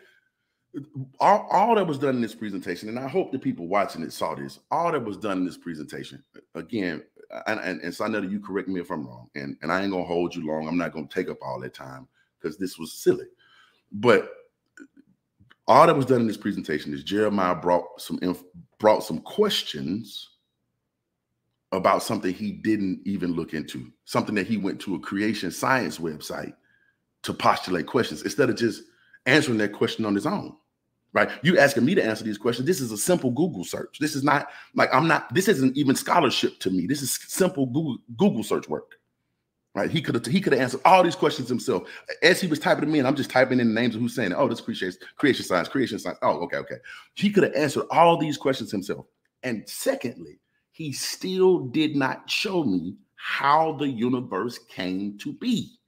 All, 1.19 1.48
all 1.49 1.76
that 1.76 1.88
was 1.88 1.98
done 1.98 2.15
in 2.15 2.22
this 2.22 2.35
presentation, 2.35 2.89
and 2.89 2.99
I 2.99 3.07
hope 3.07 3.31
the 3.31 3.39
people 3.39 3.68
watching 3.68 4.03
it 4.03 4.14
saw 4.14 4.35
this. 4.35 4.60
All 4.69 4.91
that 4.91 5.03
was 5.03 5.18
done 5.18 5.39
in 5.39 5.45
this 5.45 5.57
presentation, 5.57 6.23
again, 6.53 7.02
and 7.47 7.59
and, 7.59 7.81
and 7.81 7.93
Sarnetta, 7.93 8.29
you 8.31 8.39
correct 8.39 8.67
me 8.69 8.79
if 8.81 8.91
I'm 8.91 9.07
wrong, 9.07 9.29
and 9.35 9.57
and 9.61 9.71
I 9.71 9.81
ain't 9.83 9.91
gonna 9.91 10.05
hold 10.05 10.35
you 10.35 10.47
long. 10.47 10.67
I'm 10.67 10.77
not 10.77 10.93
gonna 10.93 11.07
take 11.07 11.29
up 11.29 11.37
all 11.41 11.59
that 11.61 11.73
time 11.73 12.07
because 12.41 12.57
this 12.57 12.77
was 12.77 12.93
silly. 12.93 13.27
But 13.91 14.31
all 15.67 15.87
that 15.87 15.97
was 15.97 16.05
done 16.07 16.21
in 16.21 16.27
this 16.27 16.37
presentation 16.37 16.93
is 16.93 17.03
Jeremiah 17.03 17.55
brought 17.55 18.01
some 18.01 18.19
inf- 18.21 18.43
brought 18.79 19.03
some 19.03 19.21
questions 19.21 20.29
about 21.73 22.03
something 22.03 22.33
he 22.33 22.51
didn't 22.51 23.01
even 23.05 23.33
look 23.33 23.53
into, 23.53 23.91
something 24.05 24.35
that 24.35 24.47
he 24.47 24.57
went 24.57 24.81
to 24.81 24.95
a 24.95 24.99
creation 24.99 25.51
science 25.51 25.99
website 25.99 26.53
to 27.23 27.33
postulate 27.33 27.87
questions 27.87 28.23
instead 28.23 28.49
of 28.49 28.57
just 28.57 28.83
answering 29.25 29.57
that 29.59 29.73
question 29.73 30.05
on 30.05 30.15
his 30.15 30.25
own. 30.27 30.55
Right? 31.18 31.31
You 31.41 31.57
asking 31.57 31.84
me 31.84 31.95
to 31.95 32.06
answer 32.06 32.23
these 32.23 32.38
questions. 32.38 32.68
This 32.68 32.80
is 32.80 32.91
a 32.91 32.98
simple 32.98 33.31
Google 33.31 33.64
search. 33.64 33.98
This 33.99 34.15
is 34.15 34.23
not 34.23 34.49
like 34.76 34.94
I'm 34.94 35.07
not, 35.07 35.34
this 35.34 35.48
isn't 35.48 35.76
even 35.76 35.95
scholarship 35.95 36.60
to 36.60 36.69
me. 36.69 36.85
This 36.85 37.02
is 37.02 37.18
simple 37.27 37.65
Google, 37.65 37.98
Google 38.18 38.44
search 38.44 38.69
work. 38.69 38.91
Right? 39.73 39.89
He 39.89 39.99
could 39.99 40.14
have 40.14 40.27
he 40.27 40.39
could 40.39 40.53
have 40.53 40.61
answered 40.61 40.81
all 40.85 41.02
these 41.02 41.15
questions 41.15 41.49
himself. 41.49 41.89
As 42.22 42.39
he 42.39 42.45
was 42.45 42.60
typing 42.60 42.85
them 42.85 42.94
in, 42.94 43.07
I'm 43.07 43.15
just 43.15 43.31
typing 43.31 43.60
in 43.60 43.73
the 43.73 43.81
names 43.81 43.95
of 43.95 44.02
who's 44.02 44.14
saying, 44.14 44.31
oh, 44.31 44.48
this 44.48 44.61
creation, 44.61 44.94
creation 45.15 45.44
science, 45.44 45.68
creation 45.68 45.98
science. 45.98 46.19
Oh, 46.22 46.38
okay, 46.41 46.57
okay. 46.57 46.76
He 47.15 47.31
could 47.31 47.45
have 47.45 47.56
answered 47.56 47.88
all 47.89 48.15
these 48.18 48.38
questions 48.38 48.69
himself. 48.69 49.07
And 49.41 49.68
secondly, 49.68 50.38
he 50.72 50.91
still 50.91 51.61
did 51.61 51.95
not 51.95 52.30
show 52.30 52.64
me 52.64 52.95
how 53.15 53.72
the 53.73 53.88
universe 53.88 54.60
came 54.69 55.18
to 55.18 55.34
be. 55.34 55.80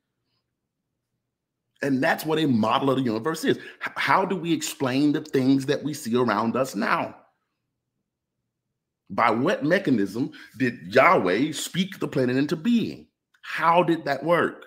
And 1.82 2.04
that's 2.04 2.26
what 2.26 2.40
a 2.40 2.46
model 2.46 2.90
of 2.92 2.98
the 2.98 3.04
universe 3.04 3.46
is. 3.46 3.58
How 3.80 4.26
do 4.26 4.36
we 4.36 4.52
explain 4.52 5.14
the 5.14 5.22
things 5.22 5.66
that 5.68 5.82
we 5.82 5.94
see 5.94 6.16
around 6.16 6.56
us 6.56 6.76
now? 6.76 7.16
By 9.10 9.32
what 9.32 9.64
mechanism 9.64 10.32
did 10.58 10.94
Yahweh 10.94 11.54
speak 11.54 12.00
the 12.00 12.08
planet 12.08 12.36
into 12.36 12.56
being? 12.56 13.08
How 13.42 13.82
did 13.82 14.06
that 14.06 14.24
work? 14.24 14.66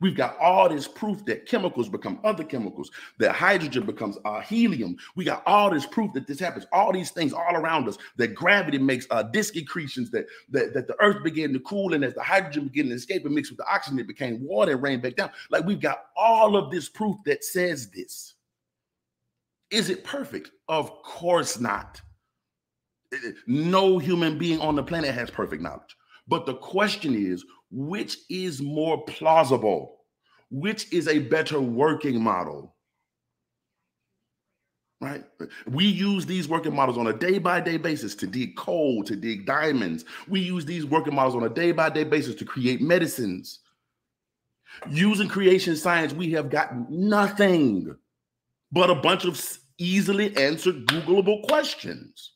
We've 0.00 0.14
got 0.14 0.38
all 0.38 0.68
this 0.68 0.86
proof 0.86 1.24
that 1.24 1.46
chemicals 1.46 1.88
become 1.88 2.20
other 2.22 2.44
chemicals, 2.44 2.90
that 3.18 3.34
hydrogen 3.34 3.84
becomes 3.84 4.16
uh, 4.24 4.40
helium. 4.40 4.96
We 5.16 5.24
got 5.24 5.42
all 5.44 5.70
this 5.70 5.86
proof 5.86 6.12
that 6.12 6.26
this 6.26 6.38
happens, 6.38 6.66
all 6.72 6.92
these 6.92 7.10
things 7.10 7.32
all 7.32 7.56
around 7.56 7.88
us, 7.88 7.98
that 8.16 8.34
gravity 8.34 8.78
makes 8.78 9.06
uh, 9.10 9.24
disk 9.24 9.56
accretions, 9.56 10.10
that, 10.12 10.26
that, 10.50 10.72
that 10.74 10.86
the 10.86 10.96
earth 11.00 11.24
began 11.24 11.52
to 11.52 11.60
cool, 11.60 11.94
and 11.94 12.04
as 12.04 12.14
the 12.14 12.22
hydrogen 12.22 12.68
began 12.68 12.90
to 12.90 12.94
escape 12.94 13.24
and 13.24 13.34
mix 13.34 13.50
with 13.50 13.58
the 13.58 13.66
oxygen, 13.66 13.98
it 13.98 14.06
became 14.06 14.44
water 14.44 14.72
and 14.72 14.82
rained 14.82 15.02
back 15.02 15.16
down. 15.16 15.30
Like 15.50 15.64
we've 15.64 15.80
got 15.80 16.06
all 16.16 16.56
of 16.56 16.70
this 16.70 16.88
proof 16.88 17.16
that 17.26 17.42
says 17.42 17.90
this. 17.90 18.34
Is 19.70 19.90
it 19.90 20.04
perfect? 20.04 20.52
Of 20.68 20.90
course 21.02 21.58
not. 21.58 22.00
No 23.46 23.98
human 23.98 24.38
being 24.38 24.60
on 24.60 24.76
the 24.76 24.82
planet 24.82 25.14
has 25.14 25.30
perfect 25.30 25.62
knowledge. 25.62 25.96
But 26.28 26.46
the 26.46 26.54
question 26.54 27.14
is, 27.14 27.44
which 27.70 28.16
is 28.30 28.60
more 28.60 29.04
plausible? 29.04 30.00
Which 30.50 30.92
is 30.92 31.08
a 31.08 31.18
better 31.18 31.60
working 31.60 32.22
model? 32.22 32.74
Right? 35.00 35.24
We 35.66 35.84
use 35.84 36.26
these 36.26 36.48
working 36.48 36.74
models 36.74 36.98
on 36.98 37.06
a 37.06 37.12
day 37.12 37.38
by 37.38 37.60
day 37.60 37.76
basis 37.76 38.14
to 38.16 38.26
dig 38.26 38.56
coal, 38.56 39.04
to 39.04 39.14
dig 39.14 39.46
diamonds. 39.46 40.04
We 40.26 40.40
use 40.40 40.64
these 40.64 40.84
working 40.84 41.14
models 41.14 41.36
on 41.36 41.44
a 41.44 41.48
day 41.48 41.70
by 41.70 41.90
day 41.90 42.04
basis 42.04 42.34
to 42.36 42.44
create 42.44 42.80
medicines. 42.80 43.60
Using 44.88 45.28
creation 45.28 45.76
science, 45.76 46.12
we 46.12 46.32
have 46.32 46.50
gotten 46.50 46.86
nothing 46.90 47.94
but 48.72 48.90
a 48.90 48.94
bunch 48.94 49.24
of 49.24 49.40
easily 49.78 50.36
answered 50.36 50.86
Googleable 50.86 51.46
questions 51.46 52.32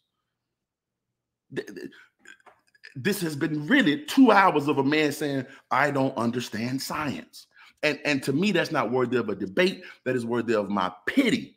this 2.94 3.20
has 3.22 3.36
been 3.36 3.66
really 3.66 4.04
two 4.04 4.30
hours 4.30 4.68
of 4.68 4.78
a 4.78 4.84
man 4.84 5.12
saying, 5.12 5.46
I 5.70 5.90
don't 5.90 6.16
understand 6.16 6.80
science. 6.80 7.46
And, 7.82 7.98
and 8.04 8.22
to 8.24 8.32
me, 8.32 8.52
that's 8.52 8.70
not 8.70 8.92
worthy 8.92 9.16
of 9.16 9.28
a 9.28 9.34
debate. 9.34 9.82
That 10.04 10.14
is 10.14 10.24
worthy 10.24 10.54
of 10.54 10.70
my 10.70 10.92
pity. 11.06 11.56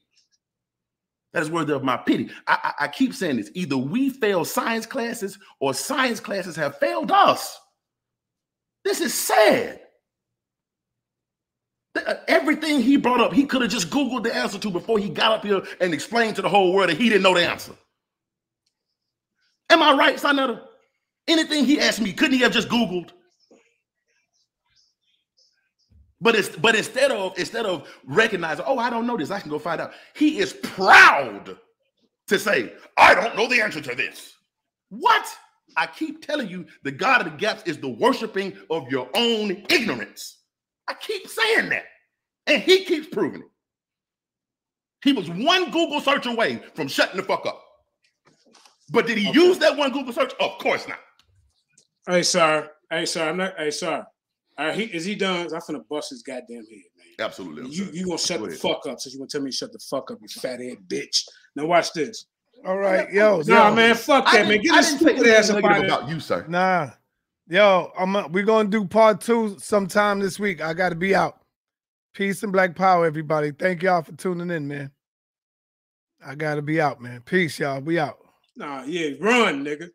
That 1.34 1.44
is 1.44 1.52
worthy 1.52 1.74
of 1.74 1.84
my 1.84 1.98
pity. 1.98 2.30
I, 2.48 2.58
I, 2.64 2.86
I 2.86 2.88
keep 2.88 3.14
saying 3.14 3.38
this 3.38 3.52
either 3.54 3.78
we 3.78 4.10
fail 4.10 4.46
science 4.46 4.86
classes 4.86 5.38
or 5.60 5.74
science 5.74 6.20
classes 6.20 6.56
have 6.56 6.78
failed 6.80 7.12
us. 7.12 7.60
This 8.86 9.02
is 9.02 9.14
sad. 9.14 9.82
Uh, 11.96 12.16
everything 12.28 12.82
he 12.82 12.98
brought 12.98 13.22
up, 13.22 13.34
he 13.34 13.46
could 13.46 13.62
have 13.62 13.72
just 13.72 13.90
Googled 13.90 14.24
the 14.24 14.36
answer 14.36 14.60
to 14.60 14.70
before 14.70 15.00
he 15.00 15.10
got 15.10 15.32
up 15.32 15.46
here 15.46 15.62
and 15.80 15.94
explained 15.94 16.36
to 16.38 16.42
the 16.42 16.50
whole 16.50 16.74
world 16.74 16.90
that 16.90 16.98
he 16.98 17.10
didn't 17.10 17.24
know 17.24 17.34
the 17.34 17.48
answer. 17.48 17.74
Am 19.70 19.82
I 19.82 19.94
right, 19.94 20.18
Sarnetta? 20.18 20.62
Anything 21.28 21.66
he 21.66 21.80
asked 21.80 22.02
me, 22.02 22.14
couldn't 22.14 22.34
he 22.34 22.44
have 22.44 22.52
just 22.52 22.70
Googled? 22.70 23.12
But 26.22 26.36
it's 26.36 26.50
but 26.50 26.76
instead 26.76 27.12
of 27.12 27.38
instead 27.38 27.66
of 27.66 27.88
recognizing, 28.06 28.66
oh, 28.68 28.80
I 28.80 28.90
don't 28.90 29.06
know 29.06 29.18
this, 29.18 29.32
I 29.32 29.40
can 29.40 29.50
go 29.50 29.60
find 29.60 29.82
out. 29.82 29.92
He 30.16 30.40
is 30.40 30.54
proud 30.54 31.58
to 32.28 32.40
say, 32.40 32.74
I 32.98 33.14
don't 33.14 33.36
know 33.36 33.48
the 33.48 33.62
answer 33.62 33.82
to 33.82 33.96
this. 33.96 34.34
What? 34.90 35.28
I 35.78 35.88
keep 35.88 36.26
telling 36.26 36.48
you, 36.48 36.66
the 36.84 36.92
God 36.92 37.26
of 37.26 37.32
the 37.32 37.38
gaps 37.38 37.64
is 37.66 37.78
the 37.78 37.90
worshiping 37.90 38.54
of 38.70 38.90
your 38.90 39.10
own 39.14 39.66
ignorance. 39.70 40.38
I 40.88 40.94
keep 40.94 41.28
saying 41.28 41.70
that. 41.70 41.84
And 42.48 42.62
he 42.62 42.86
keeps 42.86 43.08
proving 43.08 43.42
it. 43.42 43.48
He 45.04 45.12
was 45.12 45.30
one 45.30 45.72
Google 45.72 46.00
search 46.00 46.26
away 46.26 46.62
from 46.74 46.88
shutting 46.88 47.18
the 47.18 47.24
fuck 47.24 47.46
up. 47.46 47.62
But 48.92 49.08
did 49.08 49.18
he 49.18 49.30
okay. 49.30 49.40
use 49.40 49.58
that 49.60 49.76
one 49.76 49.92
Google 49.92 50.14
search? 50.14 50.34
Of 50.40 50.58
course 50.60 50.88
not. 50.88 51.00
Hey, 52.08 52.24
sir. 52.24 52.70
Hey, 52.90 53.06
sir. 53.06 53.30
I'm 53.30 53.38
not. 53.38 53.54
Hey, 53.58 53.72
sir. 53.72 54.06
All 54.58 54.68
right, 54.68 54.76
he, 54.76 54.84
is 54.86 55.04
he 55.04 55.16
done? 55.16 55.48
I'm 55.54 55.60
finna 55.62 55.84
bust 55.90 56.12
his 56.12 56.24
goddamn 56.24 56.58
head, 56.58 56.84
man. 56.98 57.08
Absolutely. 57.20 57.70
You 57.70 57.90
you 57.92 58.06
gonna 58.06 58.18
shut 58.18 58.40
Go 58.40 58.46
the 58.46 58.52
ahead. 58.52 58.62
fuck 58.62 58.88
up? 58.88 59.00
Since 59.00 59.14
you 59.14 59.20
gonna 59.20 59.28
tell 59.28 59.42
me 59.42 59.52
to 59.52 59.56
shut 59.56 59.72
the 59.74 59.80
fuck 59.80 60.12
up, 60.12 60.20
you 60.22 60.28
fat 60.30 60.62
head 60.62 60.78
bitch. 60.88 61.24
Now 61.56 61.66
watch 61.66 61.92
this. 61.92 62.26
All 62.66 62.78
right, 62.78 63.12
yo, 63.12 63.42
nah, 63.46 63.70
yo. 63.70 63.76
man, 63.76 63.96
fuck 63.96 64.26
that, 64.32 64.48
man. 64.48 64.62
Get 64.62 64.74
this 64.76 64.96
stupid 64.96 65.28
ass 65.28 65.50
about 65.50 66.08
you, 66.08 66.20
sir. 66.20 66.46
Nah, 66.48 66.92
yo, 67.48 67.92
I'm. 67.98 68.16
Uh, 68.16 68.28
we're 68.30 68.46
gonna 68.46 68.70
do 68.70 68.86
part 68.86 69.20
two 69.20 69.58
sometime 69.60 70.20
this 70.20 70.40
week. 70.40 70.62
I 70.62 70.74
got 70.74 70.90
to 70.90 70.96
be 70.96 71.14
out. 71.14 71.42
Peace 72.14 72.42
and 72.44 72.54
black 72.54 72.76
power, 72.76 73.06
everybody. 73.06 73.52
Thank 73.52 73.84
y'all 73.84 74.04
for 74.04 74.14
tuning 74.14 74.50
in, 74.50 74.68
man. 74.68 74.90
I 76.26 76.36
gotta 76.36 76.62
be 76.62 76.80
out, 76.80 77.02
man. 77.02 77.22
Peace, 77.22 77.60
y'all. 77.60 77.82
We 77.82 78.00
out. 78.00 78.20
Nah, 78.56 78.84
yeah, 78.84 79.12
run, 79.20 79.66
nigga. 79.66 79.90